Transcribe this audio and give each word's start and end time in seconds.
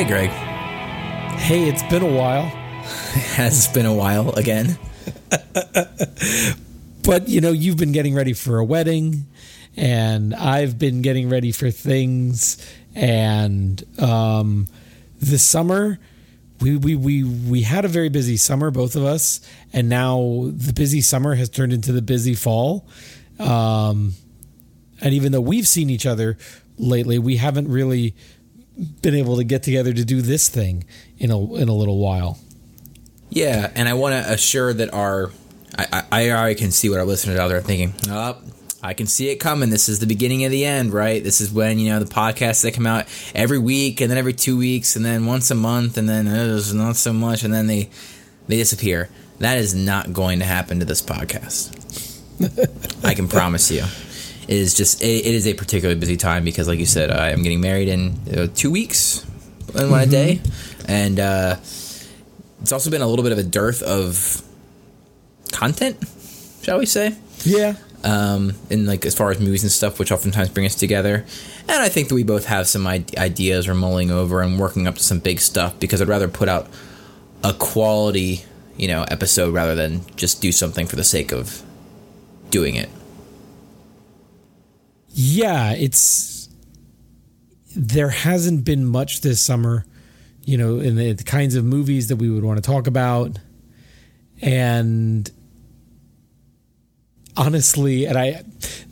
Hey, 0.00 0.06
Greg. 0.06 0.30
Hey, 1.40 1.68
it's 1.68 1.82
been 1.82 2.00
a 2.00 2.10
while. 2.10 2.46
it 2.46 2.52
Has 3.36 3.68
been 3.68 3.84
a 3.84 3.92
while 3.92 4.30
again. 4.30 4.78
but, 7.04 7.28
you 7.28 7.42
know, 7.42 7.52
you've 7.52 7.76
been 7.76 7.92
getting 7.92 8.14
ready 8.14 8.32
for 8.32 8.56
a 8.56 8.64
wedding, 8.64 9.26
and 9.76 10.34
I've 10.34 10.78
been 10.78 11.02
getting 11.02 11.28
ready 11.28 11.52
for 11.52 11.70
things. 11.70 12.66
And 12.94 13.84
um, 14.00 14.68
this 15.20 15.42
summer, 15.42 15.98
we, 16.62 16.78
we, 16.78 16.96
we, 16.96 17.22
we 17.22 17.60
had 17.60 17.84
a 17.84 17.88
very 17.88 18.08
busy 18.08 18.38
summer, 18.38 18.70
both 18.70 18.96
of 18.96 19.04
us. 19.04 19.46
And 19.70 19.90
now 19.90 20.46
the 20.46 20.72
busy 20.72 21.02
summer 21.02 21.34
has 21.34 21.50
turned 21.50 21.74
into 21.74 21.92
the 21.92 22.00
busy 22.00 22.34
fall. 22.34 22.88
Um, 23.38 24.14
and 25.02 25.12
even 25.12 25.32
though 25.32 25.42
we've 25.42 25.68
seen 25.68 25.90
each 25.90 26.06
other 26.06 26.38
lately, 26.78 27.18
we 27.18 27.36
haven't 27.36 27.68
really 27.68 28.14
been 29.02 29.14
able 29.14 29.36
to 29.36 29.44
get 29.44 29.62
together 29.62 29.92
to 29.92 30.04
do 30.04 30.22
this 30.22 30.48
thing 30.48 30.84
in 31.18 31.30
a 31.30 31.54
in 31.54 31.68
a 31.68 31.74
little 31.74 31.98
while. 31.98 32.38
Yeah, 33.28 33.70
and 33.74 33.88
I 33.88 33.94
want 33.94 34.12
to 34.14 34.32
assure 34.32 34.72
that 34.72 34.92
our 34.92 35.30
I, 35.78 36.02
I, 36.10 36.32
I 36.32 36.54
can 36.54 36.70
see 36.70 36.88
what 36.88 36.98
our 36.98 37.06
listeners 37.06 37.38
out 37.38 37.48
there 37.48 37.58
are 37.58 37.62
thinking. 37.62 37.94
Oh, 38.08 38.38
I 38.82 38.94
can 38.94 39.06
see 39.06 39.28
it 39.28 39.36
coming. 39.36 39.70
This 39.70 39.88
is 39.88 39.98
the 39.98 40.06
beginning 40.06 40.44
of 40.44 40.50
the 40.50 40.64
end, 40.64 40.92
right? 40.92 41.22
This 41.22 41.40
is 41.40 41.52
when 41.52 41.78
you 41.78 41.90
know 41.90 42.00
the 42.00 42.12
podcasts 42.12 42.62
that 42.62 42.74
come 42.74 42.86
out 42.86 43.06
every 43.34 43.58
week, 43.58 44.00
and 44.00 44.10
then 44.10 44.18
every 44.18 44.32
two 44.32 44.56
weeks, 44.56 44.96
and 44.96 45.04
then 45.04 45.26
once 45.26 45.50
a 45.50 45.54
month, 45.54 45.96
and 45.96 46.08
then 46.08 46.26
uh, 46.26 46.60
not 46.72 46.96
so 46.96 47.12
much, 47.12 47.44
and 47.44 47.52
then 47.52 47.66
they 47.66 47.90
they 48.48 48.56
disappear. 48.56 49.08
That 49.38 49.58
is 49.58 49.74
not 49.74 50.12
going 50.12 50.40
to 50.40 50.44
happen 50.44 50.80
to 50.80 50.84
this 50.84 51.00
podcast. 51.02 51.76
I 53.04 53.14
can 53.14 53.28
promise 53.28 53.70
you 53.70 53.82
is 54.50 54.74
just 54.74 55.00
it, 55.00 55.24
it 55.24 55.34
is 55.34 55.46
a 55.46 55.54
particularly 55.54 55.98
busy 55.98 56.16
time 56.16 56.44
because, 56.44 56.66
like 56.68 56.80
you 56.80 56.86
said, 56.86 57.10
I 57.10 57.30
am 57.30 57.42
getting 57.42 57.60
married 57.60 57.88
in 57.88 58.18
uh, 58.36 58.48
two 58.52 58.70
weeks 58.70 59.24
in 59.74 59.90
one 59.90 60.02
mm-hmm. 60.02 60.10
day, 60.10 60.40
and 60.88 61.20
uh, 61.20 61.56
it's 62.60 62.72
also 62.72 62.90
been 62.90 63.00
a 63.00 63.06
little 63.06 63.22
bit 63.22 63.32
of 63.32 63.38
a 63.38 63.44
dearth 63.44 63.80
of 63.82 64.42
content, 65.52 66.04
shall 66.62 66.78
we 66.78 66.86
say? 66.86 67.16
Yeah. 67.44 67.76
Um, 68.02 68.54
and 68.70 68.86
like 68.86 69.06
as 69.06 69.14
far 69.14 69.30
as 69.30 69.38
movies 69.38 69.62
and 69.62 69.70
stuff, 69.70 69.98
which 69.98 70.10
oftentimes 70.10 70.48
bring 70.48 70.66
us 70.66 70.74
together, 70.74 71.24
and 71.68 71.82
I 71.82 71.88
think 71.88 72.08
that 72.08 72.16
we 72.16 72.24
both 72.24 72.46
have 72.46 72.66
some 72.66 72.86
ideas 72.88 73.68
we're 73.68 73.74
mulling 73.74 74.10
over 74.10 74.42
and 74.42 74.58
working 74.58 74.88
up 74.88 74.96
to 74.96 75.02
some 75.02 75.20
big 75.20 75.38
stuff 75.38 75.78
because 75.78 76.02
I'd 76.02 76.08
rather 76.08 76.26
put 76.26 76.48
out 76.48 76.66
a 77.44 77.52
quality, 77.52 78.44
you 78.76 78.88
know, 78.88 79.04
episode 79.04 79.54
rather 79.54 79.76
than 79.76 80.00
just 80.16 80.42
do 80.42 80.50
something 80.50 80.88
for 80.88 80.96
the 80.96 81.04
sake 81.04 81.30
of 81.30 81.62
doing 82.50 82.74
it 82.74 82.88
yeah, 85.20 85.72
it's 85.72 86.48
there 87.76 88.08
hasn't 88.08 88.64
been 88.64 88.86
much 88.86 89.20
this 89.20 89.38
summer, 89.38 89.84
you 90.44 90.56
know, 90.56 90.78
in 90.78 90.96
the, 90.96 91.12
the 91.12 91.24
kinds 91.24 91.54
of 91.54 91.64
movies 91.64 92.08
that 92.08 92.16
we 92.16 92.30
would 92.30 92.42
want 92.42 92.56
to 92.56 92.62
talk 92.62 92.86
about, 92.86 93.38
and 94.40 95.30
honestly, 97.36 98.06
and 98.06 98.16
I, 98.16 98.44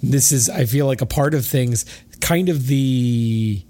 this 0.02 0.30
is 0.30 0.50
I 0.50 0.66
feel 0.66 0.84
like 0.84 1.00
a 1.00 1.06
part 1.06 1.32
of 1.32 1.46
things, 1.46 1.86
kind 2.20 2.50
of 2.50 2.66
the 2.66 3.64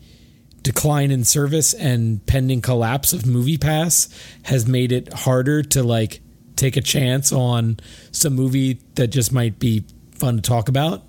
decline 0.63 1.13
in 1.13 1.23
service 1.23 1.75
and 1.75 2.27
pending 2.27 2.61
collapse 2.61 3.13
of 3.13 3.23
MoviePass 3.23 4.13
has 4.43 4.67
made 4.67 4.91
it 4.91 5.13
harder 5.13 5.63
to 5.63 5.85
like 5.85 6.21
take 6.57 6.77
a 6.77 6.83
chance 6.83 7.33
on 7.33 7.79
some 8.11 8.35
movie 8.35 8.81
that 8.97 9.09
just 9.09 9.33
might 9.33 9.61
be 9.61 9.85
fun 10.19 10.37
to 10.37 10.43
talk 10.43 10.69
about. 10.69 11.05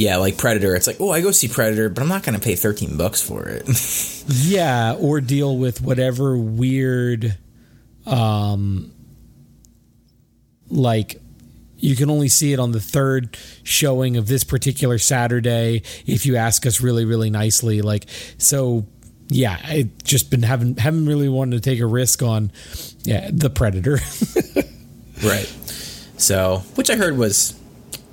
Yeah, 0.00 0.16
like 0.16 0.38
Predator. 0.38 0.74
It's 0.74 0.86
like, 0.86 0.96
oh, 0.98 1.10
I 1.10 1.20
go 1.20 1.30
see 1.30 1.46
Predator, 1.46 1.90
but 1.90 2.00
I'm 2.00 2.08
not 2.08 2.22
going 2.22 2.34
to 2.34 2.40
pay 2.40 2.56
13 2.56 2.96
bucks 2.96 3.20
for 3.20 3.46
it. 3.46 3.68
yeah, 4.28 4.94
or 4.98 5.20
deal 5.20 5.58
with 5.58 5.82
whatever 5.82 6.38
weird, 6.38 7.36
um, 8.06 8.92
like 10.70 11.20
you 11.76 11.96
can 11.96 12.08
only 12.08 12.28
see 12.28 12.54
it 12.54 12.58
on 12.58 12.72
the 12.72 12.80
third 12.80 13.36
showing 13.62 14.16
of 14.16 14.26
this 14.26 14.42
particular 14.42 14.96
Saturday 14.96 15.82
if 16.06 16.24
you 16.24 16.36
ask 16.36 16.64
us 16.64 16.80
really, 16.80 17.04
really 17.04 17.28
nicely. 17.28 17.82
Like, 17.82 18.06
so 18.38 18.86
yeah, 19.28 19.58
I 19.62 19.90
just 20.02 20.30
been 20.30 20.44
having 20.44 20.76
haven't 20.76 21.04
really 21.04 21.28
wanted 21.28 21.62
to 21.62 21.70
take 21.70 21.78
a 21.78 21.86
risk 21.86 22.22
on 22.22 22.52
yeah 23.02 23.28
the 23.30 23.50
Predator. 23.50 23.98
right. 25.22 25.46
So, 26.16 26.62
which 26.74 26.88
I 26.88 26.96
heard 26.96 27.18
was 27.18 27.59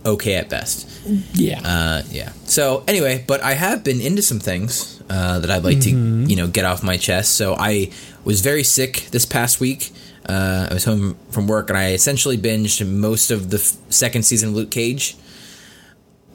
okay 0.08 0.36
at 0.36 0.50
best. 0.50 0.90
Yeah. 1.34 1.62
Uh, 1.64 2.02
yeah. 2.10 2.32
So 2.46 2.84
anyway, 2.88 3.24
but 3.28 3.42
I 3.42 3.54
have 3.54 3.84
been 3.84 4.02
into 4.02 4.22
some 4.22 4.40
things 4.40 5.02
uh, 5.10 5.40
that 5.40 5.52
I'd 5.52 5.64
like 5.64 5.78
mm-hmm. 5.78 6.26
to, 6.26 6.30
you 6.30 6.36
know, 6.36 6.48
get 6.48 6.66
off 6.66 6.84
my 6.84 6.98
chest. 6.98 7.36
So 7.36 7.56
I 7.58 7.92
was 8.24 8.42
very 8.42 8.64
sick 8.64 9.08
this 9.12 9.26
past 9.26 9.60
week. 9.60 9.92
Uh, 10.28 10.68
I 10.70 10.74
was 10.74 10.84
home 10.84 11.18
from 11.30 11.48
work 11.48 11.70
and 11.70 11.78
I 11.78 11.92
essentially 11.92 12.38
binged 12.38 12.86
most 12.86 13.32
of 13.32 13.50
the 13.50 13.58
f- 13.58 13.78
second 13.90 14.24
season 14.24 14.50
of 14.50 14.56
Luke 14.56 14.72
Cage 14.72 15.16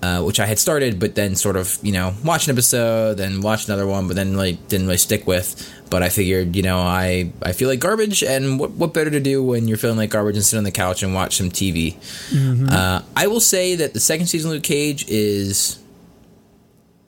uh, 0.02 0.20
which 0.20 0.40
I 0.40 0.46
had 0.46 0.58
started, 0.58 0.98
but 0.98 1.14
then 1.14 1.36
sort 1.36 1.56
of 1.56 1.78
you 1.80 1.92
know 1.92 2.14
watch 2.24 2.48
an 2.48 2.52
episode, 2.52 3.18
then 3.18 3.40
watch 3.40 3.66
another 3.66 3.86
one, 3.86 4.08
but 4.08 4.16
then 4.16 4.36
like 4.36 4.68
didn't 4.68 4.86
really 4.86 4.98
stick 4.98 5.26
with. 5.26 5.72
But 5.90 6.02
I 6.02 6.08
figured 6.08 6.56
you 6.56 6.62
know 6.62 6.78
I 6.78 7.32
I 7.42 7.52
feel 7.52 7.68
like 7.68 7.78
garbage, 7.78 8.22
and 8.22 8.58
what 8.58 8.72
what 8.72 8.92
better 8.92 9.10
to 9.10 9.20
do 9.20 9.42
when 9.42 9.68
you're 9.68 9.78
feeling 9.78 9.96
like 9.96 10.10
garbage 10.10 10.36
and 10.36 10.44
sit 10.44 10.58
on 10.58 10.64
the 10.64 10.72
couch 10.72 11.02
and 11.02 11.14
watch 11.14 11.36
some 11.36 11.50
TV. 11.50 11.94
Mm-hmm. 12.30 12.68
Uh, 12.68 13.02
I 13.16 13.28
will 13.28 13.40
say 13.40 13.76
that 13.76 13.94
the 13.94 14.00
second 14.00 14.26
season 14.26 14.50
of 14.50 14.54
Luke 14.54 14.64
Cage 14.64 15.08
is 15.08 15.78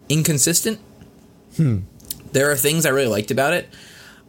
inconsistent. 0.09 0.79
Hmm. 1.57 1.81
There 2.33 2.51
are 2.51 2.57
things 2.57 2.87
I 2.87 2.91
really 2.91 3.09
liked 3.09 3.31
about 3.31 3.55
it. 3.55 3.69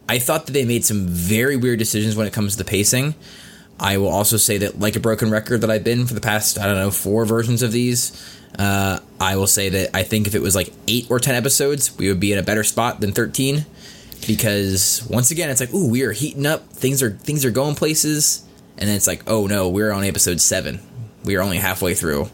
I 0.08 0.18
thought 0.18 0.46
that 0.46 0.52
they 0.52 0.64
made 0.64 0.84
some 0.84 1.06
very 1.06 1.56
weird 1.56 1.78
decisions 1.78 2.16
when 2.16 2.26
it 2.26 2.32
comes 2.32 2.52
to 2.52 2.58
the 2.58 2.68
pacing. 2.68 3.14
I 3.78 3.98
will 3.98 4.08
also 4.08 4.36
say 4.36 4.58
that, 4.58 4.78
like 4.78 4.96
a 4.96 5.00
broken 5.00 5.30
record 5.30 5.60
that 5.60 5.70
I've 5.70 5.84
been 5.84 6.06
for 6.06 6.14
the 6.14 6.20
past, 6.20 6.58
I 6.58 6.66
don't 6.66 6.76
know, 6.76 6.90
four 6.90 7.24
versions 7.24 7.62
of 7.62 7.72
these, 7.72 8.12
uh, 8.58 9.00
I 9.20 9.36
will 9.36 9.46
say 9.46 9.68
that 9.68 9.90
I 9.94 10.02
think 10.02 10.26
if 10.26 10.34
it 10.34 10.42
was 10.42 10.54
like 10.54 10.72
eight 10.88 11.10
or 11.10 11.18
ten 11.18 11.34
episodes, 11.34 11.96
we 11.98 12.08
would 12.08 12.20
be 12.20 12.32
in 12.32 12.38
a 12.38 12.42
better 12.42 12.64
spot 12.64 13.00
than 13.00 13.12
thirteen. 13.12 13.66
Because 14.26 15.06
once 15.08 15.30
again, 15.30 15.50
it's 15.50 15.60
like, 15.60 15.72
ooh, 15.72 15.88
we 15.88 16.02
are 16.02 16.12
heating 16.12 16.46
up. 16.46 16.68
Things 16.70 17.02
are 17.02 17.10
things 17.10 17.44
are 17.44 17.50
going 17.50 17.74
places, 17.74 18.44
and 18.78 18.88
then 18.88 18.96
it's 18.96 19.06
like, 19.06 19.22
oh 19.26 19.46
no, 19.46 19.68
we're 19.68 19.92
on 19.92 20.04
episode 20.04 20.40
seven. 20.40 20.80
We 21.24 21.36
are 21.36 21.42
only 21.42 21.58
halfway 21.58 21.94
through, 21.94 22.28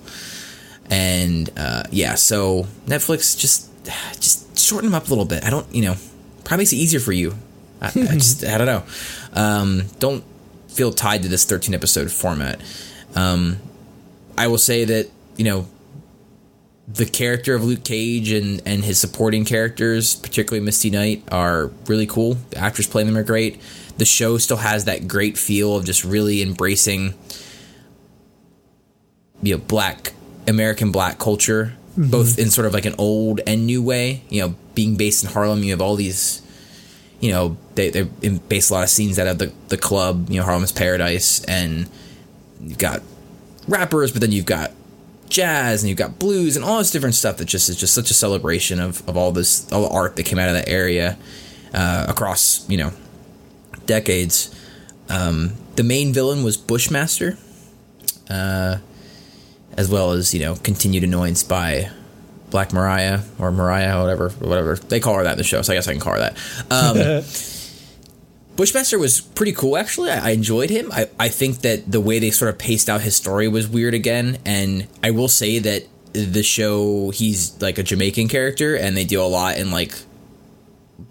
and 0.90 1.50
uh, 1.56 1.84
yeah. 1.90 2.14
So 2.14 2.64
Netflix 2.86 3.38
just 3.38 3.68
just 4.14 4.58
shorten 4.58 4.90
them 4.90 4.94
up 4.94 5.06
a 5.06 5.08
little 5.08 5.24
bit. 5.24 5.44
I 5.44 5.50
don't, 5.50 5.72
you 5.74 5.82
know, 5.82 5.96
probably 6.44 6.62
makes 6.62 6.72
it 6.72 6.76
easier 6.76 7.00
for 7.00 7.12
you. 7.12 7.34
I, 7.80 7.88
I 7.88 7.90
just 8.14 8.44
I 8.44 8.58
don't 8.58 8.66
know. 8.66 8.84
Um, 9.34 9.82
don't 9.98 10.24
feel 10.68 10.92
tied 10.92 11.22
to 11.22 11.28
this 11.28 11.44
13 11.44 11.74
episode 11.74 12.10
format. 12.10 12.60
Um, 13.14 13.58
I 14.38 14.46
will 14.46 14.58
say 14.58 14.84
that 14.84 15.10
you 15.36 15.44
know 15.44 15.66
the 16.88 17.06
character 17.06 17.54
of 17.54 17.64
Luke 17.64 17.84
Cage 17.84 18.30
and, 18.32 18.60
and 18.66 18.84
his 18.84 19.00
supporting 19.00 19.44
characters, 19.44 20.14
particularly 20.14 20.64
Misty 20.64 20.90
Knight, 20.90 21.24
are 21.30 21.68
really 21.86 22.06
cool. 22.06 22.34
The 22.50 22.58
actors 22.58 22.86
playing 22.86 23.06
them 23.06 23.16
are 23.16 23.22
great. 23.22 23.60
The 23.98 24.04
show 24.04 24.38
still 24.38 24.56
has 24.56 24.84
that 24.86 25.06
great 25.06 25.38
feel 25.38 25.76
of 25.76 25.84
just 25.84 26.04
really 26.04 26.42
embracing 26.42 27.14
you 29.42 29.56
know 29.56 29.62
black 29.66 30.12
American 30.48 30.92
black 30.92 31.18
culture, 31.18 31.74
mm-hmm. 31.92 32.10
both 32.10 32.38
in 32.38 32.50
sort 32.50 32.66
of 32.66 32.74
like 32.74 32.86
an 32.86 32.94
old 32.98 33.40
and 33.46 33.66
new 33.66 33.82
way. 33.82 34.22
You 34.28 34.42
know, 34.42 34.54
being 34.74 34.96
based 34.96 35.24
in 35.24 35.30
Harlem, 35.30 35.62
you 35.62 35.70
have 35.70 35.80
all 35.80 35.96
these 35.96 36.42
you 37.22 37.30
know, 37.30 37.56
they 37.76 37.88
they 37.90 38.02
base 38.48 38.68
a 38.68 38.74
lot 38.74 38.82
of 38.82 38.90
scenes 38.90 39.18
out 39.18 39.28
of 39.28 39.38
the, 39.38 39.52
the 39.68 39.78
club, 39.78 40.28
you 40.28 40.40
know, 40.40 40.44
Harlem's 40.44 40.72
Paradise, 40.72 41.42
and 41.44 41.88
you've 42.60 42.78
got 42.78 43.00
rappers, 43.68 44.10
but 44.10 44.20
then 44.20 44.32
you've 44.32 44.44
got 44.44 44.72
jazz 45.32 45.82
and 45.82 45.88
you've 45.88 45.98
got 45.98 46.18
blues 46.18 46.56
and 46.56 46.64
all 46.64 46.78
this 46.78 46.90
different 46.90 47.14
stuff 47.14 47.38
that 47.38 47.46
just 47.46 47.68
is 47.68 47.76
just 47.76 47.94
such 47.94 48.10
a 48.10 48.14
celebration 48.14 48.78
of, 48.78 49.06
of 49.08 49.16
all 49.16 49.32
this 49.32 49.70
all 49.72 49.82
the 49.82 49.88
art 49.88 50.14
that 50.16 50.24
came 50.24 50.38
out 50.38 50.48
of 50.48 50.54
that 50.54 50.68
area 50.68 51.18
uh, 51.74 52.06
across 52.08 52.68
you 52.68 52.76
know 52.76 52.92
decades. 53.86 54.54
Um, 55.08 55.54
the 55.76 55.82
main 55.82 56.12
villain 56.12 56.44
was 56.44 56.56
Bushmaster, 56.56 57.36
uh, 58.30 58.78
as 59.76 59.90
well 59.90 60.12
as 60.12 60.32
you 60.32 60.40
know 60.40 60.54
continued 60.56 61.02
annoyance 61.02 61.42
by 61.42 61.90
Black 62.50 62.72
Mariah 62.72 63.20
or 63.38 63.50
Mariah, 63.50 64.00
whatever, 64.00 64.28
whatever 64.30 64.76
they 64.76 65.00
call 65.00 65.14
her 65.16 65.24
that 65.24 65.32
in 65.32 65.38
the 65.38 65.44
show. 65.44 65.62
So 65.62 65.72
I 65.72 65.76
guess 65.76 65.88
I 65.88 65.92
can 65.92 66.00
call 66.00 66.12
her 66.12 66.18
that. 66.20 66.36
Um, 66.70 67.24
Bushmaster 68.56 68.98
was 68.98 69.20
pretty 69.20 69.52
cool, 69.52 69.76
actually. 69.76 70.10
I, 70.10 70.28
I, 70.28 70.30
enjoyed 70.30 70.68
him. 70.68 70.92
I, 70.92 71.08
I 71.18 71.28
think 71.28 71.60
that 71.62 71.90
the 71.90 72.00
way 72.00 72.18
they 72.18 72.30
sort 72.30 72.50
of 72.50 72.58
paced 72.58 72.88
out 72.88 73.00
his 73.00 73.16
story 73.16 73.48
was 73.48 73.66
weird 73.66 73.94
again. 73.94 74.38
And 74.44 74.88
I 75.02 75.10
will 75.10 75.28
say 75.28 75.58
that 75.58 75.86
the 76.12 76.42
show, 76.42 77.10
he's 77.10 77.60
like 77.62 77.78
a 77.78 77.82
Jamaican 77.82 78.28
character, 78.28 78.76
and 78.76 78.96
they 78.96 79.04
deal 79.04 79.26
a 79.26 79.28
lot 79.28 79.56
in 79.56 79.70
like 79.70 79.94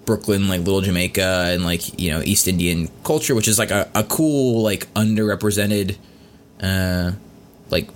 Brooklyn, 0.05 0.47
like 0.47 0.59
Little 0.59 0.81
Jamaica, 0.81 1.47
and 1.47 1.63
like, 1.63 1.99
you 1.99 2.11
know, 2.11 2.21
East 2.21 2.47
Indian 2.47 2.89
culture, 3.03 3.33
which 3.33 3.47
is 3.47 3.57
like 3.57 3.71
a, 3.71 3.89
a 3.95 4.03
cool, 4.03 4.61
like 4.61 4.91
underrepresented, 4.93 5.97
uh, 6.61 7.13
like 7.71 7.89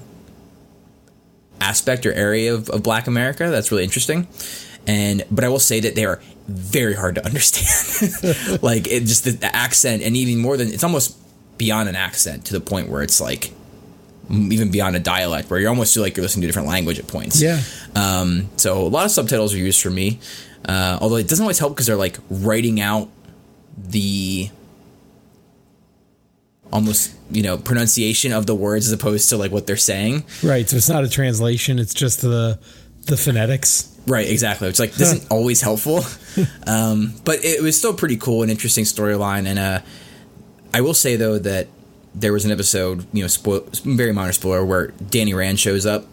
aspect 1.61 2.05
or 2.05 2.13
area 2.13 2.53
of, 2.53 2.69
of 2.69 2.81
black 2.81 3.05
America. 3.05 3.49
That's 3.49 3.71
really 3.71 3.83
interesting. 3.83 4.27
And 4.87 5.23
but 5.31 5.43
I 5.43 5.49
will 5.49 5.59
say 5.59 5.79
that 5.79 5.95
they 5.95 6.05
are 6.05 6.21
very 6.47 6.93
hard 6.93 7.15
to 7.15 7.25
understand. 7.29 8.61
like 8.63 8.87
it 8.87 9.01
just 9.01 9.23
the, 9.23 9.31
the 9.31 9.55
accent, 9.55 10.03
and 10.03 10.15
even 10.15 10.39
more 10.41 10.57
than 10.57 10.69
it's 10.69 10.83
almost 10.83 11.17
beyond 11.57 11.89
an 11.89 11.95
accent 11.95 12.45
to 12.45 12.53
the 12.53 12.59
point 12.59 12.89
where 12.89 13.01
it's 13.01 13.21
like 13.21 13.51
even 14.29 14.71
beyond 14.71 14.95
a 14.95 14.99
dialect 14.99 15.49
where 15.49 15.59
you're 15.59 15.69
almost 15.69 15.93
feel 15.93 16.03
like 16.03 16.17
you're 16.17 16.23
listening 16.23 16.41
to 16.41 16.47
a 16.47 16.49
different 16.49 16.67
language 16.67 16.99
at 16.99 17.07
points. 17.07 17.41
Yeah. 17.41 17.61
Um, 17.95 18.49
so 18.57 18.81
a 18.81 18.89
lot 18.89 19.05
of 19.05 19.11
subtitles 19.11 19.53
are 19.53 19.57
used 19.57 19.81
for 19.81 19.91
me, 19.91 20.19
uh, 20.67 20.97
although 20.99 21.17
it 21.17 21.27
doesn't 21.27 21.43
always 21.43 21.59
help 21.59 21.73
because 21.73 21.85
they're 21.87 21.95
like 21.95 22.17
writing 22.29 22.81
out 22.81 23.09
the 23.77 24.49
almost 26.73 27.13
you 27.29 27.43
know 27.43 27.57
pronunciation 27.57 28.33
of 28.33 28.47
the 28.47 28.55
words 28.55 28.87
as 28.87 28.91
opposed 28.91 29.29
to 29.29 29.37
like 29.37 29.51
what 29.51 29.67
they're 29.67 29.77
saying. 29.77 30.25
Right. 30.43 30.67
So 30.67 30.77
it's 30.77 30.89
not 30.89 31.03
a 31.03 31.09
translation. 31.09 31.79
It's 31.79 31.93
just 31.93 32.21
the 32.21 32.59
the 33.05 33.17
phonetics. 33.17 33.91
Right, 34.07 34.29
exactly. 34.29 34.67
It's 34.67 34.79
like 34.79 34.93
this 34.93 35.13
isn't 35.13 35.31
always 35.31 35.61
helpful, 35.61 36.03
um, 36.67 37.13
but 37.23 37.43
it 37.43 37.61
was 37.61 37.77
still 37.77 37.93
pretty 37.93 38.17
cool 38.17 38.43
and 38.43 38.51
interesting 38.51 38.83
storyline. 38.83 39.47
And 39.47 39.57
uh, 39.57 39.79
I 40.73 40.81
will 40.81 40.93
say 40.93 41.15
though 41.15 41.39
that 41.39 41.67
there 42.13 42.31
was 42.31 42.45
an 42.45 42.51
episode, 42.51 43.05
you 43.13 43.23
know, 43.23 43.27
spoil, 43.27 43.67
very 43.83 44.13
minor 44.13 44.31
spoiler, 44.31 44.63
where 44.63 44.87
Danny 44.87 45.33
Rand 45.33 45.59
shows 45.59 45.85
up, 45.85 46.03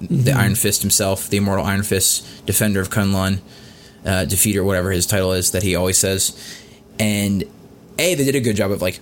mm-hmm. 0.00 0.22
the 0.22 0.32
Iron 0.32 0.54
Fist 0.54 0.82
himself, 0.82 1.28
the 1.28 1.38
immortal 1.38 1.64
Iron 1.64 1.82
Fist, 1.82 2.46
defender 2.46 2.80
of 2.80 2.90
Kunlun, 2.90 3.40
uh, 4.04 4.24
defeater, 4.24 4.64
whatever 4.64 4.90
his 4.92 5.06
title 5.06 5.32
is 5.32 5.50
that 5.50 5.62
he 5.62 5.74
always 5.74 5.98
says. 5.98 6.62
And 6.98 7.42
a, 7.98 8.14
they 8.14 8.24
did 8.24 8.36
a 8.36 8.40
good 8.40 8.56
job 8.56 8.70
of 8.70 8.80
like 8.80 9.00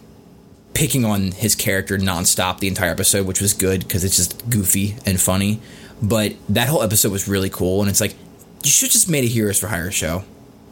picking 0.73 1.05
on 1.05 1.31
his 1.31 1.55
character 1.55 1.99
nonstop 1.99 2.59
the 2.59 2.69
entire 2.69 2.91
episode, 2.91 3.27
which 3.27 3.41
was 3.41 3.53
good 3.53 3.85
because 3.85 4.03
it's 4.03 4.17
just 4.17 4.49
goofy 4.51 4.97
and 5.07 5.21
funny. 5.21 5.61
But 6.05 6.35
that 6.51 6.69
whole 6.69 6.83
episode 6.83 7.13
was 7.13 7.27
really 7.27 7.51
cool, 7.51 7.81
and 7.81 7.91
it's 7.91 8.01
like 8.01 8.15
you 8.63 8.71
should 8.71 8.91
just 8.91 9.09
made 9.09 9.25
a 9.25 9.27
Heroes 9.27 9.59
for 9.59 9.69
Hire 9.69 9.91
show. 9.91 10.25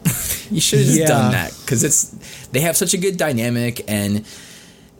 you 0.51 0.61
should 0.61 0.79
have 0.79 0.87
just 0.87 0.99
yeah. 0.99 1.07
done 1.07 1.31
that 1.31 1.57
because 1.61 1.83
it's 1.83 2.47
they 2.49 2.59
have 2.61 2.77
such 2.77 2.93
a 2.93 2.97
good 2.97 3.17
dynamic, 3.17 3.83
and 3.89 4.25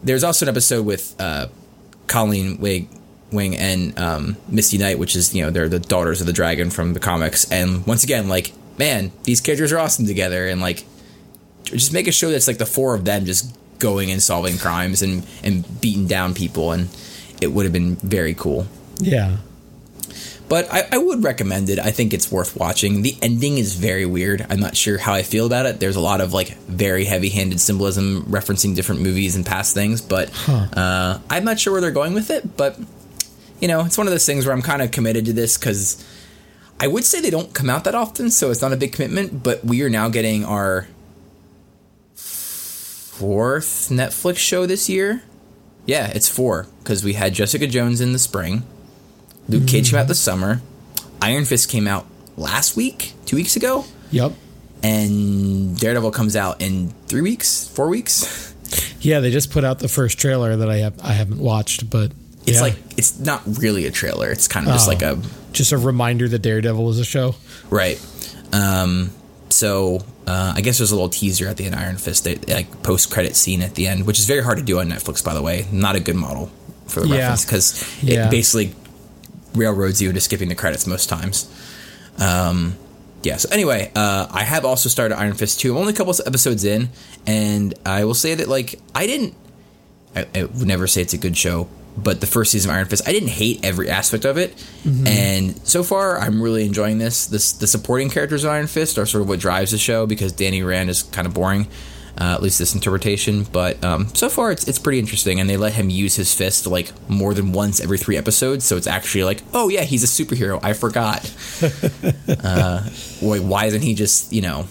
there's 0.04 0.24
also 0.24 0.46
an 0.46 0.50
episode 0.50 0.86
with 0.86 1.16
uh, 1.20 1.48
Colleen 2.08 2.60
Wing, 2.60 2.90
Wing 3.32 3.56
and 3.56 3.98
um, 4.00 4.38
Misty 4.48 4.78
Knight, 4.78 4.98
which 4.98 5.16
is 5.16 5.36
you 5.36 5.44
know 5.44 5.52
they're 5.52 5.70
the 5.70 5.80
daughters 5.80 6.20
of 6.22 6.28
the 6.28 6.34
dragon 6.34 6.70
from 6.70 6.94
the 6.94 7.00
comics, 7.00 7.52
and 7.52 7.86
once 7.86 8.04
again, 8.04 8.28
like 8.28 8.54
man, 8.78 9.12
these 9.24 9.42
characters 9.42 9.72
are 9.72 9.80
awesome 9.80 10.06
together, 10.06 10.48
and 10.48 10.62
like 10.62 10.86
just 11.66 11.94
make 11.94 12.08
a 12.08 12.12
show 12.12 12.32
that's 12.32 12.48
like 12.48 12.58
the 12.58 12.66
four 12.66 12.96
of 12.96 13.06
them 13.06 13.26
just 13.26 13.56
going 13.80 14.12
and 14.12 14.24
solving 14.24 14.58
crimes 14.58 15.02
and 15.02 15.28
and 15.44 15.82
beating 15.82 16.08
down 16.08 16.34
people, 16.34 16.72
and 16.72 16.90
it 17.42 17.48
would 17.48 17.66
have 17.66 17.74
been 17.74 17.96
very 17.98 18.34
cool. 18.34 18.66
Yeah. 18.98 19.38
But 20.50 20.72
I, 20.72 20.88
I, 20.92 20.98
would 20.98 21.24
recommend 21.24 21.70
it. 21.70 21.80
I 21.80 21.92
think 21.92 22.14
it's 22.14 22.32
worth 22.32 22.56
watching. 22.56 23.02
The 23.02 23.16
ending 23.22 23.58
is 23.58 23.76
very 23.76 24.06
weird. 24.06 24.46
I'm 24.50 24.60
not 24.60 24.76
sure 24.78 24.98
how 24.98 25.14
I 25.14 25.24
feel 25.24 25.46
about 25.46 25.66
it. 25.66 25.80
There's 25.80 25.96
a 25.96 26.02
lot 26.02 26.22
of 26.22 26.34
like 26.34 26.56
very 26.58 27.06
heavy 27.06 27.30
handed 27.30 27.60
symbolism 27.60 28.24
referencing 28.26 28.76
different 28.76 29.02
movies 29.02 29.36
and 29.36 29.46
past 29.46 29.74
things, 29.74 30.02
but 30.02 30.30
huh. 30.30 30.68
uh, 30.74 31.20
I'm 31.30 31.44
not 31.44 31.60
sure 31.60 31.74
where 31.74 31.82
they're 31.82 31.92
going 31.92 32.14
with 32.14 32.30
it. 32.30 32.56
But, 32.58 32.80
you 33.60 33.68
know, 33.68 33.86
it's 33.86 33.98
one 33.98 34.06
of 34.06 34.12
those 34.12 34.26
things 34.26 34.46
where 34.46 34.54
I'm 34.54 34.62
kind 34.62 34.82
of 34.82 34.92
committed 34.92 35.26
to 35.26 35.34
this 35.34 35.58
because 35.58 36.06
I 36.80 36.88
would 36.88 37.06
say 37.06 37.22
they 37.22 37.30
don't 37.30 37.54
come 37.54 37.70
out 37.70 37.86
that 37.86 37.96
often, 37.96 38.30
so 38.30 38.52
it's 38.52 38.62
not 38.62 38.74
a 38.74 38.78
big 38.78 38.94
commitment, 38.94 39.44
but 39.44 39.64
we 39.64 39.82
are 39.84 39.90
now 39.90 40.10
getting 40.10 40.44
our 40.44 40.88
fourth 42.16 43.90
Netflix 43.90 44.38
show 44.38 44.66
this 44.66 44.90
year. 44.90 45.24
Yeah, 45.86 46.08
it's 46.08 46.28
four 46.28 46.68
because 46.80 47.04
we 47.04 47.14
had 47.14 47.34
Jessica 47.34 47.68
Jones 47.68 48.02
in 48.02 48.12
the 48.12 48.20
spring. 48.20 48.64
Luke 49.50 49.68
Cage 49.68 49.92
came 49.92 50.00
out 50.00 50.08
this 50.08 50.20
summer. 50.20 50.62
Iron 51.22 51.46
Fist 51.46 51.70
came 51.70 51.88
out 51.88 52.06
last 52.38 52.76
week, 52.76 53.14
two 53.26 53.36
weeks 53.36 53.56
ago. 53.56 53.86
Yep. 54.12 54.34
And 54.82 55.78
Daredevil 55.80 56.12
comes 56.12 56.36
out 56.36 56.62
in 56.62 56.90
three 57.08 57.22
weeks, 57.22 57.68
four 57.68 57.90
weeks. 57.90 58.50
Yeah, 59.02 59.20
they 59.20 59.32
just 59.32 59.52
put 59.52 59.66
out 59.66 59.80
the 59.80 59.90
first 59.90 60.18
trailer 60.18 60.56
that 60.56 60.70
I 60.70 60.78
have 60.78 61.00
I 61.04 61.12
haven't 61.12 61.40
watched, 61.40 61.90
but 61.90 62.12
it's 62.48 62.58
yeah. 62.58 62.62
like 62.62 62.76
it's 62.98 63.20
not 63.20 63.42
really 63.46 63.86
a 63.86 63.92
trailer. 63.92 64.32
It's 64.32 64.48
kind 64.48 64.66
of 64.66 64.74
just 64.74 64.88
oh, 64.88 64.92
like 64.92 65.02
a 65.02 65.20
just 65.52 65.74
a 65.74 65.78
reminder 65.78 66.28
that 66.28 66.40
Daredevil 66.40 66.90
is 66.90 67.00
a 67.00 67.06
show, 67.06 67.36
right? 67.70 68.02
Um, 68.54 69.12
so 69.50 70.04
uh, 70.26 70.54
I 70.56 70.62
guess 70.62 70.78
there's 70.78 70.92
a 70.92 70.96
little 70.96 71.10
teaser 71.10 71.48
at 71.48 71.58
the 71.58 71.66
end, 71.66 71.76
Iron 71.76 71.98
Fist, 71.98 72.24
they, 72.24 72.36
like 72.36 72.82
post 72.82 73.12
credit 73.12 73.36
scene 73.36 73.62
at 73.62 73.76
the 73.76 73.88
end, 73.88 74.08
which 74.08 74.20
is 74.20 74.26
very 74.26 74.42
hard 74.42 74.58
to 74.58 74.64
do 74.64 74.80
on 74.80 74.90
Netflix, 74.90 75.24
by 75.24 75.34
the 75.34 75.42
way. 75.42 75.66
Not 75.72 75.96
a 75.96 76.00
good 76.00 76.16
model 76.16 76.50
for 76.88 77.02
the 77.02 77.10
yeah. 77.10 77.18
reference 77.18 77.46
because 77.46 78.04
it 78.04 78.14
yeah. 78.14 78.30
basically 78.30 78.74
railroads 79.56 80.02
you 80.02 80.10
into 80.10 80.22
skipping 80.22 80.50
the 80.50 80.56
credits 80.56 80.88
most 80.88 81.10
times. 81.10 81.50
Um, 82.20 82.78
yeah. 83.24 83.38
So 83.38 83.50
anyway, 83.52 83.92
uh, 83.96 84.28
I 84.30 84.44
have 84.44 84.66
also 84.66 84.90
started 84.90 85.18
Iron 85.18 85.34
Fist 85.34 85.60
2. 85.62 85.72
I'm 85.72 85.78
only 85.78 85.94
a 85.94 85.96
couple 85.96 86.14
episodes 86.26 86.64
in, 86.64 86.90
and 87.26 87.74
I 87.86 88.06
will 88.06 88.14
say 88.14 88.36
that 88.36 88.48
like 88.48 88.80
I 88.94 89.08
didn't. 89.08 89.36
I, 90.16 90.28
I, 90.36 90.44
would 90.44 90.68
never 90.68 90.86
say 90.86 91.02
it's 91.02 91.14
a 91.14 91.18
good 91.18 91.36
show, 91.36 91.68
but 91.98 92.22
the 92.22 92.28
first 92.28 92.52
season 92.52 92.70
of 92.70 92.78
Iron 92.78 92.86
Fist, 92.86 93.08
I 93.08 93.12
didn't 93.12 93.30
hate 93.30 93.64
every 93.66 93.90
aspect 93.90 94.26
of 94.26 94.38
it, 94.38 94.56
mm-hmm. 94.84 95.08
and 95.08 95.68
so 95.68 95.84
far 95.84 96.20
I'm 96.20 96.42
really 96.42 96.66
enjoying 96.66 97.00
this. 97.00 97.26
This 97.26 97.54
the 97.54 97.66
supporting 97.66 98.10
characters 98.10 98.44
of 98.44 98.52
Iron 98.52 98.68
Fist 98.68 98.98
are 99.00 99.06
sort 99.06 99.24
of 99.24 99.30
what 99.30 99.40
drives 99.40 99.72
the 99.72 99.78
show 99.78 100.06
because 100.06 100.32
Danny 100.32 100.62
Rand 100.62 100.90
is 100.90 101.04
kind 101.04 101.26
of 101.26 101.34
boring 101.34 101.68
uh, 102.20 102.34
at 102.36 102.42
least 102.42 102.60
this 102.60 102.74
interpretation. 102.74 103.44
But 103.44 103.84
um, 103.84 104.14
so 104.14 104.30
far, 104.30 104.52
it's 104.52 104.68
it's 104.68 104.80
pretty 104.80 105.00
interesting, 105.00 105.40
and 105.40 105.50
they 105.50 105.58
let 105.58 105.74
him 105.74 105.90
use 105.90 106.16
his 106.16 106.34
fist 106.34 106.68
like 106.68 106.92
more 107.10 107.34
than 107.34 107.52
once 107.52 107.80
every 107.82 107.98
three 107.98 108.18
episodes. 108.18 108.66
So 108.66 108.78
it's 108.78 108.88
actually 108.88 109.24
like, 109.24 109.42
oh 109.54 109.70
yeah, 109.70 109.82
he's 109.82 110.04
a 110.04 110.24
superhero. 110.24 110.60
I 110.64 110.74
forgot. 110.74 111.24
uh, 112.44 112.82
why, 113.20 113.40
why 113.40 113.66
isn't 113.66 113.82
he 113.82 113.94
just 113.94 114.32
you 114.32 114.42
know 114.42 114.68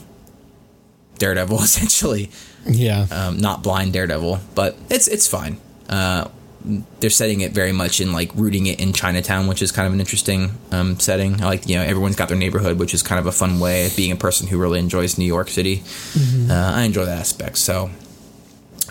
Daredevil 1.19 1.59
essentially? 1.63 2.31
Yeah, 2.67 3.07
um, 3.11 3.39
not 3.39 3.63
blind 3.63 3.93
Daredevil, 3.93 4.41
but 4.55 4.77
it's 4.89 5.09
it's 5.09 5.27
fine. 5.27 5.59
Uh, 5.89 6.29
they're 6.65 7.11
setting 7.11 7.41
it 7.41 7.53
very 7.53 7.73
much 7.73 8.01
in 8.01 8.13
like 8.13 8.31
rooting 8.35 8.67
it 8.67 8.81
in 8.81 8.93
Chinatown, 8.93 9.47
which 9.47 9.63
is 9.63 9.73
kind 9.73 9.87
of 9.87 9.93
an 9.93 10.01
interesting 10.01 10.53
um, 10.71 10.99
setting. 11.01 11.43
I 11.43 11.47
like 11.47 11.69
you 11.69 11.77
know 11.77 11.83
everyone's 11.83 12.17
got 12.17 12.29
their 12.29 12.37
neighborhood, 12.37 12.79
which 12.79 12.95
is 12.95 13.03
kind 13.03 13.19
of 13.19 13.27
a 13.27 13.33
fun 13.33 13.59
way 13.61 13.87
of 13.87 13.97
being 13.97 14.13
a 14.13 14.17
person 14.17 14.47
who 14.47 14.59
really 14.59 14.79
enjoys 14.79 15.19
New 15.19 15.25
York 15.25 15.49
City. 15.49 15.79
Mm-hmm. 15.79 16.51
Uh, 16.51 16.73
I 16.75 16.83
enjoy 16.83 17.05
that 17.05 17.19
aspect. 17.19 17.59
So, 17.59 17.91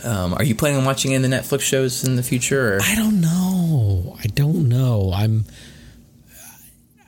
um, 0.03 0.33
are 0.33 0.43
you 0.43 0.55
planning 0.55 0.79
on 0.79 0.85
watching 0.85 1.13
any 1.13 1.23
of 1.23 1.29
the 1.29 1.35
Netflix 1.35 1.61
shows 1.61 2.03
in 2.03 2.15
the 2.15 2.23
future? 2.23 2.75
Or? 2.75 2.81
I 2.81 2.95
don't 2.95 3.21
know. 3.21 4.17
I 4.19 4.27
don't 4.27 4.67
know. 4.67 5.11
I'm. 5.13 5.45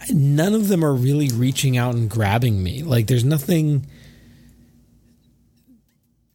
None 0.10 0.54
of 0.54 0.68
them 0.68 0.84
are 0.84 0.94
really 0.94 1.30
reaching 1.30 1.78
out 1.78 1.96
and 1.96 2.10
grabbing 2.10 2.62
me. 2.62 2.84
Like, 2.84 3.08
there's 3.08 3.24
nothing. 3.24 3.88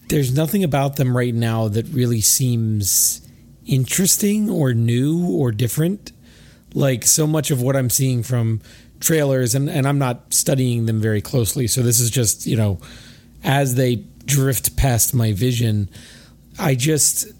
There's 0.09 0.35
nothing 0.35 0.64
about 0.64 0.97
them 0.97 1.14
right 1.14 1.35
now 1.35 1.69
that 1.69 1.87
really 1.88 2.23
seems 2.23 3.27
interesting 3.69 4.51
or 4.51 4.75
new 4.75 5.31
or 5.31 5.53
different. 5.53 6.11
Like 6.75 7.05
so 7.05 7.27
much 7.27 7.51
of 7.51 7.63
what 7.63 7.77
I'm 7.77 7.91
seeing 7.91 8.23
from 8.23 8.61
trailers, 9.01 9.55
and, 9.55 9.71
and 9.71 9.87
I'm 9.87 9.99
not 9.99 10.35
studying 10.35 10.87
them 10.87 11.01
very 11.01 11.21
closely. 11.21 11.67
So 11.67 11.83
this 11.83 12.01
is 12.01 12.11
just, 12.11 12.47
you 12.47 12.57
know, 12.57 12.81
as 13.45 13.77
they 13.77 13.97
drift 14.25 14.77
past 14.77 15.15
my 15.15 15.33
vision, 15.33 15.89
I 16.59 16.75
just. 16.75 17.33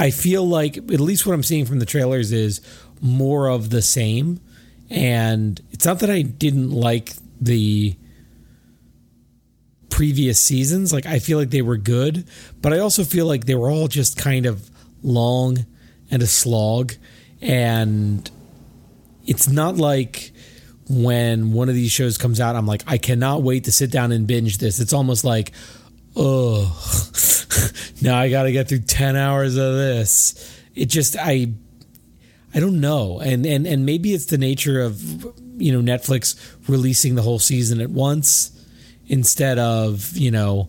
I 0.00 0.12
feel 0.12 0.46
like 0.46 0.76
at 0.76 1.00
least 1.00 1.26
what 1.26 1.32
I'm 1.32 1.42
seeing 1.42 1.66
from 1.66 1.80
the 1.80 1.86
trailers 1.86 2.30
is 2.30 2.60
more 3.00 3.48
of 3.48 3.70
the 3.70 3.82
same. 3.82 4.40
And 4.90 5.60
it's 5.72 5.84
not 5.84 5.98
that 5.98 6.10
I 6.10 6.22
didn't 6.22 6.70
like 6.70 7.14
the 7.40 7.96
previous 9.98 10.38
seasons. 10.38 10.92
Like 10.92 11.06
I 11.06 11.18
feel 11.18 11.38
like 11.38 11.50
they 11.50 11.60
were 11.60 11.76
good, 11.76 12.24
but 12.62 12.72
I 12.72 12.78
also 12.78 13.02
feel 13.02 13.26
like 13.26 13.46
they 13.46 13.56
were 13.56 13.68
all 13.68 13.88
just 13.88 14.16
kind 14.16 14.46
of 14.46 14.70
long 15.02 15.66
and 16.08 16.22
a 16.22 16.26
slog. 16.28 16.92
And 17.42 18.30
it's 19.26 19.48
not 19.48 19.76
like 19.76 20.30
when 20.88 21.52
one 21.52 21.68
of 21.68 21.74
these 21.74 21.90
shows 21.90 22.16
comes 22.16 22.38
out, 22.38 22.54
I'm 22.54 22.64
like, 22.64 22.84
I 22.86 22.96
cannot 22.96 23.42
wait 23.42 23.64
to 23.64 23.72
sit 23.72 23.90
down 23.90 24.12
and 24.12 24.24
binge 24.24 24.58
this. 24.58 24.78
It's 24.78 24.92
almost 24.92 25.24
like, 25.24 25.50
oh, 26.14 26.70
now 28.00 28.16
I 28.20 28.30
got 28.30 28.44
to 28.44 28.52
get 28.52 28.68
through 28.68 28.82
10 28.82 29.16
hours 29.16 29.56
of 29.56 29.74
this. 29.74 30.60
It 30.76 30.86
just, 30.86 31.16
I, 31.16 31.48
I 32.54 32.60
don't 32.60 32.80
know. 32.80 33.18
And, 33.18 33.44
and, 33.44 33.66
and 33.66 33.84
maybe 33.84 34.14
it's 34.14 34.26
the 34.26 34.38
nature 34.38 34.80
of, 34.80 35.02
you 35.56 35.72
know, 35.72 35.80
Netflix 35.80 36.38
releasing 36.68 37.16
the 37.16 37.22
whole 37.22 37.40
season 37.40 37.80
at 37.80 37.90
once 37.90 38.54
instead 39.08 39.58
of 39.58 40.16
you 40.16 40.30
know 40.30 40.68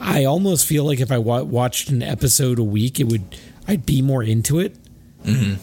i 0.00 0.24
almost 0.24 0.66
feel 0.66 0.84
like 0.84 1.00
if 1.00 1.10
i 1.12 1.18
wa- 1.18 1.42
watched 1.42 1.88
an 1.90 2.02
episode 2.02 2.58
a 2.58 2.64
week 2.64 2.98
it 3.00 3.04
would 3.04 3.22
i'd 3.68 3.86
be 3.86 4.02
more 4.02 4.22
into 4.22 4.58
it. 4.60 4.76
Mm-hmm. 5.24 5.54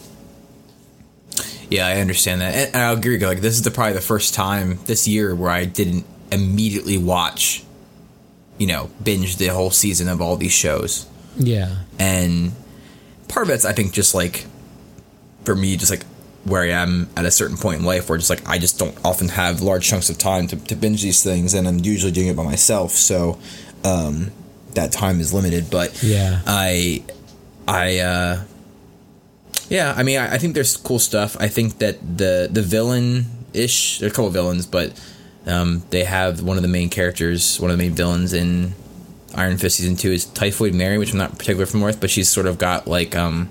yeah 1.70 1.86
i 1.86 2.00
understand 2.00 2.40
that. 2.40 2.54
And 2.54 2.76
i 2.76 2.92
agree 2.92 3.18
like 3.18 3.40
this 3.40 3.54
is 3.54 3.62
the 3.62 3.70
probably 3.70 3.94
the 3.94 4.00
first 4.00 4.34
time 4.34 4.78
this 4.86 5.06
year 5.08 5.34
where 5.34 5.50
i 5.50 5.64
didn't 5.64 6.04
immediately 6.32 6.98
watch 6.98 7.62
you 8.58 8.66
know 8.66 8.90
binge 9.02 9.36
the 9.36 9.46
whole 9.48 9.70
season 9.70 10.08
of 10.08 10.20
all 10.20 10.36
these 10.36 10.52
shows. 10.52 11.06
Yeah. 11.36 11.76
And 11.98 12.52
part 13.28 13.46
of 13.48 13.54
it's 13.54 13.64
i 13.64 13.72
think 13.72 13.92
just 13.92 14.14
like 14.14 14.46
for 15.44 15.54
me 15.54 15.76
just 15.76 15.90
like 15.90 16.04
where 16.46 16.62
I 16.62 16.68
am 16.70 17.08
at 17.16 17.24
a 17.24 17.30
certain 17.30 17.56
point 17.56 17.80
in 17.80 17.84
life 17.84 18.08
where 18.08 18.18
just 18.18 18.30
like 18.30 18.48
I 18.48 18.58
just 18.58 18.78
don't 18.78 18.96
often 19.04 19.28
have 19.28 19.60
large 19.60 19.86
chunks 19.86 20.08
of 20.08 20.16
time 20.18 20.46
to, 20.48 20.56
to 20.56 20.76
binge 20.76 21.02
these 21.02 21.22
things, 21.22 21.54
and 21.54 21.66
I'm 21.66 21.80
usually 21.80 22.12
doing 22.12 22.28
it 22.28 22.36
by 22.36 22.44
myself. 22.44 22.92
So 22.92 23.38
um, 23.84 24.30
that 24.74 24.92
time 24.92 25.20
is 25.20 25.34
limited. 25.34 25.70
But 25.70 26.02
Yeah. 26.02 26.40
I 26.46 27.02
I 27.66 27.98
uh, 27.98 28.44
yeah, 29.68 29.94
I 29.96 30.02
mean, 30.02 30.18
I, 30.18 30.34
I 30.34 30.38
think 30.38 30.54
there's 30.54 30.76
cool 30.76 30.98
stuff. 30.98 31.36
I 31.40 31.48
think 31.48 31.78
that 31.78 31.98
the 32.16 32.48
the 32.50 32.62
villain 32.62 33.26
ish, 33.52 33.98
there 33.98 34.08
are 34.08 34.12
a 34.12 34.14
couple 34.14 34.30
villains, 34.30 34.66
but 34.66 34.98
um, 35.46 35.82
they 35.90 36.04
have 36.04 36.42
one 36.42 36.56
of 36.56 36.62
the 36.62 36.68
main 36.68 36.88
characters, 36.90 37.58
one 37.60 37.70
of 37.70 37.76
the 37.76 37.82
main 37.82 37.94
villains 37.94 38.32
in 38.32 38.74
Iron 39.34 39.58
Fist 39.58 39.76
season 39.76 39.96
two 39.96 40.12
is 40.12 40.24
Typhoid 40.24 40.74
Mary, 40.74 40.98
which 40.98 41.12
I'm 41.12 41.18
not 41.18 41.32
particularly 41.32 41.70
familiar 41.70 41.92
with, 41.92 42.00
but 42.00 42.10
she's 42.10 42.28
sort 42.28 42.46
of 42.46 42.58
got 42.58 42.86
like 42.86 43.16
um, 43.16 43.48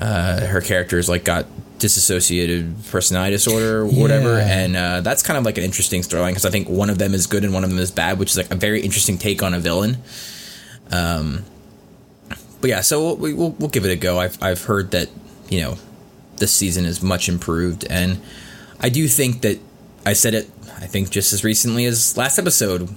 uh, 0.00 0.46
her 0.46 0.60
character's 0.60 1.08
like 1.08 1.24
got 1.24 1.46
disassociated 1.78 2.74
personality 2.90 3.32
disorder 3.32 3.80
or 3.82 3.86
whatever, 3.86 4.38
Yeah. 4.38 4.58
and 4.58 4.76
uh, 4.76 5.00
that's 5.00 5.22
kind 5.22 5.38
of 5.38 5.44
like 5.44 5.58
an 5.58 5.64
interesting 5.64 6.02
storyline 6.02 6.30
because 6.30 6.44
I 6.44 6.50
think 6.50 6.68
one 6.68 6.90
of 6.90 6.98
them 6.98 7.14
is 7.14 7.26
good 7.26 7.44
and 7.44 7.52
one 7.54 7.62
of 7.64 7.70
them 7.70 7.78
is 7.78 7.90
bad, 7.90 8.18
which 8.18 8.30
is 8.32 8.36
like 8.36 8.50
a 8.50 8.56
very 8.56 8.80
interesting 8.82 9.16
take 9.18 9.42
on 9.42 9.54
a 9.54 9.60
villain. 9.60 9.98
Um, 10.90 11.44
but 12.60 12.70
yeah, 12.70 12.80
so 12.80 13.14
we, 13.14 13.32
we'll 13.34 13.50
we'll 13.58 13.68
give 13.68 13.84
it 13.84 13.90
a 13.92 13.96
go. 13.96 14.18
I've 14.18 14.42
I've 14.42 14.62
heard 14.64 14.90
that 14.92 15.08
you 15.48 15.60
know 15.60 15.76
this 16.38 16.52
season 16.52 16.84
is 16.84 17.02
much 17.02 17.28
improved, 17.28 17.84
and 17.88 18.20
I 18.80 18.88
do 18.88 19.06
think 19.08 19.42
that 19.42 19.58
I 20.04 20.12
said 20.14 20.34
it. 20.34 20.50
I 20.80 20.86
think 20.86 21.10
just 21.10 21.32
as 21.32 21.44
recently 21.44 21.84
as 21.84 22.16
last 22.16 22.38
episode 22.38 22.88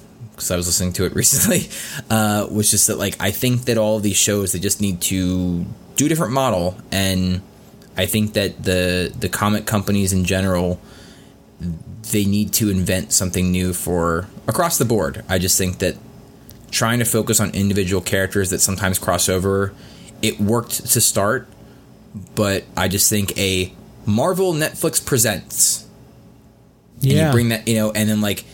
because 0.42 0.52
I 0.52 0.56
was 0.58 0.68
listening 0.68 0.94
to 0.94 1.06
it 1.06 1.16
recently, 1.16 1.70
uh, 2.10 2.48
was 2.50 2.72
just 2.72 2.88
that 2.88 2.98
like 2.98 3.16
I 3.20 3.32
think 3.32 3.66
that 3.66 3.78
all 3.78 3.98
of 3.98 4.04
these 4.04 4.18
shows 4.18 4.52
they 4.52 4.60
just 4.60 4.82
need 4.82 5.02
to 5.02 5.66
do 5.96 6.06
a 6.06 6.10
different 6.10 6.34
model, 6.34 6.78
and 6.92 7.42
I 7.96 8.06
think 8.08 8.34
that 8.34 8.64
the 8.64 9.14
the 9.18 9.30
comic 9.30 9.66
companies 9.66 10.14
in 10.14 10.26
general 10.26 10.82
they 12.12 12.26
need 12.26 12.52
to 12.52 12.70
invent 12.70 13.14
something 13.14 13.52
new 13.52 13.74
for 13.74 14.28
across 14.48 14.78
the 14.80 14.86
board. 14.86 15.24
I 15.30 15.38
just 15.38 15.58
think 15.58 15.78
that 15.80 15.96
trying 16.72 17.00
to 17.00 17.06
focus 17.06 17.40
on 17.40 17.52
individual 17.52 18.02
characters 18.02 18.50
that 18.50 18.60
sometimes 18.60 18.98
cross 18.98 19.30
over, 19.30 19.74
it 20.22 20.40
worked 20.40 20.88
to 20.92 21.00
start, 21.00 21.48
but 22.34 22.64
I 22.76 22.88
just 22.88 23.10
think 23.10 23.38
a 23.38 23.72
Marvel 24.08 24.54
Netflix 24.54 25.06
presents 25.06 25.88
and 27.02 27.12
yeah. 27.12 27.28
you 27.28 27.32
bring 27.32 27.50
that 27.50 27.68
you 27.68 27.76
know 27.76 27.92
and 27.92 28.10
then 28.10 28.22
like 28.22 28.46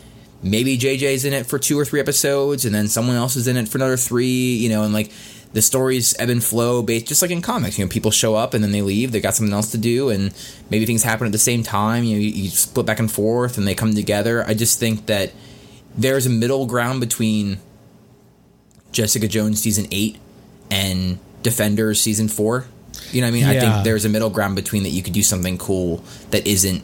maybe 0.44 0.77
jj's 0.77 1.25
in 1.25 1.34
it 1.34 1.46
for 1.46 1.58
two 1.58 1.79
or 1.79 1.84
three 1.84 2.00
episodes 2.00 2.63
and 2.63 2.74
then 2.75 2.88
someone 2.88 3.15
else 3.15 3.36
is 3.36 3.48
in 3.48 3.58
it 3.58 3.67
for 3.67 3.79
another 3.79 3.98
three 3.98 4.56
you 4.56 4.70
know 4.70 4.84
and 4.84 4.94
like 4.94 5.12
the 5.53 5.62
stories 5.62 6.15
ebb 6.20 6.29
and 6.29 6.44
flow 6.44 6.82
based 6.82 7.08
just 7.08 7.22
like 7.22 7.32
in 7.32 7.41
comics. 7.41 7.77
You 7.77 7.86
know 7.86 7.89
people 7.89 8.12
show 8.12 8.36
up 8.36 8.53
and 8.53 8.63
then 8.63 8.72
they 8.72 8.82
leave. 8.82 9.12
They 9.12 9.20
got 9.20 9.34
something 9.36 9.53
else 9.53 9.72
to 9.72 9.77
do 9.77 10.10
and 10.10 10.34
maybe 10.70 10.86
things 10.86 11.03
happen 11.03 11.25
at 11.25 11.32
the 11.32 11.38
same 11.38 11.63
time. 11.63 12.03
You 12.03 12.15
know 12.15 12.22
you, 12.22 12.29
you 12.29 12.50
split 12.50 12.86
back 12.86 13.00
and 13.00 13.12
forth 13.12 13.58
and 13.58 13.67
they 13.67 13.75
come 13.75 13.96
together. 13.96 14.46
I 14.46 14.53
just 14.53 14.79
think 14.79 15.06
that 15.08 15.32
there's 15.96 16.25
a 16.25 16.29
middle 16.29 16.65
ground 16.65 17.00
between 17.00 17.60
jessica 18.91 19.27
jones 19.27 19.62
season 19.62 19.86
8 19.91 20.17
and 20.72 21.20
defenders 21.44 22.00
season 22.00 22.27
4 22.27 22.65
you 23.12 23.22
know 23.22 23.27
what 23.27 23.29
i 23.29 23.32
mean? 23.32 23.46
I 23.46 23.60
think 23.60 23.84
there's 23.84 24.06
a 24.06 24.10
middle 24.10 24.29
ground 24.29 24.56
between 24.56 24.84
that 24.84 24.89
you 24.89 25.03
could 25.03 25.13
do 25.13 25.24
something 25.24 25.58
cool 25.58 26.03
that 26.32 26.48
isn't 26.48 26.84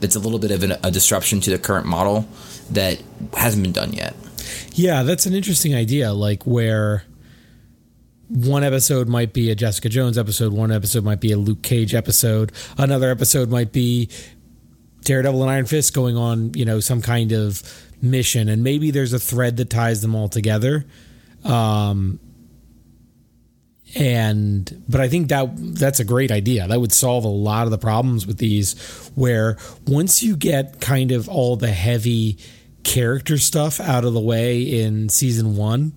that's 0.00 0.16
a 0.16 0.20
little 0.20 0.38
bit 0.38 0.50
of 0.50 0.62
an, 0.62 0.72
a 0.82 0.90
disruption 0.90 1.40
to 1.40 1.50
the 1.50 1.58
current 1.58 1.86
model 1.86 2.26
that 2.70 3.02
hasn't 3.34 3.62
been 3.62 3.72
done 3.72 3.92
yet. 3.92 4.14
Yeah, 4.72 5.02
that's 5.02 5.26
an 5.26 5.34
interesting 5.34 5.74
idea. 5.74 6.12
Like 6.12 6.44
where 6.44 7.04
one 8.28 8.62
episode 8.62 9.08
might 9.08 9.32
be 9.32 9.50
a 9.50 9.54
Jessica 9.54 9.88
Jones 9.88 10.16
episode, 10.16 10.52
one 10.52 10.70
episode 10.70 11.04
might 11.04 11.20
be 11.20 11.32
a 11.32 11.36
Luke 11.36 11.62
Cage 11.62 11.94
episode, 11.94 12.52
another 12.78 13.10
episode 13.10 13.50
might 13.50 13.72
be 13.72 14.08
Daredevil 15.02 15.42
and 15.42 15.50
Iron 15.50 15.66
Fist 15.66 15.94
going 15.94 16.16
on, 16.16 16.54
you 16.54 16.64
know, 16.64 16.80
some 16.80 17.02
kind 17.02 17.32
of 17.32 17.62
mission, 18.00 18.48
and 18.48 18.62
maybe 18.62 18.90
there's 18.90 19.12
a 19.12 19.18
thread 19.18 19.56
that 19.56 19.70
ties 19.70 20.00
them 20.00 20.14
all 20.14 20.28
together. 20.28 20.86
Um, 21.44 22.20
and 23.94 24.84
but 24.88 25.00
I 25.00 25.08
think 25.08 25.28
that 25.28 25.50
that's 25.56 26.00
a 26.00 26.04
great 26.04 26.30
idea. 26.30 26.68
That 26.68 26.80
would 26.80 26.92
solve 26.92 27.24
a 27.24 27.28
lot 27.28 27.64
of 27.64 27.70
the 27.70 27.78
problems 27.78 28.26
with 28.26 28.38
these. 28.38 29.10
Where 29.14 29.56
once 29.86 30.22
you 30.22 30.36
get 30.36 30.80
kind 30.80 31.12
of 31.12 31.28
all 31.28 31.56
the 31.56 31.72
heavy 31.72 32.38
character 32.84 33.36
stuff 33.38 33.80
out 33.80 34.04
of 34.04 34.14
the 34.14 34.20
way 34.20 34.62
in 34.62 35.08
season 35.08 35.56
one, 35.56 35.92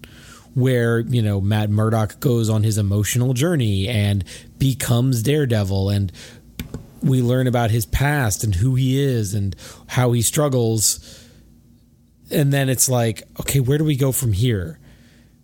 where 0.55 0.99
you 0.99 1.21
know 1.21 1.39
Matt 1.39 1.69
Murdock 1.69 2.19
goes 2.19 2.49
on 2.49 2.63
his 2.63 2.77
emotional 2.77 3.33
journey 3.33 3.87
and 3.87 4.23
becomes 4.57 5.21
Daredevil, 5.21 5.89
and 5.89 6.11
we 7.01 7.21
learn 7.21 7.47
about 7.47 7.69
his 7.69 7.85
past 7.85 8.43
and 8.43 8.55
who 8.55 8.75
he 8.75 8.99
is 8.99 9.33
and 9.33 9.55
how 9.87 10.13
he 10.13 10.21
struggles. 10.21 11.19
And 12.31 12.51
then 12.51 12.69
it's 12.69 12.89
like, 12.89 13.23
okay, 13.41 13.59
where 13.59 13.77
do 13.77 13.83
we 13.83 13.95
go 13.95 14.11
from 14.11 14.33
here? 14.33 14.79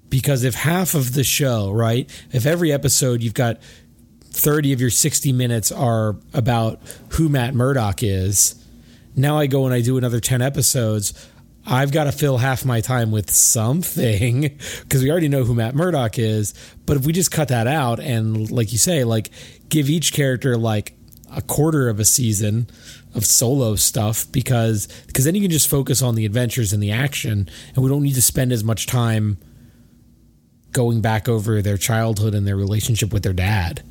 Because 0.10 0.44
if 0.44 0.56
half 0.56 0.96
of 0.96 1.14
the 1.14 1.24
show, 1.24 1.72
right, 1.72 2.10
if 2.32 2.46
every 2.46 2.72
episode 2.72 3.22
you've 3.22 3.34
got 3.34 3.60
30 4.32 4.74
of 4.74 4.82
your 4.82 4.90
60 4.90 5.32
minutes 5.34 5.72
are 5.72 6.16
about 6.34 6.82
who 7.14 7.30
Matt 7.30 7.54
Murdock 7.54 8.04
is, 8.04 8.56
now 9.16 9.38
I 9.38 9.48
go 9.48 9.66
and 9.66 9.74
I 9.74 9.82
do 9.82 9.98
another 9.98 10.20
10 10.20 10.42
episodes. 10.42 11.30
I've 11.66 11.92
got 11.92 12.06
to 12.06 12.12
fill 12.12 12.38
half 12.38 12.66
my 12.66 12.82
time 12.82 13.12
with 13.12 13.30
something 13.30 14.42
because 14.82 15.04
we 15.04 15.12
already 15.12 15.28
know 15.28 15.44
who 15.44 15.54
Matt 15.54 15.76
Murdock 15.76 16.18
is. 16.18 16.54
But 16.86 16.98
if 16.98 17.06
we 17.06 17.14
just 17.14 17.32
cut 17.32 17.50
that 17.50 17.68
out 17.68 18.00
and, 18.00 18.50
like 18.50 18.72
you 18.72 18.78
say, 18.78 19.04
like 19.04 19.30
give 19.68 19.90
each 19.90 20.14
character 20.14 20.58
like 20.58 20.96
a 21.36 21.42
quarter 21.42 21.90
of 21.90 22.00
a 22.00 22.06
season 22.06 22.68
of 23.14 23.26
solo 23.26 23.76
stuff 23.76 24.32
because 24.32 24.88
because 25.08 25.26
then 25.26 25.36
you 25.36 25.42
can 25.42 25.52
just 25.52 25.68
focus 25.68 26.02
on 26.02 26.16
the 26.16 26.26
adventures 26.26 26.74
and 26.74 26.82
the 26.82 26.92
action 26.92 27.48
and 27.76 27.84
we 27.84 27.90
don't 27.90 28.04
need 28.04 28.16
to 28.16 28.22
spend 28.22 28.52
as 28.52 28.64
much 28.64 28.88
time 28.88 29.38
going 30.72 31.02
back 31.02 31.28
over 31.28 31.62
their 31.62 31.78
childhood 31.78 32.36
and 32.36 32.48
their 32.48 32.58
relationship 32.58 33.12
with 33.12 33.24
their 33.24 33.34
dad. 33.34 33.84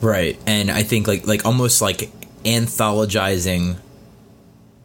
Right. 0.00 0.38
And 0.46 0.70
I 0.70 0.82
think 0.82 1.06
like 1.06 1.26
like 1.26 1.44
almost 1.46 1.80
like 1.80 2.10
anthologizing 2.44 3.76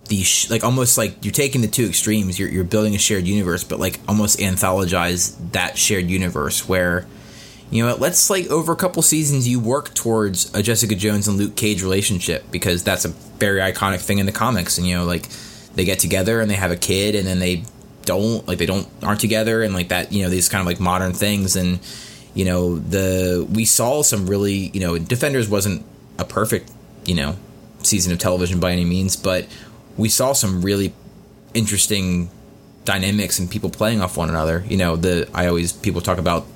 the 0.07 0.23
sh- 0.23 0.49
like 0.49 0.63
almost 0.63 0.97
like 0.97 1.23
you're 1.23 1.31
taking 1.31 1.61
the 1.61 1.67
two 1.67 1.85
extremes. 1.85 2.39
You're 2.39 2.49
you're 2.49 2.63
building 2.63 2.95
a 2.95 2.97
shared 2.97 3.27
universe, 3.27 3.63
but 3.63 3.79
like 3.79 3.99
almost 4.07 4.39
anthologize 4.39 5.35
that 5.51 5.77
shared 5.77 6.05
universe 6.05 6.67
where 6.67 7.05
you 7.71 7.85
know, 7.85 7.95
let's 7.95 8.29
like 8.29 8.47
over 8.47 8.73
a 8.73 8.75
couple 8.75 9.01
seasons 9.03 9.47
you 9.47 9.59
work 9.59 9.93
towards 9.93 10.53
a 10.55 10.63
Jessica 10.63 10.95
Jones 10.95 11.27
and 11.27 11.37
Luke 11.37 11.55
Cage 11.55 11.83
relationship 11.83 12.49
because 12.51 12.83
that's 12.83 13.05
a 13.05 13.09
very 13.09 13.59
iconic 13.59 13.99
thing 13.99 14.17
in 14.17 14.25
the 14.25 14.31
comics 14.31 14.77
and 14.77 14.87
you 14.87 14.95
know 14.95 15.05
like 15.05 15.27
they 15.75 15.85
get 15.85 15.99
together 15.99 16.41
and 16.41 16.49
they 16.49 16.55
have 16.55 16.71
a 16.71 16.75
kid 16.75 17.15
and 17.15 17.27
then 17.27 17.39
they 17.39 17.63
don't 18.09 18.47
like 18.47 18.57
they 18.57 18.65
don't 18.65 18.87
aren't 19.03 19.19
together 19.19 19.61
and 19.61 19.71
like 19.71 19.89
that 19.89 20.11
you 20.11 20.23
know 20.23 20.29
these 20.29 20.49
kind 20.49 20.61
of 20.61 20.65
like 20.65 20.79
modern 20.79 21.13
things 21.13 21.55
and 21.55 21.79
you 22.33 22.43
know 22.43 22.79
the 22.79 23.47
we 23.53 23.65
saw 23.65 24.01
some 24.01 24.25
really 24.25 24.71
you 24.73 24.79
know 24.79 24.97
defenders 24.97 25.47
wasn't 25.47 25.85
a 26.17 26.25
perfect 26.25 26.71
you 27.05 27.13
know 27.13 27.35
season 27.83 28.11
of 28.11 28.17
television 28.17 28.59
by 28.59 28.71
any 28.71 28.83
means 28.83 29.15
but 29.15 29.47
we 29.95 30.09
saw 30.09 30.33
some 30.33 30.63
really 30.63 30.91
interesting 31.53 32.31
dynamics 32.83 33.37
and 33.37 33.51
people 33.51 33.69
playing 33.69 34.01
off 34.01 34.17
one 34.17 34.29
another 34.29 34.63
you 34.67 34.75
know 34.75 34.95
the 34.95 35.29
i 35.35 35.45
always 35.45 35.71
people 35.71 36.01
talk 36.01 36.17
about 36.17 36.47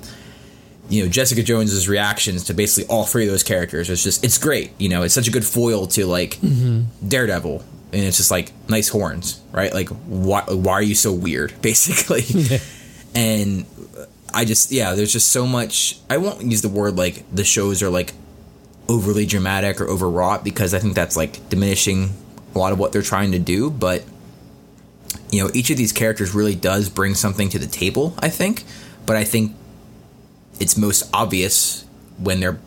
you 0.88 1.02
know 1.02 1.08
Jessica 1.08 1.42
Jones's 1.42 1.88
reactions 1.88 2.44
to 2.44 2.52
basically 2.52 2.86
all 2.94 3.06
three 3.06 3.24
of 3.24 3.30
those 3.30 3.42
characters. 3.42 3.88
It's 3.88 4.02
just 4.02 4.22
it's 4.22 4.36
great. 4.36 4.70
You 4.78 4.90
know, 4.90 5.02
it's 5.02 5.14
such 5.14 5.26
a 5.28 5.30
good 5.30 5.46
foil 5.46 5.86
to 5.88 6.04
like 6.04 6.32
mm-hmm. 6.36 7.08
Daredevil, 7.08 7.64
and 7.94 8.02
it's 8.02 8.16
just 8.16 8.30
like 8.30 8.52
nice 8.68 8.88
horns, 8.88 9.40
right? 9.52 9.72
Like 9.72 9.88
why 9.88 10.42
why 10.42 10.72
are 10.72 10.82
you 10.82 10.94
so 10.94 11.12
weird, 11.12 11.54
basically? 11.62 12.24
and 13.14 13.66
I 14.32 14.44
just 14.44 14.72
yeah, 14.72 14.94
there's 14.94 15.12
just 15.12 15.30
so 15.30 15.46
much. 15.46 15.98
I 16.10 16.18
won't 16.18 16.42
use 16.42 16.62
the 16.62 16.68
word 16.68 16.96
like 16.96 17.24
the 17.32 17.44
shows 17.44 17.82
are 17.82 17.90
like 17.90 18.12
overly 18.88 19.24
dramatic 19.24 19.80
or 19.80 19.88
overwrought 19.88 20.44
because 20.44 20.74
I 20.74 20.78
think 20.78 20.94
that's 20.94 21.16
like 21.16 21.48
diminishing 21.48 22.10
a 22.54 22.58
lot 22.58 22.72
of 22.72 22.78
what 22.78 22.92
they're 22.92 23.02
trying 23.02 23.32
to 23.32 23.38
do, 23.38 23.70
but 23.70 24.04
you 25.30 25.42
know, 25.42 25.50
each 25.54 25.70
of 25.70 25.76
these 25.76 25.92
characters 25.92 26.34
really 26.34 26.54
does 26.54 26.88
bring 26.88 27.14
something 27.14 27.48
to 27.48 27.58
the 27.58 27.66
table, 27.66 28.14
I 28.18 28.28
think. 28.28 28.64
But 29.06 29.16
I 29.16 29.24
think 29.24 29.54
it's 30.60 30.76
most 30.76 31.08
obvious 31.12 31.84
when 32.18 32.40
they're 32.40 32.58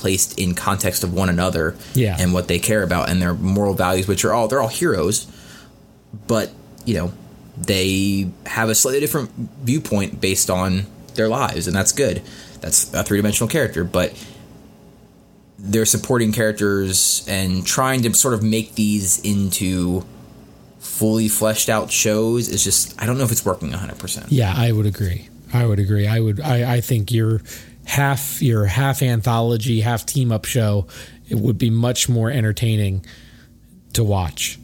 placed 0.00 0.38
in 0.38 0.54
context 0.54 1.04
of 1.04 1.12
one 1.12 1.28
another 1.28 1.76
Yeah. 1.94 2.16
and 2.18 2.32
what 2.32 2.48
they 2.48 2.58
care 2.58 2.82
about 2.82 3.08
and 3.10 3.20
their 3.20 3.34
moral 3.34 3.74
values, 3.74 4.08
which 4.08 4.24
are 4.24 4.32
all 4.32 4.48
they're 4.48 4.60
all 4.62 4.68
heroes, 4.68 5.26
but 6.26 6.50
you 6.84 6.94
know, 6.94 7.12
they 7.60 8.30
have 8.46 8.68
a 8.70 8.74
slightly 8.74 9.00
different 9.00 9.30
viewpoint 9.62 10.20
based 10.20 10.48
on 10.50 10.86
their 11.14 11.28
lives, 11.28 11.66
and 11.66 11.76
that's 11.76 11.92
good. 11.92 12.22
That's 12.62 12.92
a 12.94 13.02
three 13.04 13.18
dimensional 13.18 13.48
character, 13.48 13.84
but 13.84 14.12
they're 15.58 15.84
supporting 15.86 16.32
characters 16.32 17.24
and 17.28 17.66
trying 17.66 18.02
to 18.02 18.14
sort 18.14 18.32
of 18.34 18.42
make 18.42 18.74
these 18.76 19.18
into 19.20 20.04
fully 20.78 21.28
fleshed 21.28 21.68
out 21.68 21.90
shows 21.90 22.48
is 22.48 22.64
just 22.64 22.94
I 23.00 23.04
don't 23.06 23.18
know 23.18 23.24
if 23.24 23.32
it's 23.32 23.44
working 23.44 23.70
100%. 23.70 24.26
Yeah, 24.30 24.54
I 24.56 24.72
would 24.72 24.86
agree. 24.86 25.28
I 25.52 25.66
would 25.66 25.78
agree. 25.78 26.06
I 26.06 26.20
would. 26.20 26.40
I, 26.40 26.76
I 26.76 26.80
think 26.80 27.12
your 27.12 27.42
half 27.90 28.40
your 28.40 28.66
half 28.66 29.02
anthology, 29.02 29.80
half 29.80 30.06
team 30.06 30.30
up 30.30 30.44
show 30.44 30.86
it 31.28 31.38
would 31.38 31.58
be 31.58 31.70
much 31.70 32.08
more 32.08 32.30
entertaining 32.30 33.04
to 33.94 34.04
watch. 34.04 34.58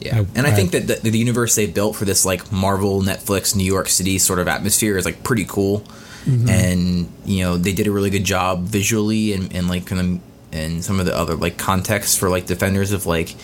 Yeah, 0.00 0.16
I- 0.20 0.26
and 0.34 0.46
I, 0.46 0.50
I- 0.50 0.54
think 0.54 0.72
that 0.72 0.86
the, 0.86 1.10
the 1.10 1.18
universe 1.18 1.54
they 1.54 1.66
built 1.66 1.96
for 1.96 2.06
this 2.06 2.24
like 2.24 2.50
Marvel, 2.50 3.02
Netflix, 3.02 3.54
New 3.54 3.64
York 3.64 3.88
City 3.88 4.18
sort 4.18 4.38
of 4.38 4.48
atmosphere 4.48 4.96
is 4.96 5.04
like 5.04 5.22
pretty 5.22 5.44
cool, 5.44 5.80
mm-hmm. 6.24 6.48
and 6.48 7.12
you 7.26 7.44
know 7.44 7.58
they 7.58 7.72
did 7.72 7.86
a 7.86 7.90
really 7.90 8.10
good 8.10 8.24
job 8.24 8.62
visually 8.62 9.34
and, 9.34 9.54
and 9.54 9.68
like 9.68 9.86
kind 9.86 10.00
of 10.00 10.20
and 10.52 10.82
some 10.82 10.98
of 10.98 11.06
the 11.06 11.16
other 11.16 11.34
like 11.34 11.58
context 11.58 12.18
for 12.18 12.30
like 12.30 12.46
defenders 12.46 12.92
of 12.92 13.04
like 13.04 13.34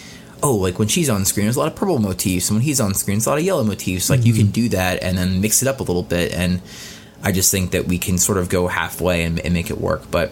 oh 0.42 0.54
like 0.54 0.78
when 0.78 0.88
she's 0.88 1.10
on 1.10 1.24
screen 1.24 1.44
there's 1.44 1.56
a 1.56 1.58
lot 1.58 1.68
of 1.68 1.76
purple 1.76 1.98
motifs. 1.98 2.48
And 2.48 2.56
when 2.56 2.64
he's 2.64 2.80
on 2.80 2.94
screen 2.94 3.16
there's 3.16 3.26
a 3.26 3.30
lot 3.30 3.38
of 3.38 3.44
yellow 3.44 3.64
motifs. 3.64 4.08
Like 4.08 4.24
you 4.24 4.32
mm-hmm. 4.32 4.42
can 4.42 4.50
do 4.50 4.68
that 4.70 5.02
and 5.02 5.18
then 5.18 5.42
mix 5.42 5.60
it 5.60 5.68
up 5.68 5.80
a 5.80 5.82
little 5.82 6.02
bit. 6.02 6.32
And 6.32 6.62
I 7.22 7.32
just 7.32 7.50
think 7.50 7.70
that 7.72 7.86
we 7.86 7.98
can 7.98 8.18
sort 8.18 8.38
of 8.38 8.48
go 8.48 8.66
halfway 8.68 9.24
and, 9.24 9.38
and 9.40 9.54
make 9.54 9.70
it 9.70 9.78
work 9.78 10.10
but 10.10 10.30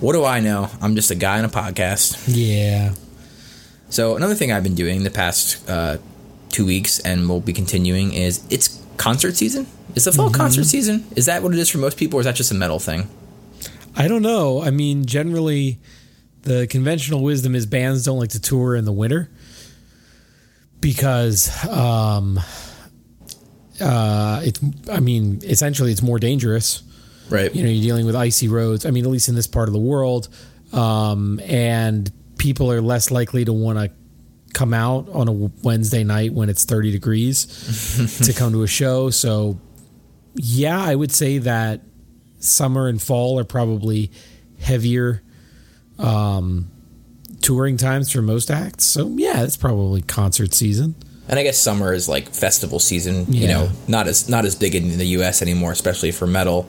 what 0.00 0.12
do 0.14 0.24
I 0.24 0.40
know 0.40 0.68
I'm 0.80 0.94
just 0.96 1.10
a 1.10 1.14
guy 1.14 1.38
in 1.38 1.44
a 1.44 1.48
podcast 1.48 2.24
Yeah. 2.26 2.94
so 3.90 4.16
another 4.16 4.34
thing 4.34 4.50
I've 4.52 4.62
been 4.62 4.74
doing 4.74 5.02
the 5.04 5.10
past 5.10 5.68
uh, 5.68 5.98
two 6.50 6.66
weeks, 6.66 6.98
and 7.00 7.28
will 7.28 7.40
be 7.40 7.52
continuing, 7.52 8.12
is 8.12 8.42
it's 8.50 8.82
concert 8.96 9.36
season. 9.36 9.68
Is 9.94 10.04
the 10.04 10.10
fall 10.12 10.30
concert 10.30 10.64
season? 10.64 11.06
Is 11.14 11.26
that 11.26 11.44
what 11.44 11.52
it 11.52 11.58
is 11.60 11.68
for 11.68 11.78
most 11.78 11.96
people, 11.96 12.18
or 12.18 12.20
is 12.22 12.26
that 12.26 12.34
just 12.34 12.50
a 12.50 12.54
metal 12.56 12.80
thing? 12.80 13.08
I 13.94 14.08
don't 14.08 14.22
know. 14.22 14.60
I 14.60 14.70
mean, 14.70 15.04
generally, 15.06 15.78
the 16.42 16.66
conventional 16.66 17.22
wisdom 17.22 17.54
is 17.54 17.66
bands 17.66 18.04
don't 18.04 18.18
like 18.18 18.30
to 18.30 18.40
tour 18.40 18.74
in 18.74 18.84
the 18.84 18.92
winter 18.92 19.30
because, 20.80 21.50
um, 21.68 22.40
uh, 23.80 24.40
it's. 24.44 24.60
I 24.90 25.00
mean, 25.00 25.40
essentially, 25.42 25.92
it's 25.92 26.02
more 26.02 26.18
dangerous. 26.18 26.82
Right. 27.28 27.54
You 27.54 27.62
know, 27.62 27.68
you're 27.70 27.82
dealing 27.82 28.06
with 28.06 28.16
icy 28.16 28.48
roads. 28.48 28.84
I 28.84 28.90
mean, 28.90 29.04
at 29.04 29.10
least 29.10 29.28
in 29.28 29.34
this 29.34 29.46
part 29.46 29.68
of 29.68 29.72
the 29.72 29.80
world, 29.80 30.28
um, 30.72 31.40
and 31.44 32.10
people 32.38 32.72
are 32.72 32.80
less 32.80 33.10
likely 33.10 33.44
to 33.44 33.52
want 33.52 33.78
to 33.78 33.90
come 34.52 34.74
out 34.74 35.08
on 35.10 35.28
a 35.28 35.32
Wednesday 35.32 36.02
night 36.02 36.32
when 36.32 36.48
it's 36.48 36.64
30 36.64 36.90
degrees 36.90 38.18
to 38.24 38.32
come 38.32 38.52
to 38.52 38.62
a 38.62 38.66
show. 38.66 39.10
So, 39.10 39.60
yeah, 40.34 40.80
I 40.80 40.94
would 40.94 41.12
say 41.12 41.38
that 41.38 41.82
summer 42.38 42.88
and 42.88 43.00
fall 43.00 43.38
are 43.38 43.44
probably 43.44 44.10
heavier 44.60 45.22
um, 45.98 46.70
touring 47.42 47.76
times 47.76 48.10
for 48.10 48.22
most 48.22 48.50
acts. 48.50 48.84
So, 48.84 49.08
yeah, 49.16 49.42
it's 49.42 49.56
probably 49.56 50.02
concert 50.02 50.54
season. 50.54 50.96
And 51.30 51.38
I 51.38 51.44
guess 51.44 51.58
summer 51.58 51.94
is 51.94 52.08
like 52.08 52.28
festival 52.34 52.78
season. 52.80 53.32
You 53.32 53.46
know, 53.46 53.70
not 53.88 54.06
as 54.08 54.28
not 54.28 54.44
as 54.44 54.54
big 54.56 54.74
in 54.74 54.98
the 54.98 55.06
U.S. 55.18 55.40
anymore, 55.40 55.70
especially 55.72 56.10
for 56.10 56.26
metal. 56.26 56.68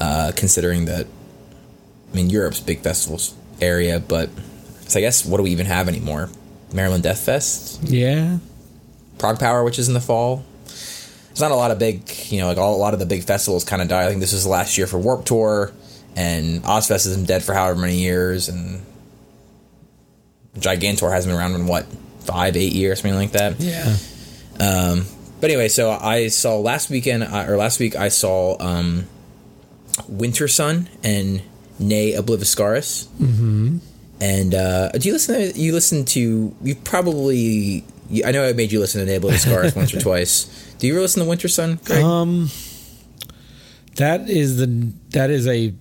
Uh, 0.00 0.32
considering 0.34 0.86
that, 0.86 1.06
I 2.12 2.16
mean, 2.16 2.28
Europe's 2.28 2.58
big 2.58 2.80
festivals 2.80 3.34
area, 3.60 4.00
but 4.00 4.30
so 4.88 4.98
I 4.98 5.02
guess 5.02 5.24
what 5.24 5.36
do 5.36 5.44
we 5.44 5.50
even 5.50 5.66
have 5.66 5.86
anymore? 5.86 6.28
Maryland 6.72 7.04
Deathfest, 7.04 7.78
Yeah. 7.84 8.38
ProgPower, 9.18 9.64
which 9.64 9.78
is 9.78 9.86
in 9.88 9.94
the 9.94 10.00
fall. 10.00 10.44
There's 10.66 11.40
not 11.40 11.52
a 11.52 11.54
lot 11.56 11.70
of 11.70 11.78
big, 11.78 12.10
you 12.30 12.40
know, 12.40 12.46
like 12.48 12.58
all, 12.58 12.74
a 12.74 12.80
lot 12.80 12.94
of 12.94 13.00
the 13.00 13.06
big 13.06 13.22
festivals 13.22 13.62
kind 13.64 13.80
of 13.80 13.86
die. 13.88 14.04
I 14.04 14.08
think 14.08 14.20
this 14.20 14.32
was 14.32 14.42
the 14.42 14.50
last 14.50 14.76
year 14.76 14.86
for 14.88 14.98
Warped 14.98 15.28
Tour, 15.28 15.70
and 16.16 16.62
Ozzfest 16.64 17.04
has 17.04 17.14
been 17.16 17.26
dead 17.26 17.42
for 17.44 17.54
however 17.54 17.78
many 17.80 17.98
years, 18.00 18.48
and 18.48 18.84
Gigantour 20.58 21.10
hasn't 21.12 21.30
been 21.32 21.38
around 21.38 21.54
in 21.54 21.66
what 21.66 21.86
five, 22.26 22.56
eight 22.56 22.72
years, 22.72 23.00
something 23.00 23.18
like 23.18 23.32
that. 23.32 23.60
Yeah. 23.60 23.96
Um, 24.60 25.06
But 25.40 25.50
anyway, 25.50 25.68
so 25.68 25.90
I 25.90 26.28
saw 26.28 26.58
last 26.58 26.88
weekend 26.90 27.24
or 27.24 27.56
last 27.56 27.80
week 27.80 27.96
I 27.96 28.08
saw 28.10 28.56
um, 28.60 29.06
Wintersun 30.10 30.86
and 31.02 31.42
Ne 31.80 32.12
Obliviscaris. 32.12 33.06
Mm-hmm. 33.18 33.78
And 34.20 34.54
uh, 34.54 34.90
do 34.92 35.08
you 35.08 35.14
listen? 35.14 35.34
To, 35.52 35.58
you 35.58 35.72
listen 35.72 36.04
to 36.04 36.54
you 36.62 36.74
probably. 36.76 37.84
I 38.24 38.30
know 38.30 38.46
I 38.48 38.52
made 38.52 38.70
you 38.70 38.78
listen 38.78 39.04
to 39.04 39.06
Ne 39.06 39.18
Obliviscaris 39.18 39.74
once 39.74 39.92
or 39.92 40.00
twice. 40.08 40.46
Do 40.78 40.86
you 40.86 40.92
ever 40.92 41.02
listen 41.02 41.24
to 41.24 41.28
Wintersun? 41.28 41.84
Greg? 41.84 42.04
Um, 42.04 42.48
that 43.96 44.30
is 44.30 44.58
the 44.58 44.92
that 45.10 45.30
is 45.30 45.48
a 45.48 45.74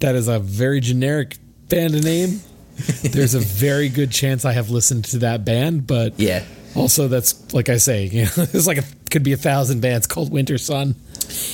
that 0.00 0.14
is 0.16 0.28
a 0.28 0.38
very 0.38 0.80
generic 0.80 1.38
band 1.70 2.04
name. 2.04 2.40
There's 3.02 3.34
a 3.34 3.40
very 3.40 3.88
good 3.88 4.10
chance 4.10 4.44
I 4.44 4.52
have 4.52 4.70
listened 4.70 5.04
to 5.06 5.18
that 5.18 5.44
band, 5.44 5.86
but 5.86 6.18
yeah. 6.18 6.44
also 6.74 7.08
that's 7.08 7.54
like 7.54 7.68
I 7.68 7.76
say, 7.76 8.04
you 8.12 8.24
know, 8.24 8.44
there's 8.46 8.66
like 8.66 8.78
a 8.78 8.84
could 9.10 9.22
be 9.22 9.32
a 9.32 9.36
thousand 9.36 9.80
bands 9.80 10.06
called 10.08 10.32
Wintersun. 10.32 10.96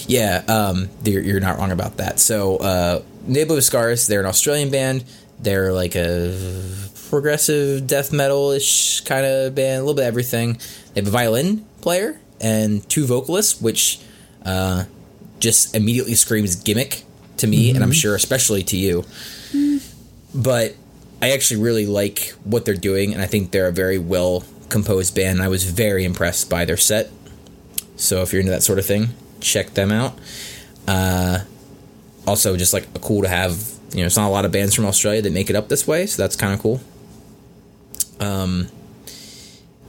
Yeah, 0.08 0.42
um, 0.48 0.88
you're, 1.04 1.22
you're 1.22 1.40
not 1.40 1.58
wrong 1.58 1.72
about 1.72 1.98
that. 1.98 2.18
So, 2.18 2.56
uh, 2.56 3.02
Ne 3.26 3.44
Obliviscaris, 3.44 4.08
they're 4.08 4.20
an 4.20 4.26
Australian 4.26 4.70
band. 4.70 5.04
They're 5.38 5.72
like 5.72 5.94
a 5.94 6.36
progressive 7.10 7.86
death 7.86 8.12
metal 8.12 8.50
ish 8.50 9.02
kind 9.02 9.26
of 9.26 9.54
band, 9.54 9.76
a 9.76 9.80
little 9.80 9.94
bit 9.94 10.02
of 10.02 10.08
everything. 10.08 10.54
They 10.94 11.02
have 11.02 11.08
a 11.08 11.10
violin 11.10 11.66
player 11.82 12.18
and 12.40 12.88
two 12.88 13.04
vocalists, 13.04 13.60
which 13.60 14.00
uh, 14.44 14.84
just 15.38 15.76
immediately 15.76 16.14
screams 16.14 16.56
gimmick 16.56 17.04
to 17.38 17.46
me, 17.46 17.70
and 17.70 17.82
I'm 17.82 17.92
sure 17.92 18.14
especially 18.14 18.62
to 18.64 18.76
you. 18.76 19.04
But 20.34 20.76
I 21.22 21.32
actually 21.32 21.60
really 21.60 21.86
like 21.86 22.30
what 22.44 22.64
they're 22.64 22.74
doing, 22.74 23.12
and 23.12 23.22
I 23.22 23.26
think 23.26 23.50
they're 23.50 23.68
a 23.68 23.72
very 23.72 23.98
well 23.98 24.44
composed 24.68 25.14
band. 25.14 25.42
I 25.42 25.48
was 25.48 25.64
very 25.64 26.04
impressed 26.04 26.48
by 26.48 26.64
their 26.64 26.76
set. 26.76 27.10
So 27.96 28.22
if 28.22 28.32
you're 28.32 28.40
into 28.40 28.52
that 28.52 28.62
sort 28.62 28.78
of 28.78 28.86
thing, 28.86 29.08
check 29.40 29.74
them 29.74 29.92
out. 29.92 30.18
Uh, 30.88 31.40
also, 32.26 32.56
just 32.56 32.72
like 32.72 32.86
a 32.94 32.98
cool 32.98 33.22
to 33.22 33.28
have, 33.28 33.58
you 33.92 34.00
know, 34.00 34.06
it's 34.06 34.16
not 34.16 34.28
a 34.28 34.32
lot 34.32 34.44
of 34.44 34.52
bands 34.52 34.74
from 34.74 34.86
Australia 34.86 35.20
that 35.22 35.32
make 35.32 35.50
it 35.50 35.56
up 35.56 35.68
this 35.68 35.86
way, 35.86 36.06
so 36.06 36.22
that's 36.22 36.36
kind 36.36 36.54
of 36.54 36.60
cool. 36.60 36.80
Um, 38.18 38.68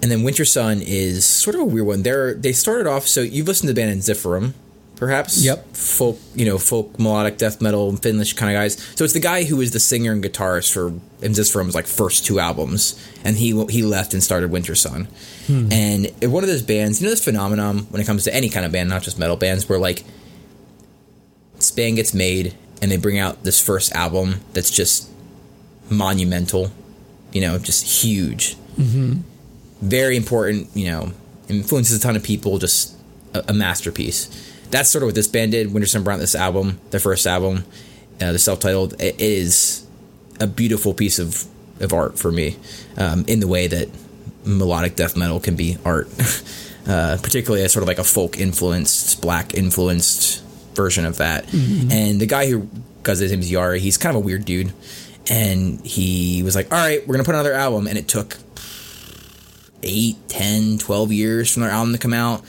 and 0.02 0.12
then 0.12 0.20
Wintersun 0.20 0.82
is 0.86 1.26
sort 1.26 1.56
of 1.56 1.62
a 1.62 1.66
weird 1.66 1.86
one. 1.86 2.04
They're 2.04 2.34
they 2.34 2.54
started 2.54 2.88
off. 2.88 3.08
So 3.08 3.22
you've 3.22 3.48
listened 3.48 3.68
to 3.68 3.74
the 3.74 3.80
band 3.80 4.02
Ensiferum, 4.02 4.54
perhaps? 5.02 5.44
Yep. 5.44 5.76
Folk, 5.76 6.20
you 6.36 6.46
know, 6.46 6.60
folk 6.60 7.00
melodic 7.00 7.40
death 7.40 7.60
metal, 7.60 7.94
Finnish 7.98 8.34
kind 8.34 8.56
of 8.56 8.62
guys. 8.62 8.78
So 8.96 9.04
it's 9.04 9.14
the 9.14 9.20
guy 9.20 9.44
who 9.46 9.58
was 9.58 9.72
the 9.72 9.80
singer 9.80 10.12
and 10.12 10.24
guitarist 10.24 10.72
for 10.72 10.94
Ensiferum's 11.26 11.74
like 11.74 11.88
first 11.88 12.24
two 12.24 12.40
albums, 12.40 13.04
and 13.26 13.36
he 13.36 13.66
he 13.66 13.82
left 13.82 14.14
and 14.14 14.24
started 14.24 14.52
Wintersun. 14.52 15.08
And 15.72 16.32
one 16.32 16.44
of 16.44 16.50
those 16.50 16.62
bands, 16.62 17.02
you 17.02 17.08
know, 17.08 17.10
this 17.10 17.26
phenomenon 17.26 17.80
when 17.90 18.00
it 18.00 18.06
comes 18.06 18.24
to 18.26 18.34
any 18.34 18.48
kind 18.48 18.64
of 18.64 18.72
band, 18.72 18.90
not 18.90 19.02
just 19.02 19.18
metal 19.18 19.36
bands, 19.36 19.68
where 19.68 19.80
like 19.80 20.04
this 21.56 21.72
band 21.72 21.96
gets 21.96 22.14
made 22.14 22.56
and 22.80 22.92
they 22.92 22.98
bring 22.98 23.18
out 23.18 23.44
this 23.44 23.60
first 23.60 23.92
album 23.94 24.42
that's 24.54 24.70
just 24.70 25.10
monumental, 25.90 26.72
you 27.34 27.42
know, 27.42 27.58
just 27.58 28.04
huge, 28.04 28.56
mm-hmm. 28.78 29.22
very 29.82 30.16
important, 30.16 30.70
you 30.76 30.92
know, 30.92 31.12
influences 31.50 31.98
a 31.98 32.00
ton 32.00 32.16
of 32.16 32.22
people, 32.22 32.60
just 32.60 32.96
a, 33.34 33.44
a 33.50 33.54
masterpiece. 33.54 34.51
That's 34.72 34.90
sort 34.90 35.04
of 35.04 35.08
what 35.08 35.16
this 35.16 35.28
band 35.28 35.52
did. 35.52 35.70
Wintersun 35.70 36.04
brought 36.04 36.20
this 36.20 36.36
album, 36.36 36.80
their 36.90 37.00
first 37.00 37.28
album, 37.28 37.66
uh, 38.22 38.32
the 38.32 38.40
self-titled. 38.40 39.02
It 39.02 39.20
is 39.20 39.86
a 40.40 40.48
beautiful 40.48 40.94
piece 40.94 41.20
of, 41.20 41.46
of 41.80 41.94
art 41.94 42.18
for 42.18 42.32
me, 42.32 42.58
um, 42.98 43.26
in 43.28 43.40
the 43.40 43.48
way 43.48 43.68
that 43.68 43.90
melodic 44.46 44.96
death 44.96 45.16
metal 45.16 45.40
can 45.40 45.56
be 45.56 45.78
art, 45.86 46.08
uh, 46.88 47.18
particularly 47.22 47.64
as 47.64 47.72
sort 47.72 47.84
of 47.84 47.88
like 47.88 48.00
a 48.00 48.04
folk 48.04 48.40
influenced, 48.40 49.22
black 49.22 49.54
influenced 49.54 50.44
version 50.74 51.06
of 51.06 51.18
that. 51.18 51.52
And 51.54 52.20
the 52.20 52.26
guy 52.26 52.50
who 52.50 52.68
does 53.04 53.20
his 53.20 53.32
name 53.32 53.42
is 53.42 53.52
Jari. 53.52 53.80
He's 53.80 53.98
kind 53.98 54.16
of 54.16 54.24
a 54.24 54.26
weird 54.26 54.46
dude, 54.46 54.74
and 55.30 55.86
he 55.86 56.44
was 56.44 56.56
like, 56.56 56.72
"All 56.72 56.78
right, 56.78 57.06
we're 57.08 57.14
gonna 57.16 57.24
put 57.24 57.36
another 57.36 57.54
album," 57.54 57.88
and 57.88 57.98
it 57.98 58.08
took 58.08 58.38
8, 59.84 60.16
10, 60.30 60.78
12 60.78 61.12
years 61.12 61.52
from 61.52 61.62
their 61.64 61.72
album 61.72 61.94
to 61.94 62.00
come 62.00 62.14
out, 62.14 62.44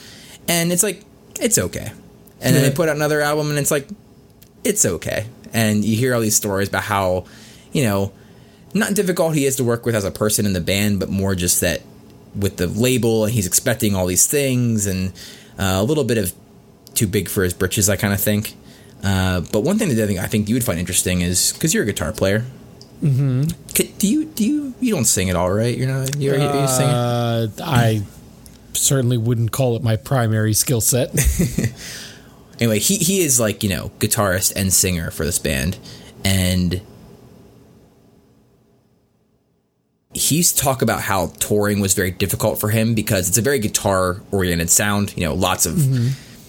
and 0.47 0.71
it's 0.71 0.83
like 0.83 1.03
it's 1.39 1.57
okay. 1.57 1.91
And 2.43 2.55
then 2.55 2.63
they 2.63 2.71
put 2.71 2.89
out 2.89 2.95
another 2.95 3.21
album, 3.21 3.49
and 3.49 3.57
it's 3.57 3.71
like 3.71 3.87
it's 4.63 4.85
okay. 4.85 5.25
And 5.53 5.83
you 5.85 5.95
hear 5.95 6.13
all 6.13 6.21
these 6.21 6.35
stories 6.35 6.67
about 6.67 6.83
how, 6.83 7.25
you 7.71 7.83
know, 7.83 8.11
not 8.73 8.93
difficult 8.95 9.35
he 9.35 9.45
is 9.45 9.55
to 9.57 9.63
work 9.63 9.85
with 9.85 9.95
as 9.95 10.03
a 10.03 10.11
person 10.11 10.45
in 10.45 10.53
the 10.53 10.61
band, 10.61 10.99
but 10.99 11.09
more 11.09 11.35
just 11.35 11.61
that 11.61 11.81
with 12.35 12.57
the 12.57 12.67
label, 12.67 13.25
and 13.25 13.33
he's 13.33 13.45
expecting 13.45 13.95
all 13.95 14.07
these 14.07 14.25
things, 14.27 14.87
and 14.87 15.09
uh, 15.59 15.77
a 15.79 15.83
little 15.83 16.03
bit 16.03 16.17
of 16.17 16.33
too 16.95 17.07
big 17.07 17.29
for 17.29 17.43
his 17.43 17.53
britches, 17.53 17.89
I 17.89 17.95
kind 17.95 18.13
of 18.13 18.19
think. 18.19 18.55
Uh, 19.03 19.41
but 19.51 19.61
one 19.61 19.77
thing 19.77 19.89
that 19.95 20.09
I 20.09 20.27
think 20.27 20.49
you 20.49 20.55
would 20.55 20.63
find 20.63 20.79
interesting 20.79 21.21
is 21.21 21.53
because 21.53 21.73
you're 21.73 21.83
a 21.83 21.85
guitar 21.85 22.13
player. 22.13 22.45
Mm-hmm. 23.01 23.41
do 23.97 24.07
you 24.07 24.25
do 24.25 24.45
you 24.45 24.73
you 24.79 24.93
don't 24.93 25.03
sing 25.05 25.29
at 25.29 25.35
all, 25.35 25.51
right? 25.51 25.77
You're 25.77 25.89
not. 25.89 26.15
You're, 26.15 26.35
are 26.35 26.61
you 26.61 26.67
singing? 26.67 26.93
Uh, 26.93 27.47
I 27.61 28.03
certainly 28.71 29.17
wouldn't 29.17 29.51
call 29.51 29.75
it 29.75 29.83
my 29.83 29.97
primary 29.97 30.53
skill 30.53 30.81
set. 30.81 31.11
anyway, 32.63 32.79
he 32.79 32.95
he 32.95 33.21
is 33.21 33.39
like 33.39 33.61
you 33.61 33.69
know 33.69 33.91
guitarist 33.99 34.53
and 34.55 34.71
singer 34.71 35.11
for 35.11 35.25
this 35.25 35.37
band, 35.37 35.77
and 36.23 36.81
he's 40.13 40.53
talk 40.53 40.81
about 40.81 41.01
how 41.01 41.27
touring 41.39 41.81
was 41.81 41.93
very 41.93 42.11
difficult 42.11 42.59
for 42.59 42.69
him 42.69 42.93
because 42.93 43.27
it's 43.27 43.37
a 43.37 43.41
very 43.41 43.59
guitar 43.59 44.21
oriented 44.31 44.69
sound. 44.69 45.13
You 45.17 45.25
know, 45.25 45.33
lots 45.33 45.65
of 45.65 45.77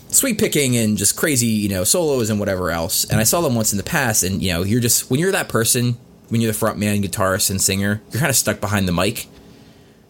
sweep 0.08 0.38
picking 0.38 0.76
and 0.76 0.96
just 0.96 1.16
crazy 1.16 1.48
you 1.48 1.68
know 1.68 1.82
solos 1.82 2.30
and 2.30 2.38
whatever 2.38 2.70
else. 2.70 3.04
And 3.04 3.20
I 3.20 3.24
saw 3.24 3.40
them 3.40 3.56
once 3.56 3.72
in 3.72 3.76
the 3.76 3.84
past, 3.84 4.22
and 4.22 4.40
you 4.42 4.52
know, 4.52 4.62
you're 4.62 4.80
just 4.80 5.10
when 5.10 5.18
you're 5.18 5.32
that 5.32 5.48
person, 5.48 5.96
when 6.28 6.40
you're 6.40 6.52
the 6.52 6.58
front 6.58 6.78
man, 6.78 7.02
guitarist, 7.02 7.50
and 7.50 7.60
singer, 7.60 8.00
you're 8.12 8.20
kind 8.20 8.30
of 8.30 8.36
stuck 8.36 8.60
behind 8.60 8.86
the 8.86 8.92
mic 8.92 9.26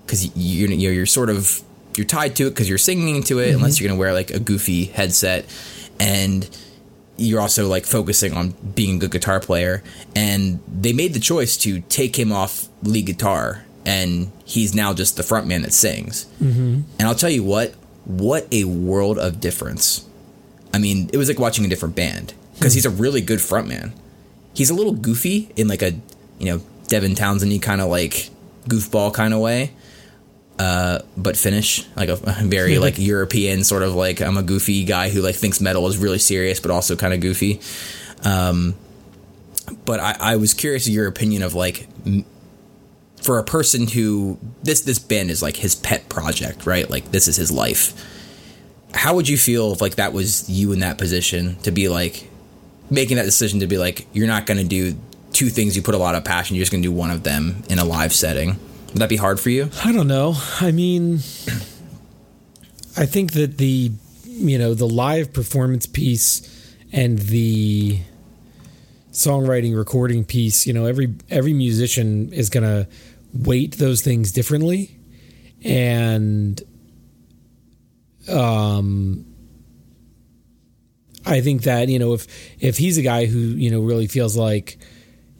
because 0.04 0.36
you, 0.36 0.68
you're 0.68 0.92
you're 0.92 1.06
sort 1.06 1.30
of 1.30 1.62
you're 1.96 2.06
tied 2.06 2.36
to 2.36 2.46
it 2.46 2.50
because 2.50 2.68
you're 2.68 2.78
singing 2.78 3.22
to 3.24 3.38
it, 3.38 3.46
mm-hmm. 3.46 3.56
unless 3.56 3.80
you're 3.80 3.88
gonna 3.88 3.98
wear 3.98 4.12
like 4.12 4.30
a 4.30 4.38
goofy 4.38 4.86
headset, 4.86 5.46
and 6.00 6.48
you're 7.16 7.40
also 7.40 7.68
like 7.68 7.86
focusing 7.86 8.32
on 8.32 8.50
being 8.74 8.96
a 8.96 8.98
good 8.98 9.12
guitar 9.12 9.40
player. 9.40 9.82
And 10.16 10.60
they 10.68 10.92
made 10.92 11.14
the 11.14 11.20
choice 11.20 11.56
to 11.58 11.80
take 11.82 12.18
him 12.18 12.32
off 12.32 12.68
lead 12.82 13.06
guitar, 13.06 13.64
and 13.86 14.32
he's 14.44 14.74
now 14.74 14.94
just 14.94 15.16
the 15.16 15.22
front 15.22 15.46
man 15.46 15.62
that 15.62 15.72
sings. 15.72 16.26
Mm-hmm. 16.42 16.82
And 16.98 17.08
I'll 17.08 17.14
tell 17.14 17.30
you 17.30 17.44
what, 17.44 17.74
what 18.04 18.46
a 18.52 18.64
world 18.64 19.18
of 19.18 19.40
difference. 19.40 20.06
I 20.72 20.78
mean, 20.78 21.08
it 21.12 21.16
was 21.16 21.28
like 21.28 21.38
watching 21.38 21.64
a 21.64 21.68
different 21.68 21.94
band 21.94 22.34
because 22.54 22.74
he's 22.74 22.86
a 22.86 22.90
really 22.90 23.20
good 23.20 23.38
frontman. 23.38 23.92
He's 24.54 24.70
a 24.70 24.74
little 24.74 24.92
goofy 24.92 25.50
in 25.56 25.68
like 25.68 25.82
a 25.82 25.92
you 26.38 26.46
know 26.46 26.62
Devin 26.88 27.14
Townsend 27.14 27.62
kind 27.62 27.80
of 27.80 27.88
like 27.88 28.30
goofball 28.68 29.12
kind 29.12 29.34
of 29.34 29.40
way, 29.40 29.72
uh, 30.58 31.00
but 31.16 31.36
Finnish, 31.36 31.86
like 31.96 32.08
a, 32.08 32.14
a 32.14 32.16
very 32.44 32.78
like 32.86 32.98
European 32.98 33.64
sort 33.64 33.82
of 33.82 33.94
like 33.94 34.20
I'm 34.20 34.36
a 34.36 34.42
goofy 34.42 34.84
guy 34.84 35.10
who 35.10 35.20
like 35.20 35.34
thinks 35.34 35.60
metal 35.60 35.86
is 35.88 35.98
really 35.98 36.18
serious, 36.18 36.60
but 36.60 36.70
also 36.70 36.96
kind 36.96 37.12
of 37.14 37.20
goofy. 37.20 37.60
Um, 38.24 38.74
but 39.84 40.00
I, 40.00 40.16
I 40.20 40.36
was 40.36 40.54
curious 40.54 40.88
your 40.88 41.06
opinion 41.06 41.42
of 41.42 41.54
like 41.54 41.88
m- 42.06 42.24
for 43.22 43.38
a 43.38 43.44
person 43.44 43.88
who 43.88 44.38
this 44.62 44.82
this 44.82 44.98
band 44.98 45.30
is 45.30 45.42
like 45.42 45.56
his 45.56 45.74
pet 45.74 46.08
project, 46.08 46.66
right? 46.66 46.88
Like 46.88 47.10
this 47.10 47.28
is 47.28 47.36
his 47.36 47.50
life. 47.50 47.92
How 48.92 49.14
would 49.16 49.28
you 49.28 49.36
feel 49.36 49.72
if 49.72 49.80
like 49.80 49.96
that 49.96 50.12
was 50.12 50.48
you 50.48 50.72
in 50.72 50.80
that 50.80 50.98
position 50.98 51.56
to 51.62 51.72
be 51.72 51.88
like 51.88 52.30
making 52.90 53.16
that 53.16 53.24
decision 53.24 53.60
to 53.60 53.66
be 53.66 53.78
like 53.78 54.06
you're 54.12 54.28
not 54.28 54.46
going 54.46 54.58
to 54.58 54.64
do 54.64 54.96
two 55.32 55.48
things 55.48 55.74
you 55.74 55.82
put 55.82 55.94
a 55.94 55.98
lot 55.98 56.14
of 56.14 56.24
passion, 56.24 56.54
you're 56.54 56.62
just 56.62 56.70
going 56.70 56.82
to 56.82 56.88
do 56.88 56.92
one 56.92 57.10
of 57.10 57.24
them 57.24 57.64
in 57.68 57.78
a 57.78 57.84
live 57.84 58.12
setting? 58.12 58.56
Would 58.94 59.00
that 59.00 59.08
be 59.08 59.16
hard 59.16 59.40
for 59.40 59.50
you? 59.50 59.70
I 59.84 59.90
don't 59.90 60.06
know. 60.06 60.36
I 60.60 60.70
mean, 60.70 61.14
I 62.96 63.06
think 63.06 63.32
that 63.32 63.58
the 63.58 63.90
you 64.24 64.58
know 64.58 64.72
the 64.74 64.86
live 64.86 65.32
performance 65.32 65.84
piece 65.84 66.48
and 66.92 67.18
the 67.18 67.98
songwriting 69.10 69.76
recording 69.76 70.24
piece 70.24 70.66
you 70.66 70.72
know 70.72 70.86
every 70.86 71.14
every 71.30 71.52
musician 71.52 72.32
is 72.32 72.50
going 72.50 72.64
to 72.64 72.88
weight 73.32 73.78
those 73.78 74.02
things 74.02 74.32
differently 74.32 74.98
and 75.62 76.62
um 78.28 79.24
i 81.24 81.40
think 81.40 81.62
that 81.62 81.88
you 81.88 81.98
know 82.00 82.12
if 82.12 82.26
if 82.60 82.76
he's 82.76 82.98
a 82.98 83.02
guy 83.02 83.26
who 83.26 83.38
you 83.38 83.70
know 83.70 83.80
really 83.80 84.08
feels 84.08 84.36
like 84.36 84.78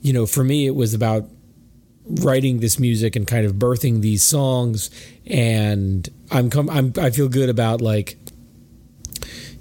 you 0.03 0.13
know 0.13 0.25
for 0.25 0.45
me 0.45 0.67
it 0.67 0.75
was 0.77 0.95
about 0.95 1.25
writing 2.07 2.61
this 2.61 2.79
music 2.79 3.17
and 3.17 3.27
kind 3.27 3.47
of 3.47 3.55
birthing 3.55 4.01
these 4.01 4.23
songs. 4.23 4.91
And 5.27 6.09
I'm 6.31 6.51
com- 6.51 6.71
I'm 6.71 6.93
I 6.99 7.11
feel 7.11 7.29
good 7.29 7.49
about 7.49 7.81
like 7.81 8.17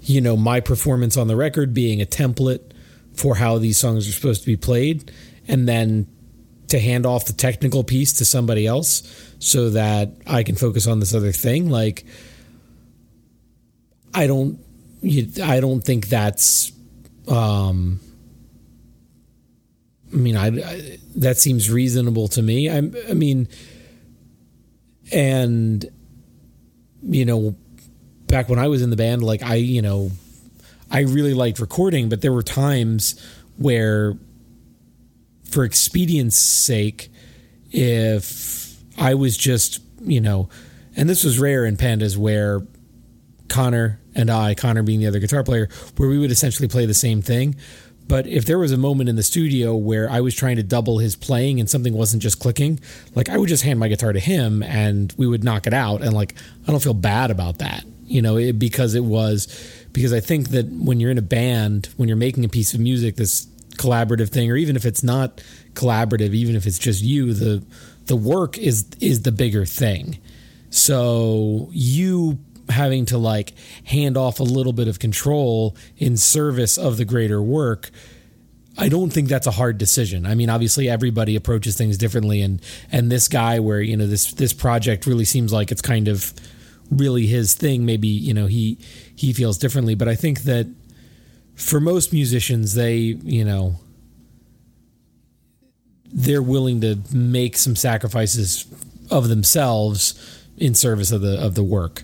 you 0.02 0.20
know 0.20 0.36
my 0.36 0.60
performance 0.60 1.16
on 1.16 1.28
the 1.28 1.36
record 1.36 1.72
being 1.72 2.02
a 2.02 2.06
template 2.06 2.72
for 3.14 3.36
how 3.36 3.58
these 3.58 3.78
songs 3.78 4.08
are 4.08 4.12
supposed 4.12 4.42
to 4.42 4.46
be 4.46 4.56
played. 4.56 5.10
And 5.46 5.68
then 5.68 6.06
to 6.68 6.80
hand 6.80 7.06
off 7.06 7.26
the 7.26 7.32
technical 7.32 7.84
piece 7.84 8.14
to 8.14 8.24
somebody 8.24 8.66
else 8.66 9.02
so 9.38 9.70
that 9.70 10.10
I 10.26 10.42
can 10.42 10.56
focus 10.56 10.86
on 10.86 11.00
this 11.00 11.14
other 11.14 11.32
thing. 11.32 11.70
Like 11.70 12.04
I 14.12 14.26
don't 14.26 14.58
I 15.42 15.60
don't 15.60 15.82
think 15.82 16.08
that's 16.08 16.72
um 17.28 18.00
I 20.14 20.16
mean, 20.16 20.36
I, 20.36 20.46
I, 20.46 20.98
that 21.16 21.38
seems 21.38 21.68
reasonable 21.68 22.28
to 22.28 22.42
me. 22.42 22.70
I, 22.70 22.78
I 23.10 23.14
mean, 23.14 23.48
and 25.12 25.84
you 27.02 27.24
know, 27.24 27.56
back 28.28 28.48
when 28.48 28.58
I 28.58 28.68
was 28.68 28.80
in 28.80 28.90
the 28.90 28.96
band, 28.96 29.22
like 29.22 29.42
I, 29.42 29.56
you 29.56 29.82
know, 29.82 30.10
I 30.90 31.00
really 31.00 31.34
liked 31.34 31.58
recording, 31.58 32.08
but 32.08 32.20
there 32.20 32.32
were 32.32 32.42
times 32.42 33.20
where, 33.56 34.16
for 35.50 35.64
expedience 35.64 36.38
sake, 36.38 37.10
if 37.70 38.76
I 38.96 39.14
was 39.14 39.36
just, 39.36 39.80
you 40.00 40.20
know, 40.20 40.48
and 40.96 41.08
this 41.08 41.24
was 41.24 41.38
rare 41.38 41.64
in 41.64 41.76
Pandas 41.76 42.16
where 42.16 42.60
Connor 43.48 44.00
and 44.14 44.30
I, 44.30 44.54
Connor 44.54 44.82
being 44.82 45.00
the 45.00 45.08
other 45.08 45.18
guitar 45.18 45.42
player, 45.42 45.68
where 45.96 46.08
we 46.08 46.18
would 46.18 46.30
essentially 46.30 46.68
play 46.68 46.86
the 46.86 46.94
same 46.94 47.20
thing. 47.20 47.56
But 48.06 48.26
if 48.26 48.44
there 48.44 48.58
was 48.58 48.72
a 48.72 48.76
moment 48.76 49.08
in 49.08 49.16
the 49.16 49.22
studio 49.22 49.74
where 49.74 50.10
I 50.10 50.20
was 50.20 50.34
trying 50.34 50.56
to 50.56 50.62
double 50.62 50.98
his 50.98 51.16
playing 51.16 51.58
and 51.58 51.68
something 51.70 51.94
wasn't 51.94 52.22
just 52.22 52.38
clicking, 52.38 52.80
like 53.14 53.28
I 53.28 53.38
would 53.38 53.48
just 53.48 53.62
hand 53.62 53.78
my 53.78 53.88
guitar 53.88 54.12
to 54.12 54.20
him 54.20 54.62
and 54.62 55.12
we 55.16 55.26
would 55.26 55.42
knock 55.42 55.66
it 55.66 55.72
out. 55.72 56.02
And 56.02 56.12
like, 56.12 56.34
I 56.66 56.70
don't 56.70 56.82
feel 56.82 56.94
bad 56.94 57.30
about 57.30 57.58
that, 57.58 57.84
you 58.04 58.20
know, 58.20 58.36
it, 58.36 58.58
because 58.58 58.94
it 58.94 59.04
was, 59.04 59.48
because 59.92 60.12
I 60.12 60.20
think 60.20 60.50
that 60.50 60.66
when 60.66 61.00
you're 61.00 61.10
in 61.10 61.18
a 61.18 61.22
band, 61.22 61.88
when 61.96 62.08
you're 62.08 62.16
making 62.16 62.44
a 62.44 62.48
piece 62.48 62.74
of 62.74 62.80
music, 62.80 63.16
this 63.16 63.46
collaborative 63.76 64.28
thing, 64.28 64.50
or 64.50 64.56
even 64.56 64.76
if 64.76 64.84
it's 64.84 65.02
not 65.02 65.42
collaborative, 65.72 66.34
even 66.34 66.56
if 66.56 66.66
it's 66.66 66.78
just 66.78 67.02
you, 67.02 67.32
the, 67.32 67.64
the 68.06 68.16
work 68.16 68.58
is, 68.58 68.86
is 69.00 69.22
the 69.22 69.32
bigger 69.32 69.64
thing. 69.64 70.18
So 70.68 71.70
you 71.72 72.38
having 72.68 73.04
to 73.06 73.18
like 73.18 73.52
hand 73.84 74.16
off 74.16 74.40
a 74.40 74.44
little 74.44 74.72
bit 74.72 74.88
of 74.88 74.98
control 74.98 75.76
in 75.96 76.16
service 76.16 76.78
of 76.78 76.96
the 76.96 77.04
greater 77.04 77.42
work 77.42 77.90
I 78.76 78.88
don't 78.88 79.10
think 79.12 79.28
that's 79.28 79.46
a 79.46 79.52
hard 79.52 79.78
decision. 79.78 80.26
I 80.26 80.34
mean, 80.34 80.50
obviously 80.50 80.88
everybody 80.88 81.36
approaches 81.36 81.76
things 81.76 81.96
differently 81.96 82.42
and 82.42 82.60
and 82.90 83.10
this 83.10 83.28
guy 83.28 83.60
where, 83.60 83.80
you 83.80 83.96
know, 83.96 84.06
this 84.06 84.32
this 84.32 84.52
project 84.52 85.06
really 85.06 85.24
seems 85.24 85.52
like 85.52 85.70
it's 85.70 85.82
kind 85.82 86.08
of 86.08 86.34
really 86.90 87.26
his 87.26 87.54
thing, 87.54 87.86
maybe, 87.86 88.08
you 88.08 88.34
know, 88.34 88.46
he 88.46 88.78
he 89.14 89.32
feels 89.32 89.58
differently, 89.58 89.94
but 89.94 90.08
I 90.08 90.16
think 90.16 90.42
that 90.42 90.66
for 91.54 91.80
most 91.80 92.12
musicians 92.12 92.74
they, 92.74 92.96
you 92.96 93.44
know, 93.44 93.76
they're 96.06 96.42
willing 96.42 96.80
to 96.80 96.98
make 97.12 97.56
some 97.56 97.76
sacrifices 97.76 98.66
of 99.08 99.28
themselves 99.28 100.14
in 100.56 100.74
service 100.74 101.12
of 101.12 101.20
the 101.20 101.40
of 101.40 101.54
the 101.54 101.64
work. 101.64 102.02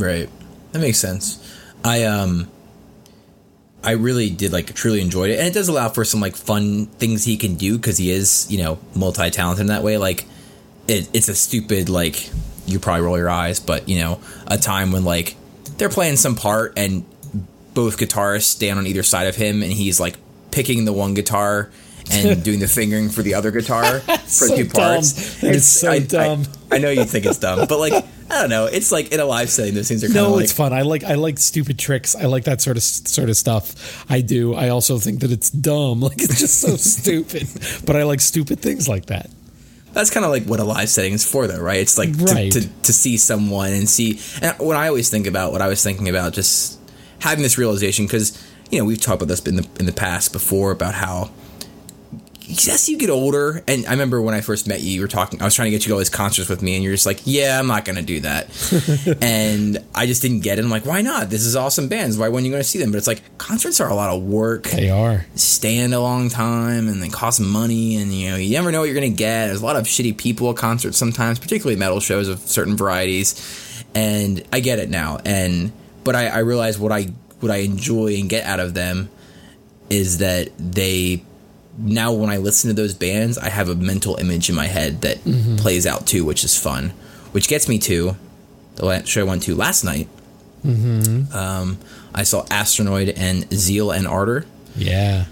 Right. 0.00 0.28
That 0.72 0.78
makes 0.78 0.98
sense. 0.98 1.38
I 1.84 2.04
um 2.04 2.50
I 3.82 3.92
really 3.92 4.30
did 4.30 4.52
like 4.52 4.74
truly 4.74 5.00
enjoyed 5.00 5.30
it, 5.30 5.38
and 5.38 5.46
it 5.46 5.54
does 5.54 5.68
allow 5.68 5.88
for 5.88 6.04
some 6.04 6.20
like 6.20 6.36
fun 6.36 6.86
things 6.86 7.24
he 7.24 7.36
can 7.36 7.54
do 7.54 7.76
because 7.76 7.98
he 7.98 8.10
is 8.10 8.46
you 8.50 8.58
know 8.58 8.78
multi 8.94 9.30
talented 9.30 9.62
in 9.62 9.66
that 9.68 9.82
way. 9.82 9.98
Like 9.98 10.26
it, 10.88 11.08
it's 11.12 11.28
a 11.28 11.34
stupid 11.34 11.88
like 11.88 12.30
you 12.66 12.78
probably 12.78 13.02
roll 13.02 13.18
your 13.18 13.30
eyes, 13.30 13.60
but 13.60 13.88
you 13.88 13.98
know 13.98 14.20
a 14.46 14.58
time 14.58 14.92
when 14.92 15.04
like 15.04 15.36
they're 15.76 15.88
playing 15.88 16.16
some 16.16 16.34
part 16.34 16.74
and 16.76 17.04
both 17.74 17.98
guitarists 17.98 18.44
stand 18.44 18.78
on 18.78 18.86
either 18.86 19.02
side 19.02 19.26
of 19.26 19.36
him, 19.36 19.62
and 19.62 19.72
he's 19.72 20.00
like 20.00 20.16
picking 20.50 20.84
the 20.84 20.92
one 20.92 21.14
guitar 21.14 21.70
and 22.12 22.42
doing 22.44 22.60
the 22.60 22.68
fingering 22.68 23.08
for 23.08 23.22
the 23.22 23.34
other 23.34 23.50
guitar 23.50 24.00
for 24.00 24.16
so 24.26 24.56
two 24.56 24.68
parts. 24.68 25.40
Dumb. 25.40 25.50
It's, 25.50 25.66
so 25.66 25.90
I, 25.90 25.98
dumb. 26.00 26.44
I, 26.70 26.76
I, 26.76 26.78
know 26.78 26.90
you 26.90 27.04
think 27.04 27.26
it's 27.26 27.38
dumb, 27.38 27.66
but 27.68 27.78
like 27.78 27.92
I 28.30 28.42
don't 28.42 28.50
know. 28.50 28.66
It's 28.66 28.92
like 28.92 29.12
in 29.12 29.18
a 29.18 29.24
live 29.24 29.50
setting, 29.50 29.74
those 29.74 29.88
things 29.88 30.04
are 30.04 30.06
kind 30.06 30.18
of 30.18 30.24
no. 30.28 30.34
Like, 30.34 30.44
it's 30.44 30.52
fun. 30.52 30.72
I 30.72 30.82
like 30.82 31.02
I 31.02 31.14
like 31.14 31.38
stupid 31.38 31.78
tricks. 31.78 32.14
I 32.14 32.26
like 32.26 32.44
that 32.44 32.60
sort 32.60 32.76
of 32.76 32.82
sort 32.82 33.28
of 33.28 33.36
stuff. 33.36 34.04
I 34.08 34.20
do. 34.20 34.54
I 34.54 34.68
also 34.68 34.98
think 34.98 35.20
that 35.20 35.32
it's 35.32 35.50
dumb. 35.50 36.00
Like 36.10 36.22
it's 36.22 36.40
just 36.40 36.60
so 36.60 36.76
stupid. 36.76 37.46
But 37.86 37.94
I 37.94 38.02
like 38.02 38.20
stupid 38.20 38.60
things 38.60 38.88
like 38.88 39.06
that. 39.06 39.30
That's 39.92 40.10
kind 40.10 40.24
of 40.24 40.30
like 40.32 40.44
what 40.44 40.60
a 40.60 40.64
live 40.64 40.88
setting 40.88 41.12
is 41.12 41.24
for, 41.24 41.46
though, 41.46 41.60
right? 41.60 41.78
It's 41.78 41.98
like 41.98 42.10
right. 42.18 42.50
To, 42.50 42.60
to, 42.60 42.68
to 42.82 42.92
see 42.92 43.16
someone 43.16 43.72
and 43.72 43.88
see. 43.88 44.20
And 44.40 44.56
what 44.58 44.76
I 44.76 44.88
always 44.88 45.08
think 45.08 45.26
about, 45.26 45.52
what 45.52 45.62
I 45.62 45.68
was 45.68 45.82
thinking 45.82 46.08
about, 46.08 46.32
just 46.32 46.80
having 47.20 47.42
this 47.42 47.58
realization, 47.58 48.06
because 48.06 48.44
you 48.70 48.78
know 48.78 48.84
we've 48.84 49.00
talked 49.00 49.22
about 49.22 49.28
this 49.28 49.40
in 49.46 49.56
the 49.56 49.68
in 49.78 49.86
the 49.86 49.92
past 49.92 50.32
before 50.32 50.70
about 50.70 50.94
how 50.94 51.30
as 52.50 52.88
you 52.88 52.98
get 52.98 53.10
older, 53.10 53.62
and 53.66 53.86
I 53.86 53.92
remember 53.92 54.20
when 54.20 54.34
I 54.34 54.40
first 54.40 54.66
met 54.66 54.80
you, 54.80 54.92
you 54.92 55.00
were 55.00 55.08
talking. 55.08 55.40
I 55.40 55.44
was 55.44 55.54
trying 55.54 55.66
to 55.66 55.70
get 55.70 55.82
you 55.82 55.84
to 55.84 55.88
go 55.90 55.94
to 55.96 56.00
these 56.00 56.10
concerts 56.10 56.48
with 56.48 56.62
me, 56.62 56.74
and 56.74 56.84
you're 56.84 56.92
just 56.92 57.06
like, 57.06 57.20
"Yeah, 57.24 57.58
I'm 57.58 57.66
not 57.66 57.84
going 57.84 57.96
to 57.96 58.02
do 58.02 58.20
that." 58.20 59.18
and 59.22 59.78
I 59.94 60.06
just 60.06 60.22
didn't 60.22 60.40
get 60.40 60.58
it. 60.58 60.64
I'm 60.64 60.70
like, 60.70 60.86
"Why 60.86 61.02
not? 61.02 61.30
This 61.30 61.44
is 61.44 61.56
awesome 61.56 61.88
bands. 61.88 62.18
Why 62.18 62.28
weren't 62.28 62.44
you 62.44 62.50
going 62.50 62.62
to 62.62 62.68
see 62.68 62.78
them?" 62.78 62.90
But 62.90 62.98
it's 62.98 63.06
like 63.06 63.22
concerts 63.38 63.80
are 63.80 63.88
a 63.88 63.94
lot 63.94 64.10
of 64.10 64.22
work. 64.22 64.64
They 64.64 64.90
are 64.90 65.26
stand 65.34 65.94
a 65.94 66.00
long 66.00 66.28
time, 66.28 66.88
and 66.88 67.02
they 67.02 67.08
cost 67.08 67.40
money, 67.40 67.96
and 67.96 68.12
you 68.12 68.30
know 68.30 68.36
you 68.36 68.52
never 68.52 68.70
know 68.72 68.80
what 68.80 68.86
you're 68.86 69.00
going 69.00 69.10
to 69.10 69.16
get. 69.16 69.46
There's 69.46 69.62
a 69.62 69.66
lot 69.66 69.76
of 69.76 69.84
shitty 69.84 70.16
people 70.16 70.50
at 70.50 70.56
concerts 70.56 70.98
sometimes, 70.98 71.38
particularly 71.38 71.78
metal 71.78 72.00
shows 72.00 72.28
of 72.28 72.40
certain 72.40 72.76
varieties. 72.76 73.84
And 73.94 74.44
I 74.52 74.60
get 74.60 74.78
it 74.78 74.88
now, 74.88 75.18
and 75.24 75.72
but 76.04 76.14
I, 76.14 76.26
I 76.26 76.38
realize 76.38 76.78
what 76.78 76.92
I 76.92 77.08
what 77.40 77.50
I 77.50 77.58
enjoy 77.58 78.16
and 78.16 78.28
get 78.28 78.44
out 78.44 78.60
of 78.60 78.74
them 78.74 79.10
is 79.88 80.18
that 80.18 80.50
they 80.58 81.22
now 81.82 82.12
when 82.12 82.30
I 82.30 82.36
listen 82.36 82.68
to 82.68 82.74
those 82.74 82.94
bands, 82.94 83.38
I 83.38 83.48
have 83.48 83.68
a 83.68 83.74
mental 83.74 84.16
image 84.16 84.48
in 84.48 84.54
my 84.54 84.66
head 84.66 85.02
that 85.02 85.18
mm-hmm. 85.18 85.56
plays 85.56 85.86
out 85.86 86.06
too, 86.06 86.24
which 86.24 86.44
is 86.44 86.56
fun. 86.58 86.90
Which 87.32 87.48
gets 87.48 87.68
me 87.68 87.78
to 87.80 88.16
the 88.76 89.04
show 89.04 89.20
I 89.20 89.24
went 89.24 89.42
to 89.44 89.54
last 89.54 89.84
night. 89.84 90.08
Mm-hmm. 90.64 91.34
Um, 91.34 91.78
I 92.14 92.24
saw 92.24 92.44
Astronoid 92.46 93.14
and 93.16 93.50
Zeal 93.52 93.92
and 93.92 94.06
Ardor. 94.06 94.46
Yeah, 94.76 95.26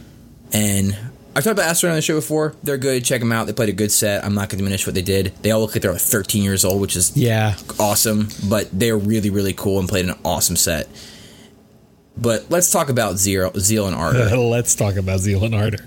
and 0.52 0.96
I've 1.36 1.44
talked 1.44 1.52
about 1.58 1.70
Astronoid 1.70 1.90
on 1.90 1.96
the 1.96 2.02
show 2.02 2.16
before. 2.16 2.54
They're 2.62 2.78
good. 2.78 3.04
Check 3.04 3.20
them 3.20 3.30
out. 3.30 3.46
They 3.46 3.52
played 3.52 3.68
a 3.68 3.72
good 3.72 3.92
set. 3.92 4.24
I'm 4.24 4.34
not 4.34 4.48
going 4.48 4.50
to 4.50 4.56
diminish 4.58 4.86
what 4.86 4.94
they 4.94 5.02
did. 5.02 5.32
They 5.42 5.50
all 5.50 5.60
look 5.60 5.74
like 5.74 5.82
they're 5.82 5.92
like 5.92 6.00
13 6.00 6.42
years 6.42 6.64
old, 6.64 6.80
which 6.80 6.96
is 6.96 7.16
Yeah. 7.16 7.56
awesome. 7.78 8.28
But 8.48 8.68
they're 8.72 8.96
really, 8.96 9.30
really 9.30 9.52
cool 9.52 9.78
and 9.78 9.88
played 9.88 10.04
an 10.06 10.16
awesome 10.24 10.56
set. 10.56 10.88
But 12.16 12.50
let's 12.50 12.70
talk 12.72 12.88
about 12.88 13.18
Zero, 13.18 13.52
Zeal 13.56 13.86
and 13.86 13.94
Ardor. 13.94 14.36
Let's 14.36 14.74
talk 14.74 14.96
about 14.96 15.20
Zeal 15.20 15.44
and 15.44 15.54
Ardor. 15.54 15.86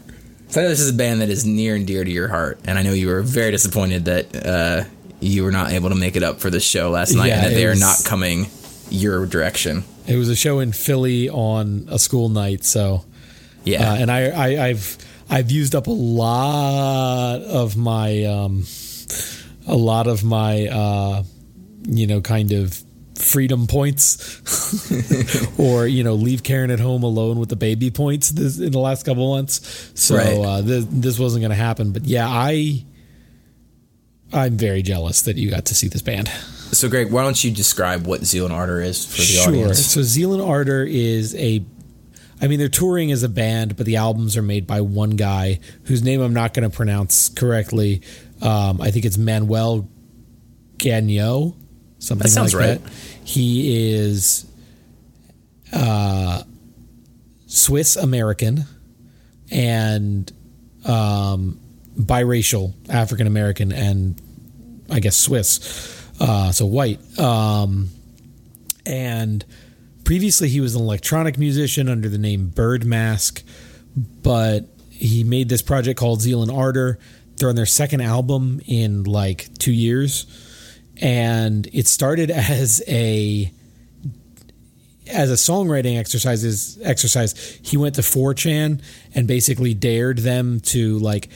So 0.52 0.60
I 0.60 0.64
know 0.66 0.70
this 0.70 0.82
is 0.82 0.90
a 0.90 0.94
band 0.94 1.22
that 1.22 1.30
is 1.30 1.46
near 1.46 1.76
and 1.76 1.88
dear 1.88 2.04
to 2.04 2.12
your 2.12 2.28
heart, 2.28 2.60
and 2.66 2.78
I 2.78 2.84
know 2.84 2.92
you 2.92 3.08
were 3.08 3.22
very 3.22 3.52
disappointed 3.52 4.04
that 4.06 4.46
uh, 4.46 4.84
you 5.22 5.46
were 5.46 5.52
not 5.52 5.72
able 5.72 5.88
to 5.90 5.96
make 5.96 6.18
it 6.18 6.24
up 6.24 6.42
for 6.42 6.50
this 6.50 6.64
show 6.64 6.90
last 6.90 7.16
night, 7.16 7.28
Yeah, 7.28 7.36
and 7.36 7.46
that 7.46 7.54
they 7.56 7.66
are 7.66 7.76
not 7.76 8.04
coming 8.04 8.48
your 8.90 9.26
direction. 9.26 9.86
It 10.08 10.18
was 10.18 10.28
a 10.28 10.36
show 10.36 10.60
in 10.60 10.74
Philly 10.74 11.30
on 11.30 11.88
a 11.90 11.98
school 11.98 12.28
night, 12.28 12.66
so 12.66 13.06
Yeah, 13.64 13.92
uh, 13.94 13.96
and 13.96 14.12
I, 14.12 14.26
I 14.30 14.68
I've 14.68 14.98
I've 15.30 15.52
used 15.52 15.74
up 15.74 15.88
a 15.88 15.92
lot 15.92 17.42
of 17.44 17.78
my 17.78 18.26
um, 18.26 18.66
a 19.68 19.76
lot 19.78 20.08
of 20.08 20.22
my 20.22 20.68
uh, 20.68 21.24
you 21.88 22.08
know 22.08 22.20
kind 22.20 22.52
of 22.52 22.84
freedom 23.16 23.68
points 23.68 25.54
or 25.60 25.86
you 25.88 26.04
know 26.04 26.14
leave 26.16 26.44
Karen 26.44 26.72
at 26.72 26.80
home 26.80 27.04
alone 27.04 27.40
with 27.40 27.50
the 27.50 27.56
baby 27.56 27.92
points 27.92 28.30
this, 28.30 28.60
in 28.60 28.72
the 28.72 28.80
last 28.80 29.06
couple 29.06 29.34
months. 29.36 29.92
So 29.96 30.16
Right. 30.16 30.38
uh, 30.38 30.62
this, 30.62 30.86
this 30.90 31.20
wasn't 31.20 31.42
going 31.42 31.52
to 31.52 31.56
happen. 31.56 31.92
But 31.92 32.06
yeah, 32.06 32.28
I 32.28 32.84
I'm 34.34 34.58
very 34.58 34.82
jealous 34.82 35.24
that 35.24 35.36
you 35.38 35.50
got 35.50 35.66
to 35.66 35.76
see 35.76 35.88
this 35.88 36.02
band. 36.02 36.30
so 36.72 36.88
Greg, 36.90 37.12
why 37.12 37.22
don't 37.24 37.44
you 37.44 37.52
describe 37.52 38.08
what 38.08 38.24
Zeal 38.24 38.46
and 38.46 38.54
Ardor 38.54 38.82
is 38.82 39.06
for 39.06 39.18
the 39.18 39.24
sure. 39.24 39.50
audience? 39.50 39.86
So 39.86 40.02
Zeal 40.04 40.34
and 40.34 40.42
Ardor 40.42 40.84
is 40.84 41.36
a 41.36 41.64
I 42.44 42.48
mean, 42.48 42.58
they're 42.58 42.70
touring 42.70 43.12
as 43.12 43.22
a 43.22 43.30
band, 43.30 43.78
but 43.78 43.86
the 43.86 43.98
albums 43.98 44.36
are 44.36 44.42
made 44.42 44.66
by 44.66 44.82
one 44.82 45.12
guy 45.12 45.60
whose 45.84 46.02
name 46.02 46.22
I'm 46.22 46.34
not 46.34 46.56
going 46.56 46.68
to 46.68 46.76
pronounce 46.76 47.30
correctly. 47.30 48.02
Um, 48.42 48.82
I 48.82 48.90
think 48.90 49.06
it's 49.06 49.18
Manuel 49.18 49.88
Gagnon, 50.78 51.54
something 52.02 52.24
That 52.24 52.30
sounds 52.30 52.54
like 52.54 52.68
right. 52.68 52.84
that. 52.84 52.94
He 53.24 53.94
is 53.94 54.46
uh, 55.72 56.44
Swiss 57.48 57.96
American 57.96 58.66
and 59.52 60.32
um, 60.86 61.60
biracial, 61.98 62.74
African 62.90 63.28
American, 63.28 63.72
and 63.72 64.22
I 64.90 65.00
guess 65.00 65.16
Swiss, 65.16 66.06
uh, 66.20 66.52
so 66.52 66.66
white. 66.66 67.00
Um, 67.20 67.90
and 68.86 69.46
previously 70.04 70.50
he 70.50 70.60
was 70.60 70.76
an 70.76 70.82
electronic 70.82 71.38
musician 71.38 71.88
under 71.88 72.10
the 72.10 72.18
name 72.18 72.52
Birdmask, 72.54 73.44
but 73.96 74.66
he 74.90 75.24
made 75.24 75.50
this 75.50 75.62
project 75.62 76.00
called 76.00 76.22
Zeal 76.22 76.42
and 76.42 76.52
Ardor. 76.52 77.00
They're 77.38 77.50
on 77.50 77.56
their 77.56 77.66
second 77.66 78.02
album 78.02 78.62
in 78.66 79.04
like 79.04 79.50
two 79.58 79.72
years, 79.72 80.26
and 81.02 81.68
it 81.74 81.88
started 81.88 82.32
as 82.32 82.82
a 82.88 83.52
as 85.10 85.30
a 85.30 85.34
songwriting 85.34 85.98
exercises 86.00 86.80
exercise. 86.84 87.60
He 87.64 87.76
went 87.76 87.96
to 87.96 88.02
4chan 88.02 88.82
and 89.14 89.28
basically 89.28 89.74
dared 89.74 90.20
them 90.20 90.62
to 90.62 91.00
like 91.00 91.30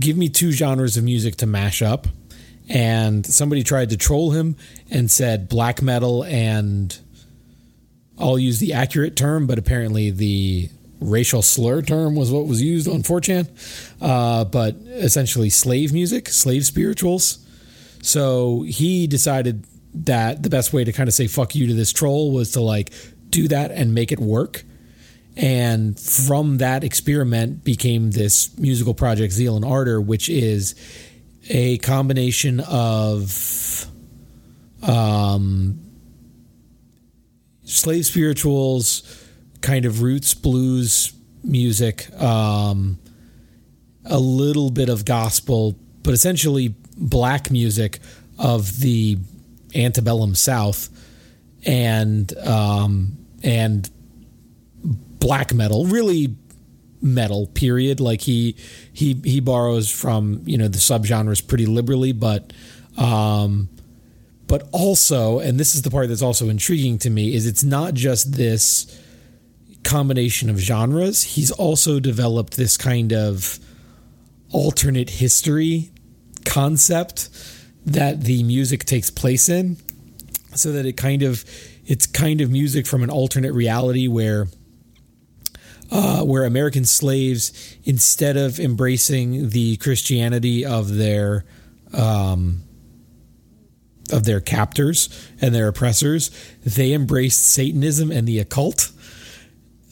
give 0.00 0.16
me 0.16 0.28
two 0.28 0.52
genres 0.52 0.96
of 0.96 1.04
music 1.04 1.36
to 1.36 1.46
mash 1.46 1.82
up. 1.82 2.06
And 2.70 3.24
somebody 3.26 3.62
tried 3.62 3.90
to 3.90 3.96
troll 3.96 4.30
him 4.30 4.56
and 4.90 5.10
said 5.10 5.48
black 5.48 5.82
metal 5.82 6.24
and 6.24 6.98
I'll 8.18 8.38
use 8.38 8.58
the 8.58 8.72
accurate 8.72 9.16
term, 9.16 9.46
but 9.46 9.58
apparently 9.58 10.10
the 10.10 10.70
racial 11.00 11.42
slur 11.42 11.82
term 11.82 12.16
was 12.16 12.32
what 12.32 12.46
was 12.46 12.60
used 12.60 12.88
on 12.88 13.02
4chan. 13.02 13.48
Uh, 14.00 14.44
but 14.44 14.74
essentially, 14.86 15.50
slave 15.50 15.92
music, 15.92 16.28
slave 16.28 16.66
spirituals. 16.66 17.38
So 18.02 18.62
he 18.62 19.06
decided 19.06 19.64
that 19.94 20.42
the 20.42 20.50
best 20.50 20.72
way 20.72 20.84
to 20.84 20.92
kind 20.92 21.08
of 21.08 21.14
say 21.14 21.26
fuck 21.26 21.54
you 21.54 21.66
to 21.68 21.74
this 21.74 21.92
troll 21.92 22.32
was 22.32 22.52
to 22.52 22.60
like 22.60 22.92
do 23.30 23.48
that 23.48 23.70
and 23.70 23.94
make 23.94 24.12
it 24.12 24.20
work. 24.20 24.64
And 25.36 25.98
from 25.98 26.58
that 26.58 26.82
experiment 26.82 27.62
became 27.62 28.10
this 28.10 28.56
musical 28.58 28.94
project, 28.94 29.32
Zeal 29.32 29.56
and 29.56 29.64
Ardor, 29.64 30.00
which 30.00 30.28
is 30.28 30.74
a 31.48 31.78
combination 31.78 32.60
of 32.60 33.86
um, 34.82 35.80
slave 37.62 38.04
spirituals, 38.04 39.02
kind 39.60 39.84
of 39.84 40.02
roots 40.02 40.34
blues 40.34 41.12
music, 41.44 42.10
um, 42.20 42.98
a 44.04 44.18
little 44.18 44.70
bit 44.70 44.88
of 44.88 45.04
gospel, 45.04 45.78
but 46.02 46.14
essentially 46.14 46.74
black 46.98 47.50
music 47.50 48.00
of 48.38 48.80
the 48.80 49.18
antebellum 49.74 50.34
South, 50.34 50.88
and 51.64 52.36
um, 52.38 53.16
and 53.42 53.88
black 55.18 55.54
metal, 55.54 55.86
really 55.86 56.36
metal. 57.00 57.46
Period. 57.48 58.00
Like 58.00 58.20
he 58.20 58.56
he 58.92 59.14
he 59.24 59.40
borrows 59.40 59.90
from 59.90 60.42
you 60.44 60.58
know 60.58 60.68
the 60.68 60.78
subgenres 60.78 61.46
pretty 61.46 61.66
liberally, 61.66 62.12
but. 62.12 62.52
Um, 62.96 63.68
but 64.48 64.66
also, 64.72 65.40
and 65.40 65.60
this 65.60 65.74
is 65.74 65.82
the 65.82 65.90
part 65.90 66.08
that's 66.08 66.22
also 66.22 66.48
intriguing 66.48 66.98
to 67.00 67.10
me, 67.10 67.34
is 67.34 67.46
it's 67.46 67.62
not 67.62 67.92
just 67.92 68.32
this 68.32 68.98
combination 69.84 70.50
of 70.50 70.58
genres. 70.58 71.22
He's 71.22 71.50
also 71.50 72.00
developed 72.00 72.56
this 72.56 72.78
kind 72.78 73.12
of 73.12 73.58
alternate 74.50 75.10
history 75.10 75.90
concept 76.44 77.28
that 77.86 78.22
the 78.22 78.42
music 78.42 78.84
takes 78.84 79.10
place 79.10 79.48
in, 79.48 79.76
so 80.54 80.72
that 80.72 80.86
it 80.86 80.96
kind 80.96 81.22
of 81.22 81.44
it's 81.86 82.06
kind 82.06 82.40
of 82.40 82.50
music 82.50 82.86
from 82.86 83.02
an 83.02 83.10
alternate 83.10 83.52
reality 83.52 84.08
where 84.08 84.46
uh, 85.90 86.22
where 86.22 86.44
American 86.44 86.84
slaves, 86.84 87.76
instead 87.84 88.36
of 88.36 88.60
embracing 88.60 89.50
the 89.50 89.76
Christianity 89.78 90.64
of 90.64 90.96
their 90.96 91.44
um, 91.94 92.62
of 94.12 94.24
their 94.24 94.40
captors 94.40 95.08
and 95.40 95.54
their 95.54 95.68
oppressors, 95.68 96.30
they 96.64 96.92
embraced 96.92 97.42
Satanism 97.42 98.10
and 98.10 98.26
the 98.26 98.38
occult. 98.38 98.90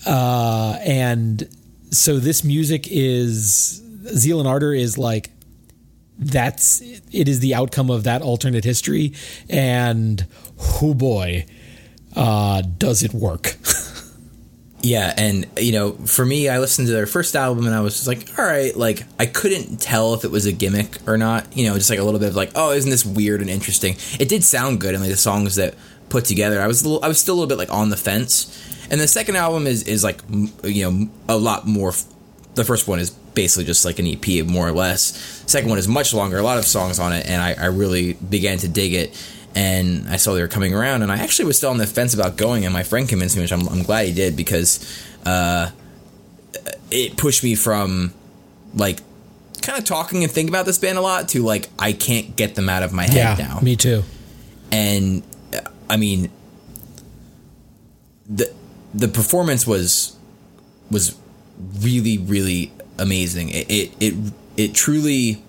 Uh, 0.05 0.79
and 0.83 1.49
so 1.91 2.19
this 2.19 2.45
music 2.45 2.87
is 2.89 3.83
Zeal 4.07 4.39
and 4.39 4.49
Ardor 4.49 4.73
is 4.73 4.99
like 4.99 5.31
that's 6.18 6.81
it 6.81 7.29
is 7.29 7.40
the 7.40 7.55
outcome 7.55 7.90
of 7.90 8.05
that 8.05 8.22
alternate 8.22 8.64
history, 8.64 9.12
and 9.48 10.26
oh 10.83 10.94
boy, 10.94 11.46
uh, 12.14 12.62
does 12.62 13.02
it 13.02 13.12
work? 13.12 13.57
Yeah, 14.87 15.12
and 15.16 15.46
you 15.59 15.72
know, 15.72 15.92
for 15.92 16.24
me, 16.24 16.48
I 16.48 16.61
listened 16.61 16.87
to 16.87 16.92
their 16.92 17.07
first 17.07 17.35
album 17.35 17.66
and 17.66 17.74
I 17.74 17.81
was 17.81 17.94
just 17.94 18.07
like, 18.07 18.38
all 18.38 18.44
right, 18.44 18.76
like 18.76 19.02
I 19.18 19.26
couldn't 19.26 19.81
tell 19.81 20.14
if 20.14 20.24
it 20.24 20.31
was 20.31 20.46
a 20.46 20.52
gimmick 20.52 20.98
or 21.09 21.18
not. 21.18 21.57
You 21.57 21.66
know, 21.66 21.74
just 21.74 21.90
like 21.90 21.98
a 21.98 22.05
little 22.05 22.20
bit 22.20 22.29
of 22.29 22.37
like, 22.37 22.52
oh, 22.55 22.70
isn't 22.70 22.88
this 22.88 23.05
weird 23.05 23.40
and 23.40 23.50
interesting? 23.50 23.96
It 24.20 24.29
did 24.29 24.44
sound 24.44 24.81
good, 24.81 24.94
and 24.94 25.02
like 25.02 25.11
the 25.11 25.16
songs 25.16 25.57
that 25.57 25.74
put 26.09 26.24
together, 26.24 26.61
I 26.62 26.68
was 26.68 26.87
little, 26.87 27.05
I 27.05 27.09
was 27.09 27.18
still 27.18 27.35
a 27.35 27.37
little 27.37 27.48
bit 27.48 27.59
like 27.59 27.72
on 27.72 27.90
the 27.90 27.96
fence. 27.96 28.62
And 28.88 29.00
the 29.00 29.09
second 29.09 29.35
album 29.35 29.66
is 29.66 29.83
is 29.83 30.05
like 30.05 30.20
you 30.62 30.88
know 30.88 31.09
a 31.29 31.37
lot 31.37 31.66
more. 31.66 31.92
The 32.57 32.64
first 32.64 32.88
one 32.88 32.99
is 32.99 33.11
basically 33.11 33.64
just 33.64 33.85
like 33.85 33.99
an 33.99 34.07
EP, 34.07 34.45
more 34.47 34.66
or 34.66 34.73
less. 34.73 35.14
Second 35.47 35.69
one 35.71 35.79
is 35.79 35.87
much 35.87 36.12
longer, 36.12 36.38
a 36.38 36.42
lot 36.42 36.59
of 36.59 36.66
songs 36.66 36.99
on 36.99 37.12
it, 37.12 37.27
and 37.27 37.40
I, 37.40 37.55
I 37.55 37.66
really 37.66 38.14
began 38.14 38.59
to 38.59 38.69
dig 38.69 38.92
it. 38.95 39.33
And 39.55 40.09
I 40.09 40.16
saw 40.16 40.35
they 40.35 40.42
were 40.42 40.49
coming 40.49 40.75
around, 40.75 41.03
and 41.03 41.11
I 41.11 41.19
actually 41.19 41.47
was 41.47 41.57
still 41.57 41.71
on 41.71 41.79
the 41.79 41.87
fence 41.87 42.12
about 42.12 42.37
going, 42.37 42.64
and 42.64 42.75
my 42.75 42.83
friend 42.83 43.09
convinced 43.09 43.37
me, 43.37 43.42
which 43.42 43.53
I'm, 43.53 43.66
I'm 43.69 43.83
glad 43.85 44.07
he 44.07 44.12
did 44.12 44.37
because 44.37 44.81
uh, 45.25 45.71
it 46.90 47.16
pushed 47.16 47.42
me 47.42 47.55
from 47.55 48.12
like 48.75 49.01
kind 49.62 49.79
of 49.79 49.85
talking 49.85 50.23
and 50.23 50.31
thinking 50.31 50.53
about 50.55 50.66
this 50.66 50.79
band 50.79 50.99
a 50.99 51.01
lot 51.01 51.29
to 51.31 51.42
like 51.42 51.69
I 51.79 51.92
can't 51.92 52.37
get 52.37 52.55
them 52.55 52.69
out 52.69 52.83
of 52.83 52.92
my 52.92 53.05
head 53.05 53.38
now 53.38 53.59
me 53.61 53.75
too. 53.75 54.05
and 54.71 55.23
uh, 55.53 55.61
I 55.90 55.97
mean 55.97 56.31
the 58.29 58.53
the 58.95 59.09
performance 59.09 59.66
was 59.66 60.16
was 60.90 61.16
really 61.81 62.19
really 62.19 62.73
amazing. 62.99 63.51
It 63.51 63.71
it 63.71 63.92
it, 64.01 64.14
it 64.57 64.75
truly 64.75 65.42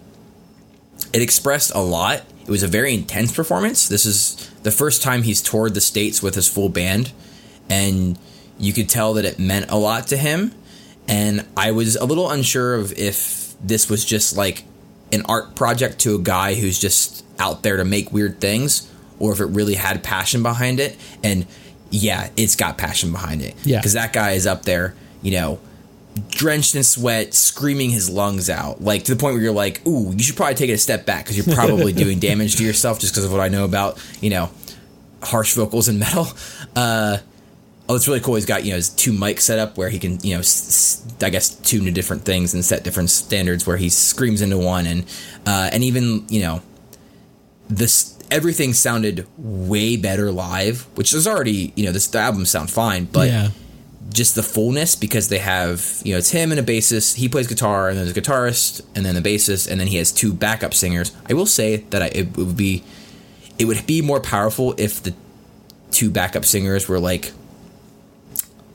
it 1.13 1.21
expressed 1.21 1.71
a 1.75 1.79
lot. 1.81 2.23
It 2.45 2.49
was 2.49 2.63
a 2.63 2.67
very 2.67 2.93
intense 2.93 3.31
performance. 3.31 3.87
This 3.87 4.05
is 4.05 4.49
the 4.63 4.71
first 4.71 5.01
time 5.03 5.23
he's 5.23 5.41
toured 5.41 5.73
the 5.73 5.81
states 5.81 6.21
with 6.23 6.35
his 6.35 6.47
full 6.47 6.69
band 6.69 7.11
and 7.69 8.17
you 8.59 8.73
could 8.73 8.89
tell 8.89 9.13
that 9.15 9.25
it 9.25 9.37
meant 9.39 9.69
a 9.69 9.77
lot 9.77 10.07
to 10.07 10.17
him 10.17 10.53
and 11.07 11.45
I 11.55 11.71
was 11.71 11.95
a 11.95 12.05
little 12.05 12.29
unsure 12.29 12.75
of 12.75 12.91
if 12.97 13.53
this 13.61 13.89
was 13.89 14.03
just 14.03 14.35
like 14.35 14.63
an 15.11 15.23
art 15.29 15.55
project 15.55 15.99
to 15.99 16.15
a 16.15 16.19
guy 16.19 16.55
who's 16.55 16.79
just 16.79 17.23
out 17.39 17.63
there 17.63 17.77
to 17.77 17.85
make 17.85 18.11
weird 18.11 18.41
things 18.41 18.91
or 19.19 19.31
if 19.33 19.39
it 19.39 19.45
really 19.45 19.75
had 19.75 20.03
passion 20.03 20.41
behind 20.43 20.79
it 20.79 20.97
and 21.23 21.45
yeah 21.91 22.29
it's 22.35 22.55
got 22.55 22.77
passion 22.77 23.11
behind 23.11 23.41
it 23.41 23.55
Yeah. 23.63 23.77
because 23.79 23.93
that 23.93 24.11
guy 24.11 24.31
is 24.31 24.47
up 24.47 24.63
there 24.63 24.95
you 25.21 25.31
know 25.31 25.59
drenched 26.17 26.75
in 26.75 26.83
sweat, 26.83 27.33
screaming 27.33 27.89
his 27.89 28.09
lungs 28.09 28.49
out, 28.49 28.81
like 28.81 29.03
to 29.05 29.15
the 29.15 29.19
point 29.19 29.35
where 29.35 29.43
you're 29.43 29.53
like, 29.53 29.85
"Ooh, 29.87 30.11
you 30.15 30.23
should 30.23 30.35
probably 30.35 30.55
take 30.55 30.69
it 30.69 30.73
a 30.73 30.77
step 30.77 31.05
back 31.05 31.25
because 31.25 31.37
you're 31.37 31.55
probably 31.55 31.93
doing 32.03 32.19
damage 32.19 32.55
to 32.57 32.63
yourself 32.65 32.99
just 32.99 33.13
because 33.13 33.25
of 33.25 33.31
what 33.31 33.41
I 33.41 33.47
know 33.49 33.65
about 33.65 33.97
you 34.21 34.29
know 34.29 34.49
harsh 35.23 35.53
vocals 35.53 35.87
and 35.87 35.99
metal." 35.99 36.27
Uh, 36.75 37.17
oh, 37.89 37.95
it's 37.95 38.07
really 38.07 38.19
cool. 38.19 38.35
He's 38.35 38.45
got 38.45 38.63
you 38.63 38.71
know 38.71 38.75
his 38.77 38.89
two 38.89 39.11
mics 39.11 39.41
set 39.41 39.59
up 39.59 39.77
where 39.77 39.89
he 39.89 39.99
can 39.99 40.19
you 40.23 40.33
know 40.33 40.39
s- 40.39 41.03
s- 41.09 41.23
I 41.23 41.29
guess 41.29 41.49
tune 41.49 41.85
to 41.85 41.91
different 41.91 42.23
things 42.25 42.53
and 42.53 42.63
set 42.63 42.83
different 42.83 43.09
standards 43.09 43.65
where 43.65 43.77
he 43.77 43.89
screams 43.89 44.41
into 44.41 44.57
one 44.57 44.85
and 44.85 45.05
uh, 45.45 45.69
and 45.71 45.83
even 45.83 46.25
you 46.29 46.41
know 46.41 46.61
this 47.69 48.17
everything 48.29 48.73
sounded 48.73 49.25
way 49.37 49.95
better 49.97 50.31
live, 50.31 50.81
which 50.95 51.13
is 51.13 51.27
already 51.27 51.73
you 51.75 51.85
know 51.85 51.91
this 51.91 52.07
the 52.07 52.19
albums 52.19 52.49
sound 52.49 52.69
fine, 52.69 53.05
but 53.05 53.27
yeah. 53.27 53.49
Just 54.09 54.35
the 54.35 54.43
fullness 54.43 54.95
because 54.95 55.29
they 55.29 55.39
have 55.39 56.01
you 56.03 56.13
know 56.13 56.17
it's 56.17 56.31
him 56.31 56.51
and 56.51 56.59
a 56.59 56.63
bassist. 56.63 57.15
He 57.15 57.29
plays 57.29 57.47
guitar 57.47 57.89
and 57.89 57.97
then 57.97 58.05
there's 58.05 58.17
a 58.17 58.21
guitarist 58.21 58.85
and 58.95 59.05
then 59.05 59.15
the 59.15 59.21
bassist 59.21 59.69
and 59.69 59.79
then 59.79 59.87
he 59.87 59.97
has 59.97 60.11
two 60.11 60.33
backup 60.33 60.73
singers. 60.73 61.11
I 61.29 61.33
will 61.33 61.45
say 61.45 61.77
that 61.77 62.01
I, 62.01 62.07
it 62.07 62.37
would 62.37 62.57
be 62.57 62.83
it 63.59 63.65
would 63.65 63.85
be 63.87 64.01
more 64.01 64.19
powerful 64.19 64.75
if 64.77 65.01
the 65.03 65.13
two 65.91 66.09
backup 66.09 66.45
singers 66.45 66.87
were 66.87 66.99
like 66.99 67.31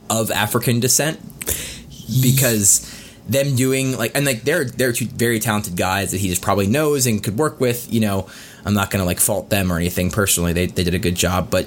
of 0.09 0.31
African 0.31 0.79
descent 0.79 1.19
because 2.21 2.89
them 3.27 3.55
doing 3.55 3.97
like 3.97 4.11
and 4.15 4.25
like 4.25 4.41
they're 4.41 4.65
they're 4.65 4.91
two 4.91 5.05
very 5.05 5.39
talented 5.39 5.77
guys 5.77 6.11
that 6.11 6.19
he 6.19 6.27
just 6.27 6.41
probably 6.41 6.67
knows 6.67 7.07
and 7.07 7.23
could 7.23 7.37
work 7.37 7.59
with 7.59 7.91
you 7.91 8.01
know 8.01 8.27
i'm 8.65 8.73
not 8.73 8.91
gonna 8.91 9.05
like 9.05 9.19
fault 9.19 9.49
them 9.49 9.71
or 9.71 9.77
anything 9.77 10.11
personally 10.11 10.51
they, 10.51 10.65
they 10.65 10.83
did 10.83 10.93
a 10.93 10.99
good 10.99 11.15
job 11.15 11.49
but 11.49 11.65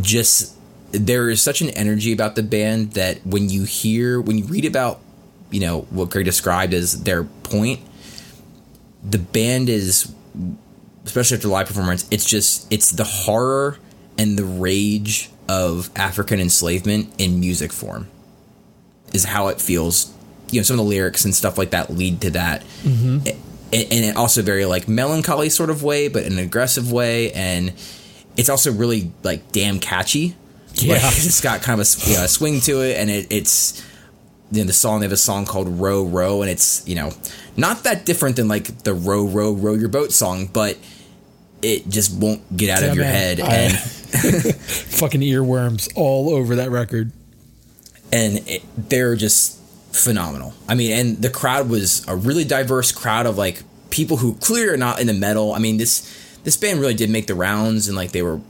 just 0.00 0.55
there 0.98 1.30
is 1.30 1.42
such 1.42 1.60
an 1.60 1.70
energy 1.70 2.12
about 2.12 2.36
the 2.36 2.42
band 2.42 2.92
that 2.92 3.24
when 3.26 3.48
you 3.48 3.64
hear 3.64 4.20
when 4.20 4.38
you 4.38 4.44
read 4.44 4.64
about 4.64 5.00
you 5.50 5.60
know 5.60 5.82
what 5.90 6.10
greg 6.10 6.24
described 6.24 6.74
as 6.74 7.02
their 7.04 7.24
point 7.24 7.80
the 9.02 9.18
band 9.18 9.68
is 9.68 10.12
especially 11.04 11.36
after 11.36 11.48
live 11.48 11.66
performance 11.66 12.06
it's 12.10 12.24
just 12.24 12.70
it's 12.72 12.90
the 12.92 13.04
horror 13.04 13.78
and 14.18 14.38
the 14.38 14.44
rage 14.44 15.30
of 15.48 15.90
african 15.94 16.40
enslavement 16.40 17.12
in 17.18 17.38
music 17.38 17.72
form 17.72 18.08
is 19.12 19.24
how 19.24 19.48
it 19.48 19.60
feels. 19.60 20.12
You 20.50 20.60
know, 20.60 20.62
some 20.62 20.78
of 20.78 20.84
the 20.84 20.88
lyrics 20.88 21.24
and 21.24 21.34
stuff 21.34 21.58
like 21.58 21.70
that 21.70 21.90
lead 21.90 22.20
to 22.20 22.30
that, 22.30 22.62
mm-hmm. 22.82 23.26
it 23.72 24.16
also 24.16 24.42
very 24.42 24.64
like 24.64 24.86
melancholy 24.86 25.48
sort 25.48 25.70
of 25.70 25.82
way, 25.82 26.06
but 26.06 26.24
in 26.24 26.34
an 26.34 26.38
aggressive 26.38 26.92
way, 26.92 27.32
and 27.32 27.72
it's 28.36 28.48
also 28.48 28.72
really 28.72 29.10
like 29.24 29.50
damn 29.50 29.80
catchy. 29.80 30.36
Yeah. 30.76 30.94
Like, 30.94 31.04
it's 31.16 31.40
got 31.40 31.62
kind 31.62 31.80
of 31.80 31.86
a, 31.86 32.10
you 32.10 32.16
know, 32.16 32.26
swing 32.26 32.60
to 32.62 32.82
it, 32.82 32.96
and 32.98 33.10
it, 33.10 33.26
it's 33.30 33.82
you 34.52 34.60
know 34.62 34.66
the 34.66 34.72
song 34.72 35.00
they 35.00 35.06
have 35.06 35.12
a 35.12 35.16
song 35.16 35.44
called 35.46 35.68
"Row 35.68 36.04
Row," 36.04 36.42
and 36.42 36.50
it's 36.50 36.86
you 36.86 36.94
know 36.94 37.12
not 37.56 37.84
that 37.84 38.04
different 38.06 38.36
than 38.36 38.48
like 38.48 38.84
the 38.84 38.94
"Row 38.94 39.24
Row 39.26 39.52
Row 39.52 39.74
Your 39.74 39.88
Boat" 39.88 40.12
song, 40.12 40.46
but 40.52 40.76
it 41.62 41.88
just 41.88 42.20
won't 42.20 42.56
get 42.56 42.70
out 42.70 42.82
Yeah, 42.82 42.90
of 42.90 42.96
your 42.96 43.04
man. 43.04 43.14
head, 43.14 43.40
I- 43.40 43.54
and 43.54 43.72
Fucking 44.54 45.20
earworms 45.22 45.88
all 45.96 46.30
over 46.30 46.56
that 46.56 46.70
record. 46.70 47.10
and 48.12 48.38
it, 48.48 48.62
they're 48.88 49.16
just 49.16 49.58
phenomenal. 49.92 50.54
I 50.68 50.74
mean, 50.74 50.92
and 50.92 51.16
the 51.22 51.30
crowd 51.30 51.68
was 51.68 52.06
a 52.06 52.14
really 52.14 52.44
diverse 52.44 52.92
crowd 52.92 53.26
of 53.26 53.36
like 53.38 53.62
people 53.90 54.18
who 54.18 54.34
clearly 54.34 54.72
are 54.74 54.76
not 54.76 55.00
in 55.00 55.06
the 55.06 55.14
metal. 55.14 55.54
I 55.54 55.58
mean, 55.58 55.76
this 55.78 56.38
this 56.44 56.56
band 56.56 56.80
really 56.80 56.94
did 56.94 57.10
make 57.10 57.26
the 57.26 57.34
rounds, 57.34 57.88
and 57.88 57.96
like 57.96 58.12
they 58.12 58.22
were 58.22 58.40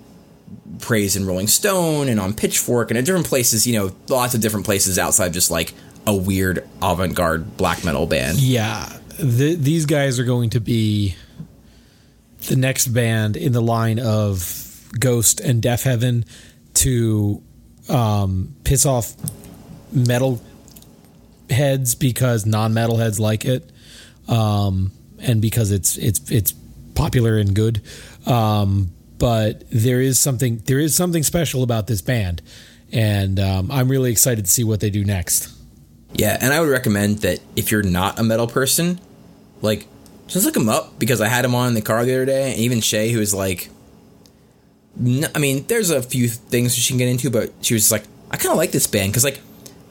praised 0.80 1.16
in 1.16 1.26
Rolling 1.26 1.46
Stone 1.46 2.08
and 2.08 2.20
on 2.20 2.34
Pitchfork 2.34 2.90
and 2.90 2.98
at 2.98 3.04
different 3.04 3.26
places. 3.26 3.66
You 3.66 3.78
know, 3.78 3.96
lots 4.08 4.34
of 4.34 4.40
different 4.40 4.66
places 4.66 4.98
outside 4.98 5.32
just 5.32 5.50
like 5.50 5.74
a 6.06 6.14
weird 6.14 6.66
avant-garde 6.82 7.56
black 7.56 7.84
metal 7.84 8.06
band. 8.06 8.38
Yeah, 8.38 8.88
th- 9.18 9.58
these 9.58 9.86
guys 9.86 10.18
are 10.18 10.24
going 10.24 10.50
to 10.50 10.60
be 10.60 11.16
the 12.48 12.56
next 12.56 12.88
band 12.88 13.36
in 13.36 13.52
the 13.52 13.62
line 13.62 13.98
of 13.98 14.88
Ghost 14.98 15.40
and 15.40 15.62
Deafheaven 15.62 16.26
to 16.74 17.42
um, 17.88 18.54
piss 18.64 18.86
off 18.86 19.14
metal 19.92 20.40
heads 21.50 21.94
because 21.94 22.46
non-metal 22.46 22.96
heads 22.98 23.18
like 23.18 23.44
it, 23.44 23.70
um, 24.28 24.92
and 25.18 25.40
because 25.40 25.72
it's 25.72 25.96
it's 25.96 26.30
it's 26.30 26.54
popular 26.94 27.36
and 27.36 27.54
good. 27.54 27.82
Um, 28.26 28.92
but 29.18 29.64
there 29.70 30.00
is 30.00 30.18
something 30.18 30.62
there 30.66 30.78
is 30.78 30.94
something 30.94 31.22
special 31.22 31.62
about 31.62 31.86
this 31.86 32.02
band, 32.02 32.42
and 32.92 33.40
um, 33.40 33.70
I'm 33.70 33.88
really 33.88 34.10
excited 34.10 34.44
to 34.44 34.50
see 34.50 34.64
what 34.64 34.80
they 34.80 34.90
do 34.90 35.04
next. 35.04 35.52
Yeah, 36.14 36.36
and 36.40 36.52
I 36.52 36.60
would 36.60 36.70
recommend 36.70 37.18
that 37.18 37.40
if 37.56 37.70
you're 37.70 37.82
not 37.82 38.18
a 38.18 38.22
metal 38.22 38.46
person, 38.46 39.00
like 39.62 39.86
just 40.26 40.44
look 40.44 40.54
them 40.54 40.68
up 40.68 40.98
because 40.98 41.20
I 41.20 41.28
had 41.28 41.44
them 41.44 41.54
on 41.54 41.68
in 41.68 41.74
the 41.74 41.82
car 41.82 42.04
the 42.04 42.14
other 42.14 42.26
day, 42.26 42.52
and 42.52 42.60
even 42.60 42.80
Shay, 42.80 43.10
who 43.10 43.18
was 43.18 43.34
like, 43.34 43.70
I 44.98 45.38
mean, 45.38 45.66
there's 45.66 45.90
a 45.90 46.02
few 46.02 46.28
things 46.28 46.74
she 46.74 46.92
can 46.92 46.98
get 46.98 47.08
into, 47.08 47.30
but 47.30 47.52
she 47.60 47.74
was 47.74 47.92
like, 47.92 48.04
I 48.30 48.36
kind 48.36 48.52
of 48.52 48.56
like 48.56 48.72
this 48.72 48.86
band 48.86 49.12
because 49.12 49.24
like 49.24 49.40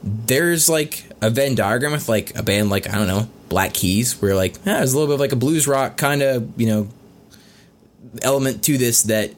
there's 0.02 0.68
like 0.68 1.04
a 1.20 1.30
Venn 1.30 1.54
diagram 1.54 1.92
with 1.92 2.08
like 2.08 2.36
a 2.36 2.42
band 2.42 2.70
like 2.70 2.88
I 2.88 2.96
don't 2.96 3.06
know 3.06 3.28
Black 3.48 3.72
Keys, 3.74 4.20
where 4.20 4.34
like 4.34 4.56
yeah, 4.64 4.78
there's 4.78 4.92
a 4.92 4.98
little 4.98 5.08
bit 5.08 5.14
of 5.14 5.20
like 5.20 5.32
a 5.32 5.36
blues 5.36 5.66
rock 5.66 5.96
kind 5.96 6.22
of 6.22 6.60
you 6.60 6.66
know 6.66 6.88
element 8.22 8.62
to 8.64 8.78
this 8.78 9.02
that 9.04 9.32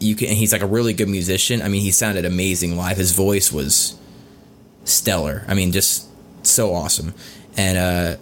you 0.00 0.16
can. 0.16 0.28
And 0.28 0.36
he's 0.36 0.52
like 0.52 0.62
a 0.62 0.66
really 0.66 0.92
good 0.92 1.08
musician. 1.08 1.62
I 1.62 1.68
mean, 1.68 1.82
he 1.82 1.90
sounded 1.90 2.24
amazing 2.24 2.76
live. 2.76 2.96
His 2.96 3.12
voice 3.12 3.52
was 3.52 3.98
stellar. 4.84 5.44
I 5.48 5.54
mean, 5.54 5.72
just 5.72 6.08
so 6.46 6.74
awesome. 6.74 7.14
And 7.56 7.78
uh, 7.78 8.16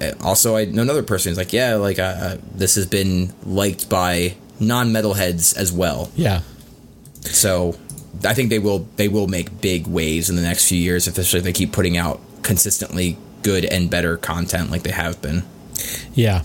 uh, 0.00 0.12
also, 0.22 0.56
I 0.56 0.64
know 0.66 0.82
another 0.82 1.02
person 1.02 1.30
who's 1.30 1.38
like, 1.38 1.52
yeah, 1.52 1.74
like 1.74 1.98
uh, 1.98 2.02
uh, 2.02 2.36
this 2.54 2.76
has 2.76 2.86
been 2.86 3.32
liked 3.44 3.88
by 3.88 4.36
non-metalheads 4.60 5.56
as 5.56 5.72
well. 5.72 6.10
Yeah. 6.14 6.42
So 7.22 7.76
I 8.24 8.34
think 8.34 8.50
they 8.50 8.60
will 8.60 8.86
they 8.96 9.08
will 9.08 9.26
make 9.26 9.60
big 9.60 9.86
waves 9.86 10.30
in 10.30 10.36
the 10.36 10.42
next 10.42 10.68
few 10.68 10.78
years, 10.78 11.06
especially 11.06 11.38
if 11.38 11.44
they 11.44 11.52
keep 11.52 11.72
putting 11.72 11.96
out 11.96 12.20
consistently 12.42 13.18
good 13.42 13.64
and 13.64 13.90
better 13.90 14.16
content 14.16 14.70
like 14.70 14.82
they 14.82 14.92
have 14.92 15.20
been. 15.20 15.42
Yeah. 16.14 16.42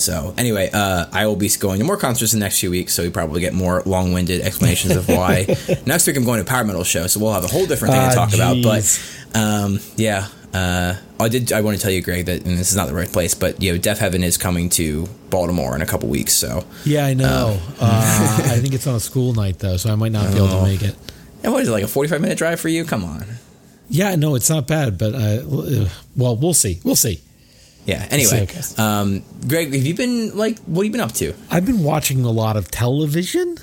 So 0.00 0.34
anyway, 0.38 0.70
uh, 0.72 1.06
I 1.12 1.26
will 1.26 1.36
be 1.36 1.48
going 1.58 1.78
to 1.80 1.84
more 1.84 1.96
concerts 1.96 2.32
in 2.32 2.40
the 2.40 2.44
next 2.44 2.58
few 2.60 2.70
weeks, 2.70 2.94
so 2.94 3.02
you 3.02 3.10
probably 3.10 3.40
get 3.40 3.52
more 3.54 3.82
long-winded 3.86 4.40
explanations 4.40 4.96
of 4.96 5.08
why. 5.08 5.46
next 5.86 6.06
week 6.06 6.16
I'm 6.16 6.24
going 6.24 6.38
to 6.38 6.42
a 6.42 6.48
power 6.48 6.64
metal 6.64 6.84
show, 6.84 7.06
so 7.06 7.20
we'll 7.20 7.32
have 7.32 7.44
a 7.44 7.48
whole 7.48 7.66
different 7.66 7.94
thing 7.94 8.02
Ah, 8.02 8.08
to 8.10 8.14
talk 8.16 8.34
about. 8.34 8.56
But 8.62 8.84
um, 9.34 9.78
yeah, 9.96 10.28
uh, 10.54 10.96
I 11.20 11.28
did. 11.28 11.52
I 11.52 11.60
want 11.60 11.76
to 11.76 11.82
tell 11.82 11.92
you, 11.92 12.02
Greg, 12.02 12.26
that 12.26 12.44
and 12.44 12.58
this 12.58 12.70
is 12.70 12.76
not 12.76 12.88
the 12.88 12.94
right 12.94 13.10
place, 13.12 13.34
but 13.34 13.62
you 13.62 13.72
know, 13.72 13.78
Deafheaven 13.78 14.22
is 14.24 14.36
coming 14.38 14.68
to 14.70 15.06
Baltimore 15.28 15.76
in 15.76 15.82
a 15.82 15.86
couple 15.86 16.08
weeks. 16.08 16.32
So 16.32 16.64
Yeah, 16.84 17.04
I 17.06 17.14
know. 17.14 17.60
uh, 17.80 18.42
I 18.46 18.58
think 18.58 18.74
it's 18.74 18.86
on 18.86 18.94
a 18.96 19.00
school 19.00 19.32
night 19.34 19.58
though, 19.58 19.76
so 19.76 19.92
I 19.92 19.94
might 19.96 20.12
not 20.12 20.30
be 20.32 20.36
able 20.38 20.48
Oh. 20.48 20.60
to 20.64 20.70
make 20.70 20.82
it. 20.82 20.96
and 21.44 21.52
what 21.52 21.62
is 21.62 21.68
it 21.68 21.72
like 21.72 21.84
a 21.84 21.88
forty-five 21.88 22.20
minute 22.20 22.38
drive 22.38 22.58
for 22.58 22.68
you? 22.68 22.84
Come 22.84 23.04
on. 23.04 23.24
Yeah, 23.88 24.14
no, 24.16 24.34
it's 24.36 24.48
not 24.48 24.66
bad, 24.66 24.98
but 24.98 25.14
uh, 25.14 25.42
well, 26.16 26.36
we'll 26.36 26.54
see. 26.54 26.80
We'll 26.84 26.96
see. 26.96 27.20
Yeah. 27.86 28.06
Anyway, 28.10 28.48
um, 28.78 29.22
Greg, 29.48 29.72
have 29.72 29.86
you 29.86 29.94
been 29.94 30.36
like 30.36 30.58
what 30.60 30.82
have 30.82 30.86
you 30.86 30.92
been 30.92 31.00
up 31.00 31.12
to? 31.12 31.34
I've 31.50 31.66
been 31.66 31.82
watching 31.82 32.24
a 32.24 32.30
lot 32.30 32.56
of 32.56 32.70
television 32.70 33.56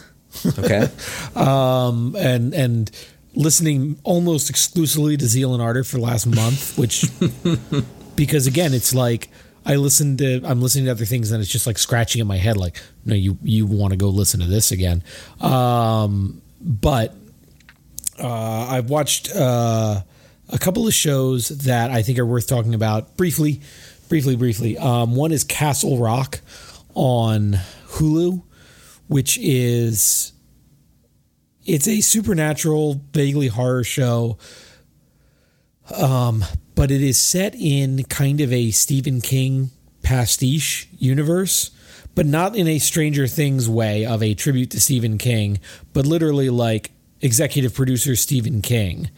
Okay. 0.58 0.88
um, 1.36 2.16
and 2.18 2.54
and 2.54 2.92
listening 3.36 4.00
almost 4.04 4.50
exclusively 4.50 5.18
to 5.18 5.26
Zeal 5.28 5.54
and 5.54 5.62
Ardor 5.62 5.84
for 5.84 5.98
the 5.98 6.04
last 6.04 6.26
month, 6.26 6.78
which 6.78 7.06
because 8.16 8.48
again, 8.48 8.74
it's 8.74 8.94
like 8.94 9.30
I 9.66 9.76
listen 9.76 10.18
to 10.18 10.42
I'm 10.44 10.62
listening 10.62 10.86
to 10.86 10.92
other 10.92 11.06
things 11.06 11.32
and 11.32 11.42
it's 11.42 11.52
just 11.52 11.68
like 11.68 11.78
scratching 11.78 12.22
in 12.22 12.28
my 12.28 12.38
head, 12.38 12.58
like 12.58 12.82
no, 13.06 13.16
you 13.16 13.38
you 13.44 13.66
want 13.66 13.92
to 13.92 13.98
go 13.98 14.10
listen 14.10 14.40
to 14.42 14.48
this 14.48 14.72
again. 14.72 15.04
Um, 15.42 16.42
but 16.62 17.16
uh, 18.20 18.68
I've 18.70 18.90
watched 18.90 19.34
uh, 19.36 20.02
a 20.50 20.58
couple 20.58 20.88
of 20.88 20.94
shows 20.94 21.50
that 21.50 21.92
I 21.92 22.02
think 22.02 22.18
are 22.20 22.26
worth 22.26 22.48
talking 22.48 22.74
about 22.74 23.16
briefly, 23.16 23.62
briefly, 24.10 24.36
briefly. 24.36 24.78
Um, 24.78 25.16
one 25.16 25.32
is 25.32 25.44
Castle 25.44 25.98
Rock 25.98 26.42
on 26.94 27.58
Hulu, 27.90 28.44
which 29.08 29.38
is 29.40 30.34
it's 31.66 31.88
a 31.88 32.02
supernatural, 32.02 33.02
vaguely 33.14 33.48
horror 33.48 33.84
show. 33.84 34.38
Um, 35.96 36.44
but 36.76 36.92
it 36.92 37.02
is 37.02 37.18
set 37.18 37.56
in 37.56 38.04
kind 38.04 38.42
of 38.42 38.52
a 38.54 38.72
Stephen 38.72 39.22
King 39.22 39.72
pastiche 40.02 40.88
universe, 40.98 41.72
but 42.16 42.26
not 42.26 42.56
in 42.56 42.68
a 42.68 42.80
Stranger 42.80 43.28
Things 43.28 43.70
way 43.70 44.06
of 44.06 44.24
a 44.24 44.34
tribute 44.34 44.72
to 44.72 44.80
Stephen 44.80 45.18
King, 45.18 45.60
but 45.94 46.06
literally 46.06 46.50
like 46.50 46.92
executive 47.22 47.74
producer 47.74 48.16
Stephen 48.16 48.62
King. 48.62 49.10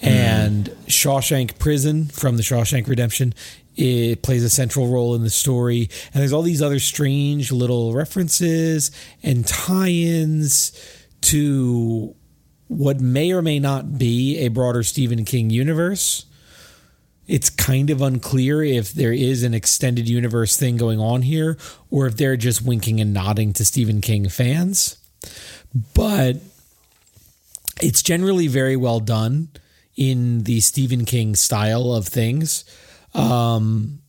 And 0.00 0.66
Shawshank 0.86 1.58
Prison 1.58 2.06
from 2.06 2.36
the 2.36 2.42
Shawshank 2.42 2.88
Redemption 2.88 3.32
it 3.76 4.22
plays 4.22 4.44
a 4.44 4.50
central 4.50 4.88
role 4.88 5.14
in 5.14 5.22
the 5.22 5.30
story. 5.30 5.88
And 6.12 6.20
there's 6.20 6.32
all 6.32 6.42
these 6.42 6.62
other 6.62 6.78
strange 6.78 7.50
little 7.50 7.92
references 7.92 8.90
and 9.22 9.46
tie 9.46 9.88
ins 9.88 10.72
to 11.22 12.14
what 12.68 13.00
may 13.00 13.32
or 13.32 13.42
may 13.42 13.58
not 13.58 13.98
be 13.98 14.38
a 14.38 14.48
broader 14.48 14.82
Stephen 14.82 15.24
King 15.24 15.50
universe. 15.50 16.26
it's 17.26 17.48
kind 17.48 17.90
of 17.90 18.02
unclear 18.02 18.62
if 18.62 18.92
there 18.92 19.12
is 19.12 19.42
an 19.42 19.54
extended 19.54 20.08
universe 20.08 20.56
thing 20.56 20.76
going 20.76 21.00
on 21.00 21.22
here 21.22 21.56
or 21.90 22.06
if 22.06 22.16
they're 22.16 22.36
just 22.36 22.62
winking 22.62 23.00
and 23.00 23.14
nodding 23.14 23.52
to 23.54 23.64
Stephen 23.64 24.00
King 24.00 24.28
fans. 24.28 24.98
But 25.94 26.36
it's 27.80 28.02
generally 28.02 28.46
very 28.46 28.76
well 28.76 29.00
done 29.00 29.48
in 29.96 30.42
the 30.42 30.60
Stephen 30.60 31.04
King 31.04 31.34
style 31.34 31.92
of 31.94 32.06
things. 32.06 32.64
Um, 33.14 34.00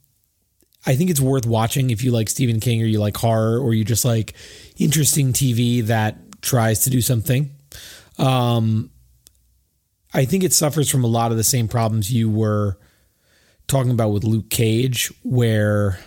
I 0.86 0.96
think 0.96 1.10
it's 1.10 1.20
worth 1.20 1.46
watching 1.46 1.90
if 1.90 2.04
you 2.04 2.12
like 2.12 2.30
Stephen 2.30 2.60
King 2.60 2.82
or 2.82 2.86
you 2.86 3.00
like 3.00 3.18
horror 3.18 3.60
or 3.60 3.74
you 3.74 3.84
just 3.84 4.06
like 4.06 4.34
interesting 4.78 5.34
TV 5.34 5.84
that 5.86 6.42
tries 6.42 6.84
to 6.84 6.90
do 6.90 7.02
something. 7.02 7.52
Um, 8.18 8.92
I 10.14 10.26
think 10.26 10.44
it 10.44 10.54
suffers 10.54 10.90
from 10.90 11.04
a 11.04 11.08
lot 11.08 11.32
of 11.32 11.38
the 11.38 11.44
same 11.44 11.68
problems 11.68 12.14
you 12.14 12.30
were 12.30 12.78
talking 13.68 13.92
about 13.92 14.10
with 14.10 14.24
Luke 14.24 14.50
Cage, 14.50 15.12
where 15.24 16.00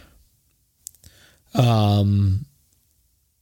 um, 1.54 2.46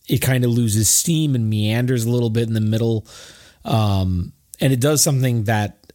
it 0.09 0.19
kind 0.19 0.45
of 0.45 0.51
loses 0.51 0.89
steam 0.89 1.35
and 1.35 1.49
meanders 1.51 2.05
a 2.05 2.11
little 2.11 2.31
bit 2.31 2.49
in 2.49 2.55
the 2.55 2.61
middle. 2.61 3.07
Um, 3.65 4.33
and 4.61 4.73
it 4.73 4.81
does 4.81 5.03
something 5.03 5.45
that 5.45 5.86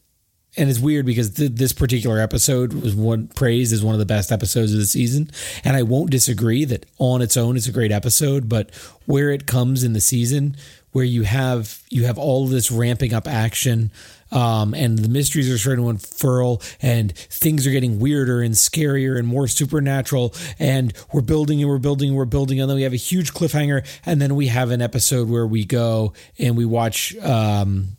and 0.62 0.70
it's 0.70 0.80
weird 0.80 1.08
because 1.08 1.32
th- 1.32 1.54
this 1.54 1.74
particular 1.74 2.20
episode 2.20 2.74
was 2.74 2.96
one 2.96 3.28
praised 3.30 3.74
as 3.74 3.84
one 3.84 3.96
of 3.96 4.00
the 4.00 4.06
best 4.06 4.32
episodes 4.32 4.72
of 4.72 4.80
the 4.80 4.86
season. 4.86 5.32
And 5.64 5.76
i 5.76 5.82
won't 5.82 6.12
disagree 6.12 6.66
that 6.66 6.86
on 7.00 7.22
its 7.22 7.36
own 7.36 7.58
it's 7.58 7.68
a 7.68 7.72
great 7.72 7.92
episode 7.92 8.48
but 8.48 8.70
where 9.08 9.32
it 9.32 9.48
comes 9.48 9.84
in 9.84 9.94
the 9.94 10.02
season 10.02 10.56
where 10.92 11.06
you 11.06 11.24
have 11.24 11.82
you 11.90 12.06
have 12.06 12.18
all 12.18 12.46
this 12.48 12.70
ramping 12.72 13.14
up 13.14 13.28
action 13.28 13.92
um, 14.32 14.74
and 14.74 14.98
the 15.00 15.10
mysteries 15.10 15.52
are 15.52 15.58
starting 15.58 15.84
to 15.84 15.90
unfurl 15.90 16.62
and 16.82 17.16
things 17.16 17.68
are 17.68 17.72
getting 17.72 18.00
weirder 18.00 18.42
and 18.42 18.54
scarier 18.54 19.18
and 19.18 19.28
more 19.28 19.48
supernatural 19.48 20.34
and 20.60 20.94
we're 21.12 21.22
building 21.22 21.62
and 21.62 21.70
we're 21.70 21.80
building 21.80 22.10
and 22.10 22.18
we're 22.18 22.26
building 22.26 22.60
and 22.60 22.70
then 22.70 22.76
we 22.76 22.84
have 22.84 22.94
a 22.94 22.98
huge 22.98 23.34
cliffhanger 23.34 23.86
and 24.06 24.22
then 24.22 24.36
we 24.36 24.48
have 24.48 24.72
an 24.72 24.82
episode 24.82 25.28
where 25.30 25.48
we 25.48 25.66
go 25.66 26.14
and 26.38 26.56
we 26.56 26.66
watch 26.66 27.16
um, 27.18 27.98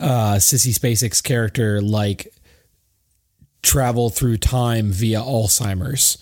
uh, 0.00 0.34
Sissy 0.34 0.72
Spacek's 0.72 1.20
character 1.20 1.80
like 1.80 2.28
travel 3.62 4.10
through 4.10 4.38
time 4.38 4.90
via 4.92 5.20
Alzheimer's. 5.20 6.18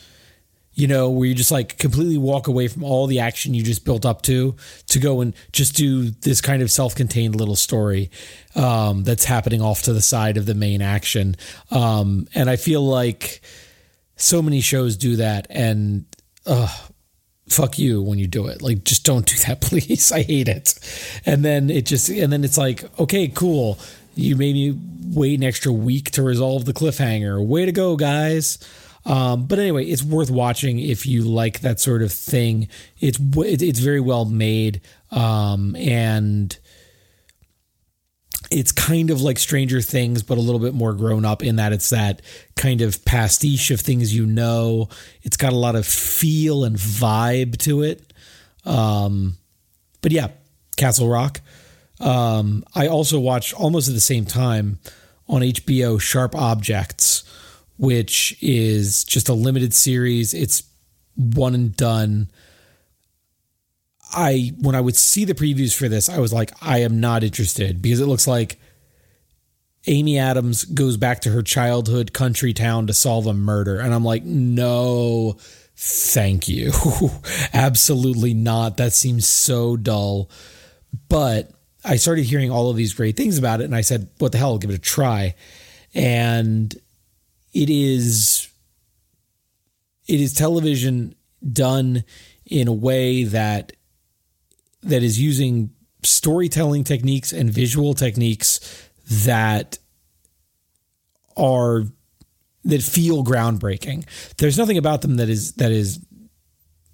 You 0.77 0.89
know, 0.89 1.09
where 1.09 1.29
you 1.29 1.37
just 1.37 1.53
like 1.53 1.79
completely 1.79 2.19
walk 2.19 2.49
away 2.49 2.67
from 2.67 2.83
all 2.83 3.07
the 3.07 3.21
action 3.21 3.55
you 3.55 3.63
just 3.63 3.85
built 3.85 4.05
up 4.05 4.23
to 4.23 4.57
to 4.89 4.99
go 4.99 5.21
and 5.21 5.33
just 5.53 5.77
do 5.77 6.11
this 6.11 6.41
kind 6.41 6.63
of 6.63 6.71
self-contained 6.71 7.37
little 7.37 7.55
story 7.55 8.11
um, 8.57 9.05
that's 9.05 9.25
happening 9.25 9.63
off 9.63 9.83
to 9.83 9.93
the 9.93 10.03
side 10.03 10.37
of 10.37 10.47
the 10.47 10.55
main 10.55 10.83
action. 10.83 11.37
Um, 11.71 12.27
and 12.35 12.51
I 12.51 12.57
feel 12.57 12.85
like 12.85 13.41
so 14.17 14.43
many 14.43 14.61
shows 14.61 14.97
do 14.97 15.15
that, 15.17 15.47
and 15.49 16.07
uh, 16.45 16.77
fuck 17.55 17.79
you 17.79 18.03
when 18.03 18.19
you 18.19 18.27
do 18.27 18.47
it. 18.47 18.63
Like, 18.63 18.85
just 18.85 19.05
don't 19.05 19.27
do 19.27 19.37
that, 19.47 19.61
please. 19.63 20.13
I 20.13 20.23
hate 20.23 20.49
it. 20.49 20.75
And 21.25 21.45
then 21.45 21.71
it 21.71 21.87
just, 21.87 22.09
and 22.09 22.33
then 22.33 22.45
it's 22.45 22.59
like, 22.59 22.85
okay, 22.99 23.29
cool. 23.29 23.79
You 24.15 24.37
made 24.37 24.55
me 24.55 24.79
wait 25.13 25.39
an 25.39 25.45
extra 25.45 25.73
week 25.73 26.11
to 26.13 26.23
resolve 26.23 26.65
the 26.65 26.73
cliffhanger. 26.73 27.45
Way 27.45 27.67
to 27.67 27.73
go, 27.73 27.97
guys. 27.97 28.59
Um, 29.07 29.47
but 29.47 29.59
anyway, 29.59 29.85
it's 29.85 30.03
worth 30.03 30.31
watching 30.31 30.79
if 30.79 31.05
you 31.07 31.25
like 31.25 31.61
that 31.61 31.81
sort 31.81 32.03
of 32.03 32.13
thing. 32.13 32.69
It's 33.01 33.19
it's 33.37 33.79
very 33.79 34.01
well 34.01 34.25
made, 34.25 34.81
um, 35.11 35.77
and 35.77 36.57
it's 38.55 38.71
kind 38.71 39.11
of 39.11 39.21
like 39.21 39.39
Stranger 39.39 39.81
Things, 39.81 40.23
but 40.23 40.39
a 40.39 40.41
little 40.41 40.61
bit 40.61 40.75
more 40.75 40.93
grown 40.93 41.25
up 41.25 41.43
in 41.43 41.57
that 41.57 41.73
it's 41.73 41.91
that 41.91 42.23
kind 42.55 42.83
of 42.83 43.05
pastiche 43.05 43.73
of 43.73 43.81
things 43.81 44.15
you 44.15 44.27
know. 44.27 44.89
It's 45.23 45.37
got 45.37 45.53
a 45.53 45.57
lot 45.57 45.75
of 45.75 45.85
feel 45.85 46.63
and 46.63 46.77
vibe 46.77 47.57
to 47.59 47.83
it. 47.83 48.13
Um, 48.65 49.37
but 50.03 50.13
yeah, 50.13 50.29
Castle 50.77 51.09
Rock. 51.09 51.41
Um, 51.99 52.65
I 52.77 52.87
also 52.87 53.19
watched 53.19 53.55
almost 53.55 53.89
at 53.89 53.95
the 53.95 54.01
same 54.01 54.25
time 54.25 54.79
on 55.29 55.41
HBO 55.41 56.01
Sharp 56.01 56.37
Objects, 56.37 57.25
which 57.77 58.39
is 58.41 59.03
just 59.03 59.29
a 59.29 59.35
limited 59.35 59.75
series. 59.75 60.33
It's 60.33 60.63
one 61.17 61.57
and 61.57 61.77
done. 61.77 62.31
I 64.13 64.53
when 64.61 64.75
I 64.75 64.81
would 64.81 64.97
see 64.97 65.25
the 65.25 65.35
previews 65.35 65.77
for 65.77 65.89
this, 65.89 66.09
I 66.09 66.19
was 66.19 66.33
like, 66.33 66.53
I 66.61 66.79
am 66.79 67.01
not 67.01 67.25
interested 67.25 67.83
because 67.83 68.01
it 68.01 68.07
looks 68.07 68.27
like 68.27 68.59
Amy 69.87 70.19
Adams 70.19 70.65
goes 70.65 70.97
back 70.97 71.21
to 71.23 71.31
her 71.31 71.43
childhood 71.43 72.13
country 72.13 72.53
town 72.53 72.87
to 72.87 72.95
solve 72.95 73.27
a 73.27 73.35
murder. 73.35 73.79
And 73.79 73.93
I'm 73.93 74.05
like, 74.05 74.25
no, 74.25 75.37
thank 75.77 76.49
you. 76.49 76.73
Absolutely 77.53 78.35
not. 78.35 78.77
That 78.77 78.93
seems 78.93 79.27
so 79.27 79.77
dull. 79.77 80.31
But 81.09 81.51
I 81.85 81.97
started 81.97 82.25
hearing 82.25 82.51
all 82.51 82.71
of 82.71 82.77
these 82.77 82.95
great 82.95 83.17
things 83.17 83.37
about 83.37 83.61
it, 83.61 83.65
and 83.65 83.75
I 83.75 83.83
said, 83.83 84.09
what 84.19 84.33
the 84.33 84.39
hell, 84.39 84.53
I'll 84.53 84.59
give 84.59 84.71
it 84.71 84.77
a 84.77 84.79
try. 84.79 85.35
And 85.93 86.75
it 87.53 87.71
is 87.71 88.49
it 90.07 90.21
is 90.21 90.35
television 90.35 91.15
done 91.53 92.05
in 92.47 92.69
a 92.69 92.73
way 92.73 93.25
that 93.25 93.73
that 94.85 95.03
is 95.03 95.21
using 95.21 95.71
storytelling 96.03 96.85
techniques 96.85 97.33
and 97.33 97.51
visual 97.51 97.95
techniques 97.95 98.89
that 99.09 99.79
are 101.37 101.85
that 102.65 102.83
feel 102.83 103.25
groundbreaking. 103.25 104.05
There's 104.39 104.59
nothing 104.59 104.79
about 104.79 105.03
them 105.03 105.17
that 105.17 105.29
is 105.29 105.53
that 105.55 105.73
is 105.73 106.01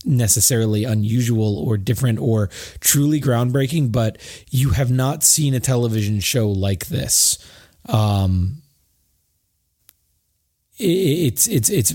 necessarily 0.04 0.84
unusual 0.84 1.58
or 1.58 1.76
different 1.76 2.18
or 2.18 2.48
truly 2.80 3.20
groundbreaking, 3.20 3.92
but 3.92 4.18
you 4.50 4.70
have 4.70 4.90
not 4.90 5.22
seen 5.22 5.54
a 5.54 5.60
television 5.60 6.20
show 6.20 6.48
like 6.48 6.86
this. 6.86 7.38
Um, 7.88 8.62
it, 10.78 10.84
it's 10.84 11.46
it's 11.46 11.70
it's 11.70 11.94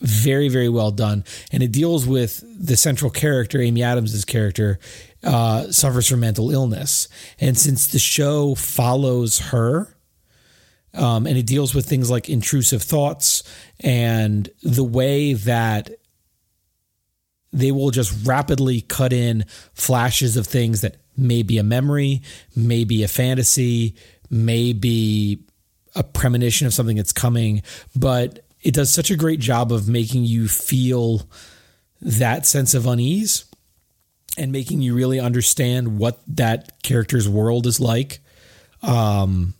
very 0.00 0.48
very 0.48 0.68
well 0.68 0.90
done, 0.90 1.24
and 1.50 1.62
it 1.62 1.72
deals 1.72 2.06
with 2.06 2.44
the 2.58 2.76
central 2.76 3.10
character, 3.10 3.60
Amy 3.60 3.82
Adams's 3.82 4.24
character, 4.24 4.78
uh, 5.24 5.70
suffers 5.70 6.08
from 6.08 6.20
mental 6.20 6.50
illness. 6.50 7.08
And 7.40 7.56
since 7.56 7.86
the 7.88 7.98
show 7.98 8.54
follows 8.54 9.38
her, 9.38 9.94
um, 10.94 11.26
and 11.26 11.36
it 11.36 11.46
deals 11.46 11.74
with 11.74 11.86
things 11.86 12.10
like 12.10 12.28
intrusive 12.28 12.82
thoughts 12.82 13.42
and 13.80 14.48
the 14.62 14.84
way 14.84 15.34
that 15.34 15.90
they 17.52 17.72
will 17.72 17.90
just 17.90 18.26
rapidly 18.26 18.80
cut 18.82 19.12
in 19.12 19.44
flashes 19.74 20.36
of 20.36 20.46
things 20.46 20.80
that 20.82 20.96
may 21.16 21.42
be 21.42 21.58
a 21.58 21.62
memory, 21.62 22.22
may 22.54 22.84
be 22.84 23.02
a 23.02 23.08
fantasy, 23.08 23.96
may 24.30 24.72
be 24.72 25.44
a 25.94 26.02
premonition 26.02 26.66
of 26.66 26.74
something 26.74 26.96
that's 26.96 27.12
coming, 27.12 27.62
but 27.96 28.44
it 28.62 28.74
does 28.74 28.92
such 28.92 29.10
a 29.10 29.16
great 29.16 29.40
job 29.40 29.72
of 29.72 29.88
making 29.88 30.24
you 30.24 30.48
feel 30.48 31.28
that 32.00 32.46
sense 32.46 32.74
of 32.74 32.86
unease 32.86 33.47
and 34.38 34.52
making 34.52 34.80
you 34.80 34.94
really 34.94 35.20
understand 35.20 35.98
what 35.98 36.20
that 36.28 36.82
character's 36.82 37.28
world 37.28 37.66
is 37.66 37.80
like. 37.80 38.20
Um, 38.82 39.54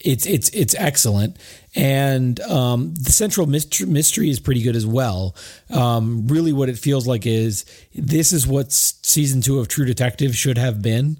it's 0.00 0.26
it's 0.26 0.50
it's 0.50 0.74
excellent, 0.74 1.38
and 1.74 2.38
um, 2.40 2.94
the 2.94 3.10
central 3.10 3.46
mystery, 3.46 3.86
mystery 3.86 4.28
is 4.28 4.38
pretty 4.38 4.62
good 4.62 4.76
as 4.76 4.86
well. 4.86 5.34
Um, 5.70 6.26
really, 6.26 6.52
what 6.52 6.68
it 6.68 6.76
feels 6.76 7.06
like 7.06 7.26
is 7.26 7.64
this 7.94 8.32
is 8.32 8.46
what 8.46 8.70
season 8.70 9.40
two 9.40 9.58
of 9.58 9.68
True 9.68 9.86
Detective 9.86 10.36
should 10.36 10.58
have 10.58 10.82
been. 10.82 11.18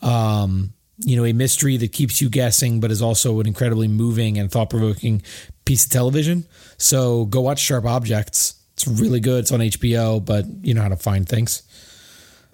Um, 0.00 0.72
you 1.04 1.16
know, 1.16 1.26
a 1.26 1.34
mystery 1.34 1.76
that 1.76 1.92
keeps 1.92 2.22
you 2.22 2.30
guessing, 2.30 2.80
but 2.80 2.90
is 2.90 3.02
also 3.02 3.38
an 3.40 3.46
incredibly 3.46 3.88
moving 3.88 4.38
and 4.38 4.50
thought 4.50 4.70
provoking 4.70 5.22
piece 5.66 5.84
of 5.84 5.90
television. 5.90 6.46
So 6.78 7.26
go 7.26 7.42
watch 7.42 7.58
Sharp 7.58 7.84
Objects. 7.84 8.54
It's 8.76 8.86
really 8.86 9.20
good. 9.20 9.40
It's 9.40 9.52
on 9.52 9.60
HBO, 9.60 10.22
but 10.22 10.44
you 10.62 10.74
know 10.74 10.82
how 10.82 10.90
to 10.90 10.96
find 10.96 11.26
things. 11.26 11.62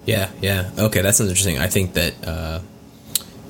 Yeah, 0.04 0.30
yeah. 0.40 0.70
Okay, 0.78 1.02
that 1.02 1.16
sounds 1.16 1.30
interesting. 1.30 1.58
I 1.58 1.66
think 1.66 1.94
that 1.94 2.14
uh, 2.26 2.60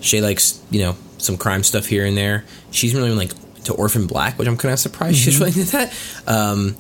Shay 0.00 0.22
likes, 0.22 0.62
you 0.70 0.80
know, 0.80 0.96
some 1.18 1.36
crime 1.36 1.64
stuff 1.64 1.84
here 1.84 2.06
and 2.06 2.16
there. 2.16 2.44
She's 2.70 2.94
really 2.94 3.10
like 3.10 3.32
to 3.64 3.74
Orphan 3.74 4.06
Black, 4.06 4.38
which 4.38 4.48
I'm 4.48 4.56
kind 4.56 4.72
of 4.72 4.78
surprised 4.78 5.18
mm-hmm. 5.18 5.24
she's 5.24 5.38
really 5.38 5.60
into 5.60 5.72
that. 5.72 5.94
Um, 6.26 6.76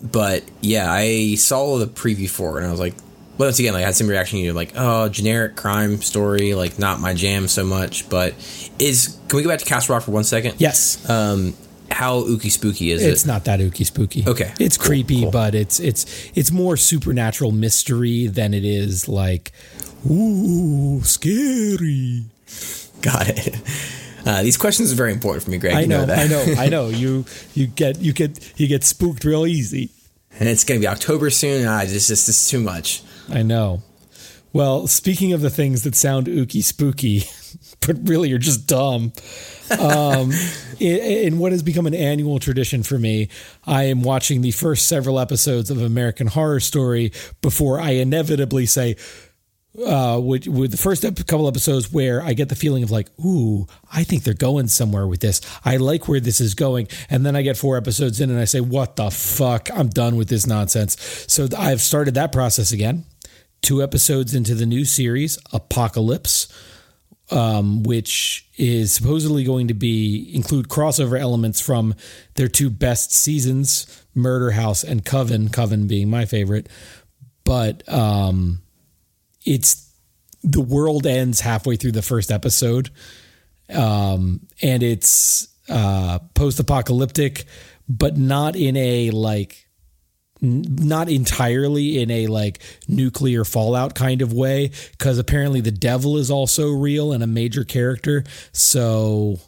but 0.00 0.44
yeah, 0.60 0.90
I 0.90 1.34
saw 1.34 1.78
the 1.78 1.86
preview 1.86 2.30
for 2.30 2.56
it 2.56 2.58
and 2.58 2.68
I 2.68 2.70
was 2.70 2.80
like, 2.80 2.94
well, 3.36 3.48
once 3.48 3.58
again, 3.58 3.72
like 3.72 3.82
I 3.82 3.86
had 3.86 3.96
some 3.96 4.06
reaction. 4.06 4.38
You're 4.38 4.54
like, 4.54 4.72
oh, 4.76 5.08
generic 5.08 5.56
crime 5.56 6.02
story, 6.02 6.54
like 6.54 6.78
not 6.78 7.00
my 7.00 7.14
jam 7.14 7.48
so 7.48 7.64
much. 7.64 8.08
But 8.08 8.34
is 8.78 9.18
can 9.28 9.38
we 9.38 9.42
go 9.42 9.48
back 9.48 9.60
to 9.60 9.64
Castle 9.64 9.94
Rock 9.94 10.04
for 10.04 10.10
one 10.10 10.24
second? 10.24 10.60
Yes. 10.60 11.08
Um, 11.08 11.54
how 11.90 12.20
ooky 12.22 12.50
spooky 12.50 12.90
is 12.92 13.02
it's 13.02 13.08
it? 13.08 13.12
It's 13.12 13.26
not 13.26 13.44
that 13.44 13.60
ooky 13.60 13.84
spooky. 13.84 14.24
Okay, 14.26 14.52
it's 14.58 14.76
cool, 14.76 14.86
creepy, 14.86 15.22
cool. 15.22 15.30
but 15.30 15.54
it's 15.54 15.80
it's 15.80 16.30
it's 16.34 16.50
more 16.50 16.76
supernatural 16.76 17.50
mystery 17.52 18.26
than 18.26 18.54
it 18.54 18.64
is 18.64 19.08
like 19.08 19.52
ooh 20.10 21.02
scary. 21.02 22.24
Got 23.02 23.28
it. 23.28 23.60
Uh, 24.26 24.42
these 24.42 24.56
questions 24.58 24.92
are 24.92 24.96
very 24.96 25.12
important 25.12 25.44
for 25.44 25.50
me, 25.50 25.58
Greg. 25.58 25.74
I 25.74 25.80
You 25.80 25.86
know, 25.86 26.04
that. 26.06 26.18
I 26.18 26.26
know, 26.26 26.54
I 26.58 26.68
know. 26.74 26.88
You 26.88 27.24
you 27.54 27.66
get 27.66 28.00
you 28.00 28.12
get 28.12 28.52
you 28.58 28.66
get 28.66 28.84
spooked 28.84 29.24
real 29.24 29.46
easy. 29.46 29.90
And 30.38 30.48
it's 30.48 30.64
going 30.64 30.80
to 30.80 30.84
be 30.84 30.88
October 30.88 31.28
soon. 31.30 31.66
Ah, 31.66 31.80
this 31.80 31.92
is 31.92 32.08
this 32.08 32.28
is 32.28 32.48
too 32.48 32.60
much. 32.60 33.02
I 33.28 33.42
know. 33.42 33.82
Well, 34.52 34.86
speaking 34.86 35.32
of 35.32 35.40
the 35.40 35.50
things 35.50 35.84
that 35.84 35.94
sound 35.94 36.26
ooky 36.26 36.62
spooky, 36.62 37.20
but 37.90 38.08
really 38.08 38.32
are 38.32 38.38
just 38.38 38.68
dumb, 38.68 39.12
um, 39.80 40.30
in, 40.78 40.96
in 40.96 41.38
what 41.38 41.50
has 41.50 41.62
become 41.62 41.86
an 41.86 41.94
annual 41.94 42.38
tradition 42.38 42.84
for 42.84 42.98
me, 42.98 43.28
I 43.66 43.84
am 43.84 44.02
watching 44.02 44.42
the 44.42 44.52
first 44.52 44.86
several 44.86 45.18
episodes 45.18 45.70
of 45.70 45.82
American 45.82 46.28
Horror 46.28 46.60
Story 46.60 47.12
before 47.42 47.80
I 47.80 47.90
inevitably 47.90 48.66
say, 48.66 48.96
uh, 49.84 50.20
with, 50.22 50.46
with 50.46 50.70
the 50.70 50.76
first 50.76 51.02
couple 51.02 51.48
episodes 51.48 51.92
where 51.92 52.22
I 52.22 52.32
get 52.32 52.48
the 52.48 52.54
feeling 52.54 52.84
of 52.84 52.92
like, 52.92 53.08
ooh, 53.24 53.66
I 53.92 54.04
think 54.04 54.22
they're 54.22 54.34
going 54.34 54.68
somewhere 54.68 55.06
with 55.08 55.20
this. 55.20 55.40
I 55.64 55.76
like 55.78 56.06
where 56.06 56.20
this 56.20 56.40
is 56.40 56.54
going. 56.54 56.86
And 57.08 57.26
then 57.26 57.34
I 57.34 57.42
get 57.42 57.56
four 57.56 57.76
episodes 57.76 58.20
in 58.20 58.30
and 58.30 58.38
I 58.38 58.44
say, 58.44 58.60
what 58.60 58.94
the 58.94 59.10
fuck? 59.10 59.68
I'm 59.74 59.88
done 59.88 60.14
with 60.14 60.28
this 60.28 60.46
nonsense. 60.46 60.96
So 61.26 61.48
I've 61.58 61.80
started 61.80 62.14
that 62.14 62.30
process 62.30 62.70
again. 62.70 63.04
Two 63.62 63.82
episodes 63.82 64.34
into 64.34 64.54
the 64.54 64.66
new 64.66 64.84
series, 64.84 65.38
Apocalypse, 65.52 66.48
um, 67.30 67.82
which 67.82 68.46
is 68.56 68.92
supposedly 68.92 69.44
going 69.44 69.68
to 69.68 69.74
be 69.74 70.30
include 70.34 70.68
crossover 70.68 71.18
elements 71.18 71.60
from 71.60 71.94
their 72.34 72.48
two 72.48 72.70
best 72.70 73.12
seasons, 73.12 74.04
Murder 74.14 74.52
House 74.52 74.84
and 74.84 75.04
Coven. 75.04 75.48
Coven 75.48 75.86
being 75.86 76.10
my 76.10 76.24
favorite, 76.24 76.68
but 77.44 77.88
um, 77.88 78.62
it's 79.44 79.92
the 80.42 80.60
world 80.60 81.06
ends 81.06 81.40
halfway 81.40 81.76
through 81.76 81.92
the 81.92 82.02
first 82.02 82.30
episode, 82.30 82.90
um, 83.72 84.40
and 84.62 84.82
it's 84.82 85.48
uh, 85.68 86.18
post-apocalyptic, 86.34 87.44
but 87.88 88.16
not 88.16 88.56
in 88.56 88.76
a 88.76 89.10
like 89.10 89.69
not 90.42 91.08
entirely 91.08 92.00
in 92.00 92.10
a 92.10 92.26
like 92.26 92.60
nuclear 92.88 93.44
fallout 93.44 93.94
kind 93.94 94.22
of 94.22 94.32
way 94.32 94.70
because 94.92 95.18
apparently 95.18 95.60
the 95.60 95.70
devil 95.70 96.16
is 96.16 96.30
also 96.30 96.70
real 96.70 97.12
and 97.12 97.22
a 97.22 97.26
major 97.26 97.64
character. 97.64 98.24
So 98.52 99.38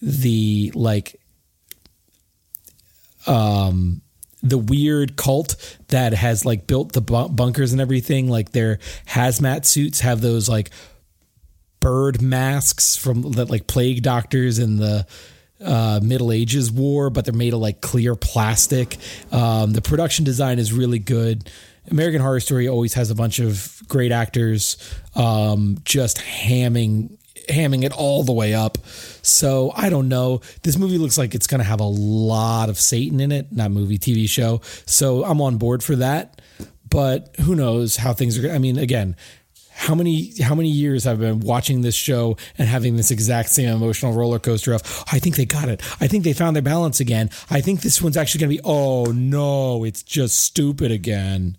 the 0.00 0.72
like 0.74 1.20
um 3.26 4.02
the 4.42 4.58
weird 4.58 5.16
cult 5.16 5.78
that 5.88 6.12
has 6.12 6.44
like 6.44 6.66
built 6.66 6.92
the 6.92 7.00
bunkers 7.00 7.72
and 7.72 7.80
everything 7.80 8.28
like 8.28 8.50
their 8.50 8.78
hazmat 9.06 9.64
suits 9.64 10.00
have 10.00 10.20
those 10.20 10.48
like 10.48 10.70
bird 11.78 12.20
masks 12.20 12.96
from 12.96 13.22
that 13.32 13.50
like 13.50 13.66
plague 13.68 14.02
doctors 14.02 14.58
and 14.58 14.78
the 14.78 15.06
uh, 15.64 16.00
Middle 16.02 16.32
Ages 16.32 16.70
war, 16.70 17.10
but 17.10 17.24
they're 17.24 17.34
made 17.34 17.52
of 17.52 17.60
like 17.60 17.80
clear 17.80 18.14
plastic. 18.14 18.96
Um, 19.30 19.72
the 19.72 19.82
production 19.82 20.24
design 20.24 20.58
is 20.58 20.72
really 20.72 20.98
good. 20.98 21.50
American 21.90 22.20
Horror 22.20 22.40
Story 22.40 22.68
always 22.68 22.94
has 22.94 23.10
a 23.10 23.14
bunch 23.14 23.38
of 23.38 23.82
great 23.88 24.12
actors, 24.12 24.76
um, 25.14 25.78
just 25.84 26.18
hamming 26.18 27.18
hamming 27.48 27.82
it 27.82 27.92
all 27.92 28.22
the 28.22 28.32
way 28.32 28.54
up. 28.54 28.78
So 29.22 29.72
I 29.74 29.90
don't 29.90 30.08
know. 30.08 30.40
This 30.62 30.76
movie 30.76 30.98
looks 30.98 31.18
like 31.18 31.34
it's 31.34 31.46
going 31.46 31.58
to 31.58 31.64
have 31.64 31.80
a 31.80 31.84
lot 31.84 32.68
of 32.68 32.78
Satan 32.78 33.20
in 33.20 33.32
it. 33.32 33.52
Not 33.52 33.70
movie, 33.72 33.98
TV 33.98 34.28
show. 34.28 34.60
So 34.86 35.24
I'm 35.24 35.40
on 35.40 35.58
board 35.58 35.82
for 35.82 35.96
that. 35.96 36.40
But 36.88 37.34
who 37.40 37.54
knows 37.54 37.96
how 37.96 38.12
things 38.12 38.38
are. 38.38 38.50
I 38.50 38.58
mean, 38.58 38.78
again, 38.78 39.16
how 39.82 39.96
many 39.96 40.32
how 40.40 40.54
many 40.54 40.68
years 40.68 41.08
I've 41.08 41.18
been 41.18 41.40
watching 41.40 41.80
this 41.80 41.96
show 41.96 42.36
and 42.56 42.68
having 42.68 42.96
this 42.96 43.10
exact 43.10 43.48
same 43.48 43.68
emotional 43.68 44.12
roller 44.12 44.38
coaster 44.38 44.72
of 44.72 44.82
I 45.10 45.18
think 45.18 45.34
they 45.34 45.44
got 45.44 45.68
it. 45.68 45.82
I 46.00 46.06
think 46.06 46.22
they 46.22 46.32
found 46.32 46.54
their 46.54 46.62
balance 46.62 47.00
again. 47.00 47.30
I 47.50 47.60
think 47.60 47.80
this 47.80 48.00
one's 48.00 48.16
actually 48.16 48.42
going 48.42 48.50
to 48.50 48.56
be 48.58 48.62
oh 48.64 49.06
no, 49.06 49.82
it's 49.82 50.04
just 50.04 50.40
stupid 50.40 50.92
again. 50.92 51.56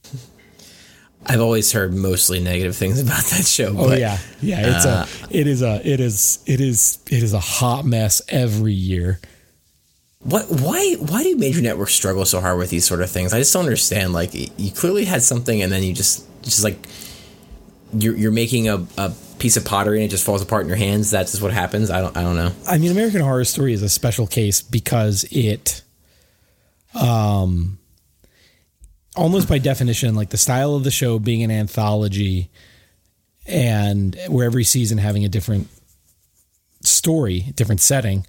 I've 1.25 1.41
always 1.41 1.73
heard 1.73 1.93
mostly 1.93 2.39
negative 2.39 2.77
things 2.77 3.01
about 3.01 3.23
that 3.25 3.45
show. 3.45 3.75
Oh 3.77 3.89
but, 3.89 3.99
yeah. 3.99 4.17
Yeah, 4.41 4.75
it's 4.77 4.85
uh, 4.85 5.05
a 5.05 5.37
it 5.37 5.47
is 5.47 5.61
a 5.61 5.81
it 5.85 5.99
is 5.99 6.41
it 6.45 6.61
is 6.61 6.99
it 7.11 7.23
is 7.23 7.33
a 7.33 7.41
hot 7.41 7.83
mess 7.83 8.21
every 8.29 8.73
year. 8.73 9.19
What? 10.19 10.45
Why? 10.49 10.95
Why 10.97 11.23
do 11.23 11.35
major 11.35 11.61
networks 11.61 11.93
struggle 11.93 12.23
so 12.23 12.39
hard 12.39 12.57
with 12.57 12.69
these 12.69 12.85
sort 12.85 13.01
of 13.01 13.11
things? 13.11 13.33
I 13.33 13.39
just 13.39 13.51
don't 13.51 13.65
understand. 13.65 14.13
Like, 14.13 14.33
you 14.33 14.71
clearly 14.71 15.03
had 15.03 15.21
something, 15.21 15.61
and 15.61 15.69
then 15.69 15.83
you 15.83 15.93
just, 15.93 16.25
just 16.41 16.63
like, 16.63 16.87
you're 17.93 18.15
you're 18.15 18.31
making 18.31 18.69
a, 18.69 18.85
a 18.97 19.13
piece 19.39 19.57
of 19.57 19.65
pottery 19.65 19.97
and 19.97 20.05
it 20.05 20.09
just 20.09 20.25
falls 20.25 20.41
apart 20.41 20.63
in 20.63 20.67
your 20.67 20.77
hands. 20.77 21.11
That's 21.11 21.31
just 21.31 21.43
what 21.43 21.51
happens. 21.53 21.89
I 21.89 22.01
don't. 22.01 22.15
I 22.15 22.21
don't 22.21 22.35
know. 22.35 22.51
I 22.67 22.77
mean, 22.77 22.91
American 22.91 23.21
Horror 23.21 23.45
Story 23.45 23.73
is 23.73 23.81
a 23.81 23.89
special 23.89 24.27
case 24.27 24.61
because 24.61 25.25
it, 25.31 25.81
um, 26.93 27.77
almost 29.15 29.49
by 29.49 29.57
definition, 29.57 30.15
like 30.15 30.29
the 30.29 30.37
style 30.37 30.75
of 30.75 30.83
the 30.83 30.91
show 30.91 31.19
being 31.19 31.43
an 31.43 31.51
anthology, 31.51 32.49
and 33.45 34.17
where 34.27 34.45
every 34.45 34.63
season 34.63 34.97
having 34.97 35.25
a 35.25 35.29
different 35.29 35.67
story, 36.81 37.51
different 37.55 37.81
setting, 37.81 38.25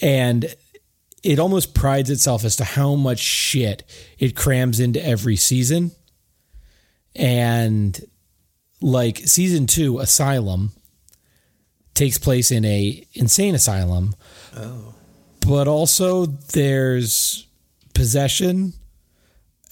and 0.00 0.54
it 1.22 1.38
almost 1.38 1.74
prides 1.74 2.08
itself 2.08 2.44
as 2.44 2.56
to 2.56 2.64
how 2.64 2.94
much 2.94 3.18
shit 3.18 3.82
it 4.18 4.36
crams 4.36 4.78
into 4.78 5.04
every 5.04 5.36
season. 5.36 5.90
And 7.14 7.98
like 8.80 9.18
season 9.18 9.66
two, 9.66 9.98
Asylum 9.98 10.72
takes 11.94 12.18
place 12.18 12.50
in 12.50 12.64
a 12.64 13.04
insane 13.14 13.54
asylum. 13.54 14.14
Oh. 14.56 14.94
But 15.40 15.66
also 15.66 16.26
there's 16.26 17.46
possession 17.94 18.74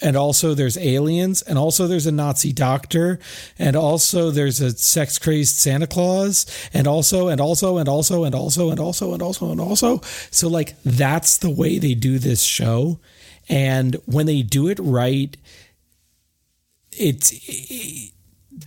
and 0.00 0.16
also 0.16 0.54
there's 0.54 0.76
aliens 0.78 1.42
and 1.42 1.58
also 1.58 1.86
there's 1.86 2.06
a 2.06 2.12
Nazi 2.12 2.52
doctor 2.52 3.18
and 3.58 3.76
also 3.76 4.30
there's 4.30 4.60
a 4.60 4.70
sex 4.76 5.18
crazed 5.18 5.56
Santa 5.56 5.86
Claus 5.86 6.46
and 6.72 6.86
also 6.86 7.28
and 7.28 7.40
also 7.40 7.78
and 7.78 7.88
also 7.88 8.24
and 8.24 8.34
also 8.34 8.70
and 8.70 8.80
also 8.80 9.12
and 9.12 9.22
also 9.22 9.50
and 9.50 9.60
also 9.60 10.00
so 10.30 10.48
like 10.48 10.74
that's 10.84 11.38
the 11.38 11.50
way 11.50 11.78
they 11.78 11.94
do 11.94 12.18
this 12.18 12.42
show 12.42 12.98
and 13.48 13.96
when 14.06 14.26
they 14.26 14.42
do 14.42 14.68
it 14.68 14.78
right 14.80 15.36
it's 16.92 17.32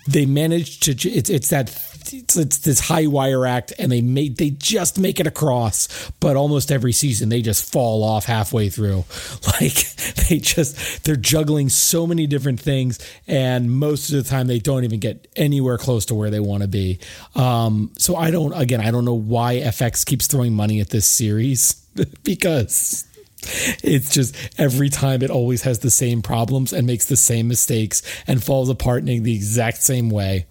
they 0.07 0.25
managed 0.25 0.83
to 0.83 1.09
it's 1.09 1.29
it's 1.29 1.49
that 1.49 1.69
it's, 2.13 2.37
it's 2.37 2.57
this 2.59 2.79
high 2.79 3.07
wire 3.07 3.45
act 3.45 3.73
and 3.79 3.91
they 3.91 4.01
made 4.01 4.37
they 4.37 4.49
just 4.49 4.97
make 4.97 5.19
it 5.19 5.27
across 5.27 6.11
but 6.19 6.35
almost 6.35 6.71
every 6.71 6.93
season 6.93 7.29
they 7.29 7.41
just 7.41 7.71
fall 7.71 8.03
off 8.03 8.25
halfway 8.25 8.69
through. 8.69 9.05
Like 9.47 9.95
they 10.29 10.39
just 10.39 11.03
they're 11.03 11.15
juggling 11.15 11.69
so 11.69 12.05
many 12.05 12.27
different 12.27 12.59
things 12.59 12.99
and 13.27 13.71
most 13.71 14.09
of 14.09 14.23
the 14.23 14.29
time 14.29 14.47
they 14.47 14.59
don't 14.59 14.83
even 14.83 14.99
get 14.99 15.27
anywhere 15.35 15.77
close 15.77 16.05
to 16.07 16.15
where 16.15 16.29
they 16.29 16.39
want 16.39 16.61
to 16.61 16.67
be. 16.67 16.99
Um 17.35 17.91
so 17.97 18.15
i 18.15 18.29
don't 18.29 18.53
again 18.53 18.81
i 18.81 18.91
don't 18.91 19.05
know 19.05 19.13
why 19.13 19.55
fx 19.55 20.05
keeps 20.05 20.27
throwing 20.27 20.53
money 20.53 20.79
at 20.79 20.89
this 20.89 21.05
series 21.07 21.73
because 22.23 23.06
it's 23.83 24.13
just 24.13 24.35
every 24.57 24.89
time 24.89 25.21
it 25.21 25.29
always 25.29 25.61
has 25.63 25.79
the 25.79 25.91
same 25.91 26.21
problems 26.21 26.73
and 26.73 26.87
makes 26.87 27.05
the 27.05 27.15
same 27.15 27.47
mistakes 27.47 28.01
and 28.25 28.43
falls 28.43 28.69
apart 28.69 29.07
in 29.07 29.23
the 29.23 29.35
exact 29.35 29.77
same 29.77 30.09
way. 30.09 30.45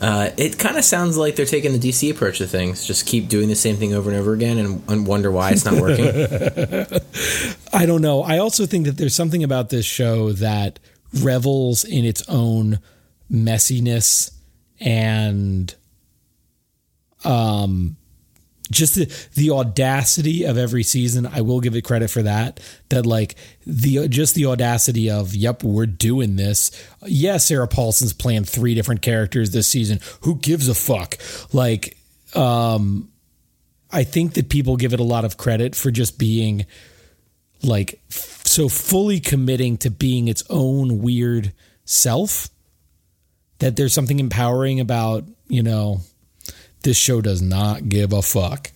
Uh, 0.00 0.30
it 0.36 0.58
kind 0.58 0.76
of 0.76 0.84
sounds 0.84 1.16
like 1.16 1.36
they're 1.36 1.46
taking 1.46 1.72
the 1.72 1.78
DC 1.78 2.10
approach 2.10 2.38
to 2.38 2.46
things. 2.46 2.84
Just 2.84 3.06
keep 3.06 3.28
doing 3.28 3.48
the 3.48 3.54
same 3.54 3.76
thing 3.76 3.94
over 3.94 4.10
and 4.10 4.18
over 4.18 4.32
again, 4.32 4.58
and, 4.58 4.82
and 4.88 5.06
wonder 5.06 5.30
why 5.30 5.52
it's 5.52 5.64
not 5.64 5.74
working. 5.74 6.06
I 7.72 7.86
don't 7.86 8.02
know. 8.02 8.22
I 8.22 8.38
also 8.38 8.66
think 8.66 8.86
that 8.86 8.96
there's 8.96 9.14
something 9.14 9.44
about 9.44 9.70
this 9.70 9.86
show 9.86 10.32
that 10.32 10.80
revels 11.20 11.84
in 11.84 12.04
its 12.04 12.28
own 12.28 12.80
messiness 13.30 14.32
and 14.80 15.74
um 17.24 17.96
just 18.72 18.94
the, 18.94 19.04
the 19.34 19.50
audacity 19.50 20.44
of 20.44 20.58
every 20.58 20.82
season 20.82 21.26
i 21.26 21.40
will 21.40 21.60
give 21.60 21.76
it 21.76 21.82
credit 21.82 22.08
for 22.08 22.22
that 22.22 22.58
that 22.88 23.06
like 23.06 23.36
the 23.66 24.08
just 24.08 24.34
the 24.34 24.46
audacity 24.46 25.10
of 25.10 25.34
yep 25.34 25.62
we're 25.62 25.86
doing 25.86 26.36
this. 26.36 26.70
Yeah 27.06 27.36
sarah 27.36 27.68
paulson's 27.68 28.12
playing 28.12 28.44
three 28.44 28.74
different 28.74 29.02
characters 29.02 29.50
this 29.50 29.68
season. 29.68 30.00
Who 30.22 30.36
gives 30.36 30.68
a 30.68 30.74
fuck? 30.74 31.16
Like 31.52 31.96
um 32.34 33.10
i 33.90 34.04
think 34.04 34.34
that 34.34 34.48
people 34.48 34.76
give 34.76 34.94
it 34.94 35.00
a 35.00 35.04
lot 35.04 35.24
of 35.24 35.36
credit 35.36 35.74
for 35.74 35.90
just 35.90 36.18
being 36.18 36.64
like 37.62 38.00
so 38.08 38.68
fully 38.68 39.20
committing 39.20 39.76
to 39.78 39.90
being 39.90 40.28
its 40.28 40.42
own 40.48 41.00
weird 41.00 41.52
self 41.84 42.48
that 43.58 43.76
there's 43.76 43.92
something 43.92 44.18
empowering 44.18 44.80
about 44.80 45.24
you 45.48 45.62
know 45.62 46.00
this 46.82 46.96
show 46.96 47.20
does 47.20 47.42
not 47.42 47.88
give 47.88 48.12
a 48.12 48.22
fuck 48.22 48.70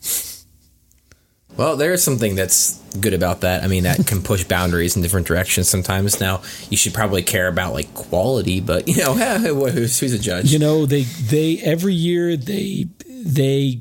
Well, 1.57 1.76
there 1.76 1.94
is 1.94 2.04
something 2.04 2.34
that's 2.34 2.78
good 3.00 3.14
about 3.14 3.40
that. 3.40 3.64
I 3.64 3.66
mean, 3.66 3.84
that 3.84 4.07
can 4.07 4.22
push 4.22 4.44
boundaries 4.44 4.94
in 4.94 5.00
different 5.00 5.26
directions 5.26 5.70
sometimes. 5.70 6.20
Now, 6.20 6.42
you 6.68 6.76
should 6.76 6.92
probably 6.92 7.22
care 7.22 7.48
about 7.48 7.72
like 7.72 7.94
quality, 7.94 8.61
but 8.61 8.86
you 8.88 9.02
know, 9.02 9.14
who's, 9.14 9.98
who's 9.98 10.12
a 10.12 10.18
judge? 10.18 10.52
You 10.52 10.59
know, 10.59 10.84
they 10.84 11.02
they 11.02 11.59
every 11.61 11.94
year 11.94 12.36
they 12.36 12.88
they 13.09 13.80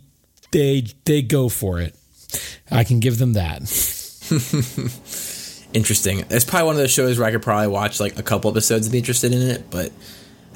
they 0.51 0.85
they 1.03 1.21
go 1.21 1.49
for 1.49 1.81
it. 1.81 1.95
I 2.71 2.85
can 2.85 3.01
give 3.01 3.17
them 3.17 3.33
that. 3.33 3.59
Interesting. 5.73 6.23
It's 6.29 6.45
probably 6.45 6.67
one 6.67 6.75
of 6.75 6.79
those 6.79 6.91
shows 6.91 7.19
where 7.19 7.27
I 7.27 7.31
could 7.31 7.41
probably 7.41 7.67
watch 7.67 7.99
like 7.99 8.17
a 8.17 8.23
couple 8.23 8.49
episodes 8.49 8.87
and 8.87 8.93
be 8.93 8.99
interested 8.99 9.33
in 9.33 9.41
it, 9.41 9.69
but 9.69 9.91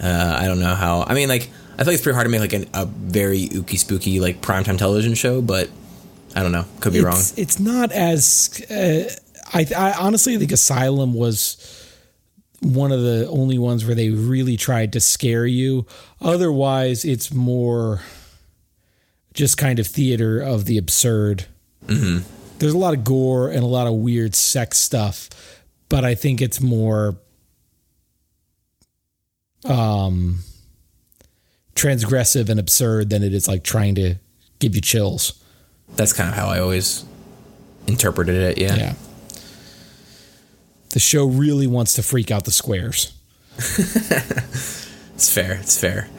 uh, 0.01 0.37
I 0.39 0.45
don't 0.45 0.61
know 0.61 0.75
how. 0.75 1.03
I 1.03 1.13
mean, 1.13 1.27
like 1.27 1.49
I 1.79 1.85
think 1.85 1.93
it's 1.93 2.03
pretty 2.03 2.15
hard 2.15 2.25
to 2.25 2.29
make 2.29 2.41
like 2.41 2.51
an, 2.51 2.65
a 2.73 2.85
very 2.85 3.47
ooky 3.47 3.79
spooky 3.79 4.19
like 4.19 4.41
primetime 4.41 4.77
television 4.77 5.13
show, 5.13 5.41
but 5.41 5.69
I 6.35 6.43
don't 6.43 6.51
know. 6.51 6.65
Could 6.81 6.91
be 6.91 6.99
it's, 6.99 7.05
wrong. 7.05 7.21
It's 7.37 7.57
not 7.57 7.93
as. 7.93 8.61
Uh, 8.69 9.09
I, 9.53 9.65
I 9.75 9.93
honestly 9.93 10.37
think 10.37 10.51
Asylum 10.51 11.13
was 11.13 11.87
one 12.61 12.91
of 12.91 13.01
the 13.01 13.29
only 13.29 13.57
ones 13.57 13.85
where 13.85 13.95
they 13.95 14.09
really 14.09 14.57
tried 14.57 14.91
to 14.91 14.99
scare 14.99 15.45
you. 15.45 15.85
Otherwise, 16.19 17.05
it's 17.05 17.33
more 17.33 18.01
just 19.33 19.57
kind 19.57 19.79
of 19.79 19.87
theater 19.87 20.41
of 20.41 20.65
the 20.65 20.77
absurd. 20.77 21.45
Mm-hmm. 21.85 22.27
There's 22.59 22.73
a 22.73 22.77
lot 22.77 22.93
of 22.93 23.05
gore 23.05 23.49
and 23.49 23.63
a 23.63 23.67
lot 23.67 23.87
of 23.87 23.93
weird 23.93 24.35
sex 24.35 24.79
stuff, 24.79 25.29
but 25.87 26.03
I 26.03 26.13
think 26.13 26.41
it's 26.41 26.59
more 26.59 27.15
um 29.63 30.39
transgressive 31.79 32.49
and 32.49 32.59
absurd 32.59 33.09
than 33.09 33.23
it 33.23 33.33
is 33.33 33.47
like 33.47 33.63
trying 33.63 33.95
to 33.95 34.15
give 34.59 34.75
you 34.75 34.81
chills. 34.81 35.41
That's 35.95 36.13
kind 36.13 36.29
of 36.29 36.35
how 36.35 36.47
I 36.47 36.59
always 36.59 37.05
interpreted 37.87 38.35
it. 38.35 38.57
Yeah. 38.57 38.75
Yeah. 38.75 38.93
The 40.89 40.99
show 40.99 41.25
really 41.25 41.67
wants 41.67 41.93
to 41.93 42.03
freak 42.03 42.31
out 42.31 42.45
the 42.45 42.51
squares. 42.51 43.13
it's 43.57 45.33
fair. 45.33 45.53
It's 45.53 45.79
fair. 45.79 46.09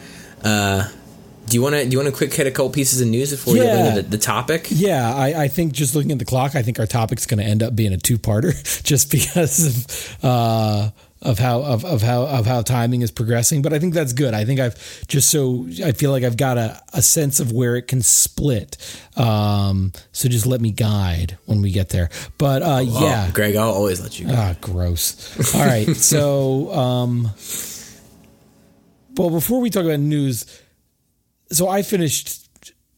Uh, 0.42 0.88
do 1.46 1.56
you 1.56 1.62
want 1.62 1.74
to 1.74 1.84
do 1.84 1.90
you 1.90 1.98
want 1.98 2.08
to 2.08 2.16
quick 2.16 2.32
hit 2.32 2.46
a 2.46 2.50
couple 2.50 2.70
pieces 2.70 3.00
of 3.00 3.08
news 3.08 3.30
before 3.32 3.56
Yeah. 3.56 3.62
we 3.62 3.66
get 3.66 3.86
into 3.88 4.02
the, 4.02 4.08
the 4.16 4.18
topic? 4.18 4.68
Yeah, 4.70 5.12
I, 5.14 5.44
I 5.44 5.48
think 5.48 5.72
just 5.72 5.94
looking 5.94 6.12
at 6.12 6.18
the 6.18 6.24
clock, 6.24 6.54
I 6.54 6.62
think 6.62 6.78
our 6.78 6.86
topic's 6.86 7.26
going 7.26 7.40
to 7.40 7.44
end 7.44 7.62
up 7.62 7.74
being 7.74 7.92
a 7.92 7.98
two-parter, 7.98 8.82
just 8.84 9.11
because 9.11 9.66
of 9.66 10.24
uh, 10.24 10.90
of 11.23 11.39
how 11.39 11.61
of, 11.62 11.85
of 11.85 12.01
how 12.03 12.23
of 12.23 12.47
how 12.47 12.62
timing 12.62 13.03
is 13.03 13.11
progressing. 13.11 13.61
But 13.62 13.73
I 13.73 13.79
think 13.79 13.93
that's 13.95 14.12
good. 14.12 14.33
I 14.33 14.45
think 14.45 14.59
I've 14.61 15.07
just 15.07 15.31
so 15.31 15.66
I 15.85 15.93
feel 15.93 16.11
like 16.11 16.25
I've 16.25 16.37
got 16.37 16.57
a, 16.57 16.81
a 16.95 17.03
sense 17.03 17.41
of 17.41 17.53
where 17.53 17.77
it 17.77 17.89
can 17.89 18.01
split. 18.03 18.77
Um, 19.16 19.93
so 20.12 20.29
just 20.29 20.47
let 20.47 20.61
me 20.61 20.71
guide 20.71 21.37
when 21.47 21.61
we 21.61 21.71
get 21.73 21.91
there. 21.91 22.09
But 22.39 22.62
uh, 22.62 22.77
Oh, 22.83 23.05
yeah, 23.05 23.31
Greg, 23.33 23.57
I'll 23.57 23.71
always 23.71 24.01
let 24.01 24.18
you 24.18 24.27
go. 24.29 24.35
Ah, 24.35 24.55
gross. 24.61 25.55
All 25.55 25.64
right. 25.66 25.87
So, 25.97 26.73
um, 26.73 27.31
well, 29.16 29.31
before 29.31 29.61
we 29.61 29.71
talk 29.71 29.85
about 29.85 30.01
news, 30.01 30.47
so 31.53 31.68
I 31.68 31.83
finished. 31.83 32.49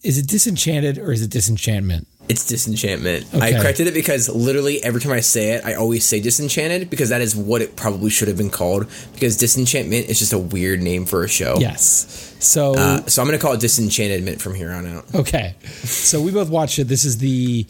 Is 0.02 0.18
it 0.18 0.26
Disenchanted 0.26 0.98
or 0.98 1.12
is 1.12 1.22
it 1.22 1.30
Disenchantment? 1.30 2.08
It's 2.32 2.46
disenchantment. 2.46 3.26
I 3.34 3.52
corrected 3.52 3.86
it 3.88 3.94
because 3.94 4.28
literally 4.28 4.82
every 4.82 5.00
time 5.02 5.12
I 5.12 5.20
say 5.20 5.50
it, 5.50 5.64
I 5.66 5.74
always 5.74 6.04
say 6.06 6.18
disenchanted 6.18 6.88
because 6.88 7.10
that 7.10 7.20
is 7.20 7.36
what 7.36 7.60
it 7.60 7.76
probably 7.76 8.08
should 8.08 8.28
have 8.28 8.38
been 8.38 8.48
called. 8.48 8.86
Because 9.12 9.36
disenchantment 9.36 10.08
is 10.08 10.18
just 10.18 10.32
a 10.32 10.38
weird 10.38 10.80
name 10.80 11.04
for 11.04 11.24
a 11.24 11.28
show. 11.28 11.56
Yes. 11.58 12.34
So, 12.40 12.74
Uh, 12.74 13.04
so 13.06 13.20
I'm 13.20 13.28
going 13.28 13.38
to 13.38 13.42
call 13.44 13.52
it 13.52 13.60
disenchantment 13.60 14.40
from 14.40 14.54
here 14.54 14.72
on 14.72 14.86
out. 14.86 15.14
okay. 15.14 15.54
So 15.84 16.22
we 16.22 16.30
both 16.32 16.48
watched 16.48 16.78
it. 16.78 16.84
This 16.88 17.04
is 17.04 17.18
the 17.18 17.66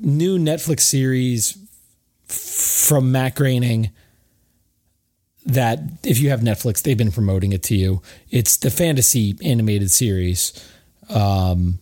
new 0.00 0.38
Netflix 0.38 0.80
series 0.80 1.58
from 2.28 3.10
Matt 3.10 3.34
Groening. 3.34 3.90
That 5.46 5.80
if 6.04 6.20
you 6.20 6.30
have 6.30 6.40
Netflix, 6.40 6.82
they've 6.82 6.96
been 6.96 7.12
promoting 7.12 7.52
it 7.52 7.62
to 7.64 7.74
you. 7.76 8.00
It's 8.30 8.56
the 8.56 8.70
fantasy 8.70 9.36
animated 9.44 9.90
series. 9.90 10.52
Um, 11.10 11.80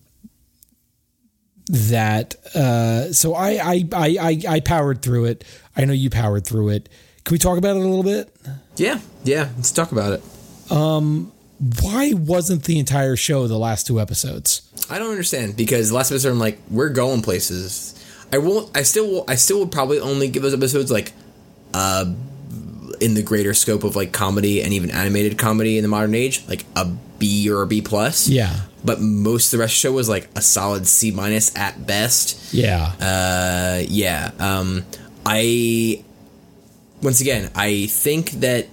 that 1.73 2.35
uh, 2.55 3.13
so 3.13 3.35
I, 3.35 3.59
I 3.63 3.89
I 3.93 4.43
I 4.49 4.61
powered 4.61 5.03
through 5.03 5.25
it. 5.25 5.45
I 5.77 5.85
know 5.87 5.95
you 5.95 6.11
powered 6.11 6.45
through 6.47 6.69
it. 6.69 6.89
Can 7.25 7.35
we 7.35 7.39
talk 7.39 7.57
about 7.59 7.77
it 7.77 7.83
a 7.83 7.89
little 7.89 8.03
bit? 8.03 8.35
Yeah, 8.77 9.01
yeah. 9.25 9.49
Let's 9.57 9.73
talk 9.73 9.91
about 9.91 10.13
it. 10.13 10.23
Um, 10.71 11.33
why 11.81 12.13
wasn't 12.13 12.65
the 12.65 12.79
entire 12.79 13.17
show 13.17 13.47
the 13.47 13.59
last 13.59 13.87
two 13.87 14.01
episodes? 14.01 14.63
I 14.91 14.99
don't 14.99 15.11
understand 15.11 15.57
because 15.57 15.89
the 15.89 15.95
last 15.95 16.11
episode 16.11 16.31
I'm 16.31 16.39
like 16.39 16.59
we're 16.71 16.91
going 16.91 17.23
places. 17.23 17.99
I 18.33 18.39
won't. 18.39 18.77
I 18.77 18.83
still. 18.83 19.11
Will, 19.11 19.25
I 19.29 19.37
still 19.37 19.61
would 19.61 19.73
probably 19.73 19.99
only 19.99 20.29
give 20.29 20.43
those 20.43 20.55
episodes 20.55 20.91
like, 20.91 21.13
uh, 21.75 22.07
in 23.01 23.15
the 23.15 23.23
greater 23.23 23.55
scope 23.55 23.85
of 23.85 23.97
like 23.97 24.13
comedy 24.13 24.63
and 24.63 24.73
even 24.73 24.91
animated 24.91 25.39
comedy 25.39 25.77
in 25.79 25.83
the 25.83 25.89
modern 25.89 26.15
age, 26.15 26.47
like 26.49 26.65
a 26.77 26.85
B 27.19 27.51
or 27.51 27.63
a 27.63 27.67
B 27.67 27.81
plus. 27.83 28.29
Yeah, 28.29 28.55
But 28.85 29.01
most 29.01 29.47
of 29.53 29.59
the 29.59 29.63
rest 29.63 29.73
of 29.75 29.77
the 29.77 29.89
show 29.89 29.93
was 29.93 30.09
like 30.09 30.29
a 30.35 30.43
solid 30.43 30.87
C 30.87 31.11
minus 31.13 31.55
at 31.57 31.87
best. 31.87 32.53
yeah, 32.53 32.93
Uh, 33.01 33.83
yeah. 33.89 34.33
Um, 34.39 34.85
I 35.25 36.03
once 37.03 37.21
again, 37.21 37.51
I 37.55 37.87
think 37.87 38.31
that 38.33 38.67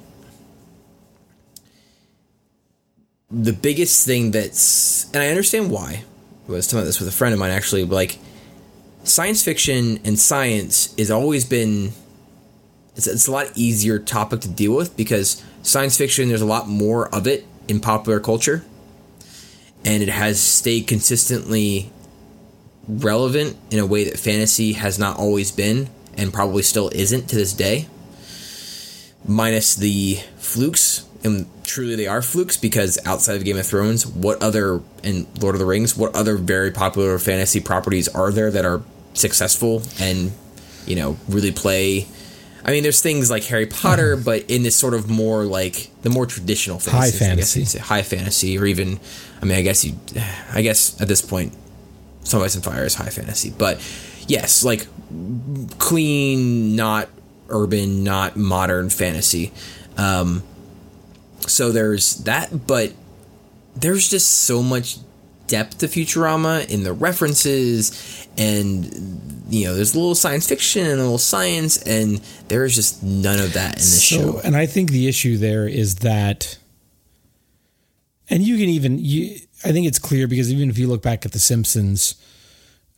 the 3.31 3.53
biggest 3.53 4.05
thing 4.05 4.31
that's, 4.31 5.05
and 5.13 5.21
I 5.21 5.27
understand 5.29 5.69
why. 5.71 6.03
I 6.47 6.51
was 6.51 6.65
talking 6.65 6.79
about 6.79 6.85
this 6.85 6.99
with 6.99 7.07
a 7.09 7.11
friend 7.11 7.33
of 7.33 7.39
mine 7.39 7.51
actually. 7.51 7.85
but, 7.85 7.95
Like 7.95 8.17
science 9.03 9.43
fiction 9.43 9.99
and 10.03 10.17
science 10.17 10.95
has 10.97 11.11
always 11.11 11.45
been. 11.45 11.91
It's, 12.95 13.07
it's 13.07 13.27
a 13.27 13.31
lot 13.31 13.51
easier 13.55 13.99
topic 13.99 14.41
to 14.41 14.49
deal 14.49 14.75
with 14.75 14.97
because 14.97 15.43
science 15.61 15.95
fiction 15.97 16.27
there's 16.29 16.41
a 16.41 16.45
lot 16.45 16.67
more 16.67 17.07
of 17.13 17.27
it 17.27 17.45
in 17.67 17.79
popular 17.79 18.19
culture 18.19 18.65
and 19.85 20.03
it 20.03 20.09
has 20.09 20.39
stayed 20.39 20.87
consistently 20.87 21.91
relevant 22.87 23.55
in 23.71 23.79
a 23.79 23.85
way 23.85 24.03
that 24.05 24.17
fantasy 24.19 24.73
has 24.73 24.97
not 24.97 25.17
always 25.17 25.51
been 25.51 25.89
and 26.17 26.33
probably 26.33 26.63
still 26.63 26.89
isn't 26.93 27.29
to 27.29 27.35
this 27.35 27.53
day. 27.53 27.87
Minus 29.25 29.75
the 29.75 30.15
flukes, 30.37 31.05
and 31.23 31.45
truly 31.63 31.95
they 31.95 32.07
are 32.07 32.21
flukes 32.21 32.57
because 32.57 32.97
outside 33.05 33.35
of 33.35 33.43
Game 33.43 33.57
of 33.57 33.65
Thrones, 33.65 34.07
what 34.07 34.41
other 34.41 34.81
and 35.03 35.27
Lord 35.41 35.55
of 35.55 35.59
the 35.59 35.65
Rings, 35.65 35.95
what 35.95 36.15
other 36.15 36.35
very 36.35 36.71
popular 36.71 37.19
fantasy 37.19 37.59
properties 37.59 38.07
are 38.07 38.31
there 38.31 38.49
that 38.51 38.65
are 38.65 38.81
successful 39.13 39.81
and 39.99 40.31
you 40.85 40.95
know 40.95 41.17
really 41.27 41.51
play? 41.51 42.07
I 42.63 42.71
mean, 42.71 42.83
there's 42.83 43.01
things 43.01 43.31
like 43.31 43.43
Harry 43.45 43.65
Potter, 43.65 44.15
but 44.17 44.49
in 44.49 44.63
this 44.63 44.75
sort 44.75 44.93
of 44.93 45.09
more 45.09 45.43
like 45.45 45.89
the 46.01 46.09
more 46.09 46.25
traditional 46.25 46.79
fantasy, 46.79 47.17
High 47.17 47.25
fantasy. 47.25 47.65
say. 47.65 47.79
high 47.79 48.03
fantasy, 48.03 48.57
or 48.57 48.65
even, 48.65 48.99
I 49.41 49.45
mean, 49.45 49.57
I 49.57 49.61
guess 49.61 49.85
you, 49.85 49.93
I 50.53 50.61
guess 50.61 50.99
at 51.01 51.07
this 51.07 51.21
point, 51.21 51.53
Ice 52.31 52.55
and 52.55 52.63
Fire 52.63 52.83
is 52.83 52.95
high 52.95 53.09
fantasy, 53.09 53.49
but 53.49 53.79
yes, 54.27 54.63
like 54.63 54.87
clean, 55.79 56.75
not 56.75 57.09
urban, 57.49 58.03
not 58.03 58.35
modern 58.37 58.89
fantasy. 58.89 59.51
Um, 59.97 60.43
so 61.47 61.71
there's 61.71 62.15
that, 62.25 62.67
but 62.67 62.93
there's 63.75 64.07
just 64.09 64.29
so 64.29 64.61
much 64.61 64.97
depth 65.49 65.83
of 65.83 65.89
Futurama 65.89 66.69
in 66.69 66.83
the 66.83 66.93
references, 66.93 68.27
and 68.37 68.85
you 69.49 69.65
know, 69.65 69.75
there's 69.75 69.93
a 69.93 69.99
little 69.99 70.15
science 70.15 70.47
fiction 70.47 70.85
and 70.85 70.99
a 70.99 71.03
little 71.03 71.17
science, 71.17 71.81
and 71.83 72.21
there's 72.47 72.75
just 72.75 73.03
none 73.03 73.39
of 73.39 73.53
that 73.53 73.73
in 73.73 73.79
this 73.79 74.07
so, 74.07 74.15
show. 74.15 74.41
and 74.43 74.55
I 74.55 74.65
think 74.65 74.91
the 74.91 75.07
issue 75.07 75.37
there 75.37 75.67
is 75.67 75.95
that, 75.95 76.57
and 78.29 78.43
you 78.43 78.57
can 78.57 78.69
even 78.69 78.99
you. 78.99 79.37
I 79.65 79.73
think 79.73 79.87
it's 79.87 79.99
clear 79.99 80.27
because 80.27 80.53
even 80.53 80.69
if 80.69 80.77
you 80.77 80.87
look 80.87 81.01
back 81.01 81.25
at 81.25 81.33
The 81.33 81.39
Simpsons, 81.39 82.15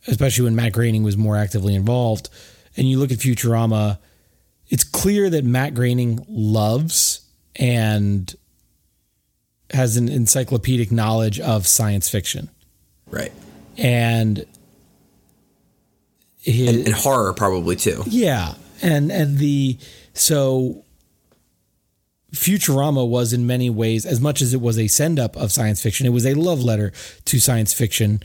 especially 0.06 0.44
when 0.44 0.54
Matt 0.54 0.72
Groening 0.74 1.02
was 1.02 1.16
more 1.16 1.36
actively 1.36 1.74
involved, 1.74 2.28
and 2.76 2.88
you 2.88 2.98
look 2.98 3.10
at 3.10 3.18
Futurama, 3.18 3.98
it's 4.68 4.84
clear 4.84 5.28
that 5.30 5.44
Matt 5.44 5.74
Groening 5.74 6.24
loves 6.28 7.26
and 7.56 8.32
has 9.72 9.96
an 9.96 10.08
encyclopedic 10.08 10.90
knowledge 10.92 11.40
of 11.40 11.66
science 11.66 12.08
fiction, 12.08 12.50
Right. 13.10 13.32
and 13.78 14.44
his, 16.38 16.68
And, 16.76 16.86
and 16.86 16.94
horror 16.94 17.32
probably 17.32 17.76
too. 17.76 18.02
yeah, 18.06 18.54
and 18.82 19.10
and 19.12 19.38
the 19.38 19.78
so 20.14 20.84
Futurama 22.34 23.06
was 23.06 23.32
in 23.32 23.46
many 23.46 23.70
ways, 23.70 24.04
as 24.06 24.20
much 24.20 24.40
as 24.42 24.54
it 24.54 24.60
was 24.60 24.78
a 24.78 24.88
send 24.88 25.18
up 25.20 25.36
of 25.36 25.52
science 25.52 25.82
fiction, 25.82 26.06
it 26.06 26.10
was 26.10 26.24
a 26.26 26.34
love 26.34 26.60
letter 26.62 26.92
to 27.26 27.38
science 27.38 27.72
fiction, 27.74 28.20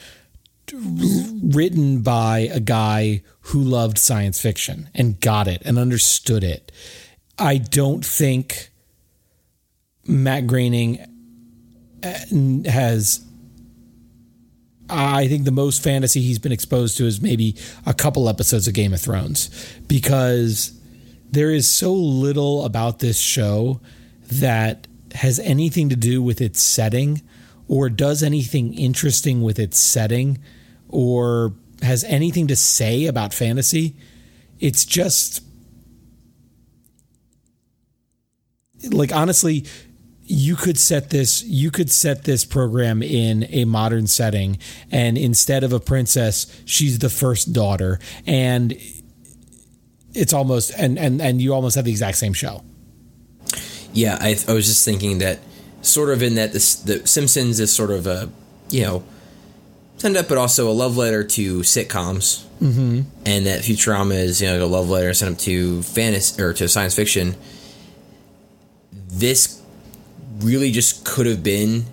written 0.73 2.01
by 2.01 2.39
a 2.51 2.59
guy 2.59 3.21
who 3.41 3.61
loved 3.61 3.97
science 3.97 4.39
fiction 4.41 4.89
and 4.95 5.19
got 5.19 5.47
it 5.47 5.61
and 5.65 5.77
understood 5.77 6.43
it. 6.43 6.71
I 7.37 7.57
don't 7.57 8.05
think 8.05 8.69
Matt 10.05 10.47
Groening 10.47 11.05
has 12.65 13.23
I 14.89 15.27
think 15.27 15.43
the 15.45 15.51
most 15.51 15.83
fantasy 15.83 16.21
he's 16.21 16.39
been 16.39 16.51
exposed 16.51 16.97
to 16.97 17.05
is 17.05 17.21
maybe 17.21 17.55
a 17.85 17.93
couple 17.93 18.29
episodes 18.29 18.67
of 18.67 18.73
Game 18.73 18.93
of 18.93 19.01
Thrones 19.01 19.49
because 19.87 20.79
there 21.29 21.51
is 21.51 21.69
so 21.69 21.93
little 21.93 22.63
about 22.63 22.99
this 22.99 23.19
show 23.19 23.81
that 24.31 24.87
has 25.15 25.39
anything 25.39 25.89
to 25.89 25.95
do 25.95 26.21
with 26.21 26.39
its 26.39 26.61
setting 26.61 27.21
or 27.67 27.89
does 27.89 28.23
anything 28.23 28.73
interesting 28.73 29.41
with 29.41 29.59
its 29.59 29.77
setting 29.77 30.39
or 30.87 31.53
has 31.81 32.03
anything 32.05 32.47
to 32.47 32.55
say 32.55 33.05
about 33.05 33.33
fantasy. 33.33 33.95
It's 34.59 34.85
just 34.85 35.43
like 38.91 39.13
honestly 39.13 39.65
you 40.27 40.55
could 40.55 40.77
set 40.77 41.09
this 41.09 41.43
you 41.43 41.71
could 41.71 41.89
set 41.89 42.25
this 42.25 42.43
program 42.43 43.01
in 43.01 43.45
a 43.49 43.63
modern 43.65 44.07
setting 44.07 44.57
and 44.91 45.17
instead 45.17 45.63
of 45.63 45.71
a 45.71 45.79
princess 45.79 46.61
she's 46.65 46.99
the 46.99 47.09
first 47.09 47.53
daughter. 47.53 47.99
And 48.25 48.77
it's 50.13 50.33
almost 50.33 50.71
and 50.77 50.99
and 50.99 51.21
and 51.21 51.41
you 51.41 51.53
almost 51.53 51.75
have 51.75 51.85
the 51.85 51.91
exact 51.91 52.17
same 52.17 52.33
show. 52.33 52.63
Yeah 53.93 54.17
i, 54.19 54.35
I 54.47 54.53
was 54.53 54.67
just 54.67 54.83
thinking 54.83 55.19
that 55.19 55.39
sort 55.81 56.09
of 56.09 56.21
in 56.21 56.35
that 56.35 56.51
this, 56.51 56.75
the 56.75 57.07
simpsons 57.07 57.59
is 57.59 57.71
sort 57.73 57.91
of 57.91 58.05
a 58.05 58.29
you 58.69 58.83
know 58.83 59.03
send 59.97 60.17
up 60.17 60.27
but 60.27 60.37
also 60.37 60.69
a 60.69 60.73
love 60.73 60.97
letter 60.97 61.23
to 61.23 61.59
sitcoms. 61.59 62.43
Mm-hmm. 62.57 63.01
and 63.23 63.45
that 63.45 63.61
futurama 63.61 64.15
is 64.15 64.41
you 64.41 64.47
know 64.47 64.65
a 64.65 64.65
love 64.65 64.89
letter 64.89 65.13
sent 65.13 65.35
up 65.35 65.39
to 65.41 65.83
fantasy 65.83 66.41
or 66.41 66.53
to 66.53 66.67
science 66.67 66.95
fiction. 66.95 67.35
This 68.91 69.56
really 70.39 70.71
just 70.71 71.05
could 71.05 71.25
have 71.25 71.43
been 71.43 71.85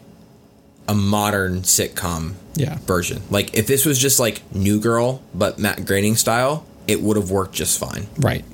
a 0.88 0.94
modern 0.94 1.62
sitcom 1.62 2.34
yeah. 2.54 2.78
version. 2.78 3.22
Like 3.30 3.56
if 3.56 3.66
this 3.66 3.86
was 3.86 3.98
just 3.98 4.20
like 4.20 4.42
New 4.54 4.80
Girl 4.80 5.22
but 5.34 5.58
Matt 5.58 5.84
Groening 5.84 6.16
style, 6.16 6.66
it 6.86 7.00
would 7.00 7.16
have 7.16 7.30
worked 7.30 7.54
just 7.54 7.78
fine. 7.78 8.06
Right. 8.18 8.44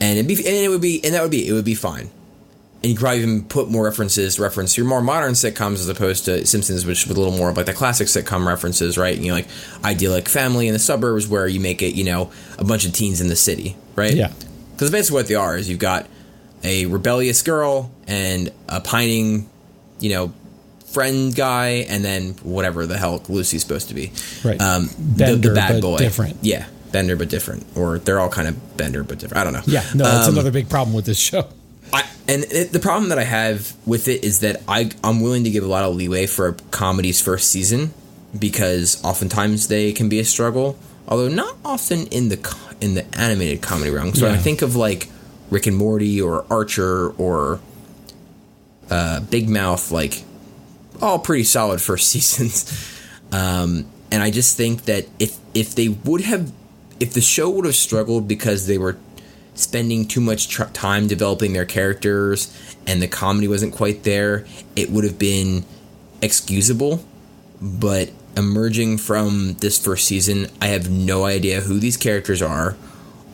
And 0.00 0.18
it'd 0.18 0.28
be 0.28 0.36
and 0.36 0.56
it 0.56 0.68
would 0.68 0.80
be 0.80 1.04
and 1.04 1.14
that 1.14 1.22
would 1.22 1.30
be 1.30 1.46
it 1.46 1.52
would 1.52 1.64
be 1.64 1.74
fine. 1.74 2.10
And 2.82 2.90
you 2.90 2.96
could 2.96 3.04
probably 3.04 3.22
even 3.22 3.44
put 3.44 3.70
more 3.70 3.84
references 3.84 4.38
reference 4.38 4.76
your 4.76 4.86
more 4.86 5.00
modern 5.00 5.32
sitcoms 5.32 5.74
as 5.74 5.88
opposed 5.88 6.26
to 6.26 6.44
Simpsons, 6.44 6.84
which 6.84 7.06
with 7.06 7.16
a 7.16 7.20
little 7.20 7.36
more 7.36 7.48
of 7.48 7.56
like 7.56 7.66
the 7.66 7.72
classic 7.72 8.08
sitcom 8.08 8.46
references, 8.46 8.98
right? 8.98 9.16
You 9.16 9.28
know, 9.28 9.34
like 9.34 9.48
idyllic 9.84 10.28
family 10.28 10.66
in 10.66 10.74
the 10.74 10.78
suburbs 10.78 11.26
where 11.26 11.46
you 11.46 11.60
make 11.60 11.82
it, 11.82 11.94
you 11.94 12.04
know, 12.04 12.30
a 12.58 12.64
bunch 12.64 12.84
of 12.84 12.92
teens 12.92 13.20
in 13.20 13.28
the 13.28 13.36
city, 13.36 13.76
right? 13.96 14.14
Yeah. 14.14 14.32
Because 14.72 14.90
basically 14.90 15.14
what 15.14 15.28
they 15.28 15.34
are 15.34 15.56
is 15.56 15.70
you've 15.70 15.78
got 15.78 16.08
a 16.64 16.86
rebellious 16.86 17.42
girl 17.42 17.90
and 18.08 18.50
a 18.68 18.80
pining, 18.80 19.48
you 20.00 20.10
know, 20.10 20.32
friend 20.86 21.34
guy, 21.34 21.84
and 21.88 22.04
then 22.04 22.30
whatever 22.42 22.86
the 22.86 22.96
hell 22.96 23.22
Luci's 23.28 23.62
supposed 23.62 23.88
to 23.88 23.94
be. 23.94 24.12
Right. 24.44 24.60
Um, 24.60 24.88
Bender, 24.98 25.36
the, 25.36 25.48
the 25.50 25.54
bad 25.54 25.72
but 25.74 25.80
boy. 25.82 25.96
different. 25.98 26.38
Yeah. 26.42 26.66
Bender, 26.92 27.16
but 27.16 27.28
different. 27.28 27.66
Or 27.76 27.98
they're 27.98 28.20
all 28.20 28.28
kind 28.28 28.46
of 28.48 28.76
Bender, 28.76 29.02
but 29.02 29.18
different. 29.18 29.40
I 29.40 29.44
don't 29.44 29.52
know. 29.52 29.62
Yeah. 29.66 29.84
No, 29.94 30.04
that's 30.04 30.28
Um, 30.28 30.34
another 30.34 30.52
big 30.52 30.68
problem 30.68 30.94
with 30.94 31.04
this 31.06 31.18
show. 31.18 31.48
I, 31.92 32.04
and 32.28 32.44
it, 32.44 32.72
the 32.72 32.78
problem 32.80 33.08
that 33.10 33.18
I 33.18 33.24
have 33.24 33.72
with 33.84 34.06
it 34.08 34.24
is 34.24 34.40
that 34.40 34.62
I 34.68 34.90
I'm 35.02 35.20
willing 35.20 35.44
to 35.44 35.50
give 35.50 35.64
a 35.64 35.66
lot 35.68 35.84
of 35.84 35.94
leeway 35.96 36.26
for 36.26 36.48
a 36.48 36.52
comedy's 36.70 37.20
first 37.20 37.50
season 37.50 37.92
because 38.38 39.02
oftentimes 39.04 39.68
they 39.68 39.92
can 39.92 40.08
be 40.08 40.18
a 40.20 40.24
struggle, 40.24 40.78
although 41.08 41.28
not 41.28 41.56
often 41.64 42.06
in 42.08 42.28
the 42.30 42.56
in 42.80 42.94
the 42.94 43.04
animated 43.18 43.60
comedy 43.62 43.90
realm. 43.90 44.14
So 44.14 44.26
Yeah. 44.26 44.34
I 44.34 44.36
think 44.38 44.62
of 44.62 44.76
like 44.76 45.08
Rick 45.50 45.66
and 45.66 45.76
Morty 45.76 46.20
or 46.20 46.44
Archer 46.50 47.10
or 47.10 47.60
uh, 48.90 49.20
Big 49.20 49.48
Mouth, 49.48 49.90
like 49.90 50.24
all 51.00 51.18
pretty 51.18 51.44
solid 51.44 51.80
first 51.82 52.08
seasons. 52.08 53.00
Um, 53.32 53.86
and 54.10 54.22
I 54.22 54.30
just 54.30 54.56
think 54.56 54.84
that 54.84 55.06
if 55.18 55.36
if 55.54 55.74
they 55.74 55.88
would 55.88 56.22
have, 56.22 56.52
if 57.00 57.14
the 57.14 57.20
show 57.20 57.50
would 57.50 57.64
have 57.64 57.74
struggled 57.74 58.28
because 58.28 58.66
they 58.66 58.78
were 58.78 58.96
spending 59.54 60.06
too 60.06 60.20
much 60.20 60.48
tr- 60.48 60.64
time 60.64 61.06
developing 61.06 61.52
their 61.52 61.64
characters 61.64 62.52
and 62.86 63.00
the 63.00 63.08
comedy 63.08 63.48
wasn't 63.48 63.72
quite 63.72 64.02
there, 64.02 64.44
it 64.76 64.90
would 64.90 65.04
have 65.04 65.18
been 65.18 65.64
excusable. 66.22 67.04
But 67.60 68.10
emerging 68.36 68.98
from 68.98 69.54
this 69.54 69.78
first 69.78 70.06
season, 70.06 70.48
I 70.60 70.68
have 70.68 70.90
no 70.90 71.24
idea 71.24 71.60
who 71.60 71.78
these 71.78 71.96
characters 71.96 72.42
are 72.42 72.76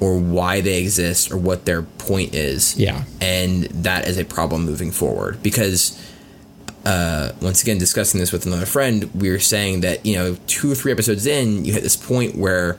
or 0.01 0.18
why 0.18 0.61
they 0.61 0.80
exist 0.80 1.30
or 1.30 1.36
what 1.36 1.66
their 1.66 1.82
point 1.82 2.34
is. 2.34 2.76
Yeah. 2.76 3.05
And 3.20 3.64
that 3.64 4.09
is 4.09 4.18
a 4.18 4.24
problem 4.24 4.64
moving 4.64 4.90
forward 4.90 5.42
because 5.42 6.01
uh, 6.84 7.32
once 7.42 7.62
again, 7.62 7.78
discussing 7.78 8.18
this 8.18 8.32
with 8.32 8.46
another 8.46 8.66
friend, 8.66 9.11
we 9.14 9.30
were 9.30 9.38
saying 9.38 9.82
that, 9.82 10.05
you 10.07 10.16
know, 10.16 10.36
two 10.46 10.72
or 10.72 10.74
three 10.74 10.92
episodes 10.92 11.26
in, 11.26 11.64
you 11.64 11.72
hit 11.72 11.82
this 11.82 11.96
point 11.96 12.34
where 12.34 12.78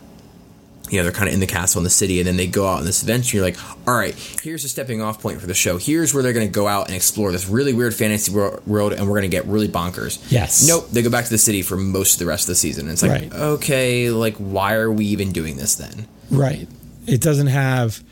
you 0.89 0.97
know, 0.97 1.03
they're 1.03 1.13
kind 1.13 1.29
of 1.29 1.33
in 1.33 1.39
the 1.39 1.47
castle 1.47 1.79
in 1.79 1.85
the 1.85 1.89
city, 1.89 2.19
and 2.19 2.27
then 2.27 2.35
they 2.35 2.47
go 2.47 2.67
out 2.67 2.79
on 2.79 2.85
this 2.85 3.01
adventure. 3.01 3.37
You're 3.37 3.45
like, 3.45 3.57
all 3.87 3.95
right, 3.95 4.13
here's 4.43 4.65
a 4.65 4.69
stepping 4.69 5.01
off 5.01 5.21
point 5.21 5.39
for 5.39 5.47
the 5.47 5.53
show. 5.53 5.77
Here's 5.77 6.13
where 6.13 6.21
they're 6.21 6.33
going 6.33 6.47
to 6.47 6.51
go 6.51 6.67
out 6.67 6.87
and 6.87 6.95
explore 6.97 7.31
this 7.31 7.47
really 7.47 7.71
weird 7.71 7.95
fantasy 7.95 8.29
world, 8.33 8.91
and 8.91 9.07
we're 9.07 9.17
going 9.17 9.21
to 9.21 9.29
get 9.29 9.45
really 9.45 9.69
bonkers. 9.69 10.19
Yes. 10.29 10.67
Nope. 10.67 10.89
They 10.89 11.01
go 11.01 11.09
back 11.09 11.23
to 11.23 11.29
the 11.29 11.37
city 11.37 11.61
for 11.61 11.77
most 11.77 12.15
of 12.15 12.19
the 12.19 12.25
rest 12.25 12.43
of 12.43 12.47
the 12.47 12.55
season. 12.55 12.87
And 12.87 12.91
it's 12.91 13.03
like, 13.03 13.11
Right. 13.21 13.33
okay, 13.33 14.09
like, 14.09 14.35
why 14.35 14.73
are 14.73 14.91
we 14.91 15.05
even 15.05 15.31
doing 15.31 15.55
this 15.55 15.75
then? 15.75 16.07
Right. 16.29 16.67
It 17.07 17.21
doesn't 17.21 17.47
have 17.47 18.03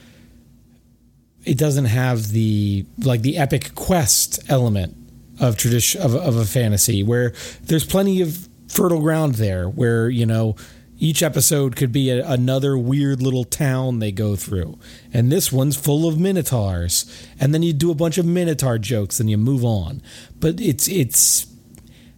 it 1.45 1.57
doesn't 1.57 1.85
have 1.85 2.29
the 2.31 2.85
like 2.97 3.21
the 3.21 3.37
epic 3.37 3.73
quest 3.75 4.39
element 4.49 4.95
of 5.39 5.57
tradition 5.57 6.01
of, 6.01 6.15
of 6.15 6.35
a 6.35 6.45
fantasy 6.45 7.01
where 7.01 7.33
there's 7.63 7.85
plenty 7.85 8.21
of 8.21 8.49
fertile 8.67 9.01
ground 9.01 9.35
there 9.35 9.67
where, 9.67 10.09
you 10.09 10.25
know, 10.25 10.55
each 10.99 11.23
episode 11.23 11.75
could 11.75 11.91
be 11.91 12.09
a, 12.09 12.25
another 12.29 12.77
weird 12.77 13.21
little 13.21 13.45
town 13.45 13.99
they 13.99 14.11
go 14.11 14.35
through. 14.35 14.77
And 15.13 15.31
this 15.31 15.51
one's 15.51 15.77
full 15.77 16.07
of 16.07 16.19
minotaurs. 16.19 17.05
And 17.39 17.53
then 17.53 17.63
you 17.63 17.73
do 17.73 17.89
a 17.89 17.95
bunch 17.95 18.17
of 18.17 18.25
minotaur 18.25 18.77
jokes 18.77 19.19
and 19.19 19.29
you 19.29 19.37
move 19.37 19.63
on. 19.63 20.01
But 20.39 20.59
it's 20.59 20.87
it's 20.87 21.47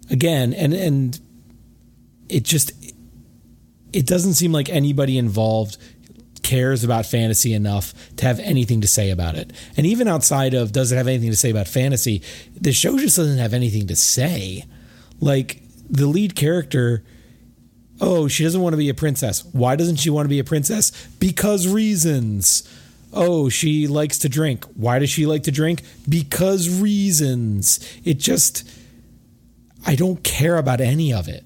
again 0.10 0.54
and 0.54 0.74
and 0.74 1.20
it 2.28 2.44
just 2.44 2.72
it 3.94 4.06
doesn't 4.08 4.34
seem 4.34 4.52
like 4.52 4.70
anybody 4.70 5.18
involved 5.18 5.78
cares 6.44 6.84
about 6.84 7.06
fantasy 7.06 7.54
enough 7.54 7.94
to 8.18 8.26
have 8.26 8.40
anything 8.40 8.82
to 8.82 8.88
say 8.88 9.10
about 9.10 9.36
it. 9.36 9.54
And 9.78 9.86
even 9.86 10.08
outside 10.08 10.54
of 10.54 10.72
does 10.72 10.92
it 10.92 10.98
have 10.98 11.08
anything 11.08 11.30
to 11.30 11.36
say 11.36 11.52
about 11.52 11.68
fantasy, 11.68 12.22
the 12.60 12.72
show 12.72 12.98
just 12.98 13.18
doesn't 13.18 13.38
have 13.38 13.54
anything 13.54 13.88
to 13.88 13.96
say. 13.96 14.66
Like 15.20 15.62
the 15.90 16.08
lead 16.08 16.36
character, 16.36 17.04
oh, 18.00 18.28
she 18.28 18.44
doesn't 18.44 18.62
want 18.62 18.74
to 18.74 18.78
be 18.78 18.90
a 18.90 18.94
princess. 18.94 19.44
Why 19.52 19.76
doesn't 19.76 19.98
she 19.98 20.10
want 20.10 20.26
to 20.26 20.30
be 20.30 20.40
a 20.40 20.44
princess? 20.44 20.92
Because 21.20 21.68
reasons. 21.68 22.68
Oh, 23.14 23.50
she 23.50 23.88
likes 23.88 24.18
to 24.20 24.30
drink. 24.30 24.66
Why 24.76 25.00
does 25.00 25.10
she 25.10 25.26
like 25.26 25.44
to 25.44 25.52
drink? 25.52 25.82
Because 26.08 26.70
reasons. 26.70 27.80
It 28.04 28.20
just 28.20 28.70
I 29.86 29.96
don't 29.96 30.24
care 30.24 30.58
about 30.58 30.80
any 30.80 31.12
of 31.12 31.28
it 31.28 31.44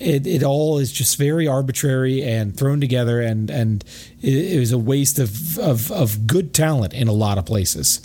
it, 0.00 0.26
it 0.26 0.42
all 0.42 0.78
is 0.78 0.90
just 0.90 1.18
very 1.18 1.46
arbitrary 1.46 2.22
and 2.22 2.56
thrown 2.56 2.80
together 2.80 3.20
and 3.20 3.50
and 3.50 3.84
it, 4.22 4.54
it 4.54 4.58
was 4.58 4.72
a 4.72 4.78
waste 4.78 5.18
of, 5.18 5.58
of 5.58 5.92
of 5.92 6.26
good 6.26 6.54
talent 6.54 6.94
in 6.94 7.06
a 7.06 7.12
lot 7.12 7.38
of 7.38 7.44
places 7.46 8.00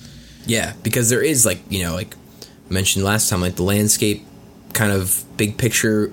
Yeah, 0.46 0.74
because 0.84 1.10
there 1.10 1.24
is 1.24 1.46
like 1.46 1.60
you 1.70 1.84
know, 1.84 1.96
like 1.96 2.14
I 2.70 2.74
mentioned 2.74 3.04
last 3.06 3.30
time, 3.30 3.42
like 3.42 3.56
the 3.56 3.64
landscape 3.64 4.26
kind 4.74 4.92
of 4.92 5.24
big 5.38 5.58
picture 5.58 6.12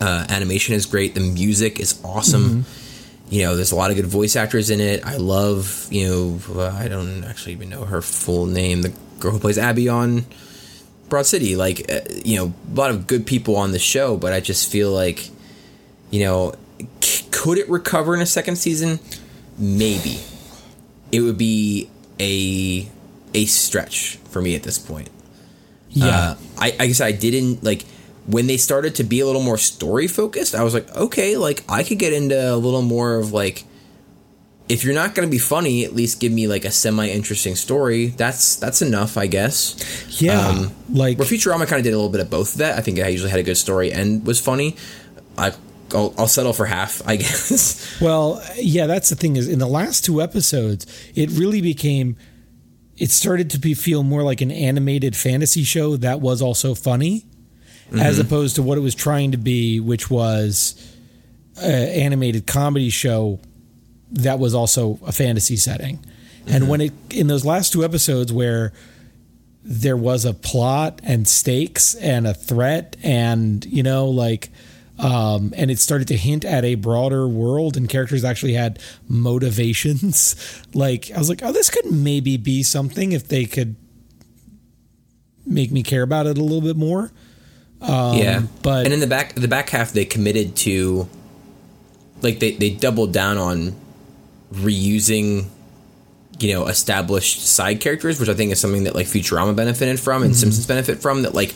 uh, 0.00 0.26
animation 0.28 0.74
is 0.74 0.86
great. 0.86 1.14
The 1.14 1.20
music 1.20 1.78
is 1.78 2.00
awesome. 2.02 2.64
You 3.30 3.44
know, 3.44 3.54
there's 3.56 3.72
a 3.72 3.76
lot 3.76 3.90
of 3.90 3.96
good 3.96 4.06
voice 4.06 4.36
actors 4.36 4.70
in 4.70 4.80
it. 4.80 5.04
I 5.06 5.16
love 5.18 5.86
you 5.90 6.08
know 6.08 6.40
uh, 6.60 6.70
I 6.70 6.88
don't 6.88 7.24
actually 7.24 7.52
even 7.52 7.68
know 7.68 7.84
her 7.84 8.02
full 8.02 8.46
name. 8.46 8.82
The 8.82 8.92
girl 9.20 9.32
who 9.32 9.38
plays 9.38 9.58
Abbi 9.58 9.88
on 9.88 10.24
Broad 11.12 11.26
City, 11.26 11.56
like 11.56 11.92
uh, 11.92 12.00
you 12.24 12.36
know, 12.38 12.54
a 12.72 12.74
lot 12.74 12.90
of 12.90 13.06
good 13.06 13.26
people 13.26 13.54
on 13.56 13.72
the 13.72 13.78
show. 13.78 14.16
But 14.16 14.32
I 14.32 14.40
just 14.40 14.72
feel 14.72 14.90
like 14.90 15.28
you 16.10 16.24
know, 16.24 16.54
c- 17.02 17.26
could 17.30 17.58
it 17.58 17.68
recover 17.68 18.14
in 18.14 18.22
a 18.22 18.26
second 18.26 18.56
season? 18.56 18.98
Maybe 19.58 20.20
it 21.12 21.20
would 21.20 21.36
be 21.36 21.90
a 22.18 22.88
a 23.34 23.44
stretch 23.44 24.16
for 24.30 24.40
me 24.40 24.54
at 24.54 24.62
this 24.62 24.78
point. 24.78 25.10
yeah 25.90 26.08
Uh, 26.08 26.34
I, 26.58 26.76
I 26.80 26.86
guess 26.86 27.00
I 27.02 27.12
didn't 27.12 27.62
like 27.62 27.84
when 28.26 28.46
they 28.46 28.56
started 28.56 28.94
to 28.96 29.04
be 29.04 29.20
a 29.20 29.26
little 29.26 29.42
more 29.42 29.58
story 29.58 30.06
focused. 30.08 30.54
I 30.54 30.64
was 30.64 30.72
like, 30.72 30.88
okay, 30.96 31.36
like 31.36 31.62
I 31.68 31.82
could 31.84 31.98
get 31.98 32.12
into 32.14 32.38
a 32.38 32.56
little 32.56 32.80
more 32.82 33.16
of 33.16 33.32
like, 33.32 33.64
if 34.68 34.84
you're 34.84 34.94
not 34.94 35.14
going 35.14 35.26
to 35.28 35.30
be 35.30 35.38
funny, 35.38 35.84
at 35.84 35.94
least 35.94 36.20
give 36.20 36.32
me 36.32 36.46
like 36.46 36.64
a 36.64 36.70
semi 36.70 37.08
interesting 37.08 37.56
story. 37.56 38.06
That's 38.06 38.56
that's 38.56 38.82
enough, 38.82 39.16
I 39.16 39.26
guess. 39.26 40.20
yeah 40.20 40.48
um, 40.48 40.72
like 40.90 41.18
Where 41.18 41.26
Futurama 41.26 41.66
kind 41.66 41.78
of 41.78 41.84
did 41.84 41.92
a 41.92 41.96
little 41.96 42.10
bit 42.10 42.20
of 42.20 42.30
both 42.30 42.52
of 42.52 42.58
that. 42.58 42.78
I 42.78 42.80
think 42.80 42.98
I 43.00 43.08
usually 43.08 43.30
had 43.30 43.40
a 43.40 43.42
good 43.44 43.56
story 43.56 43.92
and 43.92 44.24
was 44.26 44.40
funny. 44.40 44.76
I 45.36 45.52
I'll, 45.94 46.14
I'll 46.16 46.26
settle 46.28 46.54
for 46.54 46.64
half, 46.64 47.02
I 47.06 47.16
guess. 47.22 48.00
well 48.00 48.42
yeah 48.56 48.86
that's 48.86 49.10
the 49.10 49.16
thing 49.16 49.36
is 49.36 49.46
in 49.48 49.58
the 49.58 49.66
last 49.66 50.04
two 50.04 50.22
episodes 50.22 50.86
it 51.14 51.28
really 51.32 51.60
became 51.60 52.16
it 52.96 53.10
started 53.10 53.50
to 53.50 53.58
be 53.58 53.74
feel 53.74 54.02
more 54.02 54.22
like 54.22 54.40
an 54.40 54.50
animated 54.50 55.14
fantasy 55.16 55.64
show 55.64 55.96
that 55.98 56.20
was 56.20 56.40
also 56.40 56.74
funny 56.74 57.26
as 58.00 58.18
opposed 58.18 58.56
to 58.56 58.62
what 58.62 58.78
it 58.78 58.80
was 58.80 58.94
trying 58.94 59.32
to 59.32 59.36
be, 59.36 59.78
which 59.80 60.10
was 60.10 60.96
an 61.60 61.88
animated 61.90 62.46
comedy 62.46 62.88
show 62.88 63.38
that 64.12 64.38
was 64.38 64.54
also 64.54 64.98
a 65.04 65.12
fantasy 65.12 65.56
setting. 65.56 66.04
And 66.46 66.68
when 66.68 66.80
it 66.80 66.92
in 67.10 67.28
those 67.28 67.44
last 67.44 67.72
two 67.72 67.84
episodes 67.84 68.32
where 68.32 68.72
there 69.62 69.96
was 69.96 70.24
a 70.24 70.34
plot 70.34 71.00
and 71.04 71.28
stakes 71.28 71.94
and 71.94 72.26
a 72.26 72.34
threat 72.34 72.96
and 73.02 73.64
you 73.64 73.82
know 73.82 74.06
like 74.06 74.50
um, 74.98 75.54
and 75.56 75.70
it 75.70 75.78
started 75.78 76.08
to 76.08 76.16
hint 76.16 76.44
at 76.44 76.64
a 76.64 76.74
broader 76.74 77.28
world 77.28 77.76
and 77.76 77.88
characters 77.88 78.24
actually 78.24 78.54
had 78.54 78.80
motivations 79.08 80.34
like 80.74 81.12
i 81.12 81.18
was 81.18 81.28
like 81.28 81.42
oh 81.44 81.52
this 81.52 81.70
could 81.70 81.86
maybe 81.92 82.36
be 82.36 82.64
something 82.64 83.12
if 83.12 83.28
they 83.28 83.44
could 83.44 83.76
make 85.46 85.70
me 85.70 85.82
care 85.82 86.02
about 86.02 86.26
it 86.26 86.38
a 86.38 86.42
little 86.42 86.60
bit 86.60 86.76
more. 86.76 87.10
Yeah, 87.80 88.42
but- 88.62 88.84
and 88.84 88.94
in 88.94 89.00
the 89.00 89.06
back 89.06 89.34
the 89.34 89.48
back 89.48 89.70
half 89.70 89.92
they 89.92 90.04
committed 90.04 90.54
to 90.56 91.08
like 92.20 92.38
they 92.38 92.52
they 92.52 92.70
doubled 92.70 93.12
down 93.12 93.38
on 93.38 93.74
reusing 94.52 95.46
you 96.38 96.52
know 96.54 96.66
established 96.66 97.46
side 97.46 97.80
characters, 97.80 98.18
which 98.20 98.28
I 98.28 98.34
think 98.34 98.52
is 98.52 98.60
something 98.60 98.84
that 98.84 98.94
like 98.94 99.06
Futurama 99.06 99.54
benefited 99.54 100.00
from 100.00 100.22
and 100.22 100.34
Simpsons 100.34 100.66
benefit 100.66 101.00
from. 101.00 101.22
That 101.22 101.34
like 101.34 101.54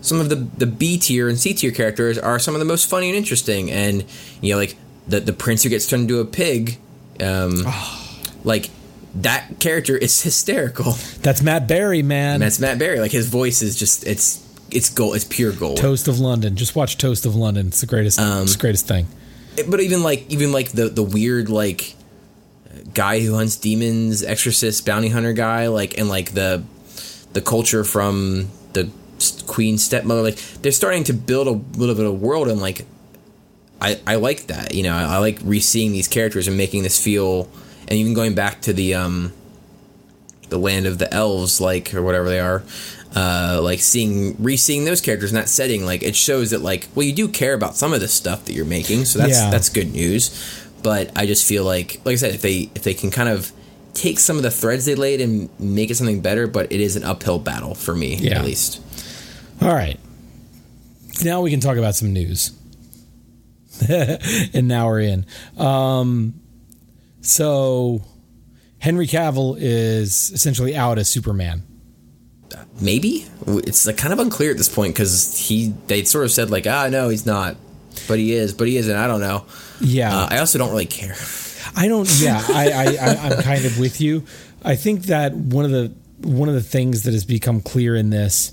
some 0.00 0.20
of 0.20 0.28
the 0.28 0.36
the 0.36 0.66
B 0.66 0.98
tier 0.98 1.28
and 1.28 1.38
C 1.38 1.54
tier 1.54 1.70
characters 1.72 2.18
are 2.18 2.38
some 2.38 2.54
of 2.54 2.58
the 2.60 2.64
most 2.64 2.88
funny 2.88 3.08
and 3.08 3.16
interesting, 3.16 3.70
and 3.70 4.04
you 4.40 4.52
know 4.52 4.58
like 4.58 4.76
the 5.08 5.20
the 5.20 5.32
prince 5.32 5.62
who 5.62 5.68
gets 5.68 5.86
turned 5.86 6.02
into 6.02 6.20
a 6.20 6.24
pig, 6.24 6.78
um, 7.20 7.64
like 8.44 8.70
that 9.16 9.60
character 9.60 9.96
is 9.96 10.22
hysterical. 10.28 10.92
that's 11.22 11.40
matt 11.42 11.68
berry 11.68 12.02
man 12.02 12.34
And 12.34 12.42
that's 12.42 12.58
Matt 12.58 12.78
Berry. 12.78 12.98
Like 12.98 13.12
his 13.12 13.28
voice 13.28 13.62
is 13.62 13.76
just 13.76 14.04
it's 14.06 14.42
it's 14.70 14.90
gold. 14.90 15.14
It's 15.14 15.24
pure 15.24 15.52
gold. 15.52 15.76
toast 15.76 16.08
of 16.08 16.18
london 16.18 16.56
just 16.56 16.74
watch 16.74 16.98
toast 16.98 17.24
of 17.26 17.36
london 17.36 17.68
it's 17.68 17.80
the 17.80 17.86
greatest 17.86 18.18
um, 18.18 18.42
it's 18.42 18.54
the 18.56 18.60
greatest 18.60 18.88
thing 18.88 19.06
but 19.68 19.78
even 19.80 20.02
like 20.02 20.24
even 20.30 20.50
like 20.50 20.72
the 20.72 20.88
the 20.88 21.02
weird 21.02 21.48
like 21.48 21.94
guy 22.94 23.20
who 23.20 23.34
hunts 23.34 23.56
demons, 23.56 24.22
exorcist, 24.22 24.86
bounty 24.86 25.08
hunter 25.08 25.32
guy, 25.32 25.66
like 25.68 25.98
and 25.98 26.08
like 26.08 26.32
the 26.32 26.62
the 27.32 27.40
culture 27.40 27.84
from 27.84 28.48
the 28.72 28.90
queen 29.46 29.76
stepmother, 29.78 30.22
like 30.22 30.36
they're 30.62 30.72
starting 30.72 31.04
to 31.04 31.12
build 31.12 31.46
a 31.48 31.78
little 31.78 31.94
bit 31.94 32.06
of 32.06 32.20
world 32.20 32.48
and 32.48 32.60
like 32.60 32.86
I 33.80 34.00
I 34.06 34.14
like 34.16 34.46
that. 34.46 34.74
You 34.74 34.84
know, 34.84 34.94
I, 34.94 35.02
I 35.02 35.18
like 35.18 35.38
re-seeing 35.42 35.92
these 35.92 36.08
characters 36.08 36.46
and 36.48 36.56
making 36.56 36.84
this 36.84 37.02
feel, 37.02 37.48
and 37.88 37.92
even 37.92 38.14
going 38.14 38.34
back 38.34 38.60
to 38.62 38.72
the 38.72 38.94
um 38.94 39.32
the 40.48 40.58
land 40.58 40.86
of 40.86 40.98
the 40.98 41.12
elves, 41.12 41.60
like 41.60 41.94
or 41.94 42.02
whatever 42.02 42.28
they 42.28 42.40
are. 42.40 42.62
Uh, 43.16 43.60
like 43.62 43.78
seeing 43.78 44.34
re-seeing 44.42 44.84
those 44.84 45.00
characters 45.00 45.30
in 45.30 45.36
that 45.36 45.48
setting, 45.48 45.84
like 45.86 46.02
it 46.02 46.16
shows 46.16 46.50
that 46.50 46.62
like 46.62 46.88
well 46.96 47.06
you 47.06 47.12
do 47.12 47.28
care 47.28 47.54
about 47.54 47.76
some 47.76 47.92
of 47.92 48.00
the 48.00 48.08
stuff 48.08 48.44
that 48.44 48.52
you're 48.54 48.64
making, 48.64 49.04
so 49.04 49.20
that's 49.20 49.38
Yeah. 49.38 49.50
that's 49.50 49.68
good 49.68 49.92
news. 49.92 50.30
But 50.84 51.10
I 51.16 51.26
just 51.26 51.44
feel 51.48 51.64
like, 51.64 52.00
like 52.04 52.12
I 52.12 52.16
said, 52.16 52.34
if 52.34 52.42
they 52.42 52.70
if 52.76 52.84
they 52.84 52.94
can 52.94 53.10
kind 53.10 53.28
of 53.28 53.50
take 53.94 54.18
some 54.20 54.36
of 54.36 54.42
the 54.44 54.50
threads 54.50 54.84
they 54.84 54.94
laid 54.94 55.20
and 55.20 55.48
make 55.58 55.90
it 55.90 55.96
something 55.96 56.20
better, 56.20 56.46
but 56.46 56.70
it 56.70 56.80
is 56.80 56.94
an 56.94 57.02
uphill 57.04 57.38
battle 57.40 57.74
for 57.74 57.94
me 57.96 58.14
Yeah. 58.16 58.38
at 58.38 58.44
least. 58.44 58.80
All 59.62 59.74
right. 59.74 59.98
Now 61.24 61.40
we 61.42 61.50
can 61.50 61.60
talk 61.60 61.76
about 61.76 61.94
some 61.96 62.12
news. 62.12 62.52
and 63.88 64.68
now 64.68 64.86
we're 64.88 65.00
in. 65.00 65.26
Um, 65.58 66.34
so 67.22 68.02
Henry 68.78 69.06
Cavill 69.06 69.56
is 69.58 70.30
essentially 70.32 70.76
out 70.76 70.98
as 70.98 71.08
Superman. 71.08 71.62
Maybe 72.80 73.26
it's 73.46 73.86
like 73.86 73.96
kind 73.96 74.12
of 74.12 74.18
unclear 74.18 74.50
at 74.50 74.56
this 74.58 74.68
point 74.68 74.94
because 74.94 75.36
he 75.38 75.72
they 75.86 76.04
sort 76.04 76.24
of 76.24 76.30
said 76.30 76.50
like 76.50 76.66
ah 76.66 76.88
no 76.88 77.08
he's 77.08 77.26
not, 77.26 77.56
but 78.06 78.18
he 78.18 78.32
is, 78.32 78.54
but 78.54 78.68
he 78.68 78.76
isn't. 78.76 78.96
I 78.96 79.06
don't 79.06 79.20
know. 79.20 79.44
Yeah. 79.80 80.16
Uh, 80.16 80.28
I 80.30 80.38
also 80.38 80.58
don't 80.58 80.70
really 80.70 80.86
care. 80.86 81.14
I 81.76 81.88
don't. 81.88 82.08
Yeah, 82.20 82.42
I, 82.48 82.70
I, 82.70 82.84
I 82.84 83.16
I'm 83.16 83.42
kind 83.42 83.64
of 83.64 83.78
with 83.78 84.00
you. 84.00 84.24
I 84.64 84.76
think 84.76 85.04
that 85.04 85.34
one 85.34 85.64
of 85.64 85.70
the 85.70 85.92
one 86.20 86.48
of 86.48 86.54
the 86.54 86.62
things 86.62 87.02
that 87.02 87.12
has 87.12 87.24
become 87.24 87.60
clear 87.60 87.96
in 87.96 88.10
this, 88.10 88.52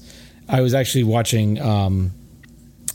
I 0.50 0.62
was 0.62 0.74
actually 0.74 1.04
watching. 1.06 1.62
Um, 1.62 2.12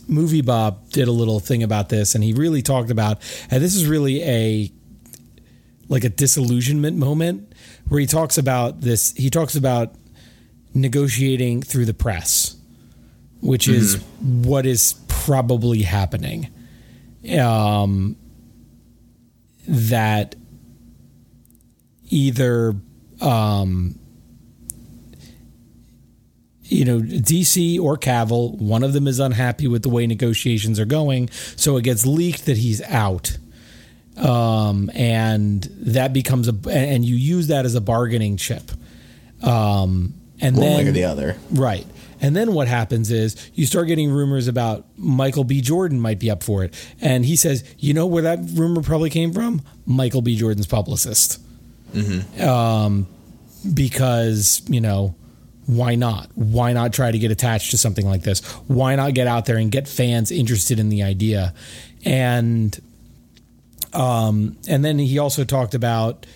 MovieBob 0.09 0.93
did 0.93 1.09
a 1.09 1.13
little 1.13 1.41
thing 1.41 1.65
about 1.65 1.89
this, 1.89 2.15
and 2.15 2.23
he 2.23 2.33
really 2.33 2.63
talked 2.63 2.91
about, 2.91 3.21
and 3.51 3.63
this 3.63 3.75
is 3.75 3.87
really 3.87 4.23
a 4.23 4.73
like 5.89 6.05
a 6.05 6.09
disillusionment 6.09 6.97
moment 6.97 7.53
where 7.89 8.01
he 8.01 8.07
talks 8.07 8.39
about 8.39 8.81
this. 8.81 9.13
He 9.17 9.31
talks 9.31 9.57
about 9.57 9.95
negotiating 10.75 11.63
through 11.63 11.87
the 11.87 11.95
press, 11.95 12.57
which 13.41 13.67
is 13.69 14.03
what 14.21 14.67
is 14.67 14.95
probably 15.27 15.83
happening. 15.83 16.49
Um, 17.41 18.17
that 19.67 20.37
either 22.09 22.77
um, 23.21 23.99
you 26.63 26.85
know 26.85 27.01
DC 27.01 27.81
or 27.81 27.97
Cavill, 27.97 28.57
one 28.59 28.85
of 28.85 28.93
them 28.93 29.09
is 29.09 29.19
unhappy 29.19 29.67
with 29.67 29.83
the 29.83 29.89
way 29.89 30.07
negotiations 30.07 30.79
are 30.79 30.85
going, 30.85 31.29
so 31.57 31.77
it 31.77 31.83
gets 31.83 32.07
leaked 32.07 32.47
that 32.47 32.57
he's 32.57 32.81
out. 32.83 33.37
Um, 34.17 34.91
and 34.95 35.63
that 35.79 36.13
becomes 36.13 36.49
a 36.49 36.55
and 36.71 37.05
you 37.05 37.17
use 37.17 37.49
that 37.49 37.65
as 37.67 37.75
a 37.75 37.81
bargaining 37.81 38.37
chip. 38.37 38.71
Um, 39.43 40.15
and 40.41 40.57
One 40.57 40.65
then 40.65 40.85
way 40.85 40.89
or 40.89 40.93
the 40.93 41.05
other. 41.05 41.37
Right. 41.51 41.87
And 42.27 42.35
then 42.35 42.55
what 42.55 42.67
happens 42.67 43.13
is 43.13 43.37
you 43.55 43.67
start 43.67 43.87
getting 43.87 44.11
rumors 44.11 44.49
about 44.49 44.85
Michael 44.97 45.45
B. 45.45 45.61
Jordan 45.61 46.01
might 46.01 46.19
be 46.19 46.29
up 46.29 46.43
for 46.43 46.65
it. 46.65 46.75
And 47.01 47.25
he 47.25 47.37
says, 47.37 47.63
you 47.79 47.95
know 47.95 48.05
where 48.05 48.25
that 48.25 48.41
rumor 48.55 48.83
probably 48.83 49.11
came 49.11 49.33
from? 49.33 49.63
Michael 49.87 50.23
B. 50.23 50.35
Jordan's 50.37 50.67
publicist. 50.67 51.41
Um, 52.41 53.07
because, 53.73 54.61
you 54.67 54.81
know, 54.81 55.15
why 55.67 55.95
not? 55.95 56.29
Why 56.35 56.73
not 56.73 56.93
try 56.93 57.13
to 57.13 57.19
get 57.21 57.31
attached 57.31 57.71
to 57.71 57.79
something 57.79 58.05
like 58.05 58.23
this? 58.23 58.45
Why 58.67 58.97
not 58.97 59.15
get 59.15 59.29
out 59.29 59.47
there 59.47 59.57
and 59.57 59.71
get 59.71 59.87
fans 59.87 60.33
interested 60.33 60.81
in 60.81 60.89
the 60.89 61.05
idea? 61.05 61.55
And 62.05 62.77
um, 63.93 64.57
and 64.67 64.85
then 64.85 64.99
he 64.99 65.21
also 65.21 65.45
talked 65.45 65.75
about 65.75 66.27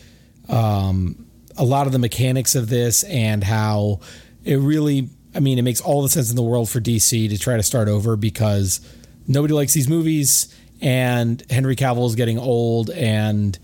um, 0.49 1.27
a 1.57 1.65
lot 1.65 1.89
of 1.89 1.93
the 1.93 1.99
mechanics 1.99 2.55
of 2.55 2.69
this 2.69 3.03
and 3.03 3.43
how 3.43 3.99
it 4.45 4.55
really, 4.55 5.09
I 5.35 5.41
mean, 5.41 5.59
it 5.59 5.63
makes 5.63 5.81
all 5.81 6.03
the 6.03 6.09
sense 6.09 6.31
in 6.31 6.37
the 6.37 6.43
world 6.43 6.69
for 6.69 6.81
DC 6.81 7.29
to 7.29 7.39
try 7.39 7.57
to 7.57 7.63
start 7.63 7.89
over 7.89 8.17
because 8.17 8.81
nobody 9.27 9.55
likes 9.55 9.73
these 9.73 9.89
movies 9.89 10.55
and 10.81 11.43
Henry 11.51 11.77
Cavill 11.77 12.07
is 12.07 12.17
getting 12.17 12.39
old. 12.39 12.91
And 12.91 13.59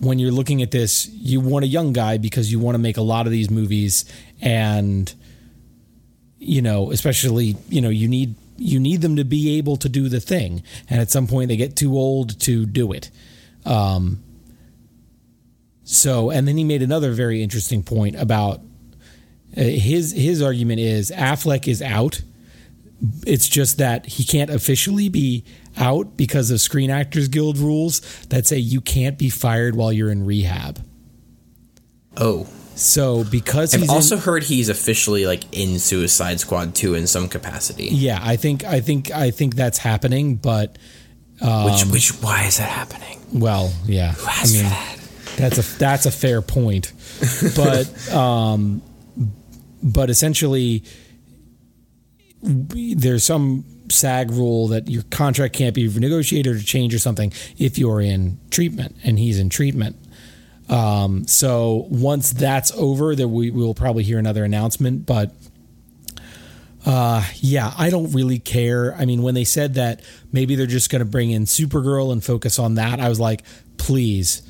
when 0.00 0.18
you're 0.18 0.32
looking 0.32 0.62
at 0.62 0.70
this, 0.70 1.08
you 1.08 1.40
want 1.40 1.64
a 1.64 1.68
young 1.68 1.92
guy 1.92 2.18
because 2.18 2.50
you 2.50 2.58
want 2.58 2.74
to 2.74 2.78
make 2.78 2.96
a 2.96 3.02
lot 3.02 3.26
of 3.26 3.32
these 3.32 3.50
movies 3.50 4.04
and 4.40 5.12
you 6.38 6.62
know, 6.62 6.92
especially, 6.92 7.56
you 7.68 7.80
know, 7.80 7.88
you 7.88 8.08
need 8.08 8.34
you 8.58 8.80
need 8.80 9.02
them 9.02 9.16
to 9.16 9.24
be 9.24 9.58
able 9.58 9.76
to 9.76 9.88
do 9.88 10.08
the 10.08 10.20
thing. 10.20 10.62
And 10.88 11.00
at 11.00 11.10
some 11.10 11.26
point 11.26 11.48
they 11.48 11.56
get 11.56 11.76
too 11.76 11.96
old 11.96 12.38
to 12.40 12.64
do 12.66 12.92
it. 12.92 13.10
Um 13.64 14.22
so 15.82 16.30
and 16.30 16.46
then 16.46 16.56
he 16.56 16.64
made 16.64 16.82
another 16.82 17.12
very 17.12 17.42
interesting 17.42 17.82
point 17.82 18.16
about 18.16 18.60
his 19.56 20.12
his 20.12 20.40
argument 20.42 20.80
is 20.80 21.10
Affleck 21.10 21.66
is 21.66 21.82
out. 21.82 22.20
It's 23.26 23.48
just 23.48 23.78
that 23.78 24.06
he 24.06 24.24
can't 24.24 24.50
officially 24.50 25.08
be 25.08 25.44
out 25.76 26.16
because 26.16 26.50
of 26.50 26.60
Screen 26.60 26.90
Actors 26.90 27.28
Guild 27.28 27.58
rules 27.58 28.00
that 28.30 28.46
say 28.46 28.56
you 28.58 28.80
can't 28.80 29.18
be 29.18 29.28
fired 29.28 29.74
while 29.76 29.92
you're 29.92 30.10
in 30.10 30.24
rehab. 30.24 30.82
Oh, 32.16 32.46
So 32.74 33.24
because 33.24 33.74
I've 33.74 33.80
he's 33.82 33.90
in- 33.90 33.94
also 33.94 34.16
heard 34.16 34.42
he's 34.44 34.68
officially 34.70 35.26
like 35.26 35.44
in 35.52 35.78
Suicide 35.78 36.40
Squad 36.40 36.74
2 36.74 36.94
in 36.94 37.06
some 37.06 37.28
capacity. 37.28 37.88
yeah, 37.92 38.18
I 38.22 38.36
think 38.36 38.64
I 38.64 38.80
think 38.80 39.10
I 39.10 39.30
think 39.30 39.54
that's 39.56 39.78
happening, 39.78 40.36
but 40.36 40.78
which 41.40 41.84
which 41.92 42.10
why 42.22 42.44
is 42.46 42.56
that 42.56 42.70
happening? 42.70 43.20
Well, 43.32 43.72
yeah. 43.84 44.14
asked 44.26 44.56
I 44.56 44.62
mean, 44.62 44.64
for 44.64 44.70
that? 44.70 44.98
that's 45.36 45.58
a 45.58 45.78
that's 45.78 46.06
a 46.06 46.10
fair 46.10 46.40
point, 46.40 46.92
but 47.54 48.10
um, 48.14 48.80
but 49.86 50.10
essentially, 50.10 50.82
there's 52.42 53.24
some 53.24 53.64
SAG 53.88 54.30
rule 54.32 54.68
that 54.68 54.88
your 54.88 55.04
contract 55.04 55.54
can't 55.54 55.74
be 55.74 55.88
renegotiated 55.88 56.56
or 56.56 56.58
changed 56.58 56.94
or 56.94 56.98
something 56.98 57.32
if 57.56 57.78
you're 57.78 58.00
in 58.00 58.38
treatment, 58.50 58.96
and 59.04 59.18
he's 59.18 59.38
in 59.38 59.48
treatment. 59.48 59.96
Um, 60.68 61.26
so 61.28 61.86
once 61.88 62.32
that's 62.32 62.72
over, 62.72 63.14
then 63.14 63.32
we 63.32 63.50
will 63.50 63.74
probably 63.74 64.02
hear 64.02 64.18
another 64.18 64.44
announcement, 64.44 65.06
but. 65.06 65.32
Uh, 66.88 67.24
yeah, 67.40 67.72
I 67.76 67.90
don't 67.90 68.12
really 68.12 68.38
care. 68.38 68.94
I 68.94 69.06
mean, 69.06 69.22
when 69.22 69.34
they 69.34 69.42
said 69.42 69.74
that 69.74 70.02
maybe 70.30 70.54
they're 70.54 70.66
just 70.66 70.88
going 70.88 71.00
to 71.00 71.04
bring 71.04 71.32
in 71.32 71.42
Supergirl 71.42 72.12
and 72.12 72.22
focus 72.22 72.60
on 72.60 72.76
that, 72.76 73.00
I 73.00 73.08
was 73.08 73.18
like, 73.18 73.42
please 73.76 74.42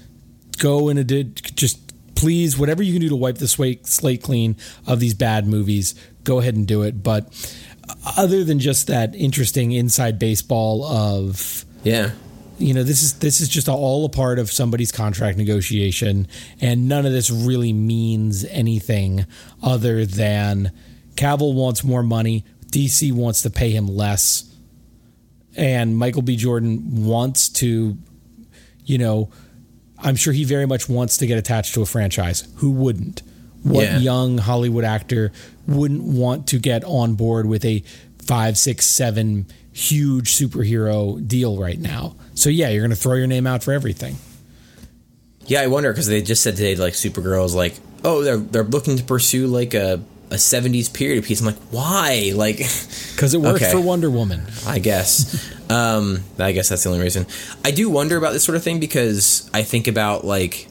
go 0.58 0.90
in 0.90 0.98
a 0.98 1.04
did 1.04 1.56
just 1.56 1.85
please 2.16 2.58
whatever 2.58 2.82
you 2.82 2.92
can 2.92 3.02
do 3.02 3.08
to 3.08 3.16
wipe 3.16 3.38
the 3.38 3.46
slate 3.48 3.86
slate 3.86 4.22
clean 4.22 4.56
of 4.86 4.98
these 4.98 5.14
bad 5.14 5.46
movies, 5.46 5.94
go 6.24 6.40
ahead 6.40 6.56
and 6.56 6.66
do 6.66 6.82
it. 6.82 7.02
But 7.02 7.28
other 8.16 8.42
than 8.42 8.58
just 8.58 8.88
that 8.88 9.14
interesting 9.14 9.72
inside 9.72 10.18
baseball 10.18 10.84
of 10.84 11.64
Yeah. 11.84 12.10
you 12.58 12.74
know 12.74 12.82
this 12.82 13.02
is 13.02 13.14
this 13.20 13.40
is 13.40 13.48
just 13.48 13.68
all 13.68 14.04
a 14.04 14.08
part 14.08 14.38
of 14.40 14.50
somebody's 14.50 14.90
contract 14.90 15.38
negotiation 15.38 16.26
and 16.60 16.88
none 16.88 17.06
of 17.06 17.12
this 17.12 17.30
really 17.30 17.72
means 17.72 18.44
anything 18.46 19.24
other 19.62 20.04
than 20.04 20.72
Cavill 21.14 21.54
wants 21.54 21.84
more 21.84 22.02
money 22.02 22.44
DC 22.72 23.12
wants 23.12 23.42
to 23.42 23.50
pay 23.50 23.70
him 23.70 23.86
less 23.86 24.52
and 25.56 25.96
Michael 25.96 26.22
B 26.22 26.36
Jordan 26.36 27.04
wants 27.04 27.48
to 27.50 27.96
you 28.84 28.98
know 28.98 29.30
I'm 29.98 30.16
sure 30.16 30.32
he 30.32 30.44
very 30.44 30.66
much 30.66 30.88
wants 30.88 31.16
to 31.18 31.26
get 31.26 31.38
attached 31.38 31.74
to 31.74 31.82
a 31.82 31.86
franchise 31.86 32.46
who 32.56 32.70
wouldn't 32.70 33.22
what 33.62 33.84
Yeah. 33.84 33.98
young 33.98 34.38
Hollywood 34.38 34.84
actor 34.84 35.32
wouldn't 35.66 36.02
want 36.02 36.46
to 36.48 36.58
get 36.58 36.84
on 36.84 37.14
board 37.14 37.46
with 37.46 37.64
a 37.64 37.82
five, 38.18 38.56
six, 38.58 38.86
seven 38.86 39.46
huge 39.72 40.32
superhero 40.34 41.26
deal 41.26 41.58
right 41.58 41.80
now? 41.80 42.14
So 42.34 42.48
yeah, 42.50 42.68
you're 42.68 42.82
going 42.82 42.90
to 42.90 42.96
throw 42.96 43.14
your 43.14 43.26
name 43.26 43.46
out 43.46 43.62
for 43.64 43.72
everything. 43.72 44.16
Yeah, 45.46 45.60
I 45.62 45.66
wonder 45.68 45.92
because 45.92 46.06
they 46.08 46.22
just 46.22 46.42
said 46.42 46.56
today 46.56 46.74
like 46.76 46.94
Supergirl's 46.94 47.54
like, 47.54 47.74
oh, 48.04 48.22
they're 48.22 48.36
they're 48.36 48.64
looking 48.64 48.96
to 48.98 49.04
pursue 49.04 49.46
like 49.46 49.74
a 49.74 50.00
a 50.30 50.34
'70s 50.34 50.92
period 50.92 51.24
piece. 51.24 51.40
I'm 51.40 51.46
like, 51.46 51.56
why? 51.70 52.32
Like, 52.34 52.56
Because 53.14 53.32
it 53.32 53.40
worked 53.40 53.62
Okay. 53.62 53.70
for 53.72 53.80
Wonder 53.80 54.10
Woman. 54.10 54.42
I 54.66 54.78
guess. 54.80 55.52
um, 55.70 56.22
I 56.38 56.52
guess 56.52 56.68
that's 56.68 56.84
the 56.84 56.90
only 56.90 57.02
reason. 57.02 57.26
I 57.64 57.70
do 57.70 57.88
wonder 57.90 58.16
about 58.16 58.32
this 58.32 58.44
sort 58.44 58.56
of 58.56 58.62
thing 58.62 58.78
because 58.80 59.50
I 59.52 59.62
think 59.62 59.88
about 59.88 60.24
like 60.24 60.68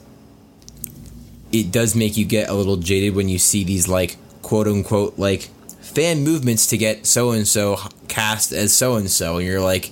it 1.52 1.70
does 1.70 1.94
make 1.94 2.16
you 2.16 2.24
get 2.24 2.48
a 2.48 2.54
little 2.54 2.76
jaded 2.76 3.14
when 3.14 3.28
you 3.28 3.38
see 3.38 3.64
these 3.64 3.88
like 3.88 4.16
quote 4.42 4.66
unquote 4.66 5.18
like 5.18 5.42
fan 5.80 6.22
movements 6.24 6.66
to 6.68 6.76
get 6.76 7.06
so 7.06 7.30
and 7.30 7.46
so 7.46 7.78
cast 8.08 8.52
as 8.52 8.72
so 8.72 8.96
and 8.96 9.10
so, 9.10 9.36
and 9.38 9.46
you're 9.46 9.60
like, 9.60 9.90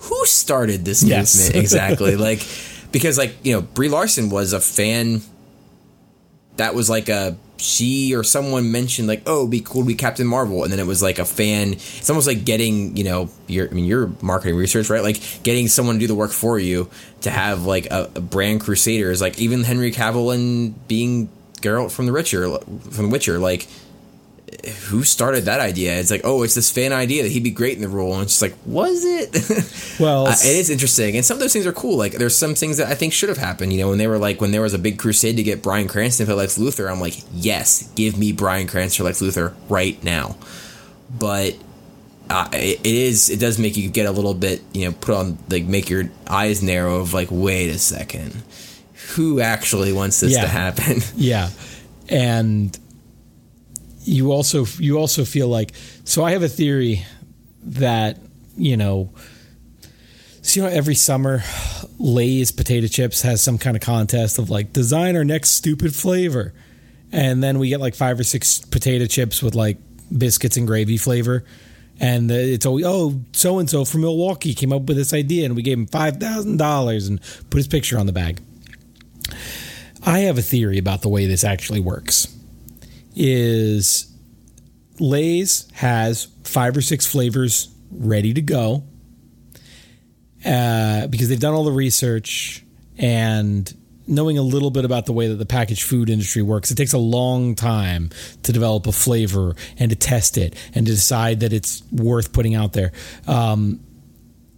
who 0.00 0.26
started 0.26 0.84
this 0.84 1.02
Yes. 1.02 1.36
movement 1.38 1.62
exactly? 1.62 2.16
like, 2.28 2.46
because 2.92 3.18
like 3.18 3.34
you 3.44 3.52
know 3.54 3.60
Brie 3.62 3.88
Larson 3.88 4.30
was 4.30 4.52
a 4.52 4.60
fan. 4.60 5.22
That 6.56 6.74
was 6.74 6.88
like 6.88 7.08
a 7.10 7.36
she 7.58 8.14
or 8.14 8.22
someone 8.22 8.70
mentioned 8.70 9.08
like, 9.08 9.22
oh, 9.26 9.40
it'd 9.40 9.50
be 9.50 9.60
cool 9.60 9.82
to 9.82 9.86
be 9.86 9.94
Captain 9.94 10.26
Marvel, 10.26 10.62
and 10.62 10.72
then 10.72 10.78
it 10.78 10.86
was 10.86 11.02
like 11.02 11.18
a 11.18 11.24
fan. 11.24 11.72
It's 11.72 12.08
almost 12.10 12.26
like 12.26 12.44
getting 12.44 12.96
you 12.96 13.04
know 13.04 13.30
your 13.46 13.68
I 13.68 13.72
mean 13.72 13.84
your 13.84 14.12
marketing 14.20 14.56
research 14.56 14.90
right, 14.90 15.02
like 15.02 15.20
getting 15.42 15.68
someone 15.68 15.96
to 15.96 16.00
do 16.00 16.06
the 16.06 16.14
work 16.14 16.32
for 16.32 16.58
you 16.58 16.88
to 17.22 17.30
have 17.30 17.64
like 17.64 17.86
a, 17.86 18.10
a 18.14 18.20
brand 18.20 18.60
crusaders, 18.60 19.20
like 19.20 19.38
even 19.38 19.64
Henry 19.64 19.90
Cavill 19.90 20.34
and 20.34 20.86
being 20.88 21.28
Geralt 21.60 21.90
from 21.90 22.06
the 22.06 22.12
Witcher 22.12 22.58
from 22.58 23.06
The 23.06 23.08
Witcher, 23.08 23.38
like 23.38 23.66
who 24.88 25.02
started 25.02 25.44
that 25.46 25.60
idea? 25.60 25.98
It's 25.98 26.10
like, 26.10 26.20
oh, 26.24 26.42
it's 26.44 26.54
this 26.54 26.70
fan 26.70 26.92
idea 26.92 27.22
that 27.24 27.30
he'd 27.32 27.42
be 27.42 27.50
great 27.50 27.74
in 27.76 27.82
the 27.82 27.88
role, 27.88 28.14
and 28.14 28.22
it's 28.22 28.32
just 28.38 28.42
like, 28.42 28.54
was 28.64 29.04
it? 29.04 29.72
Well, 30.00 30.26
Uh, 30.26 30.32
it 30.32 30.56
is 30.56 30.68
interesting, 30.68 31.16
and 31.16 31.24
some 31.24 31.36
of 31.36 31.40
those 31.40 31.52
things 31.54 31.66
are 31.66 31.72
cool. 31.72 31.96
Like, 31.96 32.12
there's 32.12 32.36
some 32.36 32.54
things 32.54 32.76
that 32.76 32.88
I 32.88 32.94
think 32.94 33.12
should 33.14 33.30
have 33.30 33.38
happened. 33.38 33.72
You 33.72 33.80
know, 33.80 33.88
when 33.88 33.96
they 33.98 34.06
were 34.06 34.18
like, 34.18 34.40
when 34.42 34.50
there 34.52 34.60
was 34.60 34.74
a 34.74 34.78
big 34.78 34.98
crusade 34.98 35.36
to 35.38 35.42
get 35.42 35.62
Bryan 35.62 35.88
Cranston 35.88 36.26
for 36.26 36.34
Lex 36.34 36.58
Luthor, 36.58 36.90
I'm 36.90 37.00
like, 37.00 37.14
yes, 37.32 37.90
give 37.94 38.18
me 38.18 38.32
Bryan 38.32 38.66
Cranston 38.66 39.02
for 39.02 39.08
Lex 39.08 39.22
Luthor 39.22 39.54
right 39.70 40.02
now. 40.04 40.36
But 41.18 41.56
uh, 42.28 42.48
it, 42.52 42.80
it 42.80 42.94
is, 42.94 43.30
it 43.30 43.40
does 43.40 43.58
make 43.58 43.76
you 43.76 43.88
get 43.88 44.04
a 44.06 44.10
little 44.12 44.34
bit, 44.34 44.60
you 44.74 44.84
know, 44.84 44.92
put 44.92 45.14
on 45.14 45.38
like 45.48 45.64
make 45.64 45.88
your 45.88 46.10
eyes 46.28 46.62
narrow 46.62 46.96
of 47.00 47.14
like, 47.14 47.28
wait 47.30 47.70
a 47.70 47.78
second, 47.78 48.42
who 49.14 49.40
actually 49.40 49.92
wants 49.94 50.20
this 50.20 50.32
Yeah. 50.34 50.42
to 50.42 50.48
happen? 50.48 50.98
Yeah, 51.16 51.48
and 52.10 52.78
you 54.06 54.32
also 54.32 54.64
you 54.78 54.98
also 54.98 55.24
feel 55.24 55.48
like 55.48 55.72
so. 56.04 56.24
I 56.24 56.32
have 56.32 56.42
a 56.42 56.48
theory 56.48 57.04
that 57.62 58.18
you 58.56 58.76
know. 58.76 59.12
So 60.42 60.60
you 60.60 60.66
know, 60.66 60.72
every 60.72 60.94
summer, 60.94 61.42
Lay's 61.98 62.52
potato 62.52 62.86
chips 62.86 63.22
has 63.22 63.42
some 63.42 63.58
kind 63.58 63.76
of 63.76 63.82
contest 63.82 64.38
of 64.38 64.48
like 64.48 64.72
design 64.72 65.16
our 65.16 65.24
next 65.24 65.50
stupid 65.50 65.94
flavor, 65.94 66.54
and 67.10 67.42
then 67.42 67.58
we 67.58 67.68
get 67.68 67.80
like 67.80 67.96
five 67.96 68.18
or 68.20 68.24
six 68.24 68.60
potato 68.60 69.06
chips 69.06 69.42
with 69.42 69.56
like 69.56 69.78
biscuits 70.16 70.56
and 70.56 70.66
gravy 70.66 70.98
flavor. 70.98 71.44
And 71.98 72.30
it's 72.30 72.66
always 72.66 72.84
oh 72.86 73.20
so 73.32 73.58
and 73.58 73.68
so 73.68 73.84
from 73.84 74.02
Milwaukee 74.02 74.54
came 74.54 74.72
up 74.72 74.82
with 74.82 74.96
this 74.96 75.12
idea 75.12 75.46
and 75.46 75.56
we 75.56 75.62
gave 75.62 75.78
him 75.78 75.86
five 75.86 76.18
thousand 76.18 76.58
dollars 76.58 77.08
and 77.08 77.20
put 77.50 77.56
his 77.56 77.66
picture 77.66 77.98
on 77.98 78.06
the 78.06 78.12
bag. 78.12 78.40
I 80.04 80.20
have 80.20 80.38
a 80.38 80.42
theory 80.42 80.78
about 80.78 81.02
the 81.02 81.08
way 81.08 81.26
this 81.26 81.42
actually 81.42 81.80
works. 81.80 82.35
Is 83.16 84.14
Lay's 85.00 85.68
has 85.72 86.28
five 86.44 86.76
or 86.76 86.82
six 86.82 87.06
flavors 87.06 87.74
ready 87.90 88.34
to 88.34 88.42
go 88.42 88.84
uh, 90.44 91.06
because 91.08 91.28
they've 91.28 91.40
done 91.40 91.54
all 91.54 91.64
the 91.64 91.72
research 91.72 92.64
and 92.98 93.72
knowing 94.06 94.38
a 94.38 94.42
little 94.42 94.70
bit 94.70 94.84
about 94.84 95.06
the 95.06 95.12
way 95.12 95.28
that 95.28 95.34
the 95.34 95.46
packaged 95.46 95.82
food 95.82 96.08
industry 96.08 96.42
works. 96.42 96.70
It 96.70 96.76
takes 96.76 96.92
a 96.92 96.98
long 96.98 97.54
time 97.54 98.10
to 98.44 98.52
develop 98.52 98.86
a 98.86 98.92
flavor 98.92 99.56
and 99.78 99.90
to 99.90 99.96
test 99.96 100.38
it 100.38 100.54
and 100.74 100.86
to 100.86 100.92
decide 100.92 101.40
that 101.40 101.52
it's 101.52 101.82
worth 101.90 102.32
putting 102.32 102.54
out 102.54 102.72
there. 102.72 102.92
Um, 103.26 103.80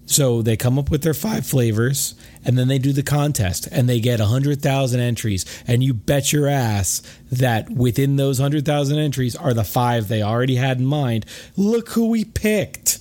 so 0.05 0.43
they 0.43 0.57
come 0.57 0.79
up 0.79 0.91
with 0.91 1.03
their 1.03 1.15
five 1.15 1.47
flavors 1.47 2.15
and 2.49 2.57
then 2.57 2.67
they 2.67 2.79
do 2.79 2.95
the 2.95 3.03
contest 3.03 3.69
and 3.71 3.87
they 3.87 4.01
get 4.01 4.21
100,000 4.21 5.01
entries. 5.01 5.45
And 5.67 5.85
you 5.85 5.93
bet 5.93 6.33
your 6.33 6.49
ass 6.49 7.03
that 7.31 7.69
within 7.69 8.17
those 8.17 8.41
100,000 8.41 8.99
entries 8.99 9.37
are 9.37 9.53
the 9.53 9.65
five 9.65 10.09
they 10.09 10.23
already 10.23 10.57
had 10.57 10.79
in 10.79 10.87
mind. 10.87 11.27
Look 11.59 11.91
who 11.91 12.09
we 12.09 12.25
picked. 12.25 13.01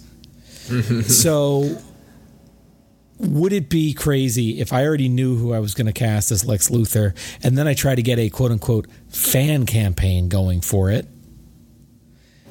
so 1.05 1.79
would 3.19 3.53
it 3.53 3.69
be 3.69 3.93
crazy 3.93 4.59
if 4.59 4.73
I 4.73 4.85
already 4.85 5.07
knew 5.07 5.37
who 5.37 5.53
I 5.53 5.59
was 5.59 5.73
going 5.73 5.87
to 5.87 5.93
cast 5.93 6.29
as 6.29 6.43
Lex 6.43 6.67
Luthor 6.67 7.15
and 7.41 7.57
then 7.57 7.69
I 7.69 7.73
try 7.73 7.95
to 7.95 8.03
get 8.03 8.19
a 8.19 8.29
quote 8.29 8.51
unquote 8.51 8.87
fan 9.07 9.65
campaign 9.65 10.27
going 10.27 10.59
for 10.59 10.91
it? 10.91 11.07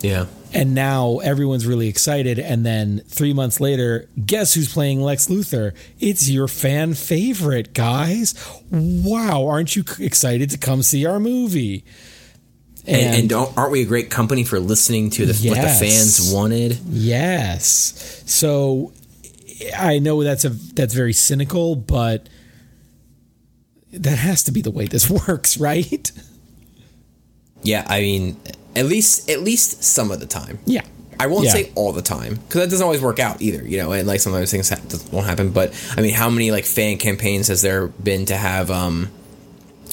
yeah. 0.00 0.24
And 0.52 0.74
now 0.74 1.18
everyone's 1.18 1.66
really 1.66 1.88
excited. 1.88 2.38
And 2.38 2.64
then 2.64 3.02
three 3.06 3.32
months 3.32 3.60
later, 3.60 4.08
guess 4.24 4.54
who's 4.54 4.72
playing 4.72 5.00
Lex 5.00 5.26
Luthor? 5.28 5.74
It's 6.00 6.28
your 6.30 6.48
fan 6.48 6.94
favorite, 6.94 7.74
guys. 7.74 8.34
Wow, 8.70 9.46
aren't 9.46 9.76
you 9.76 9.84
excited 9.98 10.50
to 10.50 10.58
come 10.58 10.82
see 10.82 11.04
our 11.04 11.20
movie? 11.20 11.84
And, 12.86 13.16
and 13.16 13.28
don't, 13.28 13.56
aren't 13.58 13.72
we 13.72 13.82
a 13.82 13.84
great 13.84 14.10
company 14.10 14.44
for 14.44 14.60
listening 14.60 15.10
to 15.10 15.26
the, 15.26 15.48
what 15.48 15.60
the 15.60 15.68
fans 15.68 16.32
wanted? 16.32 16.78
yes. 16.88 18.22
So 18.26 18.92
I 19.76 19.98
know 19.98 20.22
that's 20.22 20.44
a 20.44 20.50
that's 20.50 20.94
very 20.94 21.12
cynical, 21.12 21.76
but 21.76 22.28
that 23.92 24.18
has 24.18 24.44
to 24.44 24.52
be 24.52 24.60
the 24.62 24.70
way 24.70 24.86
this 24.86 25.08
works, 25.28 25.58
right? 25.58 26.10
Yeah, 27.62 27.84
I 27.88 28.00
mean, 28.00 28.36
at 28.74 28.86
least 28.86 29.28
at 29.30 29.40
least 29.42 29.82
some 29.82 30.10
of 30.10 30.20
the 30.20 30.26
time. 30.26 30.58
Yeah. 30.66 30.82
I 31.18 31.28
won't 31.28 31.46
Yeah. 31.46 31.52
say 31.52 31.72
all 31.74 31.92
the 31.92 32.02
time 32.02 32.34
because 32.34 32.60
that 32.60 32.70
doesn't 32.70 32.84
always 32.84 33.00
work 33.00 33.18
out 33.18 33.40
either, 33.40 33.66
you 33.66 33.78
know. 33.78 33.90
And 33.92 34.06
like 34.06 34.20
sometimes 34.20 34.50
things 34.50 34.68
ha- 34.68 34.78
won't 35.10 35.26
happen. 35.26 35.50
But 35.50 35.72
I 35.96 36.02
mean, 36.02 36.12
how 36.14 36.28
many 36.28 36.50
like 36.50 36.64
fan 36.66 36.98
campaigns 36.98 37.48
has 37.48 37.62
there 37.62 37.86
been 37.86 38.26
to 38.26 38.36
have 38.36 38.70
um, 38.70 39.08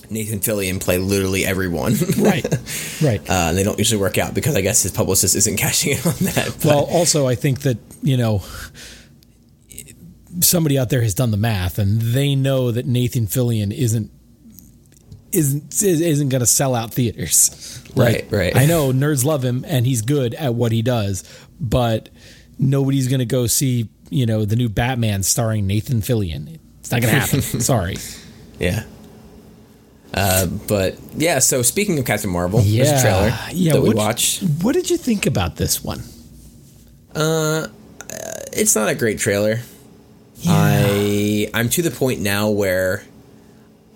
Nathan 0.09 0.39
Fillion 0.41 0.81
play 0.81 0.97
literally 0.97 1.45
everyone? 1.45 1.95
Right. 2.17 2.45
Right. 3.01 3.21
uh, 3.29 3.47
and 3.49 3.57
they 3.57 3.63
don't 3.63 3.79
usually 3.79 4.01
work 4.01 4.17
out 4.17 4.33
because 4.33 4.55
I 4.55 4.61
guess 4.61 4.83
his 4.83 4.91
publicist 4.91 5.33
isn't 5.35 5.55
cashing 5.65 5.93
in 5.93 5.99
on 5.99 6.13
that. 6.35 6.55
But, 6.57 6.65
Well, 6.65 6.83
also, 6.91 7.25
I 7.25 7.35
think 7.35 7.61
that 7.61 7.77
you 8.01 8.17
know 8.17 8.43
somebody 10.41 10.77
out 10.77 10.89
there 10.89 11.01
has 11.01 11.13
done 11.13 11.31
the 11.31 11.37
math, 11.37 11.79
and 11.79 12.01
they 12.01 12.35
know 12.35 12.71
that 12.71 12.85
Nathan 12.85 13.27
Fillion 13.27 13.71
isn't 13.71 14.11
isn't 15.33 15.81
isn't 15.83 16.29
going 16.29 16.39
to 16.41 16.45
sell 16.47 16.75
out 16.75 16.93
theaters. 16.93 17.79
Right, 17.95 18.25
right. 18.31 18.55
I 18.57 18.65
know 18.65 18.91
nerds 18.91 19.23
love 19.23 19.45
him, 19.45 19.63
and 19.67 19.85
he's 19.85 20.01
good 20.01 20.33
at 20.33 20.55
what 20.55 20.71
he 20.71 20.81
does, 20.81 21.23
but 21.61 22.09
nobody's 22.57 23.07
going 23.07 23.19
to 23.19 23.25
go 23.25 23.45
see 23.45 23.87
you 24.09 24.25
know 24.25 24.45
the 24.45 24.55
new 24.55 24.67
Batman 24.67 25.21
starring 25.21 25.67
Nathan 25.67 26.01
Fillion. 26.01 26.57
It's 26.79 26.89
not 26.91 27.01
going 27.03 27.13
to 27.13 27.19
happen. 27.19 27.41
Sorry. 27.61 27.97
yeah. 28.59 28.85
Uh, 30.11 30.47
but 30.47 30.97
yeah, 31.15 31.37
so 31.37 31.61
speaking 31.61 31.99
of 31.99 32.05
Captain 32.05 32.31
Marvel, 32.31 32.61
there's 32.61 32.71
Yeah. 32.89 32.97
a 32.97 33.01
trailer 33.01 33.37
Yeah, 33.51 33.73
that 33.73 33.81
we 33.83 33.93
watched. 33.93 34.41
What 34.63 34.73
did 34.73 34.89
you 34.89 34.97
think 34.97 35.27
about 35.27 35.57
this 35.57 35.83
one? 35.83 36.01
Uh, 37.13 37.67
it's 38.53 38.75
not 38.75 38.89
a 38.89 38.95
great 38.95 39.19
trailer. 39.19 39.59
Yeah. 40.37 40.51
I 40.51 41.49
I'm 41.53 41.69
to 41.69 41.83
the 41.83 41.91
point 41.91 42.21
now 42.21 42.49
where 42.49 43.03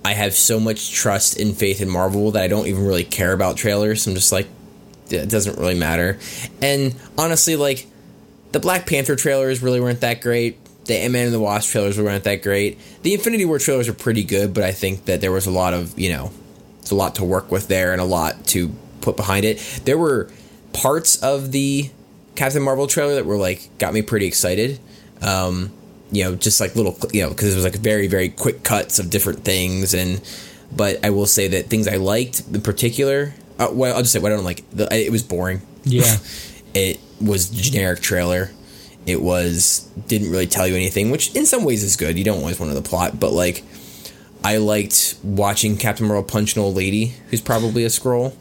I 0.08 0.14
have 0.14 0.34
so 0.34 0.58
much 0.58 0.93
trust 0.93 1.38
and 1.38 1.53
faith 1.53 1.82
in 1.82 1.89
Marvel 1.89 2.32
that 2.32 2.41
I 2.41 2.47
don't 2.47 2.66
even 2.68 2.86
really 2.88 3.03
care 3.03 3.34
about 3.34 3.58
trailers. 3.58 4.08
I'm 4.08 4.14
just 4.14 4.32
like 4.32 4.47
it 5.10 5.30
doesn't 5.30 5.60
really 5.60 5.78
matter. 5.78 6.18
And 6.62 6.95
honestly, 7.18 7.58
like 7.58 7.88
the 8.53 8.62
Black 8.62 8.88
Panther 8.88 9.18
trailers 9.18 9.62
really 9.62 9.82
weren't 9.82 9.99
that 9.99 10.22
great. 10.22 10.64
The 10.86 10.95
Ant-Man 10.95 11.26
and 11.26 11.34
the 11.34 11.41
Wasp 11.41 11.72
trailers 11.72 11.99
weren't 11.99 12.24
that 12.24 12.41
great. 12.41 12.80
The 13.03 13.16
Infinity 13.16 13.43
War 13.43 13.60
trailers 13.60 13.89
are 13.89 13.93
pretty 13.93 14.24
good, 14.24 14.53
but 14.53 14.64
I 14.64 14.72
think 14.72 15.03
that 15.05 15.20
there 15.20 15.34
was 15.34 15.45
a 15.45 15.51
lot 15.51 15.74
of, 15.74 15.99
you 15.99 16.10
know, 16.10 16.32
it's 16.80 16.91
a 16.91 16.95
lot 16.95 17.16
to 17.16 17.26
work 17.26 17.51
with 17.51 17.68
there 17.68 17.91
and 17.91 17.99
a 17.99 18.05
lot 18.05 18.45
to 18.47 18.70
put 19.01 19.18
behind 19.18 19.43
it. 19.43 19.58
There 19.84 19.97
were 19.97 20.30
parts 20.72 21.22
of 21.22 21.51
the 21.51 21.91
Captain 22.36 22.62
Marvel 22.62 22.88
trailer 22.88 23.16
that 23.16 23.26
were 23.26 23.36
like 23.36 23.70
got 23.78 23.93
me 23.93 24.01
pretty 24.01 24.26
excited. 24.26 24.80
Um, 25.22 25.74
you 26.12 26.24
know, 26.24 26.36
just 26.36 26.60
like 26.60 26.76
little, 26.76 26.97
you 27.12 27.24
know, 27.24 27.30
because 27.30 27.53
it 27.53 27.55
was 27.55 27.64
like 27.64 27.76
very 27.76 28.08
very 28.08 28.30
quick 28.30 28.64
cuts 28.64 28.99
of 28.99 29.10
different 29.10 29.43
things, 29.43 29.93
and 29.93 30.22
but 30.76 31.03
I 31.05 31.10
will 31.10 31.26
say 31.26 31.47
that 31.49 31.68
things 31.68 31.88
I 31.88 31.97
liked 31.97 32.43
in 32.51 32.62
particular. 32.62 33.34
Uh, 33.60 33.70
well, 33.72 33.95
I'll 33.95 34.01
just 34.01 34.14
say 34.14 34.20
what 34.20 34.32
I 34.32 34.36
don't 34.36 34.45
like. 34.45 34.64
The, 34.72 34.88
it 34.93 35.12
was 35.12 35.24
boring. 35.24 35.62
Yeah. 35.84 36.18
it 36.74 36.99
was 37.20 37.49
generic 37.49 38.01
trailer. 38.01 38.51
It 39.05 39.22
was 39.22 39.89
didn't 40.08 40.32
really 40.32 40.47
tell 40.47 40.68
you 40.68 40.76
anything, 40.76 41.12
which 41.12 41.36
in 41.36 41.45
some 41.45 41.64
ways 41.64 41.84
is 41.84 41.95
good. 41.95 42.18
You 42.18 42.24
don't 42.24 42.39
always 42.39 42.60
want 42.60 42.70
to 42.72 42.76
know 42.76 42.82
the 42.82 42.88
plot, 42.88 43.20
but 43.20 43.32
like 43.32 43.64
I 44.43 44.58
liked 44.58 45.16
watching 45.24 45.78
Captain 45.78 46.08
Marvel 46.08 46.24
punch 46.24 46.55
an 46.55 46.62
old 46.62 46.76
lady 46.76 47.16
who's 47.30 47.41
probably 47.41 47.84
a 47.84 47.88
Skrull. 47.88 48.36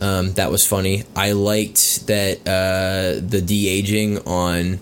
Um, 0.00 0.32
that 0.34 0.50
was 0.50 0.66
funny. 0.66 1.04
I 1.16 1.32
liked 1.32 2.06
that 2.06 2.38
uh, 2.46 3.20
the 3.20 3.42
de 3.44 3.68
aging 3.68 4.18
on 4.20 4.78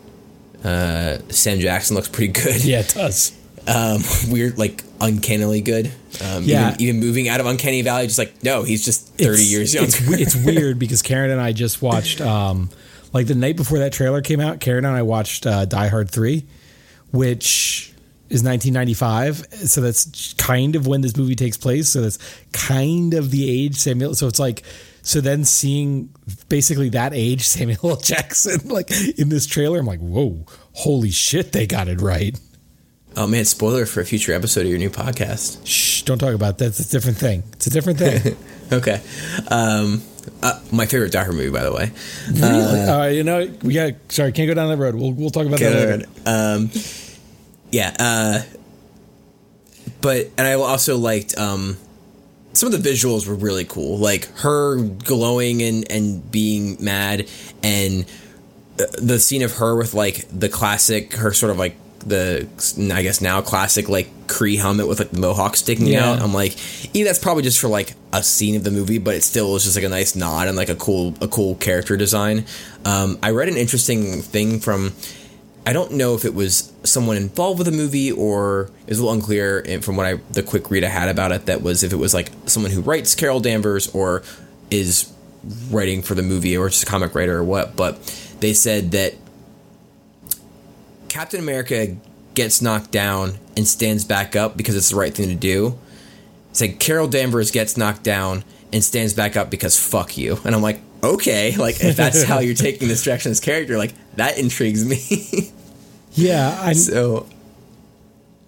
uh, 0.66 1.18
Sam 1.30 1.60
Jackson 1.60 1.94
looks 1.96 2.08
pretty 2.08 2.32
good. 2.32 2.64
Yeah, 2.64 2.80
it 2.80 2.88
does. 2.94 3.32
Um, 3.68 4.00
weird, 4.30 4.58
like 4.58 4.84
uncannily 5.00 5.60
good. 5.60 5.90
Um, 6.24 6.44
Yeah. 6.44 6.68
Even, 6.74 6.80
even 6.80 7.00
moving 7.00 7.28
out 7.28 7.40
of 7.40 7.46
Uncanny 7.46 7.82
Valley, 7.82 8.06
just 8.06 8.16
like 8.16 8.40
no, 8.44 8.62
he's 8.62 8.84
just 8.84 9.08
thirty 9.18 9.42
It's- 9.42 9.50
years 9.50 9.74
younger. 9.74 9.88
It's, 9.88 10.36
it's 10.36 10.36
weird 10.46 10.78
because 10.78 11.02
Karen 11.02 11.32
and 11.32 11.40
I 11.40 11.50
just 11.50 11.82
watched, 11.82 12.20
um, 12.20 12.70
like 13.12 13.26
the 13.26 13.34
night 13.34 13.56
before 13.56 13.78
that 13.78 13.92
trailer 13.92 14.22
came 14.22 14.38
out, 14.38 14.60
Karen 14.60 14.84
and 14.84 14.94
I 14.94 15.02
watched 15.02 15.46
uh, 15.46 15.64
Die 15.64 15.88
Hard 15.88 16.08
3, 16.12 16.46
which 17.10 17.92
is 18.28 18.42
1995. 18.44 19.68
So 19.68 19.80
that's 19.80 20.32
kind 20.34 20.76
of 20.76 20.86
when 20.86 21.00
this 21.00 21.16
movie 21.16 21.34
takes 21.34 21.56
place. 21.56 21.88
So 21.88 22.02
that's 22.02 22.18
kind 22.52 23.14
of 23.14 23.32
the 23.32 23.50
age 23.50 23.74
Samuel. 23.76 24.14
So 24.14 24.26
it's 24.28 24.38
like, 24.38 24.62
so 25.06 25.20
then 25.20 25.44
seeing 25.44 26.12
basically 26.48 26.88
that 26.88 27.14
age 27.14 27.42
Samuel 27.46 27.90
L. 27.90 27.96
Jackson 27.96 28.68
like 28.68 28.90
in 29.16 29.28
this 29.28 29.46
trailer, 29.46 29.78
I'm 29.78 29.86
like, 29.86 30.00
whoa, 30.00 30.44
holy 30.72 31.10
shit, 31.10 31.52
they 31.52 31.64
got 31.64 31.86
it 31.86 32.00
right. 32.00 32.36
oh 33.16 33.28
man, 33.28 33.44
spoiler 33.44 33.86
for 33.86 34.00
a 34.00 34.04
future 34.04 34.32
episode 34.32 34.62
of 34.62 34.66
your 34.66 34.80
new 34.80 34.90
podcast. 34.90 35.64
Shh, 35.64 36.02
don't 36.02 36.18
talk 36.18 36.34
about 36.34 36.58
that. 36.58 36.66
It's 36.66 36.80
a 36.80 36.90
different 36.90 37.18
thing. 37.18 37.44
It's 37.52 37.68
a 37.68 37.70
different 37.70 37.98
thing. 38.00 38.36
Okay. 38.72 39.00
Um, 39.46 40.02
uh, 40.42 40.60
my 40.72 40.86
favorite 40.86 41.14
Hard 41.14 41.28
movie, 41.28 41.50
by 41.50 41.62
the 41.62 41.72
way. 41.72 41.92
really? 42.32 42.80
Uh, 42.80 43.06
you 43.06 43.22
know, 43.22 43.48
we 43.62 43.74
got, 43.74 43.92
sorry, 44.08 44.32
can't 44.32 44.48
go 44.48 44.54
down 44.54 44.70
that 44.70 44.76
road. 44.76 44.96
We'll, 44.96 45.12
we'll 45.12 45.30
talk 45.30 45.46
about 45.46 45.60
that 45.60 45.72
later. 45.72 46.04
Um, 46.26 46.68
yeah. 47.70 47.94
Uh, 47.96 48.42
but 50.00 50.30
and 50.36 50.48
I 50.48 50.54
also 50.54 50.98
liked 50.98 51.38
um, 51.38 51.76
some 52.56 52.72
of 52.72 52.82
the 52.82 52.90
visuals 52.90 53.26
were 53.28 53.34
really 53.34 53.64
cool, 53.64 53.98
like 53.98 54.26
her 54.38 54.76
glowing 54.82 55.62
and 55.62 55.90
and 55.90 56.30
being 56.30 56.76
mad, 56.82 57.28
and 57.62 58.04
uh, 58.80 58.84
the 58.98 59.18
scene 59.18 59.42
of 59.42 59.52
her 59.58 59.76
with 59.76 59.94
like 59.94 60.26
the 60.32 60.48
classic, 60.48 61.14
her 61.14 61.32
sort 61.32 61.50
of 61.50 61.58
like 61.58 61.76
the 62.00 62.46
I 62.94 63.02
guess 63.02 63.20
now 63.20 63.40
classic 63.40 63.88
like 63.88 64.08
Kree 64.28 64.58
helmet 64.58 64.86
with 64.86 65.00
like 65.00 65.10
the 65.10 65.18
mohawk 65.20 65.56
sticking 65.56 65.86
Yeah. 65.88 66.12
out. 66.12 66.22
I'm 66.22 66.32
like, 66.32 66.56
yeah, 66.94 67.04
that's 67.04 67.18
probably 67.18 67.42
just 67.42 67.58
for 67.58 67.68
like 67.68 67.94
a 68.12 68.22
scene 68.22 68.54
of 68.56 68.62
the 68.64 68.70
movie, 68.70 68.98
but 68.98 69.14
it 69.16 69.22
still 69.24 69.56
is 69.56 69.64
just 69.64 69.76
like 69.76 69.84
a 69.84 69.88
nice 69.88 70.14
nod 70.14 70.46
and 70.48 70.56
like 70.56 70.68
a 70.68 70.76
cool 70.76 71.14
a 71.20 71.26
cool 71.28 71.56
character 71.56 71.96
design. 71.96 72.44
Um, 72.84 73.18
I 73.22 73.30
read 73.30 73.48
an 73.48 73.56
interesting 73.56 74.22
thing 74.22 74.60
from. 74.60 74.92
I 75.66 75.72
don't 75.72 75.92
know 75.92 76.14
if 76.14 76.24
it 76.24 76.32
was 76.32 76.72
someone 76.84 77.16
involved 77.16 77.58
with 77.58 77.66
the 77.66 77.72
movie 77.72 78.12
or 78.12 78.70
it 78.84 78.90
was 78.90 79.00
a 79.00 79.02
little 79.02 79.14
unclear 79.14 79.80
from 79.82 79.96
what 79.96 80.06
I 80.06 80.14
the 80.30 80.44
quick 80.44 80.70
read 80.70 80.84
I 80.84 80.88
had 80.88 81.08
about 81.08 81.32
it 81.32 81.46
that 81.46 81.60
was 81.60 81.82
if 81.82 81.92
it 81.92 81.96
was 81.96 82.14
like 82.14 82.30
someone 82.46 82.70
who 82.70 82.80
writes 82.80 83.16
Carol 83.16 83.40
Danvers 83.40 83.88
or 83.88 84.22
is 84.70 85.12
writing 85.70 86.02
for 86.02 86.14
the 86.14 86.22
movie 86.22 86.56
or 86.56 86.68
just 86.68 86.84
a 86.84 86.86
comic 86.86 87.14
writer 87.16 87.36
or 87.38 87.44
what, 87.44 87.74
but 87.74 88.00
they 88.38 88.52
said 88.52 88.92
that 88.92 89.14
Captain 91.08 91.40
America 91.40 91.96
gets 92.34 92.62
knocked 92.62 92.92
down 92.92 93.38
and 93.56 93.66
stands 93.66 94.04
back 94.04 94.36
up 94.36 94.56
because 94.56 94.76
it's 94.76 94.90
the 94.90 94.96
right 94.96 95.14
thing 95.14 95.28
to 95.28 95.34
do. 95.34 95.78
It's 96.50 96.60
like 96.60 96.78
Carol 96.78 97.08
Danvers 97.08 97.50
gets 97.50 97.76
knocked 97.76 98.02
down 98.04 98.44
and 98.72 98.84
stands 98.84 99.14
back 99.14 99.36
up 99.36 99.50
because 99.50 99.78
fuck 99.78 100.16
you. 100.16 100.38
And 100.44 100.54
I'm 100.54 100.62
like, 100.62 100.80
okay, 101.02 101.56
like 101.56 101.82
if 101.82 101.96
that's 101.96 102.22
how 102.24 102.40
you're 102.40 102.54
taking 102.54 102.88
this 102.88 103.02
direction 103.02 103.30
as 103.30 103.40
character, 103.40 103.78
like 103.78 103.94
that 104.16 104.38
intrigues 104.38 104.84
me. 104.84 105.52
Yeah, 106.16 106.58
I'm, 106.62 106.74
so 106.74 107.26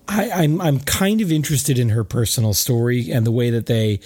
I, 0.09 0.31
I'm 0.31 0.61
I'm 0.61 0.81
kind 0.81 1.21
of 1.21 1.31
interested 1.31 1.79
in 1.79 1.91
her 1.91 2.03
personal 2.03 2.55
story 2.55 3.11
and 3.12 3.27
the 3.27 3.31
way 3.31 3.51
that 3.51 3.66
they 3.66 4.01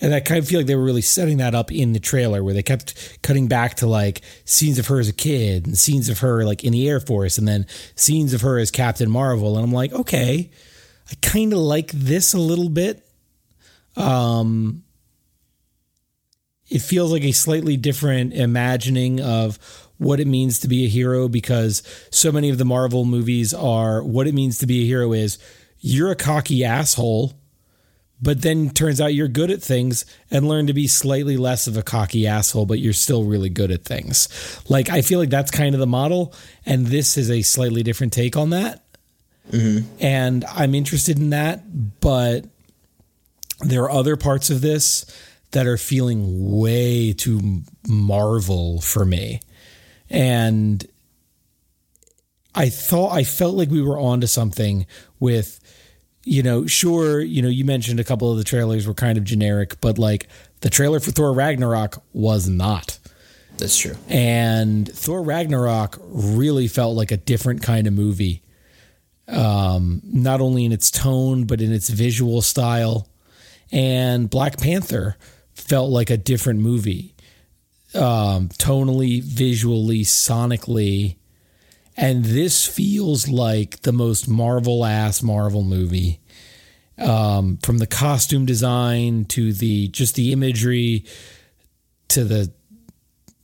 and 0.00 0.14
I 0.14 0.20
kind 0.20 0.38
of 0.38 0.48
feel 0.48 0.58
like 0.58 0.66
they 0.66 0.74
were 0.74 0.82
really 0.82 1.02
setting 1.02 1.36
that 1.36 1.54
up 1.54 1.70
in 1.70 1.92
the 1.92 2.00
trailer 2.00 2.42
where 2.42 2.54
they 2.54 2.62
kept 2.62 3.20
cutting 3.22 3.48
back 3.48 3.74
to 3.76 3.86
like 3.86 4.22
scenes 4.46 4.78
of 4.78 4.86
her 4.86 4.98
as 4.98 5.08
a 5.08 5.12
kid 5.12 5.66
and 5.66 5.76
scenes 5.76 6.08
of 6.08 6.20
her 6.20 6.44
like 6.44 6.64
in 6.64 6.72
the 6.72 6.88
Air 6.88 7.00
Force 7.00 7.36
and 7.36 7.46
then 7.46 7.66
scenes 7.94 8.32
of 8.32 8.40
her 8.40 8.58
as 8.58 8.70
Captain 8.70 9.10
Marvel 9.10 9.56
and 9.56 9.64
I'm 9.64 9.72
like, 9.72 9.92
okay, 9.92 10.50
I 11.10 11.14
kind 11.20 11.52
of 11.52 11.58
like 11.58 11.92
this 11.92 12.32
a 12.32 12.38
little 12.38 12.70
bit. 12.70 13.06
Um 13.94 14.84
it 16.72 16.80
feels 16.80 17.12
like 17.12 17.22
a 17.22 17.32
slightly 17.32 17.76
different 17.76 18.32
imagining 18.32 19.20
of 19.20 19.58
what 19.98 20.20
it 20.20 20.26
means 20.26 20.58
to 20.60 20.68
be 20.68 20.86
a 20.86 20.88
hero 20.88 21.28
because 21.28 21.82
so 22.10 22.32
many 22.32 22.48
of 22.48 22.56
the 22.56 22.64
Marvel 22.64 23.04
movies 23.04 23.52
are 23.52 24.02
what 24.02 24.26
it 24.26 24.32
means 24.32 24.56
to 24.58 24.66
be 24.66 24.82
a 24.82 24.86
hero 24.86 25.12
is 25.12 25.38
you're 25.80 26.10
a 26.10 26.16
cocky 26.16 26.64
asshole, 26.64 27.34
but 28.22 28.40
then 28.40 28.70
turns 28.70 29.02
out 29.02 29.12
you're 29.12 29.28
good 29.28 29.50
at 29.50 29.62
things 29.62 30.06
and 30.30 30.48
learn 30.48 30.66
to 30.66 30.72
be 30.72 30.86
slightly 30.86 31.36
less 31.36 31.66
of 31.66 31.76
a 31.76 31.82
cocky 31.82 32.26
asshole, 32.26 32.64
but 32.64 32.78
you're 32.78 32.94
still 32.94 33.24
really 33.24 33.50
good 33.50 33.70
at 33.70 33.84
things. 33.84 34.28
Like, 34.66 34.88
I 34.88 35.02
feel 35.02 35.18
like 35.18 35.30
that's 35.30 35.50
kind 35.50 35.74
of 35.74 35.78
the 35.78 35.86
model, 35.86 36.32
and 36.64 36.86
this 36.86 37.18
is 37.18 37.30
a 37.30 37.42
slightly 37.42 37.82
different 37.82 38.14
take 38.14 38.34
on 38.34 38.50
that. 38.50 38.82
Mm-hmm. 39.50 39.86
And 40.00 40.44
I'm 40.46 40.74
interested 40.74 41.18
in 41.18 41.30
that, 41.30 42.00
but 42.00 42.46
there 43.60 43.82
are 43.82 43.90
other 43.90 44.16
parts 44.16 44.48
of 44.48 44.62
this 44.62 45.04
that 45.52 45.66
are 45.66 45.76
feeling 45.76 46.50
way 46.50 47.12
too 47.12 47.62
Marvel 47.86 48.80
for 48.80 49.04
me. 49.04 49.40
And 50.10 50.86
I 52.54 52.68
thought 52.68 53.12
I 53.12 53.24
felt 53.24 53.54
like 53.54 53.70
we 53.70 53.82
were 53.82 53.98
onto 53.98 54.26
something 54.26 54.86
with, 55.20 55.60
you 56.24 56.42
know, 56.42 56.66
sure, 56.66 57.20
you 57.20 57.40
know, 57.40 57.48
you 57.48 57.64
mentioned 57.64 58.00
a 58.00 58.04
couple 58.04 58.30
of 58.30 58.38
the 58.38 58.44
trailers 58.44 58.86
were 58.86 58.94
kind 58.94 59.16
of 59.16 59.24
generic, 59.24 59.80
but 59.80 59.98
like 59.98 60.28
the 60.60 60.70
trailer 60.70 61.00
for 61.00 61.10
Thor 61.10 61.32
Ragnarok 61.32 62.02
was 62.12 62.48
not. 62.48 62.98
that's 63.58 63.78
true. 63.78 63.96
And 64.08 64.88
Thor 64.88 65.22
Ragnarok 65.22 65.98
really 66.02 66.68
felt 66.68 66.96
like 66.96 67.10
a 67.10 67.16
different 67.16 67.62
kind 67.62 67.86
of 67.86 67.92
movie. 67.92 68.42
Um, 69.28 70.02
not 70.04 70.40
only 70.40 70.64
in 70.64 70.72
its 70.72 70.90
tone, 70.90 71.44
but 71.44 71.60
in 71.60 71.72
its 71.72 71.88
visual 71.88 72.42
style. 72.42 73.08
And 73.70 74.28
Black 74.28 74.58
Panther 74.58 75.16
felt 75.62 75.90
like 75.90 76.10
a 76.10 76.16
different 76.16 76.60
movie. 76.60 77.14
Um, 77.94 78.48
tonally, 78.48 79.22
visually, 79.22 80.00
sonically. 80.00 81.16
And 81.96 82.24
this 82.24 82.66
feels 82.66 83.28
like 83.28 83.82
the 83.82 83.92
most 83.92 84.28
Marvel 84.28 84.84
ass 84.84 85.22
Marvel 85.22 85.62
movie. 85.62 86.20
Um, 86.98 87.58
from 87.62 87.78
the 87.78 87.86
costume 87.86 88.46
design 88.46 89.24
to 89.26 89.52
the 89.52 89.88
just 89.88 90.14
the 90.14 90.32
imagery 90.32 91.04
to 92.08 92.24
the 92.24 92.52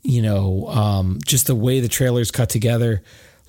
you 0.03 0.23
know, 0.23 0.67
um, 0.69 1.19
just 1.27 1.47
the 1.47 1.55
way 1.55 1.81
the 1.81 1.89
trailers 1.89 2.31
cut 2.31 2.49
together. 2.49 3.03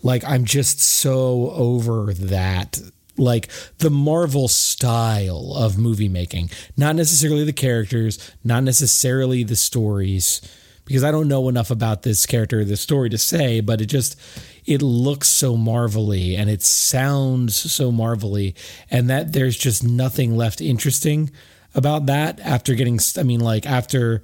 Like, 0.04 0.26
I'm 0.26 0.46
just 0.46 0.82
so 0.82 1.52
over 1.52 2.14
that. 2.14 2.80
Like, 3.20 3.50
the 3.78 3.90
Marvel 3.90 4.48
style 4.48 5.54
of 5.56 5.78
movie 5.78 6.10
making, 6.10 6.50
not 6.78 6.96
necessarily 6.96 7.44
the 7.44 7.54
characters, 7.54 8.18
not 8.44 8.64
necessarily 8.64 9.44
the 9.44 9.56
stories, 9.56 10.42
because 10.86 11.04
I 11.04 11.12
don't 11.12 11.28
know 11.28 11.50
enough 11.50 11.70
about 11.70 12.02
this 12.04 12.26
character 12.26 12.62
or 12.62 12.66
this 12.66 12.82
story 12.82 13.10
to 13.10 13.18
say, 13.18 13.60
but 13.60 13.82
it 13.82 13.88
just, 13.88 14.20
it 14.66 14.82
looks 14.82 15.28
so 15.28 15.56
marvelly 15.56 16.36
and 16.36 16.50
it 16.50 16.64
sounds 16.64 17.56
so 17.56 17.92
marvelly, 17.92 18.56
and 18.90 19.10
that 19.10 19.34
there's 19.34 19.58
just 19.58 19.84
nothing 19.84 20.36
left 20.36 20.62
interesting 20.62 21.30
about 21.76 22.08
that 22.08 22.40
after 22.40 22.74
getting, 22.74 23.00
I 23.18 23.24
mean, 23.24 23.42
like, 23.42 23.66
after. 23.66 24.24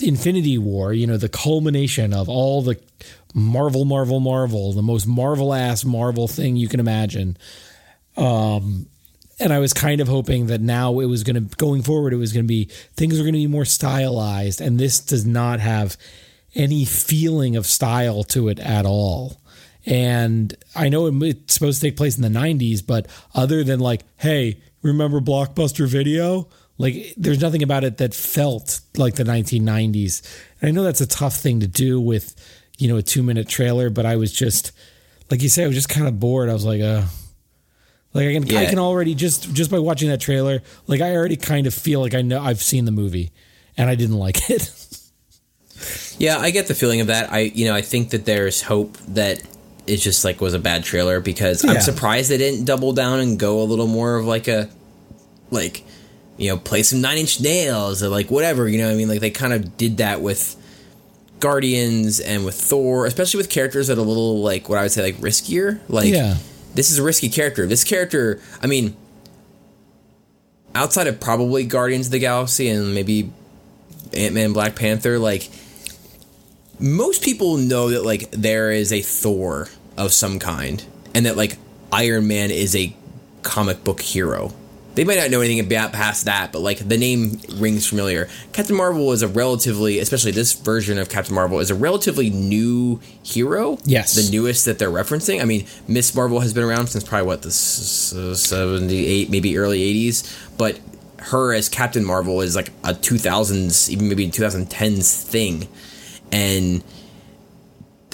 Infinity 0.00 0.58
War, 0.58 0.92
you 0.92 1.08
know, 1.08 1.16
the 1.16 1.28
culmination 1.28 2.14
of 2.14 2.28
all 2.28 2.62
the 2.62 2.78
Marvel, 3.34 3.84
Marvel, 3.84 4.20
Marvel, 4.20 4.72
the 4.72 4.80
most 4.80 5.08
Marvel 5.08 5.52
ass 5.52 5.84
Marvel 5.84 6.28
thing 6.28 6.54
you 6.54 6.68
can 6.68 6.78
imagine. 6.78 7.36
Um, 8.16 8.86
and 9.40 9.52
I 9.52 9.58
was 9.58 9.72
kind 9.72 10.00
of 10.00 10.08
hoping 10.08 10.46
that 10.46 10.60
now 10.60 11.00
it 11.00 11.06
was 11.06 11.24
going 11.24 11.34
to, 11.34 11.56
going 11.56 11.82
forward, 11.82 12.12
it 12.12 12.16
was 12.16 12.32
going 12.32 12.44
to 12.44 12.48
be, 12.48 12.64
things 12.94 13.18
are 13.18 13.22
going 13.22 13.34
to 13.34 13.38
be 13.38 13.46
more 13.46 13.64
stylized. 13.64 14.60
And 14.60 14.78
this 14.78 15.00
does 15.00 15.26
not 15.26 15.60
have 15.60 15.96
any 16.54 16.84
feeling 16.84 17.56
of 17.56 17.66
style 17.66 18.24
to 18.24 18.48
it 18.48 18.58
at 18.60 18.86
all. 18.86 19.38
And 19.84 20.54
I 20.76 20.88
know 20.88 21.06
it's 21.24 21.54
supposed 21.54 21.80
to 21.80 21.88
take 21.88 21.96
place 21.96 22.16
in 22.16 22.22
the 22.22 22.38
90s, 22.38 22.86
but 22.86 23.06
other 23.34 23.64
than 23.64 23.80
like, 23.80 24.02
hey, 24.18 24.60
remember 24.82 25.20
Blockbuster 25.20 25.88
Video? 25.88 26.48
Like, 26.78 27.14
there's 27.16 27.40
nothing 27.40 27.62
about 27.62 27.84
it 27.84 27.98
that 27.98 28.14
felt 28.14 28.80
like 28.96 29.16
the 29.16 29.24
1990s. 29.24 30.22
And 30.60 30.68
I 30.68 30.70
know 30.70 30.84
that's 30.84 31.00
a 31.00 31.06
tough 31.06 31.36
thing 31.36 31.60
to 31.60 31.66
do 31.66 32.00
with, 32.00 32.34
you 32.78 32.88
know, 32.88 32.96
a 32.96 33.02
two 33.02 33.22
minute 33.22 33.48
trailer, 33.48 33.90
but 33.90 34.06
I 34.06 34.16
was 34.16 34.32
just, 34.32 34.72
like 35.30 35.42
you 35.42 35.48
say, 35.48 35.64
I 35.64 35.66
was 35.66 35.76
just 35.76 35.88
kind 35.88 36.06
of 36.06 36.20
bored. 36.20 36.48
I 36.48 36.52
was 36.52 36.64
like, 36.64 36.80
uh, 36.80 37.02
like 38.14 38.28
I 38.28 38.32
can, 38.34 38.46
yeah. 38.46 38.60
I 38.60 38.66
can 38.66 38.78
already 38.78 39.14
just, 39.14 39.52
just 39.54 39.70
by 39.70 39.78
watching 39.78 40.08
that 40.08 40.20
trailer, 40.20 40.62
like 40.86 41.00
I 41.00 41.14
already 41.16 41.36
kind 41.36 41.66
of 41.66 41.74
feel 41.74 42.00
like 42.00 42.14
I 42.14 42.22
know 42.22 42.40
I've 42.40 42.62
seen 42.62 42.84
the 42.84 42.90
movie 42.90 43.32
and 43.76 43.88
I 43.88 43.94
didn't 43.94 44.18
like 44.18 44.50
it. 44.50 44.70
yeah, 46.18 46.38
I 46.38 46.50
get 46.50 46.66
the 46.66 46.74
feeling 46.74 47.00
of 47.00 47.06
that. 47.08 47.32
I, 47.32 47.40
you 47.40 47.66
know, 47.66 47.74
I 47.74 47.82
think 47.82 48.10
that 48.10 48.24
there's 48.24 48.62
hope 48.62 48.96
that 49.08 49.42
it 49.86 49.96
just 49.96 50.24
like 50.24 50.40
was 50.40 50.54
a 50.54 50.58
bad 50.58 50.84
trailer 50.84 51.20
because 51.20 51.64
yeah. 51.64 51.72
I'm 51.72 51.80
surprised 51.80 52.30
they 52.30 52.38
didn't 52.38 52.64
double 52.64 52.92
down 52.92 53.20
and 53.20 53.38
go 53.38 53.62
a 53.62 53.64
little 53.64 53.88
more 53.88 54.16
of 54.16 54.26
like 54.26 54.46
a, 54.48 54.68
like, 55.50 55.84
you 56.36 56.48
know, 56.48 56.56
play 56.56 56.82
some 56.82 57.00
Nine 57.00 57.18
Inch 57.18 57.40
Nails 57.40 58.02
or 58.02 58.08
like 58.08 58.30
whatever. 58.30 58.68
You 58.68 58.78
know, 58.78 58.90
I 58.90 58.94
mean, 58.94 59.08
like 59.08 59.20
they 59.20 59.30
kind 59.30 59.52
of 59.52 59.76
did 59.76 59.98
that 59.98 60.20
with 60.20 60.56
Guardians 61.40 62.20
and 62.20 62.44
with 62.44 62.54
Thor, 62.54 63.06
especially 63.06 63.38
with 63.38 63.50
characters 63.50 63.88
that 63.88 63.98
are 63.98 64.00
a 64.00 64.04
little 64.04 64.42
like 64.42 64.68
what 64.68 64.78
I 64.78 64.82
would 64.82 64.92
say 64.92 65.02
like 65.02 65.16
riskier. 65.16 65.80
Like, 65.88 66.12
yeah. 66.12 66.36
This 66.74 66.90
is 66.90 66.98
a 66.98 67.02
risky 67.02 67.28
character. 67.28 67.66
This 67.66 67.84
character, 67.84 68.40
I 68.62 68.66
mean, 68.66 68.96
outside 70.74 71.06
of 71.06 71.20
probably 71.20 71.64
Guardians 71.64 72.06
of 72.06 72.12
the 72.12 72.18
Galaxy 72.18 72.68
and 72.68 72.94
maybe 72.94 73.30
Ant 74.14 74.34
Man, 74.34 74.52
Black 74.52 74.76
Panther, 74.76 75.18
like 75.18 75.50
most 76.78 77.22
people 77.22 77.56
know 77.56 77.90
that 77.90 78.04
like 78.04 78.30
there 78.30 78.70
is 78.70 78.92
a 78.92 79.02
Thor 79.02 79.68
of 79.96 80.12
some 80.12 80.38
kind, 80.38 80.84
and 81.14 81.26
that 81.26 81.36
like 81.36 81.56
Iron 81.92 82.26
Man 82.26 82.50
is 82.50 82.74
a 82.74 82.94
comic 83.42 83.84
book 83.84 84.00
hero 84.00 84.52
they 84.94 85.04
might 85.04 85.16
not 85.16 85.30
know 85.30 85.40
anything 85.40 85.60
about 85.60 85.92
past 85.92 86.26
that, 86.26 86.52
but 86.52 86.60
like 86.60 86.86
the 86.86 86.98
name 86.98 87.40
rings 87.54 87.86
familiar. 87.86 88.28
Captain 88.52 88.76
Marvel 88.76 89.12
is 89.12 89.22
a 89.22 89.28
relatively, 89.28 89.98
especially 89.98 90.32
this 90.32 90.52
version 90.52 90.98
of 90.98 91.08
Captain 91.08 91.34
Marvel, 91.34 91.60
is 91.60 91.70
a 91.70 91.74
relatively 91.74 92.28
new 92.28 93.00
hero. 93.22 93.78
Yes, 93.84 94.14
the 94.14 94.30
newest 94.30 94.66
that 94.66 94.78
they're 94.78 94.90
referencing. 94.90 95.40
I 95.40 95.44
mean, 95.44 95.66
Miss 95.88 96.14
Marvel 96.14 96.40
has 96.40 96.52
been 96.52 96.64
around 96.64 96.88
since 96.88 97.04
probably 97.04 97.26
what 97.26 97.42
the 97.42 97.50
seventy-eight, 97.50 99.30
maybe 99.30 99.56
early 99.56 99.82
eighties, 99.82 100.36
but 100.58 100.78
her 101.18 101.54
as 101.54 101.68
Captain 101.68 102.04
Marvel 102.04 102.40
is 102.40 102.54
like 102.54 102.70
a 102.84 102.92
two 102.92 103.16
thousands, 103.16 103.90
even 103.90 104.08
maybe 104.08 104.28
two 104.28 104.42
thousand 104.42 104.70
tens 104.70 105.22
thing, 105.22 105.68
and. 106.30 106.84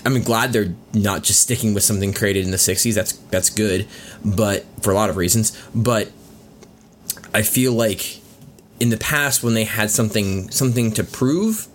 I'm 0.06 0.22
glad 0.22 0.52
they're 0.52 0.74
not 0.94 1.24
just 1.24 1.42
sticking 1.42 1.74
with 1.74 1.82
something 1.82 2.14
created 2.14 2.44
in 2.44 2.52
the 2.52 2.56
60s. 2.56 2.94
That's 2.94 3.12
that's 3.12 3.50
good, 3.50 3.86
but 4.24 4.64
for 4.80 4.92
a 4.92 4.94
lot 4.94 5.10
of 5.10 5.16
reasons. 5.16 5.60
But 5.74 6.08
I 7.34 7.42
feel 7.42 7.72
like 7.72 8.20
in 8.80 8.90
the 8.90 8.96
past 8.96 9.42
when 9.42 9.54
they 9.54 9.64
had 9.64 9.90
something 9.90 10.50
something 10.50 10.92
to 10.92 11.04
prove, 11.04 11.68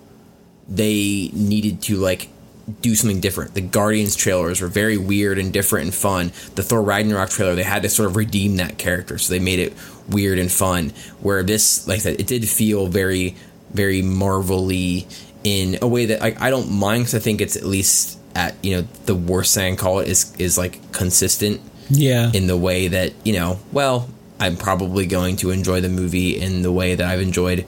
they 0.67 1.29
needed 1.33 1.81
to 1.83 1.97
like 1.97 2.29
do 2.81 2.95
something 2.95 3.19
different. 3.19 3.53
The 3.53 3.61
Guardians 3.61 4.15
trailers 4.15 4.61
were 4.61 4.67
very 4.67 4.97
weird 4.97 5.37
and 5.37 5.51
different 5.51 5.85
and 5.85 5.93
fun. 5.93 6.27
The 6.55 6.63
Thor 6.63 6.81
Ragnarok 6.81 7.29
trailer, 7.29 7.55
they 7.55 7.63
had 7.63 7.83
to 7.83 7.89
sort 7.89 8.09
of 8.09 8.15
redeem 8.15 8.57
that 8.57 8.77
character, 8.77 9.17
so 9.17 9.33
they 9.33 9.39
made 9.39 9.59
it 9.59 9.73
weird 10.09 10.39
and 10.39 10.51
fun. 10.51 10.91
Where 11.21 11.43
this, 11.43 11.87
like 11.87 11.97
I 11.97 11.99
said, 11.99 12.19
it 12.19 12.27
did 12.27 12.47
feel 12.47 12.87
very, 12.87 13.35
very 13.71 14.01
Marvelly 14.01 15.07
in 15.43 15.77
a 15.81 15.87
way 15.87 16.05
that 16.05 16.23
I, 16.23 16.35
I 16.39 16.49
don't 16.49 16.71
mind 16.71 17.03
because 17.03 17.15
I 17.15 17.19
think 17.19 17.41
it's 17.41 17.57
at 17.57 17.65
least 17.65 18.17
at 18.35 18.55
you 18.63 18.77
know 18.77 18.87
the 19.05 19.15
worst 19.15 19.53
thing 19.53 19.73
I 19.73 19.75
call 19.75 19.99
it 19.99 20.07
is 20.07 20.35
is 20.37 20.57
like 20.57 20.91
consistent. 20.91 21.61
Yeah. 21.89 22.31
In 22.33 22.47
the 22.47 22.55
way 22.55 22.87
that 22.87 23.13
you 23.25 23.33
know, 23.33 23.59
well, 23.73 24.09
I'm 24.43 24.57
probably 24.57 25.05
going 25.05 25.37
to 25.37 25.51
enjoy 25.51 25.79
the 25.79 25.87
movie 25.87 26.37
in 26.37 26.63
the 26.63 26.71
way 26.71 26.95
that 26.95 27.07
I've 27.07 27.21
enjoyed. 27.21 27.65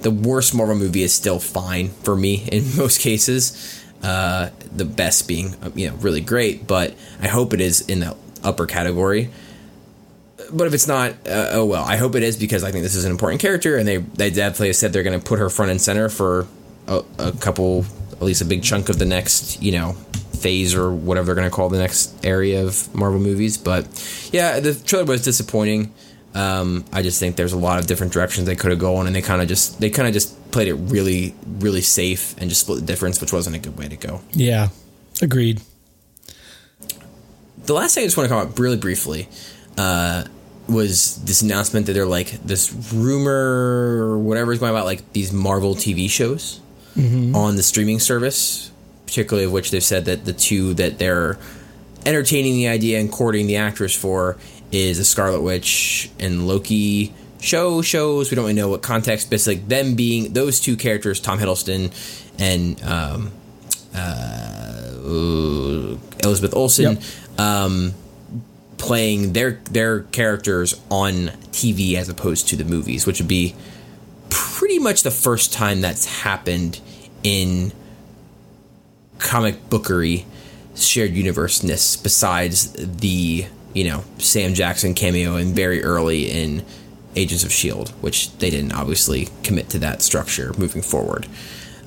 The 0.00 0.10
worst 0.10 0.54
Marvel 0.54 0.74
movie 0.74 1.02
is 1.02 1.14
still 1.14 1.38
fine 1.38 1.90
for 1.90 2.16
me 2.16 2.48
in 2.52 2.64
most 2.76 3.00
cases. 3.00 3.82
Uh, 4.02 4.50
the 4.74 4.86
best 4.86 5.28
being, 5.28 5.54
you 5.74 5.90
know, 5.90 5.96
really 5.96 6.22
great, 6.22 6.66
but 6.66 6.94
I 7.20 7.28
hope 7.28 7.52
it 7.52 7.60
is 7.60 7.82
in 7.82 8.00
the 8.00 8.16
upper 8.42 8.64
category. 8.64 9.30
But 10.50 10.66
if 10.66 10.74
it's 10.74 10.86
not, 10.86 11.10
uh, 11.26 11.50
oh 11.52 11.66
well. 11.66 11.84
I 11.84 11.96
hope 11.96 12.14
it 12.14 12.22
is 12.22 12.36
because 12.36 12.62
I 12.64 12.70
think 12.70 12.82
this 12.82 12.94
is 12.94 13.04
an 13.04 13.10
important 13.10 13.42
character, 13.42 13.76
and 13.76 13.86
they 13.86 13.96
they 13.96 14.30
definitely 14.30 14.72
said 14.74 14.92
they're 14.92 15.02
going 15.02 15.18
to 15.18 15.26
put 15.26 15.38
her 15.38 15.50
front 15.50 15.70
and 15.72 15.80
center 15.80 16.08
for 16.08 16.46
a, 16.86 17.02
a 17.18 17.32
couple, 17.32 17.84
at 18.12 18.22
least 18.22 18.42
a 18.42 18.44
big 18.44 18.62
chunk 18.62 18.88
of 18.88 18.98
the 18.98 19.06
next, 19.06 19.60
you 19.62 19.72
know, 19.72 19.96
phase 20.46 20.76
or 20.76 20.92
whatever 20.92 21.26
they're 21.26 21.34
going 21.34 21.50
to 21.50 21.54
call 21.54 21.68
the 21.68 21.78
next 21.78 22.24
area 22.24 22.64
of 22.64 22.94
Marvel 22.94 23.18
movies. 23.18 23.58
But 23.58 23.84
yeah, 24.32 24.60
the 24.60 24.74
trailer 24.74 25.04
was 25.04 25.24
disappointing. 25.24 25.92
Um, 26.34 26.84
I 26.92 27.02
just 27.02 27.18
think 27.18 27.34
there's 27.34 27.52
a 27.52 27.58
lot 27.58 27.80
of 27.80 27.88
different 27.88 28.12
directions 28.12 28.46
they 28.46 28.54
could 28.54 28.70
have 28.70 28.78
gone, 28.78 29.08
and 29.08 29.16
they 29.16 29.22
kind 29.22 29.42
of 29.42 29.48
just 29.48 29.80
they 29.80 29.90
kind 29.90 30.06
of 30.06 30.14
just 30.14 30.28
played 30.52 30.68
it 30.68 30.74
really 30.74 31.34
really 31.58 31.80
safe 31.80 32.36
and 32.38 32.48
just 32.48 32.60
split 32.60 32.78
the 32.78 32.86
difference, 32.86 33.20
which 33.20 33.32
wasn't 33.32 33.56
a 33.56 33.58
good 33.58 33.76
way 33.76 33.88
to 33.88 33.96
go. 33.96 34.20
Yeah, 34.34 34.68
agreed. 35.20 35.62
The 37.64 37.74
last 37.74 37.96
thing 37.96 38.04
I 38.04 38.06
just 38.06 38.16
want 38.16 38.28
to 38.28 38.34
comment 38.34 38.56
really 38.56 38.76
briefly 38.76 39.28
uh, 39.76 40.24
was 40.68 41.16
this 41.24 41.42
announcement 41.42 41.86
that 41.86 41.94
they're 41.94 42.06
like 42.06 42.30
this 42.44 42.72
rumor 42.94 44.12
or 44.12 44.18
whatever 44.18 44.52
is 44.52 44.60
going 44.60 44.70
about 44.70 44.84
like 44.84 45.12
these 45.12 45.32
Marvel 45.32 45.74
TV 45.74 46.08
shows 46.08 46.60
mm-hmm. 46.94 47.34
on 47.34 47.56
the 47.56 47.64
streaming 47.64 47.98
service 47.98 48.70
particularly 49.06 49.46
of 49.46 49.52
which 49.52 49.70
they've 49.70 49.82
said 49.82 50.04
that 50.04 50.24
the 50.24 50.32
two 50.32 50.74
that 50.74 50.98
they're 50.98 51.38
entertaining 52.04 52.54
the 52.54 52.68
idea 52.68 53.00
and 53.00 53.10
courting 53.10 53.46
the 53.46 53.56
actress 53.56 53.94
for 53.94 54.36
is 54.72 54.98
a 54.98 55.04
Scarlet 55.04 55.40
Witch 55.40 56.10
and 56.18 56.46
Loki 56.46 57.14
show 57.40 57.82
shows. 57.82 58.30
We 58.30 58.34
don't 58.34 58.44
really 58.44 58.54
know 58.54 58.68
what 58.68 58.82
context, 58.82 59.30
but 59.30 59.36
it's 59.36 59.46
like 59.46 59.68
them 59.68 59.94
being 59.94 60.32
those 60.32 60.60
two 60.60 60.76
characters, 60.76 61.20
Tom 61.20 61.38
Hiddleston 61.38 61.92
and 62.38 62.82
um, 62.84 63.32
uh, 63.94 64.92
Elizabeth 66.22 66.54
Olsen, 66.54 66.96
yep. 66.96 67.40
um, 67.40 67.94
playing 68.78 69.32
their 69.32 69.52
their 69.70 70.00
characters 70.02 70.80
on 70.90 71.28
TV 71.52 71.94
as 71.94 72.08
opposed 72.08 72.48
to 72.48 72.56
the 72.56 72.64
movies, 72.64 73.06
which 73.06 73.20
would 73.20 73.28
be 73.28 73.54
pretty 74.28 74.78
much 74.78 75.02
the 75.02 75.10
first 75.10 75.52
time 75.52 75.80
that's 75.80 76.22
happened 76.22 76.80
in 77.22 77.72
comic 79.18 79.68
bookery 79.70 80.26
shared 80.74 81.12
universeness 81.12 82.00
besides 82.02 82.72
the 82.72 83.46
you 83.74 83.84
know 83.84 84.04
Sam 84.18 84.54
Jackson 84.54 84.94
cameo 84.94 85.36
and 85.36 85.54
very 85.54 85.82
early 85.82 86.30
in 86.30 86.64
Agents 87.14 87.44
of 87.44 87.52
Shield, 87.52 87.90
which 88.02 88.30
they 88.38 88.50
didn't 88.50 88.72
obviously 88.72 89.28
commit 89.42 89.70
to 89.70 89.78
that 89.80 90.02
structure 90.02 90.52
moving 90.58 90.82
forward. 90.82 91.26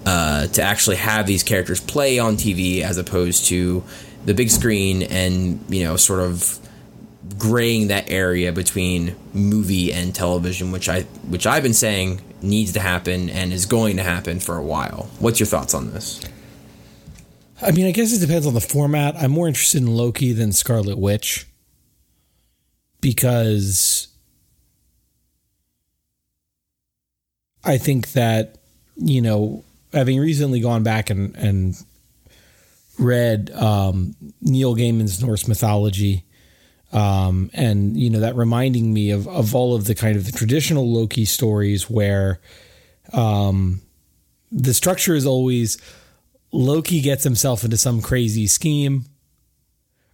Uh, 0.06 0.47
to 0.47 0.61
actually 0.61 0.95
have 0.95 1.27
these 1.27 1.43
characters 1.43 1.81
play 1.81 2.19
on 2.19 2.35
TV 2.38 2.81
as 2.81 2.97
opposed 2.97 3.45
to 3.45 3.84
the 4.26 4.34
big 4.34 4.49
screen 4.49 5.03
and 5.03 5.64
you 5.69 5.84
know 5.84 5.97
sort 5.97 6.22
of 6.22 6.57
graying 7.38 7.88
that 7.88 8.10
area 8.10 8.51
between 8.51 9.15
movie 9.34 9.93
and 9.93 10.15
television, 10.15 10.72
which 10.72 10.89
I 10.89 11.01
which 11.27 11.45
I've 11.45 11.64
been 11.64 11.73
saying 11.73 12.22
needs 12.41 12.73
to 12.73 12.80
happen 12.80 13.30
and 13.30 13.51
is 13.51 13.65
going 13.65 13.97
to 13.97 14.03
happen 14.03 14.39
for 14.39 14.56
a 14.56 14.64
while. 14.64 15.10
What's 15.19 15.39
your 15.39 15.47
thoughts 15.47 15.73
on 15.73 15.91
this? 15.91 16.22
I 17.61 17.72
mean, 17.72 17.88
I 17.88 17.91
guess 17.91 18.14
it 18.14 18.26
depends 18.26 18.48
on 18.48 18.53
the 18.53 18.61
format. 18.61 19.15
I'm 19.18 19.31
more 19.31 19.48
interested 19.48 19.81
in 19.81 19.95
Loki 19.95 20.31
than 20.31 20.53
Scarlet 20.53 20.98
Witch 20.98 21.45
because 23.02 24.07
I 27.64 27.77
think 27.77 28.14
that, 28.14 28.57
you 28.95 29.22
know, 29.22 29.64
having 29.94 30.19
recently 30.19 30.61
gone 30.61 30.84
back 30.84 31.10
and, 31.10 31.36
and 31.36 31.76
read 32.98 33.52
um, 33.52 34.15
Neil 34.41 34.76
Gaiman's 34.76 35.22
Norse 35.22 35.48
mythology, 35.48 36.23
um, 36.91 37.52
and, 37.53 37.98
you 37.98 38.10
know, 38.10 38.19
that 38.22 38.36
reminding 38.36 38.94
me 38.94 39.11
of, 39.11 39.27
of 39.27 39.53
all 39.53 39.76
of 39.76 39.86
the 39.86 39.95
kind 39.95 40.15
of 40.15 40.26
the 40.26 40.31
traditional 40.31 40.91
Loki 40.91 41.26
stories 41.26 41.90
where 41.90 42.40
um, 43.14 43.81
the 44.52 44.73
structure 44.73 45.14
is 45.14 45.26
always 45.26 45.77
Loki 46.51 47.01
gets 47.01 47.23
himself 47.23 47.63
into 47.63 47.77
some 47.77 48.01
crazy 48.01 48.47
scheme 48.47 49.05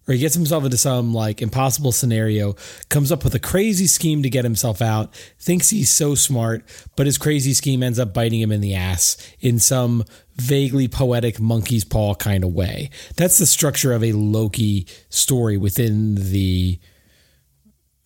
or 0.07 0.13
he 0.13 0.19
gets 0.19 0.35
himself 0.35 0.63
into 0.63 0.77
some 0.77 1.13
like 1.13 1.41
impossible 1.41 1.91
scenario, 1.91 2.55
comes 2.89 3.11
up 3.11 3.23
with 3.23 3.33
a 3.33 3.39
crazy 3.39 3.87
scheme 3.87 4.21
to 4.23 4.29
get 4.29 4.43
himself 4.43 4.81
out, 4.81 5.13
thinks 5.39 5.69
he's 5.69 5.89
so 5.89 6.15
smart, 6.15 6.63
but 6.95 7.05
his 7.05 7.17
crazy 7.17 7.53
scheme 7.53 7.81
ends 7.81 7.99
up 7.99 8.13
biting 8.13 8.39
him 8.39 8.51
in 8.51 8.61
the 8.61 8.75
ass 8.75 9.17
in 9.39 9.57
some 9.59 10.03
vaguely 10.35 10.87
poetic 10.87 11.39
monkey's 11.39 11.83
paw 11.83 12.13
kind 12.13 12.43
of 12.43 12.53
way. 12.53 12.89
That's 13.15 13.37
the 13.37 13.45
structure 13.45 13.93
of 13.93 14.03
a 14.03 14.11
Loki 14.11 14.87
story 15.09 15.57
within 15.57 16.15
the 16.15 16.79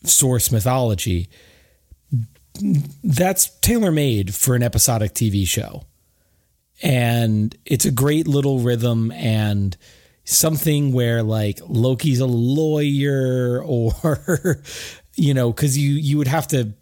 source 0.03 0.51
mythology. 0.51 1.30
That's 3.03 3.49
tailor 3.60 3.91
made 3.91 4.34
for 4.34 4.56
an 4.56 4.64
episodic 4.64 5.14
TV 5.14 5.45
show 5.45 5.84
and 6.81 7.56
it's 7.65 7.85
a 7.85 7.91
great 7.91 8.27
little 8.27 8.60
rhythm 8.60 9.11
and 9.11 9.76
something 10.23 10.91
where 10.91 11.23
like 11.23 11.60
Loki's 11.68 12.19
a 12.19 12.26
lawyer 12.26 13.61
or 13.64 14.64
you 15.15 15.34
know 15.34 15.51
cuz 15.51 15.77
you 15.77 15.93
you 15.93 16.18
would 16.18 16.27
have 16.27 16.47
to 16.47 16.73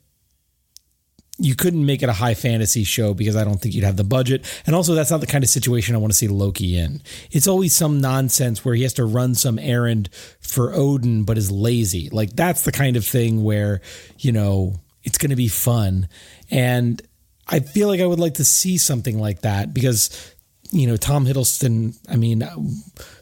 you 1.39 1.55
couldn't 1.55 1.85
make 1.85 2.01
it 2.01 2.09
a 2.09 2.13
high 2.13 2.33
fantasy 2.33 2.83
show 2.83 3.13
because 3.13 3.35
I 3.35 3.43
don't 3.43 3.61
think 3.61 3.75
you'd 3.75 3.83
have 3.83 3.97
the 3.97 4.03
budget. 4.03 4.45
And 4.65 4.75
also, 4.75 4.95
that's 4.95 5.11
not 5.11 5.21
the 5.21 5.27
kind 5.27 5.43
of 5.43 5.49
situation 5.49 5.93
I 5.93 5.99
want 5.99 6.11
to 6.11 6.17
see 6.17 6.27
Loki 6.27 6.77
in. 6.77 7.01
It's 7.31 7.47
always 7.47 7.73
some 7.73 8.01
nonsense 8.01 8.65
where 8.65 8.73
he 8.73 8.83
has 8.83 8.93
to 8.93 9.05
run 9.05 9.35
some 9.35 9.59
errand 9.59 10.09
for 10.39 10.73
Odin, 10.73 11.23
but 11.23 11.37
is 11.37 11.51
lazy. 11.51 12.09
Like, 12.09 12.35
that's 12.35 12.63
the 12.63 12.71
kind 12.71 12.97
of 12.97 13.05
thing 13.05 13.43
where, 13.43 13.81
you 14.17 14.31
know, 14.31 14.79
it's 15.03 15.17
going 15.17 15.29
to 15.29 15.35
be 15.35 15.47
fun. 15.47 16.09
And 16.49 17.01
I 17.47 17.59
feel 17.59 17.87
like 17.87 18.01
I 18.01 18.05
would 18.05 18.19
like 18.19 18.35
to 18.35 18.45
see 18.45 18.77
something 18.77 19.19
like 19.19 19.41
that 19.41 19.73
because, 19.73 20.35
you 20.71 20.85
know, 20.87 20.97
Tom 20.97 21.25
Hiddleston, 21.25 21.97
I 22.09 22.17
mean, 22.17 22.47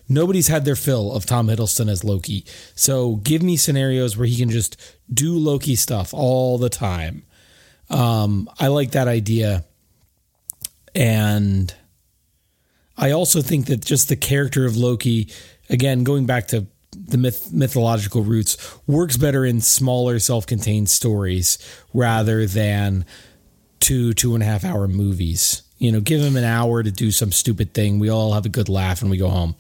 nobody's 0.10 0.47
had 0.47 0.65
their 0.65 0.76
fill 0.76 1.11
of 1.14 1.26
Tom 1.26 1.47
Hiddleston 1.47 1.89
as 1.89 2.03
Loki. 2.03 2.45
So 2.76 3.18
give 3.18 3.43
me 3.43 3.56
scenarios 3.56 4.18
where 4.18 4.27
he 4.27 4.38
can 4.38 4.49
just 4.49 4.81
do 5.14 5.38
Loki 5.38 5.76
stuff 5.76 6.14
all 6.14 6.57
the 6.57 6.69
time 6.69 7.23
um, 7.89 8.49
I 8.60 8.68
like 8.68 8.91
that 8.91 9.07
idea. 9.07 9.64
And 10.93 11.73
I 12.97 13.11
also 13.11 13.41
think 13.41 13.68
that 13.68 13.84
just 13.84 14.10
the 14.10 14.15
character 14.15 14.65
of 14.65 14.77
Loki, 14.77 15.30
again, 15.69 16.03
going 16.03 16.26
back 16.26 16.47
to 16.47 16.68
the 16.91 17.18
myth, 17.18 17.52
mythological 17.52 18.23
roots, 18.23 18.57
works 18.88 19.18
better 19.18 19.45
in 19.45 19.61
smaller, 19.61 20.19
self 20.19 20.47
contained 20.47 20.89
stories 20.89 21.57
rather 21.93 22.45
than 22.45 23.06
two, 23.80 24.14
two 24.14 24.34
and 24.34 24.43
a 24.43 24.45
half 24.45 24.64
hour 24.64 24.88
movies. 24.88 25.61
You 25.77 25.91
know, 25.91 25.99
give 25.99 26.22
him 26.22 26.38
an 26.38 26.43
hour 26.43 26.84
to 26.84 26.91
do 26.91 27.11
some 27.11 27.31
stupid 27.31 27.73
thing. 27.73 27.99
We 27.99 28.10
all 28.10 28.34
have 28.34 28.45
a 28.45 28.49
good 28.49 28.69
laugh 28.69 29.02
and 29.02 29.11
we 29.11 29.18
go 29.18 29.30
home. 29.30 29.56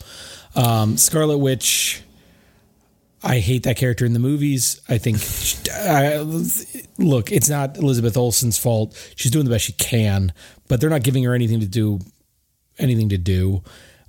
Um, 0.55 0.97
Scarlet 0.97 1.37
Witch 1.37 2.03
I 3.25 3.39
hate 3.39 3.63
that 3.63 3.75
character 3.75 4.05
in 4.05 4.13
the 4.13 4.19
movies. 4.19 4.79
I 4.87 4.99
think, 4.99 5.17
I, 5.73 6.19
look, 6.99 7.31
it's 7.31 7.49
not 7.49 7.75
Elizabeth 7.75 8.15
Olsen's 8.15 8.59
fault. 8.59 8.95
She's 9.15 9.31
doing 9.31 9.45
the 9.45 9.51
best 9.51 9.65
she 9.65 9.73
can, 9.73 10.31
but 10.67 10.79
they're 10.79 10.91
not 10.91 11.01
giving 11.01 11.23
her 11.23 11.33
anything 11.33 11.59
to 11.61 11.65
do, 11.65 12.01
anything 12.77 13.09
to 13.09 13.17
do. 13.17 13.63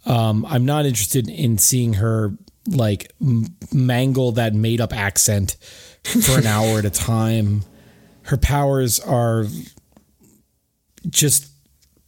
Um, 0.04 0.44
I'm 0.46 0.66
not 0.66 0.84
interested 0.84 1.30
in 1.30 1.56
seeing 1.56 1.94
her 1.94 2.36
like 2.68 3.10
mangle 3.72 4.32
that 4.32 4.52
made 4.52 4.82
up 4.82 4.92
accent 4.92 5.56
for 6.04 6.38
an 6.38 6.46
hour 6.46 6.78
at 6.78 6.84
a 6.84 6.90
time. 6.90 7.62
Her 8.24 8.36
powers 8.36 9.00
are 9.00 9.46
just 11.10 11.48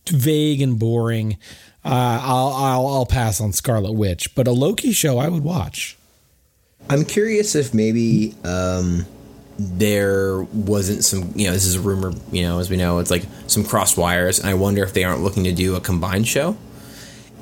vague 0.09 0.61
and 0.63 0.79
boring. 0.79 1.39
Uh, 1.85 2.21
I'll, 2.23 2.49
I'll 2.49 2.87
I'll 2.87 3.07
pass 3.07 3.41
on 3.41 3.53
Scarlet 3.53 3.93
Witch, 3.93 4.35
but 4.35 4.47
a 4.49 4.53
Loki 4.53 4.93
show 4.93 5.19
I 5.19 5.29
would 5.29 5.45
watch. 5.45 5.97
I'm 6.91 7.05
curious 7.05 7.55
if 7.55 7.75
maybe 7.75 8.35
um, 8.45 9.05
there 9.59 10.43
wasn't 10.43 11.05
some, 11.05 11.33
you 11.35 11.47
know, 11.47 11.53
this 11.53 11.67
is 11.67 11.75
a 11.75 11.81
rumor, 11.81 12.13
you 12.33 12.43
know, 12.43 12.59
as 12.61 12.71
we 12.71 12.77
know, 12.77 12.99
it's 12.99 13.11
like 13.11 13.25
some 13.47 13.65
cross 13.65 13.97
wires. 13.97 14.39
And 14.39 14.49
I 14.49 14.55
wonder 14.55 14.83
if 14.83 14.95
they 14.95 15.05
aren't 15.05 15.23
looking 15.23 15.45
to 15.45 15.53
do 15.53 15.77
a 15.77 15.81
combined 15.81 16.27
show 16.27 16.57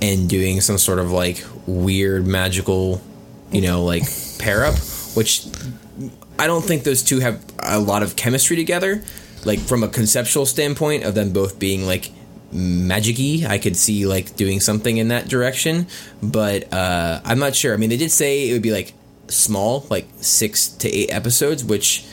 and 0.03 0.29
doing 0.29 0.61
some 0.61 0.79
sort 0.79 0.99
of 0.99 1.13
like 1.13 1.45
weird 1.67 2.27
magical, 2.27 3.01
you 3.53 3.61
know, 3.61 3.85
like 3.85 4.03
pair 4.39 4.65
up, 4.65 4.75
which 5.15 5.47
I 6.39 6.47
don't 6.47 6.65
think 6.65 6.85
those 6.85 7.03
two 7.03 7.21
have 7.21 7.43
a 7.61 7.79
lot 7.79 8.03
of 8.03 8.17
chemistry 8.17 8.57
together. 8.57 9.03
Like 9.47 9.61
from 9.61 9.83
a 9.83 9.89
conceptual 9.89 10.45
standpoint 10.45 11.05
of 11.05 11.15
them 11.15 11.33
both 11.33 11.59
being 11.59 11.87
like 11.87 12.11
magicy. 12.53 13.47
I 13.47 13.59
could 13.59 13.77
see 13.77 14.07
like 14.07 14.37
doing 14.37 14.61
something 14.61 14.97
in 14.97 15.09
that 15.09 15.29
direction, 15.29 15.87
but 16.23 16.73
uh, 16.73 17.21
I'm 17.25 17.39
not 17.39 17.55
sure. 17.55 17.73
I 17.73 17.77
mean, 17.77 17.91
they 17.91 17.97
did 17.97 18.11
say 18.11 18.49
it 18.49 18.53
would 18.53 18.63
be 18.63 18.73
like 18.73 18.95
small, 19.29 19.87
like 19.91 20.07
six 20.17 20.69
to 20.69 20.91
eight 20.91 21.13
episodes, 21.13 21.65
which 21.65 22.05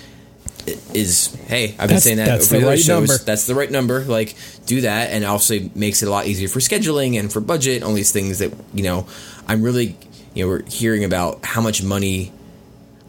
is 0.94 1.36
hey, 1.48 1.72
I've 1.72 1.78
been 1.78 1.88
that's, 1.90 2.04
saying 2.04 2.18
that 2.18 2.26
that's 2.26 2.48
the 2.50 2.60
right 2.62 2.80
shows. 2.80 3.10
number. 3.10 3.18
That's 3.18 3.46
the 3.46 3.56
right 3.56 3.72
number. 3.72 4.04
Like 4.04 4.36
do 4.66 4.82
that, 4.82 5.12
and 5.12 5.26
also 5.26 5.60
makes 5.76 6.02
it 6.04 6.08
a 6.08 6.12
lot 6.12 6.28
easier 6.28 6.48
for 6.48 6.60
scheduling 6.60 7.20
and 7.20 7.32
for 7.32 7.40
budget. 7.40 7.84
All 7.84 7.94
these 7.94 8.12
things 8.12 8.40
that 8.40 8.54
you 8.74 8.84
know, 8.84 9.08
I'm 9.48 9.62
really 9.62 9.98
you 10.34 10.44
know 10.44 10.50
we're 10.50 10.64
hearing 10.66 11.04
about 11.04 11.46
how 11.46 11.62
much 11.62 11.84
money. 11.84 12.32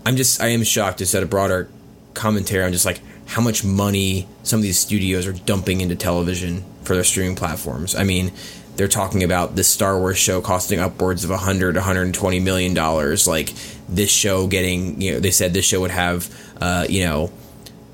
I'm 0.07 0.17
just 0.17 0.41
I 0.41 0.49
am 0.49 0.63
shocked 0.65 0.99
to 0.99 1.07
set 1.07 1.23
a 1.23 1.27
broader 1.27 1.69
commentary 2.15 2.65
I'm 2.65 2.73
just 2.73 2.87
like 2.87 3.01
how 3.27 3.43
much 3.43 3.65
money 3.65 4.29
some 4.43 4.59
of 4.59 4.63
these 4.63 4.79
studios 4.79 5.27
are 5.27 5.33
dumping 5.33 5.81
into 5.81 5.97
television 5.97 6.65
for 6.83 6.95
their 6.95 7.05
streaming 7.05 7.37
platforms. 7.37 7.95
I 7.95 8.05
mean, 8.05 8.33
they're 8.77 8.89
talking 8.89 9.23
about 9.23 9.57
this 9.57 9.69
Star 9.69 9.99
Wars 9.99 10.19
show 10.19 10.41
costing 10.41 10.81
upwards 10.81 11.25
of 11.25 11.31
100 11.31 11.77
120 11.77 12.41
million 12.41 12.75
dollars 12.75 13.27
like 13.27 13.53
this 13.89 14.11
show 14.11 14.47
getting 14.47 15.01
you 15.01 15.13
know 15.13 15.21
they 15.21 15.31
said 15.31 15.55
this 15.55 15.65
show 15.65 15.81
would 15.81 15.91
have 15.91 16.29
uh, 16.61 16.87
you 16.89 17.05
know 17.05 17.31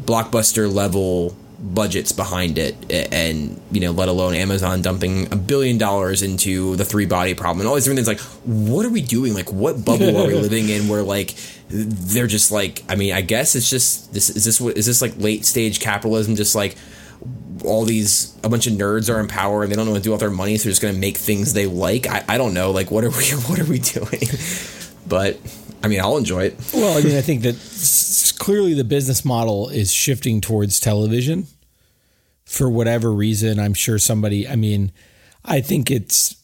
blockbuster 0.03 0.73
level 0.73 1.37
budgets 1.63 2.11
behind 2.11 2.57
it 2.57 2.75
and 2.91 3.61
you 3.71 3.81
know 3.81 3.91
let 3.91 4.09
alone 4.09 4.35
Amazon 4.35 4.81
dumping 4.81 5.31
a 5.31 5.37
billion 5.37 5.77
dollars 5.77 6.23
into 6.23 6.75
the 6.77 6.85
three 6.85 7.05
body 7.05 7.35
problem 7.35 7.61
and 7.61 7.69
all 7.69 7.75
these 7.75 7.85
different 7.85 7.99
things 7.99 8.09
like 8.09 8.21
what 8.47 8.87
are 8.87 8.91
we 8.91 9.03
doing 9.03 9.35
like 9.35 9.53
what 9.53 9.85
bubble 9.85 10.17
are 10.17 10.27
we 10.27 10.35
living 10.49 10.71
in 10.71 10.89
where 10.89 11.03
like 11.03 11.35
they're 11.69 12.27
just 12.27 12.51
like 12.51 12.83
I 12.89 12.97
mean 12.97 13.13
I 13.13 13.21
guess 13.21 13.55
it's 13.55 13.69
just 13.69 14.13
this 14.15 14.31
is 14.31 14.45
this 14.45 14.59
what 14.59 14.79
is 14.79 14.87
this 14.87 15.03
like 15.03 15.19
late 15.19 15.45
stage 15.45 15.81
capitalism 15.81 16.35
just 16.35 16.55
like 16.55 16.77
all 17.65 17.85
these 17.85 18.35
a 18.43 18.49
bunch 18.49 18.67
of 18.67 18.73
nerds 18.75 19.13
are 19.13 19.21
in 19.21 19.29
power 19.29 19.63
and 19.63 19.71
they 19.71 19.77
don't 19.77 19.87
know 19.87 19.93
what 19.93 19.99
to 19.99 20.05
do 20.05 20.11
with 20.13 20.21
their 20.21 20.31
money, 20.31 20.57
so 20.57 20.65
they're 20.65 20.71
just 20.71 20.83
going 20.83 20.95
to 20.95 21.01
make 21.01 21.17
things 21.17 21.53
they 21.53 21.67
like. 21.67 22.07
I, 22.07 22.25
I 22.27 22.39
don't 22.39 22.55
know. 22.55 22.71
Like, 22.71 22.91
what 22.91 23.05
are 23.05 23.11
we 23.11 23.25
what 23.47 23.59
are 23.59 23.65
we 23.65 23.79
doing? 23.79 24.23
but 25.07 25.39
I 25.83 25.89
mean, 25.89 26.01
I'll 26.01 26.17
enjoy 26.17 26.45
it. 26.45 26.59
Well, 26.75 26.99
I 26.99 27.03
mean, 27.03 27.17
I 27.17 27.21
think 27.23 27.43
that 27.43 27.57
clearly 28.39 28.75
the 28.75 28.85
business 28.85 29.25
model 29.25 29.69
is 29.69 29.93
shifting 29.93 30.41
towards 30.41 30.81
television 30.81 31.47
for 32.45 32.69
whatever 32.69 33.13
reason. 33.13 33.59
I'm 33.59 33.75
sure 33.75 33.99
somebody. 33.99 34.49
I 34.49 34.57
mean, 34.57 34.93
I 35.45 35.61
think 35.61 35.91
it's 35.91 36.37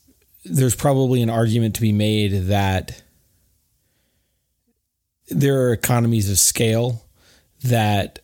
there's 0.45 0.77
probably 0.77 1.23
an 1.23 1.31
argument 1.31 1.75
to 1.75 1.81
be 1.81 1.93
made 1.93 2.47
that 2.47 3.03
there 5.29 5.63
are 5.63 5.73
economies 5.73 6.31
of 6.31 6.39
scale 6.39 7.05
that 7.65 8.21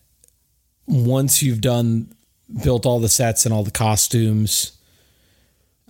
once 0.86 1.42
you've 1.42 1.60
done 1.60 2.14
built 2.62 2.86
all 2.86 3.00
the 3.00 3.08
sets 3.08 3.44
and 3.44 3.52
all 3.52 3.64
the 3.64 3.70
costumes 3.70 4.72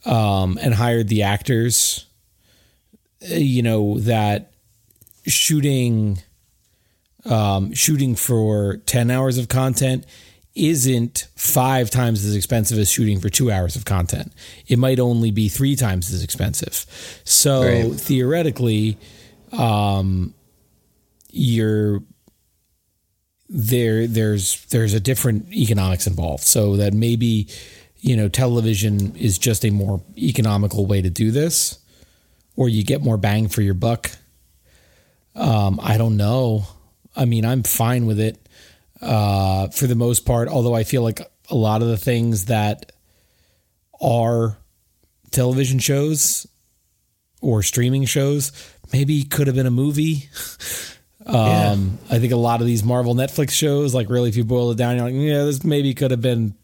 um, 0.07 0.59
and 0.63 0.75
hired 0.75 1.09
the 1.09 1.23
actors 1.23 2.07
you 3.21 3.63
know 3.63 3.99
that 4.01 4.52
shooting 5.27 6.19
um, 7.25 7.73
shooting 7.73 8.17
for 8.17 8.79
10 8.87 9.11
hours 9.11 9.39
of 9.39 9.49
content 9.49 10.07
isn't 10.55 11.29
five 11.37 11.89
times 11.89 12.25
as 12.25 12.35
expensive 12.35 12.79
as 12.79 12.91
shooting 12.91 13.21
for 13.21 13.29
two 13.29 13.51
hours 13.51 13.77
of 13.77 13.85
content. 13.85 14.33
It 14.67 14.79
might 14.79 14.99
only 14.99 15.31
be 15.31 15.49
three 15.49 15.77
times 15.77 16.13
as 16.13 16.23
expensive. 16.23 16.85
So 17.25 17.63
right. 17.63 17.93
theoretically, 17.95 18.99
um, 19.53 20.35
you're 21.31 22.03
there 23.49 24.07
there's 24.07 24.65
there's 24.67 24.95
a 24.95 25.01
different 25.01 25.53
economics 25.53 26.07
involved 26.07 26.43
so 26.43 26.77
that 26.77 26.95
maybe 26.95 27.49
you 27.99 28.17
know 28.17 28.29
television 28.29 29.15
is 29.17 29.39
just 29.39 29.65
a 29.65 29.71
more 29.71 30.03
economical 30.17 30.87
way 30.87 31.03
to 31.03 31.11
do 31.11 31.31
this 31.31 31.79
or 32.57 32.69
you 32.71 32.83
get 32.83 33.03
more 33.03 33.19
bang 33.19 33.49
for 33.49 33.61
your 33.61 33.75
buck 33.75 34.11
um, 35.35 35.81
i 35.83 35.97
don't 35.97 36.17
know 36.17 36.65
i 37.17 37.25
mean 37.25 37.45
i'm 37.45 37.63
fine 37.63 38.07
with 38.07 38.21
it 38.21 38.39
uh, 39.01 39.69
for 39.69 39.87
the 39.87 39.95
most 39.97 40.25
part 40.25 40.49
although 40.49 40.75
i 40.75 40.85
feel 40.85 41.03
like 41.03 41.21
a 41.51 41.55
lot 41.55 41.83
of 41.83 41.89
the 41.89 41.97
things 41.97 42.47
that 42.47 42.93
are 44.01 44.57
television 45.31 45.79
shows 45.79 46.47
or 47.41 47.63
streaming 47.63 48.05
shows 48.05 48.53
maybe 48.93 49.25
could 49.25 49.47
have 49.47 49.57
been 49.57 49.67
a 49.67 49.71
movie 49.71 50.29
Um, 51.27 51.37
yeah. 52.09 52.17
I 52.17 52.19
think 52.19 52.33
a 52.33 52.37
lot 52.37 52.61
of 52.61 52.67
these 52.67 52.83
Marvel 52.83 53.15
Netflix 53.15 53.51
shows, 53.51 53.95
like 53.95 54.11
really, 54.11 54.29
if 54.29 54.37
you 54.37 54.45
boil 54.45 54.73
it 54.73 54.79
down, 54.79 54.97
you're 54.97 55.05
like, 55.05 55.15
yeah, 55.15 55.45
this 55.45 55.65
maybe 55.65 55.95
could 55.95 56.11
have 56.11 56.21
been 56.21 56.55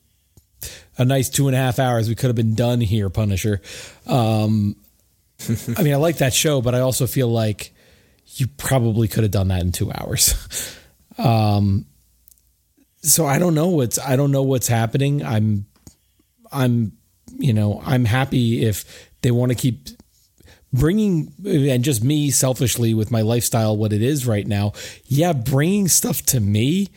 a 0.97 1.05
nice 1.05 1.29
two 1.29 1.47
and 1.47 1.55
a 1.55 1.59
half 1.59 1.79
hours. 1.79 2.09
We 2.09 2.15
could 2.15 2.27
have 2.27 2.37
been 2.37 2.55
done 2.55 2.81
here, 2.81 3.09
Punisher. 3.09 3.61
Um, 4.07 4.77
I 5.77 5.83
mean, 5.83 5.93
I 5.93 5.97
like 5.97 6.19
that 6.19 6.35
show, 6.35 6.61
but 6.61 6.75
I 6.75 6.81
also 6.81 7.07
feel 7.07 7.29
like 7.29 7.73
you 8.37 8.47
probably 8.47 9.09
could 9.09 9.25
have 9.25 9.33
done 9.33 9.49
that 9.49 9.63
in 9.63 9.73
two 9.73 9.91
hours. 9.93 10.77
um, 11.19 11.87
so 13.03 13.27
I 13.27 13.39
don't 13.39 13.55
know 13.55 13.69
what's 13.69 13.99
I 13.99 14.17
don't 14.17 14.33
know 14.33 14.43
what's 14.43 14.69
happening. 14.69 15.25
I'm 15.25 15.67
I'm 16.53 16.93
you 17.37 17.53
know 17.53 17.83
I'm 17.85 18.05
happy 18.05 18.65
if 18.65 19.11
they 19.23 19.31
want 19.31 19.53
to 19.53 19.57
keep 19.57 19.89
bringing 20.73 21.33
and 21.47 21.83
just 21.83 22.05
me 22.05 22.31
selfishly 22.31 22.93
with 22.95 23.11
my 23.11 23.23
lifestyle 23.23 23.77
what 23.77 23.93
it 23.93 24.03
is 24.03 24.27
right 24.27 24.47
now 24.47 24.73
yeah 25.07 25.33
bringing 25.33 25.89
stuff 25.89 26.21
to 26.23 26.41
me 26.41 26.89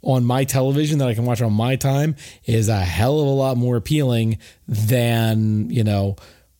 on 0.00 0.24
my 0.24 0.44
television 0.44 0.98
that 0.98 1.08
i 1.08 1.14
can 1.14 1.26
watch 1.26 1.42
on 1.42 1.52
my 1.52 1.76
time 1.76 2.16
is 2.46 2.70
a 2.70 2.80
hell 2.80 3.20
of 3.20 3.26
a 3.26 3.30
lot 3.30 3.56
more 3.58 3.76
appealing 3.76 4.38
than 4.66 5.68
you 5.68 5.84
know 5.84 6.16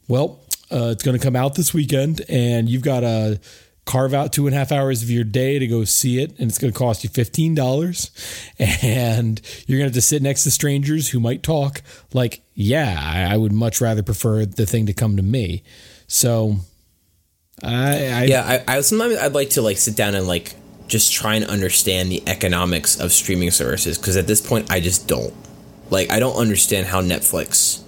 well 0.09 0.41
uh, 0.71 0.91
it's 0.91 1.03
going 1.03 1.19
to 1.19 1.23
come 1.23 1.37
out 1.37 1.55
this 1.55 1.73
weekend 1.73 2.21
and 2.29 2.69
you've 2.69 2.83
got 2.83 3.01
to 3.01 3.41
carve 3.93 4.15
out 4.15 4.33
two 4.33 4.47
and 4.47 4.57
a 4.57 4.59
half 4.59 4.73
hours 4.73 5.03
of 5.03 5.11
your 5.11 5.23
day 5.23 5.59
to 5.59 5.67
go 5.67 5.85
see 5.85 6.19
it, 6.23 6.31
and 6.39 6.49
it's 6.49 6.57
going 6.57 6.73
to 6.73 6.79
cost 6.79 7.05
you 7.05 7.11
fifteen 7.11 7.55
dollars, 7.55 8.11
and 8.59 9.39
you're 9.67 9.79
going 9.79 9.91
to 9.91 9.93
have 9.93 9.93
to 9.93 10.01
sit 10.01 10.23
next 10.23 10.45
to 10.45 10.51
strangers 10.51 11.11
who 11.11 11.21
might 11.21 11.43
talk. 11.43 11.83
Like, 12.15 12.41
yeah, 12.55 12.99
I, 12.99 13.35
I 13.35 13.37
would 13.37 13.53
much 13.53 13.83
rather 13.83 14.03
prefer 14.03 14.47
the 14.47 14.65
thing 14.65 14.87
to 14.87 14.95
come 14.95 15.19
to 15.19 15.23
me. 15.23 15.63
So, 16.07 16.57
I, 17.63 18.09
I 18.09 18.25
yeah, 18.25 18.63
I, 18.67 18.77
I 18.77 18.81
sometimes 18.81 19.19
I'd 19.19 19.35
like 19.35 19.51
to 19.51 19.63
like 19.63 19.77
sit 19.77 19.95
down 19.95 20.15
and 20.15 20.27
like 20.27 20.55
just 20.89 21.13
try 21.13 21.35
and 21.35 21.45
understand 21.45 22.11
the 22.11 22.27
economics 22.27 22.99
of 22.99 23.13
streaming 23.13 23.51
services 23.51 23.99
because 23.99 24.17
at 24.17 24.27
this 24.27 24.41
point 24.41 24.73
I 24.73 24.81
just 24.81 25.07
don't. 25.07 25.35
Like, 25.91 26.11
I 26.11 26.19
don't 26.19 26.37
understand 26.37 26.87
how 26.87 27.03
Netflix 27.03 27.83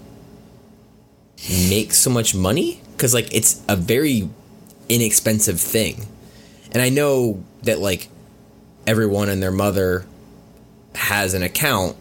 makes 1.71 1.97
so 1.97 2.11
much 2.11 2.35
money 2.35 2.83
because 2.93 3.15
like 3.15 3.35
it's 3.35 3.63
a 3.69 3.77
very 3.77 4.29
inexpensive 4.89 5.61
thing, 5.61 6.07
and 6.73 6.83
I 6.83 6.89
know 6.89 7.43
that 7.63 7.79
like 7.79 8.09
everyone 8.87 9.29
and 9.29 9.43
their 9.43 9.53
mother 9.53 10.05
has 10.95 11.35
an 11.35 11.43
account, 11.43 11.97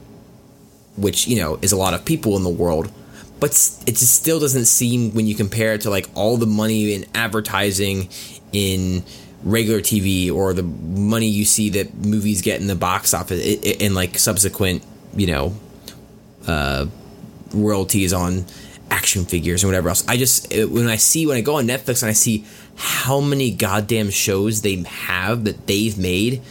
which 0.97 1.27
you 1.27 1.37
know 1.37 1.59
is 1.61 1.71
a 1.71 1.77
lot 1.77 1.93
of 1.93 2.05
people 2.05 2.35
in 2.37 2.43
the 2.43 2.49
world, 2.49 2.91
but 3.39 3.51
it 3.85 3.95
just 3.95 4.15
still 4.15 4.39
doesn't 4.39 4.65
seem 4.65 5.11
when 5.13 5.27
you 5.27 5.35
compare 5.35 5.73
it 5.73 5.81
to 5.81 5.89
like 5.89 6.09
all 6.15 6.37
the 6.37 6.45
money 6.45 6.93
in 6.93 7.05
advertising 7.13 8.09
in 8.51 9.03
regular 9.43 9.81
TV 9.81 10.31
or 10.31 10.53
the 10.53 10.63
money 10.63 11.27
you 11.27 11.45
see 11.45 11.69
that 11.71 11.93
movies 11.93 12.41
get 12.41 12.61
in 12.61 12.67
the 12.67 12.75
box 12.75 13.13
office 13.13 13.77
and 13.81 13.93
like 13.93 14.17
subsequent, 14.17 14.83
you 15.15 15.27
know, 15.27 15.53
uh, 16.47 16.85
royalties 17.53 18.13
on 18.13 18.45
action 18.89 19.25
figures 19.25 19.63
and 19.63 19.69
whatever 19.69 19.89
else. 19.89 20.07
I 20.07 20.17
just 20.17 20.53
when 20.53 20.87
I 20.87 20.95
see 20.95 21.27
when 21.27 21.37
I 21.37 21.41
go 21.41 21.57
on 21.57 21.67
Netflix 21.67 22.03
and 22.03 22.09
I 22.09 22.13
see 22.13 22.45
how 22.75 23.19
many 23.19 23.51
goddamn 23.51 24.09
shows 24.09 24.61
they 24.61 24.83
have 24.83 25.43
that 25.45 25.67
they've 25.67 25.97
made. 25.97 26.41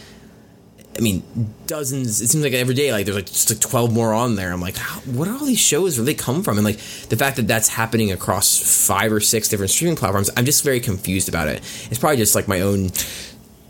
I 0.95 1.01
mean, 1.01 1.23
dozens. 1.65 2.21
It 2.21 2.27
seems 2.27 2.43
like 2.43 2.53
every 2.53 2.75
day, 2.75 2.91
like 2.91 3.05
there's 3.05 3.15
like 3.15 3.25
just 3.25 3.49
like 3.49 3.59
twelve 3.59 3.91
more 3.91 4.13
on 4.13 4.35
there. 4.35 4.51
I'm 4.51 4.61
like, 4.61 4.77
how, 4.77 4.99
what 5.01 5.27
are 5.27 5.33
all 5.33 5.45
these 5.45 5.59
shows? 5.59 5.97
Where 5.97 6.05
they 6.05 6.13
come 6.13 6.43
from? 6.43 6.57
And 6.57 6.65
like 6.65 6.77
the 7.09 7.17
fact 7.17 7.37
that 7.37 7.47
that's 7.47 7.67
happening 7.67 8.11
across 8.11 8.85
five 8.87 9.11
or 9.11 9.19
six 9.19 9.49
different 9.49 9.71
streaming 9.71 9.95
platforms, 9.95 10.29
I'm 10.37 10.45
just 10.45 10.63
very 10.63 10.79
confused 10.79 11.29
about 11.29 11.47
it. 11.47 11.57
It's 11.89 11.97
probably 11.97 12.17
just 12.17 12.35
like 12.35 12.47
my 12.47 12.61
own, 12.61 12.91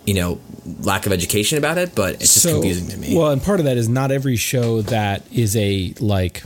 you 0.05 0.15
know, 0.15 0.41
lack 0.81 1.05
of 1.05 1.13
education 1.13 1.57
about 1.57 1.77
it, 1.77 1.95
but 1.95 2.15
it's 2.15 2.33
just 2.33 2.43
so, 2.43 2.53
confusing 2.53 2.89
to 2.89 2.97
me. 2.97 3.15
Well, 3.15 3.31
and 3.31 3.41
part 3.41 3.61
of 3.61 3.67
that 3.67 3.77
is 3.77 3.87
not 3.87 4.11
every 4.11 4.35
show 4.35 4.81
that 4.81 5.23
is 5.31 5.55
a 5.55 5.93
like 6.01 6.43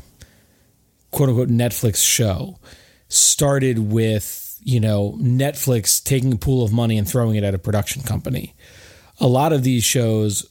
quote 1.09 1.29
unquote 1.29 1.49
Netflix 1.49 2.05
show 2.05 2.59
started 3.07 3.79
with, 3.79 4.46
you 4.61 4.79
know, 4.79 5.17
Netflix 5.19 6.03
taking 6.03 6.33
a 6.33 6.37
pool 6.37 6.63
of 6.63 6.71
money 6.71 6.97
and 6.97 7.07
throwing 7.07 7.35
it 7.35 7.43
at 7.43 7.53
a 7.53 7.59
production 7.59 8.01
company. 8.03 8.53
A 9.19 9.27
lot 9.27 9.53
of 9.53 9.63
these 9.63 9.83
shows 9.83 10.45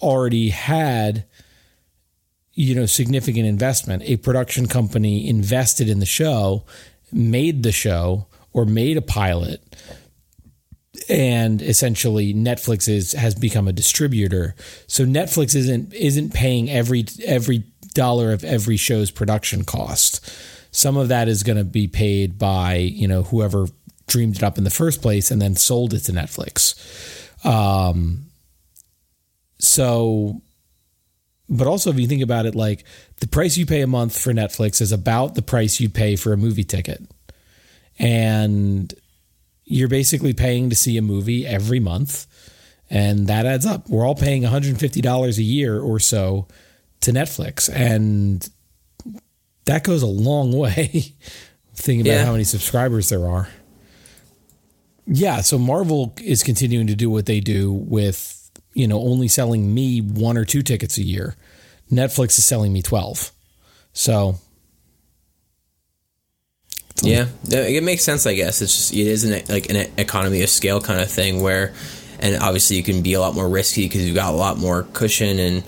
already 0.00 0.48
had 0.48 1.24
you 2.54 2.74
know 2.74 2.86
significant 2.86 3.46
investment 3.46 4.02
a 4.06 4.16
production 4.16 4.66
company 4.66 5.28
invested 5.28 5.88
in 5.88 5.98
the 6.00 6.06
show 6.06 6.64
made 7.12 7.62
the 7.62 7.70
show 7.70 8.26
or 8.52 8.64
made 8.64 8.96
a 8.96 9.02
pilot 9.02 9.62
and 11.08 11.60
essentially 11.60 12.32
Netflix 12.34 12.88
is 12.88 13.12
has 13.12 13.34
become 13.34 13.68
a 13.68 13.72
distributor 13.72 14.54
so 14.86 15.04
Netflix 15.04 15.54
isn't 15.54 15.92
isn't 15.92 16.32
paying 16.32 16.70
every 16.70 17.04
every 17.24 17.64
dollar 17.94 18.32
of 18.32 18.44
every 18.44 18.76
show's 18.76 19.10
production 19.10 19.64
cost. 19.64 20.28
Some 20.70 20.96
of 20.96 21.08
that 21.08 21.28
is 21.28 21.42
going 21.42 21.58
to 21.58 21.64
be 21.64 21.88
paid 21.88 22.38
by, 22.38 22.76
you 22.76 23.08
know, 23.08 23.22
whoever 23.24 23.66
dreamed 24.06 24.36
it 24.36 24.42
up 24.42 24.58
in 24.58 24.64
the 24.64 24.70
first 24.70 25.02
place 25.02 25.30
and 25.30 25.40
then 25.40 25.56
sold 25.56 25.94
it 25.94 26.00
to 26.00 26.12
Netflix. 26.12 26.74
Um, 27.44 28.26
so, 29.58 30.42
but 31.48 31.66
also 31.66 31.90
if 31.90 31.98
you 31.98 32.06
think 32.06 32.22
about 32.22 32.46
it, 32.46 32.54
like 32.54 32.84
the 33.20 33.28
price 33.28 33.56
you 33.56 33.66
pay 33.66 33.82
a 33.82 33.86
month 33.86 34.18
for 34.18 34.32
Netflix 34.32 34.80
is 34.80 34.92
about 34.92 35.34
the 35.34 35.42
price 35.42 35.80
you 35.80 35.88
pay 35.88 36.16
for 36.16 36.32
a 36.32 36.36
movie 36.36 36.64
ticket. 36.64 37.02
And 37.98 38.92
you're 39.64 39.88
basically 39.88 40.32
paying 40.32 40.70
to 40.70 40.76
see 40.76 40.96
a 40.96 41.02
movie 41.02 41.46
every 41.46 41.80
month. 41.80 42.26
And 42.88 43.28
that 43.28 43.46
adds 43.46 43.66
up. 43.66 43.88
We're 43.88 44.06
all 44.06 44.16
paying 44.16 44.42
$150 44.42 45.38
a 45.38 45.42
year 45.42 45.80
or 45.80 46.00
so 46.00 46.48
to 47.02 47.12
Netflix, 47.12 47.70
and 47.72 48.46
that 49.64 49.84
goes 49.84 50.02
a 50.02 50.06
long 50.06 50.52
way. 50.52 51.14
Thinking 51.74 52.06
about 52.06 52.18
yeah. 52.18 52.24
how 52.24 52.32
many 52.32 52.44
subscribers 52.44 53.08
there 53.08 53.26
are. 53.26 53.48
Yeah, 55.06 55.40
so 55.40 55.58
Marvel 55.58 56.14
is 56.22 56.42
continuing 56.42 56.86
to 56.88 56.94
do 56.94 57.10
what 57.10 57.26
they 57.26 57.40
do 57.40 57.72
with, 57.72 58.50
you 58.74 58.86
know, 58.86 59.00
only 59.00 59.28
selling 59.28 59.72
me 59.72 60.00
one 60.00 60.36
or 60.36 60.44
two 60.44 60.62
tickets 60.62 60.98
a 60.98 61.02
year. 61.02 61.36
Netflix 61.90 62.38
is 62.38 62.44
selling 62.44 62.72
me 62.72 62.82
12. 62.82 63.32
So 63.92 64.36
yeah, 67.02 67.26
it 67.48 67.82
makes 67.82 68.04
sense. 68.04 68.26
I 68.26 68.34
guess 68.34 68.60
it's 68.62 68.76
just 68.76 68.92
it 68.92 69.06
is 69.06 69.24
an 69.24 69.42
like 69.48 69.70
an 69.70 69.90
economy 69.96 70.42
of 70.42 70.48
scale 70.48 70.80
kind 70.80 71.00
of 71.00 71.10
thing 71.10 71.42
where, 71.42 71.72
and 72.18 72.36
obviously 72.42 72.76
you 72.76 72.82
can 72.82 73.02
be 73.02 73.14
a 73.14 73.20
lot 73.20 73.34
more 73.34 73.48
risky 73.48 73.86
because 73.86 74.04
you've 74.04 74.14
got 74.14 74.32
a 74.32 74.36
lot 74.36 74.58
more 74.58 74.84
cushion 74.92 75.38
and 75.38 75.58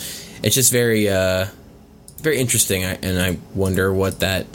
it's 0.43 0.55
just 0.55 0.73
very 0.73 1.09
uh, 1.09 1.47
very 2.23 2.39
interesting, 2.39 2.85
and 2.85 3.21
I 3.21 3.39
wonder 3.55 3.93
what 3.93 4.21
that. 4.21 4.47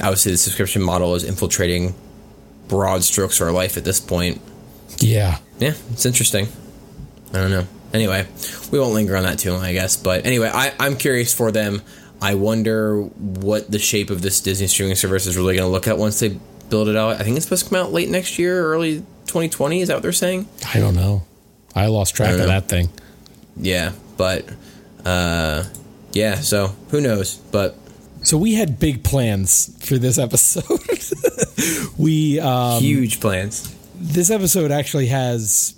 Obviously, 0.00 0.32
the 0.32 0.38
subscription 0.38 0.82
model 0.82 1.14
is 1.14 1.24
infiltrating 1.24 1.94
broad 2.68 3.04
strokes 3.04 3.40
of 3.40 3.46
our 3.46 3.52
life 3.52 3.76
at 3.76 3.84
this 3.84 4.00
point. 4.00 4.40
Yeah, 4.98 5.38
yeah, 5.58 5.74
it's 5.90 6.06
interesting. 6.06 6.48
I 7.30 7.38
don't 7.38 7.50
know. 7.50 7.66
Anyway, 7.92 8.26
we 8.70 8.78
won't 8.78 8.94
linger 8.94 9.16
on 9.16 9.24
that 9.24 9.38
too 9.38 9.52
long, 9.52 9.62
I 9.62 9.72
guess. 9.72 9.96
But 9.96 10.24
anyway, 10.24 10.50
I, 10.52 10.72
I'm 10.80 10.96
curious 10.96 11.34
for 11.34 11.52
them. 11.52 11.82
I 12.22 12.34
wonder 12.36 13.02
what 13.02 13.70
the 13.70 13.78
shape 13.78 14.10
of 14.10 14.22
this 14.22 14.40
Disney 14.40 14.66
streaming 14.68 14.94
service 14.94 15.26
is 15.26 15.36
really 15.36 15.56
going 15.56 15.66
to 15.66 15.72
look 15.72 15.88
at 15.88 15.98
once 15.98 16.20
they 16.20 16.38
build 16.70 16.88
it 16.88 16.96
out. 16.96 17.20
I 17.20 17.24
think 17.24 17.36
it's 17.36 17.44
supposed 17.44 17.64
to 17.64 17.70
come 17.70 17.84
out 17.84 17.92
late 17.92 18.08
next 18.08 18.38
year, 18.38 18.64
early 18.64 19.00
2020. 19.26 19.80
Is 19.80 19.88
that 19.88 19.94
what 19.94 20.02
they're 20.02 20.12
saying? 20.12 20.48
I 20.74 20.78
don't 20.78 20.94
know. 20.94 21.24
I 21.74 21.86
lost 21.86 22.14
track 22.14 22.30
I 22.30 22.32
of 22.34 22.46
that 22.46 22.68
thing 22.68 22.88
yeah, 23.56 23.92
but 24.16 24.46
uh, 25.04 25.64
yeah. 26.12 26.36
So 26.36 26.68
who 26.90 27.00
knows? 27.00 27.36
But 27.36 27.76
so 28.22 28.36
we 28.36 28.54
had 28.54 28.78
big 28.78 29.04
plans 29.04 29.76
for 29.86 29.98
this 29.98 30.18
episode. 30.18 30.80
we 31.98 32.40
um, 32.40 32.82
huge 32.82 33.20
plans. 33.20 33.74
This 33.94 34.30
episode 34.30 34.70
actually 34.70 35.06
has 35.06 35.74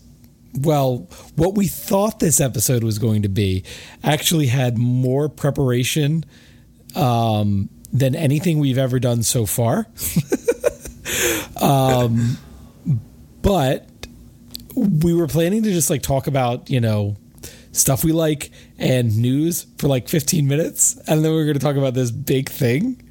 well, 0.60 1.08
what 1.36 1.54
we 1.54 1.66
thought 1.66 2.20
this 2.20 2.40
episode 2.40 2.84
was 2.84 2.98
going 2.98 3.22
to 3.22 3.28
be 3.28 3.64
actually 4.02 4.46
had 4.46 4.78
more 4.78 5.28
preparation 5.28 6.24
um, 6.94 7.68
than 7.92 8.14
anything 8.14 8.58
we've 8.58 8.78
ever 8.78 9.00
done 9.00 9.22
so 9.22 9.46
far. 9.46 9.86
um, 11.60 12.38
but 13.42 13.88
we 14.74 15.14
were 15.14 15.26
planning 15.26 15.62
to 15.64 15.72
just 15.72 15.90
like 15.90 16.02
talk 16.02 16.26
about, 16.26 16.70
you 16.70 16.80
know, 16.80 17.16
stuff 17.72 18.04
we 18.04 18.12
like 18.12 18.50
and 18.78 19.16
news 19.16 19.66
for 19.78 19.88
like 19.88 20.08
15 20.08 20.46
minutes. 20.46 20.96
And 21.06 21.24
then 21.24 21.30
we 21.30 21.36
were 21.36 21.44
going 21.44 21.58
to 21.58 21.60
talk 21.60 21.76
about 21.76 21.94
this 21.94 22.10
big 22.10 22.48
thing. 22.48 23.08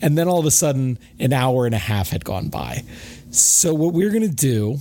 And 0.00 0.16
then 0.16 0.28
all 0.28 0.38
of 0.38 0.46
a 0.46 0.50
sudden, 0.50 0.98
an 1.18 1.32
hour 1.32 1.66
and 1.66 1.74
a 1.74 1.78
half 1.78 2.10
had 2.10 2.24
gone 2.24 2.48
by. 2.48 2.84
So, 3.30 3.74
what 3.74 3.94
we're 3.94 4.10
going 4.10 4.28
to 4.28 4.28
do 4.28 4.78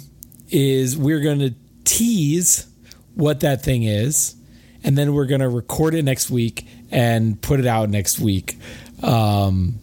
is 0.50 0.98
we're 0.98 1.22
going 1.22 1.40
to 1.40 1.54
tease 1.84 2.68
what 3.16 3.40
that 3.42 3.64
thing 3.64 3.84
is. 3.84 4.36
And 4.84 4.98
then 4.98 5.14
we're 5.14 5.26
going 5.26 5.42
to 5.42 5.50
record 5.50 5.96
it 5.96 6.04
next 6.04 6.30
week 6.30 6.68
and 6.92 7.42
put 7.42 7.60
it 7.60 7.66
out 7.66 7.90
next 7.90 8.20
week. 8.20 8.58
Um, 9.02 9.80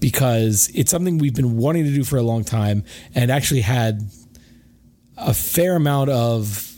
because 0.00 0.70
it's 0.74 0.90
something 0.90 1.18
we've 1.18 1.34
been 1.34 1.58
wanting 1.58 1.84
to 1.84 1.92
do 1.92 2.02
for 2.02 2.16
a 2.16 2.22
long 2.22 2.42
time 2.42 2.84
and 3.14 3.30
actually 3.30 3.60
had 3.60 4.10
a 5.16 5.34
fair 5.34 5.76
amount 5.76 6.10
of 6.10 6.69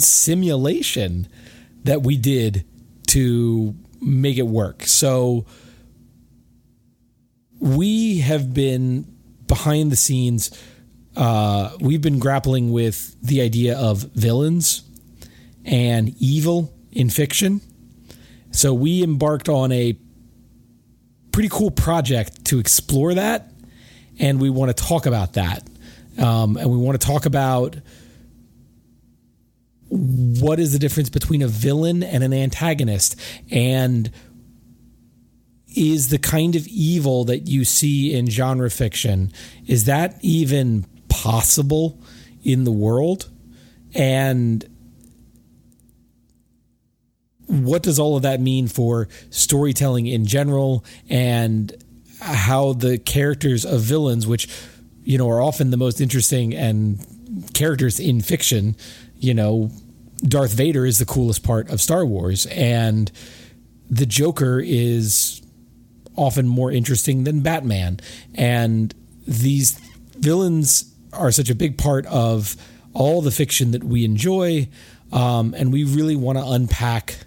simulation 0.00 1.28
that 1.84 2.02
we 2.02 2.16
did 2.16 2.64
to 3.08 3.74
make 4.00 4.38
it 4.38 4.46
work. 4.46 4.82
So 4.84 5.46
we 7.58 8.18
have 8.20 8.54
been 8.54 9.06
behind 9.46 9.92
the 9.92 9.96
scenes. 9.96 10.50
Uh, 11.16 11.70
we've 11.80 12.00
been 12.00 12.18
grappling 12.18 12.72
with 12.72 13.16
the 13.20 13.42
idea 13.42 13.76
of 13.76 14.02
villains 14.14 14.82
and 15.64 16.14
evil 16.18 16.72
in 16.92 17.10
fiction. 17.10 17.60
So 18.52 18.72
we 18.74 19.02
embarked 19.02 19.48
on 19.48 19.72
a 19.72 19.96
pretty 21.32 21.48
cool 21.48 21.70
project 21.70 22.44
to 22.46 22.58
explore 22.58 23.14
that, 23.14 23.52
and 24.18 24.40
we 24.40 24.50
want 24.50 24.76
to 24.76 24.84
talk 24.84 25.06
about 25.06 25.34
that. 25.34 25.68
Um, 26.18 26.56
and 26.56 26.70
we 26.70 26.76
want 26.76 27.00
to 27.00 27.06
talk 27.06 27.26
about 27.26 27.76
what 29.90 30.60
is 30.60 30.72
the 30.72 30.78
difference 30.78 31.10
between 31.10 31.42
a 31.42 31.48
villain 31.48 32.02
and 32.02 32.22
an 32.22 32.32
antagonist? 32.32 33.16
And 33.50 34.10
is 35.76 36.08
the 36.08 36.18
kind 36.18 36.56
of 36.56 36.66
evil 36.68 37.24
that 37.24 37.48
you 37.48 37.64
see 37.64 38.14
in 38.14 38.28
genre 38.28 38.70
fiction 38.70 39.32
is 39.66 39.84
that 39.84 40.16
even 40.20 40.84
possible 41.08 42.00
in 42.42 42.64
the 42.64 42.72
world? 42.72 43.28
And 43.94 44.64
what 47.46 47.82
does 47.82 47.98
all 47.98 48.16
of 48.16 48.22
that 48.22 48.40
mean 48.40 48.68
for 48.68 49.08
storytelling 49.30 50.06
in 50.06 50.24
general 50.24 50.84
and 51.08 51.72
how 52.20 52.74
the 52.74 52.98
characters 52.98 53.64
of 53.64 53.80
villains 53.80 54.26
which 54.26 54.48
you 55.02 55.18
know 55.18 55.28
are 55.28 55.40
often 55.40 55.70
the 55.70 55.76
most 55.76 56.00
interesting 56.00 56.54
and 56.54 57.04
characters 57.54 57.98
in 57.98 58.20
fiction 58.20 58.76
you 59.20 59.34
know 59.34 59.70
Darth 60.22 60.52
Vader 60.52 60.84
is 60.84 60.98
the 60.98 61.06
coolest 61.06 61.42
part 61.42 61.70
of 61.70 61.80
Star 61.80 62.04
Wars 62.04 62.46
and 62.46 63.10
the 63.88 64.06
Joker 64.06 64.60
is 64.60 65.42
often 66.16 66.46
more 66.46 66.70
interesting 66.70 67.24
than 67.24 67.40
Batman 67.40 68.00
and 68.34 68.94
these 69.26 69.78
villains 70.18 70.94
are 71.12 71.30
such 71.30 71.50
a 71.50 71.54
big 71.54 71.78
part 71.78 72.06
of 72.06 72.56
all 72.92 73.22
the 73.22 73.30
fiction 73.30 73.70
that 73.70 73.84
we 73.84 74.04
enjoy 74.04 74.68
um, 75.12 75.54
and 75.56 75.72
we 75.72 75.84
really 75.84 76.16
want 76.16 76.38
to 76.38 76.44
unpack 76.44 77.18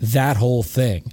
that 0.00 0.36
whole 0.36 0.62
thing. 0.62 1.12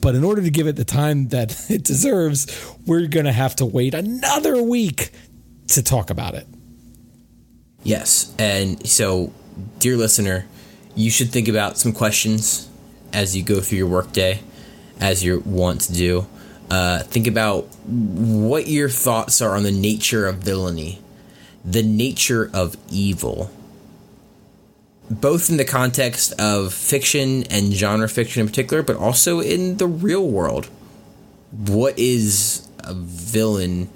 But 0.00 0.14
in 0.14 0.24
order 0.24 0.42
to 0.42 0.50
give 0.50 0.66
it 0.66 0.76
the 0.76 0.84
time 0.84 1.28
that 1.28 1.70
it 1.70 1.84
deserves, 1.84 2.46
we're 2.86 3.06
going 3.06 3.26
to 3.26 3.32
have 3.32 3.56
to 3.56 3.66
wait 3.66 3.94
another 3.94 4.62
week 4.62 5.10
to 5.68 5.82
talk 5.82 6.10
about 6.10 6.34
it. 6.34 6.46
Yes. 7.82 8.34
And 8.38 8.86
so, 8.86 9.32
dear 9.78 9.96
listener, 9.96 10.46
you 10.94 11.10
should 11.10 11.30
think 11.30 11.48
about 11.48 11.78
some 11.78 11.92
questions 11.92 12.68
as 13.12 13.36
you 13.36 13.42
go 13.42 13.60
through 13.60 13.78
your 13.78 13.86
workday, 13.86 14.40
as 15.00 15.24
you 15.24 15.40
want 15.44 15.82
to 15.82 15.92
do. 15.92 16.26
Uh, 16.70 17.02
think 17.04 17.26
about 17.26 17.64
what 17.86 18.66
your 18.66 18.88
thoughts 18.88 19.40
are 19.40 19.56
on 19.56 19.62
the 19.62 19.72
nature 19.72 20.26
of 20.26 20.36
villainy, 20.36 21.00
the 21.64 21.82
nature 21.82 22.50
of 22.52 22.76
evil 22.90 23.50
both 25.10 25.50
in 25.50 25.56
the 25.56 25.64
context 25.64 26.32
of 26.40 26.72
fiction 26.72 27.44
and 27.44 27.72
genre 27.72 28.08
fiction 28.08 28.40
in 28.40 28.48
particular, 28.48 28.82
but 28.82 28.96
also 28.96 29.40
in 29.40 29.76
the 29.76 29.86
real 29.86 30.28
world. 30.28 30.66
What 31.52 31.98
is 31.98 32.68
a 32.80 32.94
villain 32.94 33.88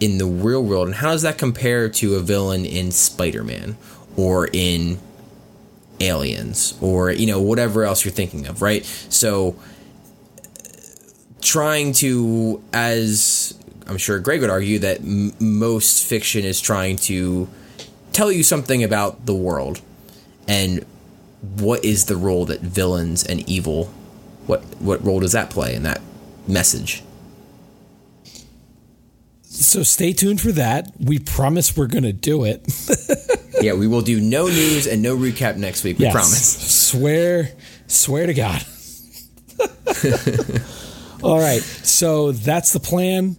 in 0.00 0.18
the 0.18 0.26
real 0.26 0.62
world, 0.62 0.88
and 0.88 0.96
how 0.96 1.12
does 1.12 1.22
that 1.22 1.38
compare 1.38 1.88
to 1.88 2.16
a 2.16 2.20
villain 2.20 2.64
in 2.64 2.90
Spider 2.90 3.44
Man 3.44 3.76
or 4.16 4.48
in 4.52 4.98
Aliens 6.00 6.76
or, 6.80 7.10
you 7.10 7.26
know, 7.26 7.40
whatever 7.40 7.84
else 7.84 8.04
you're 8.04 8.12
thinking 8.12 8.46
of, 8.46 8.62
right? 8.62 8.84
So, 8.84 9.56
trying 11.40 11.92
to, 11.94 12.62
as 12.72 13.58
I'm 13.86 13.98
sure 13.98 14.18
Greg 14.18 14.40
would 14.40 14.50
argue, 14.50 14.78
that 14.80 15.00
m- 15.00 15.32
most 15.40 16.06
fiction 16.06 16.44
is 16.44 16.60
trying 16.60 16.96
to 16.96 17.48
tell 18.12 18.30
you 18.30 18.42
something 18.42 18.82
about 18.84 19.26
the 19.26 19.34
world 19.34 19.80
and 20.46 20.84
what 21.56 21.84
is 21.84 22.04
the 22.06 22.16
role 22.16 22.44
that 22.46 22.60
villains 22.60 23.24
and 23.24 23.48
evil 23.48 23.92
what 24.46 24.62
what 24.80 25.04
role 25.04 25.20
does 25.20 25.32
that 25.32 25.50
play 25.50 25.74
in 25.74 25.82
that 25.84 26.00
message? 26.46 27.02
So 29.44 29.82
stay 29.82 30.12
tuned 30.12 30.40
for 30.40 30.52
that. 30.52 30.92
We 30.98 31.18
promise 31.18 31.76
we're 31.76 31.86
going 31.86 32.04
to 32.04 32.12
do 32.12 32.44
it 32.44 32.62
yeah 33.60 33.72
we 33.72 33.86
will 33.86 34.02
do 34.02 34.20
no 34.20 34.46
news 34.46 34.86
and 34.86 35.02
no 35.02 35.16
recap 35.16 35.56
next 35.56 35.84
week 35.84 35.98
we 35.98 36.04
yes. 36.04 36.12
promise 36.12 36.90
swear 36.90 37.50
swear 37.86 38.26
to 38.26 38.34
god 38.34 38.64
all 41.22 41.38
right 41.38 41.62
so 41.62 42.32
that's 42.32 42.72
the 42.72 42.80
plan 42.80 43.36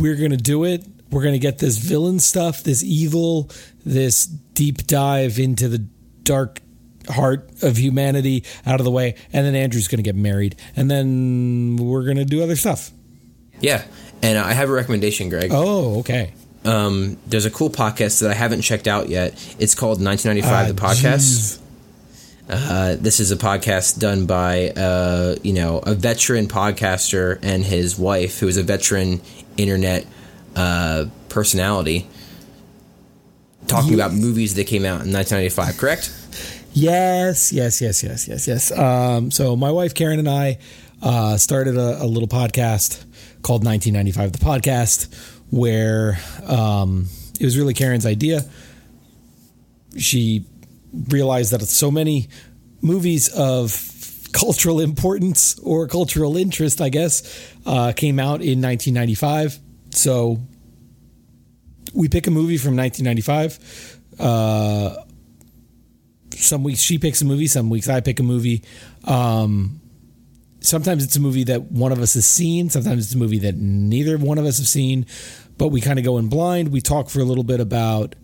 we're 0.00 0.16
going 0.16 0.30
to 0.30 0.36
do 0.36 0.64
it 0.64 0.84
we're 1.10 1.22
going 1.22 1.34
to 1.34 1.38
get 1.38 1.58
this 1.58 1.78
villain 1.78 2.18
stuff 2.18 2.62
this 2.62 2.82
evil 2.82 3.50
this 3.84 4.26
deep 4.26 4.86
dive 4.86 5.38
into 5.38 5.68
the 5.68 5.78
dark 6.22 6.60
heart 7.08 7.50
of 7.62 7.78
humanity 7.78 8.44
out 8.66 8.80
of 8.80 8.84
the 8.84 8.90
way, 8.90 9.14
and 9.32 9.46
then 9.46 9.54
Andrew's 9.54 9.88
going 9.88 9.98
to 9.98 10.02
get 10.02 10.16
married, 10.16 10.56
and 10.76 10.90
then 10.90 11.76
we're 11.76 12.04
going 12.04 12.16
to 12.16 12.24
do 12.24 12.42
other 12.42 12.56
stuff. 12.56 12.90
Yeah, 13.60 13.84
and 14.22 14.38
I 14.38 14.52
have 14.52 14.68
a 14.68 14.72
recommendation, 14.72 15.28
Greg. 15.28 15.50
Oh, 15.52 16.00
okay. 16.00 16.34
Um, 16.64 17.18
there's 17.26 17.46
a 17.46 17.50
cool 17.50 17.70
podcast 17.70 18.20
that 18.20 18.30
I 18.30 18.34
haven't 18.34 18.62
checked 18.62 18.86
out 18.86 19.08
yet. 19.08 19.32
It's 19.58 19.74
called 19.74 20.02
1995 20.02 20.52
uh, 20.52 20.72
the 20.72 20.80
podcast. 20.80 21.58
Uh, 22.48 22.96
this 22.98 23.20
is 23.20 23.30
a 23.30 23.36
podcast 23.36 23.98
done 23.98 24.26
by 24.26 24.70
uh, 24.70 25.36
you 25.42 25.52
know 25.52 25.78
a 25.78 25.94
veteran 25.94 26.46
podcaster 26.46 27.38
and 27.42 27.64
his 27.64 27.98
wife, 27.98 28.38
who 28.40 28.48
is 28.48 28.56
a 28.56 28.62
veteran 28.62 29.20
internet 29.56 30.06
uh, 30.56 31.06
personality 31.28 32.06
talking 33.66 33.94
about 33.94 34.12
movies 34.12 34.54
that 34.54 34.66
came 34.66 34.84
out 34.84 35.04
in 35.04 35.12
1995, 35.12 35.78
correct? 35.78 36.12
Yes, 36.72 37.52
yes, 37.52 37.80
yes, 37.80 38.02
yes, 38.02 38.28
yes, 38.28 38.48
yes. 38.48 38.72
Um, 38.72 39.30
so 39.30 39.56
my 39.56 39.70
wife 39.70 39.94
Karen 39.94 40.18
and 40.18 40.28
I 40.28 40.58
uh, 41.02 41.36
started 41.36 41.76
a, 41.76 42.02
a, 42.02 42.06
little 42.06 42.28
podcast 42.28 43.04
called 43.42 43.64
1995 43.64 44.32
the 44.32 44.38
podcast, 44.38 45.31
where 45.52 46.18
um, 46.46 47.06
it 47.38 47.44
was 47.44 47.58
really 47.58 47.74
Karen's 47.74 48.06
idea. 48.06 48.40
She 49.98 50.46
realized 51.08 51.52
that 51.52 51.60
so 51.60 51.90
many 51.90 52.28
movies 52.80 53.28
of 53.28 53.90
cultural 54.32 54.80
importance 54.80 55.58
or 55.58 55.86
cultural 55.88 56.38
interest, 56.38 56.80
I 56.80 56.88
guess, 56.88 57.52
uh, 57.66 57.92
came 57.92 58.18
out 58.18 58.40
in 58.40 58.62
1995. 58.62 59.58
So 59.90 60.38
we 61.92 62.08
pick 62.08 62.26
a 62.26 62.30
movie 62.30 62.56
from 62.56 62.74
1995. 62.74 64.00
Uh, 64.18 64.96
some 66.34 66.64
weeks 66.64 66.80
she 66.80 66.96
picks 66.96 67.20
a 67.20 67.26
movie, 67.26 67.46
some 67.46 67.68
weeks 67.68 67.90
I 67.90 68.00
pick 68.00 68.20
a 68.20 68.22
movie. 68.22 68.64
Um, 69.04 69.81
sometimes 70.62 71.04
it's 71.04 71.16
a 71.16 71.20
movie 71.20 71.44
that 71.44 71.70
one 71.70 71.92
of 71.92 72.00
us 72.00 72.14
has 72.14 72.26
seen, 72.26 72.70
sometimes 72.70 73.04
it's 73.04 73.14
a 73.14 73.18
movie 73.18 73.38
that 73.40 73.56
neither 73.56 74.18
one 74.18 74.38
of 74.38 74.44
us 74.44 74.58
have 74.58 74.68
seen, 74.68 75.06
but 75.58 75.68
we 75.68 75.80
kind 75.80 75.98
of 75.98 76.04
go 76.04 76.18
in 76.18 76.28
blind. 76.28 76.68
We 76.68 76.80
talk 76.80 77.10
for 77.10 77.20
a 77.20 77.24
little 77.24 77.44
bit 77.44 77.60
about 77.60 78.14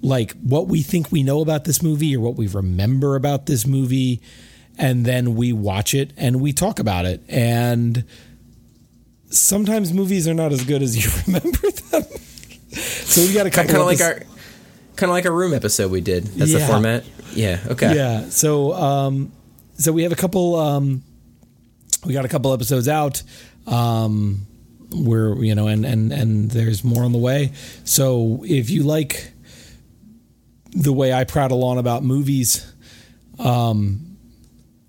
like 0.00 0.32
what 0.42 0.68
we 0.68 0.82
think 0.82 1.12
we 1.12 1.22
know 1.22 1.40
about 1.40 1.64
this 1.64 1.82
movie 1.82 2.16
or 2.16 2.20
what 2.20 2.36
we 2.36 2.48
remember 2.48 3.14
about 3.14 3.46
this 3.46 3.66
movie 3.66 4.20
and 4.76 5.04
then 5.04 5.36
we 5.36 5.52
watch 5.52 5.94
it 5.94 6.12
and 6.16 6.40
we 6.40 6.52
talk 6.52 6.80
about 6.80 7.04
it 7.04 7.22
and 7.28 8.04
sometimes 9.30 9.92
movies 9.92 10.26
are 10.26 10.34
not 10.34 10.50
as 10.50 10.64
good 10.64 10.82
as 10.82 10.96
you 10.96 11.08
remember 11.26 11.70
them 11.70 12.02
so 12.72 13.20
we 13.20 13.32
got 13.32 13.46
a 13.46 13.50
couple 13.50 13.74
kind 13.74 13.80
of 13.80 13.86
like 13.86 14.00
our 14.00 14.22
kind 14.96 15.10
of 15.10 15.14
like 15.14 15.24
a 15.24 15.30
room 15.30 15.52
episode 15.52 15.90
we 15.90 16.00
did. 16.00 16.24
That's 16.24 16.52
yeah. 16.52 16.58
the 16.58 16.66
format. 16.66 17.04
Yeah. 17.34 17.60
Okay. 17.66 17.94
Yeah. 17.94 18.28
So 18.28 18.72
um, 18.72 19.32
so 19.74 19.92
we 19.92 20.02
have 20.04 20.12
a 20.12 20.16
couple. 20.16 20.56
Um, 20.56 21.02
we 22.04 22.12
got 22.12 22.24
a 22.24 22.28
couple 22.28 22.52
episodes 22.52 22.88
out. 22.88 23.22
Um, 23.66 24.46
we're 24.90 25.42
you 25.42 25.54
know, 25.54 25.68
and 25.68 25.84
and 25.84 26.12
and 26.12 26.50
there's 26.50 26.84
more 26.84 27.04
on 27.04 27.12
the 27.12 27.18
way. 27.18 27.52
So 27.84 28.44
if 28.46 28.70
you 28.70 28.82
like 28.82 29.32
the 30.70 30.92
way 30.92 31.12
I 31.12 31.24
prattle 31.24 31.64
on 31.64 31.78
about 31.78 32.02
movies, 32.02 32.70
um, 33.38 34.16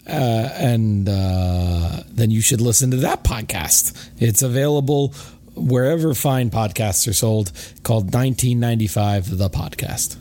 uh, 0.08 0.12
and 0.12 1.08
uh, 1.08 2.04
then 2.08 2.32
you 2.32 2.42
should 2.42 2.62
listen 2.62 2.92
to 2.92 2.98
that 2.98 3.24
podcast. 3.24 4.10
It's 4.18 4.42
available 4.42 5.14
wherever 5.56 6.14
fine 6.14 6.50
podcasts 6.50 7.08
are 7.08 7.14
sold 7.14 7.52
called 7.84 8.06
1995 8.06 9.38
the 9.38 9.50
podcast 9.50 10.18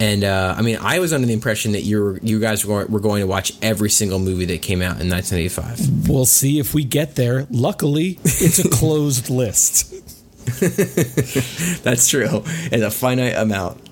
and 0.00 0.22
uh, 0.22 0.54
I 0.56 0.62
mean, 0.62 0.78
I 0.80 1.00
was 1.00 1.12
under 1.12 1.26
the 1.26 1.32
impression 1.32 1.72
that 1.72 1.82
you 1.82 2.02
were, 2.02 2.18
you 2.18 2.38
guys 2.38 2.64
were, 2.64 2.86
were 2.86 3.00
going 3.00 3.20
to 3.20 3.26
watch 3.26 3.52
every 3.62 3.90
single 3.90 4.18
movie 4.18 4.44
that 4.46 4.62
came 4.62 4.80
out 4.80 5.00
in 5.00 5.10
1985. 5.10 6.08
We'll 6.08 6.24
see 6.24 6.58
if 6.58 6.72
we 6.72 6.84
get 6.84 7.16
there. 7.16 7.46
Luckily, 7.50 8.18
it's 8.22 8.58
a 8.64 8.68
closed 8.70 9.28
list. 9.28 9.92
That's 11.82 12.08
true. 12.08 12.42
It's 12.44 12.82
a 12.82 12.90
finite 12.90 13.34
amount. 13.34 13.88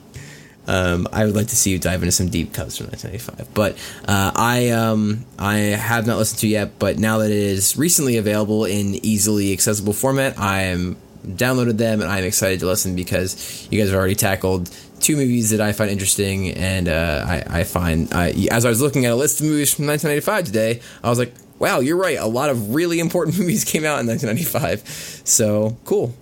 Um, 0.68 1.06
I 1.12 1.24
would 1.24 1.36
like 1.36 1.48
to 1.48 1.56
see 1.56 1.70
you 1.70 1.78
dive 1.78 2.02
into 2.02 2.12
some 2.12 2.28
deep 2.28 2.52
cuts 2.52 2.76
from 2.78 2.86
1985. 2.86 3.54
But 3.54 3.76
uh, 4.08 4.32
I 4.34 4.70
um, 4.70 5.24
I 5.38 5.56
have 5.58 6.06
not 6.06 6.18
listened 6.18 6.40
to 6.40 6.48
yet. 6.48 6.78
But 6.78 6.98
now 6.98 7.18
that 7.18 7.30
it 7.30 7.36
is 7.36 7.76
recently 7.76 8.16
available 8.16 8.64
in 8.64 8.94
easily 9.04 9.52
accessible 9.52 9.92
format, 9.92 10.38
I 10.38 10.62
am 10.62 10.96
downloaded 11.26 11.76
them 11.76 12.00
and 12.00 12.10
I'm 12.10 12.24
excited 12.24 12.60
to 12.60 12.66
listen 12.66 12.94
because 12.94 13.66
you 13.70 13.80
guys 13.80 13.90
have 13.90 13.98
already 13.98 14.14
tackled 14.14 14.70
two 15.00 15.16
movies 15.16 15.50
that 15.50 15.60
I 15.60 15.72
find 15.72 15.90
interesting, 15.90 16.50
and 16.50 16.88
uh, 16.88 17.24
I, 17.26 17.60
I 17.60 17.64
find 17.64 18.12
I, 18.12 18.48
as 18.50 18.64
I 18.64 18.68
was 18.68 18.80
looking 18.80 19.06
at 19.06 19.12
a 19.12 19.16
list 19.16 19.40
of 19.40 19.46
movies 19.46 19.72
from 19.72 19.86
1995 19.86 20.44
today, 20.46 20.80
I 21.02 21.08
was 21.08 21.18
like, 21.18 21.32
wow, 21.58 21.80
you're 21.80 21.96
right. 21.96 22.18
A 22.18 22.26
lot 22.26 22.50
of 22.50 22.74
really 22.74 23.00
important 23.00 23.38
movies 23.38 23.64
came 23.64 23.84
out 23.84 24.00
in 24.00 24.06
1995. 24.06 25.22
So 25.26 25.76
cool. 25.84 26.14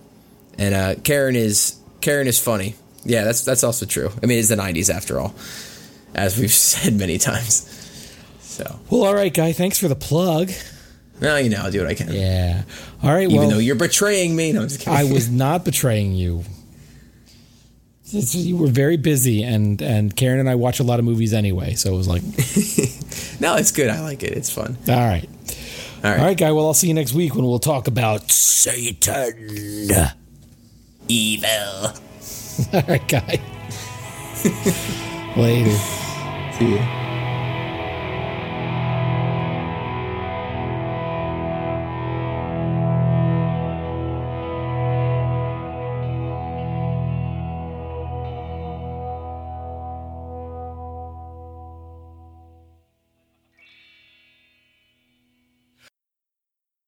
And 0.57 0.73
uh, 0.73 0.95
Karen 1.03 1.35
is 1.35 1.79
Karen 2.01 2.27
is 2.27 2.39
funny. 2.39 2.75
Yeah, 3.03 3.23
that's 3.23 3.43
that's 3.43 3.63
also 3.63 3.85
true. 3.85 4.11
I 4.23 4.25
mean, 4.25 4.39
it's 4.39 4.49
the 4.49 4.55
'90s 4.55 4.93
after 4.93 5.19
all, 5.19 5.35
as 6.13 6.37
we've 6.39 6.51
said 6.51 6.93
many 6.93 7.17
times. 7.17 7.71
So 8.41 8.79
well, 8.89 9.05
all 9.05 9.13
right, 9.13 9.33
guy. 9.33 9.51
Thanks 9.51 9.77
for 9.77 9.87
the 9.87 9.95
plug. 9.95 10.51
Well, 11.21 11.39
you 11.39 11.49
know, 11.49 11.61
I'll 11.61 11.71
do 11.71 11.79
what 11.79 11.89
I 11.89 11.93
can. 11.93 12.11
Yeah. 12.11 12.63
All 13.01 13.13
right. 13.13 13.23
Even 13.23 13.37
well, 13.37 13.49
though 13.51 13.57
you're 13.57 13.75
betraying 13.75 14.35
me. 14.35 14.51
No, 14.51 14.61
I'm 14.61 14.67
just 14.67 14.81
kidding. 14.81 14.93
I 14.93 15.03
was 15.05 15.29
not 15.29 15.63
betraying 15.63 16.13
you. 16.13 16.43
It's- 18.15 18.35
you 18.35 18.57
were 18.57 18.67
very 18.67 18.97
busy, 18.97 19.43
and 19.43 19.81
and 19.81 20.15
Karen 20.15 20.39
and 20.39 20.49
I 20.49 20.55
watch 20.55 20.79
a 20.79 20.83
lot 20.83 20.99
of 20.99 21.05
movies 21.05 21.33
anyway, 21.33 21.73
so 21.75 21.93
it 21.93 21.97
was 21.97 22.07
like, 22.07 22.21
no, 23.39 23.55
it's 23.55 23.71
good. 23.71 23.89
I 23.89 24.01
like 24.01 24.23
it. 24.23 24.31
It's 24.33 24.49
fun. 24.49 24.77
all 24.87 24.95
right, 24.95 25.27
All 26.03 26.11
right. 26.11 26.19
all 26.19 26.25
right, 26.25 26.37
guy. 26.37 26.51
Well, 26.51 26.65
I'll 26.67 26.73
see 26.73 26.87
you 26.87 26.93
next 26.93 27.13
week 27.13 27.35
when 27.35 27.45
we'll 27.45 27.59
talk 27.59 27.87
about 27.87 28.31
Satan. 28.31 29.89
Evil. 31.07 31.47
All 32.73 32.81
right, 32.87 33.07
guy. 33.07 33.39
Later. 35.37 35.77
See 36.57 36.75
ya. 36.75 37.04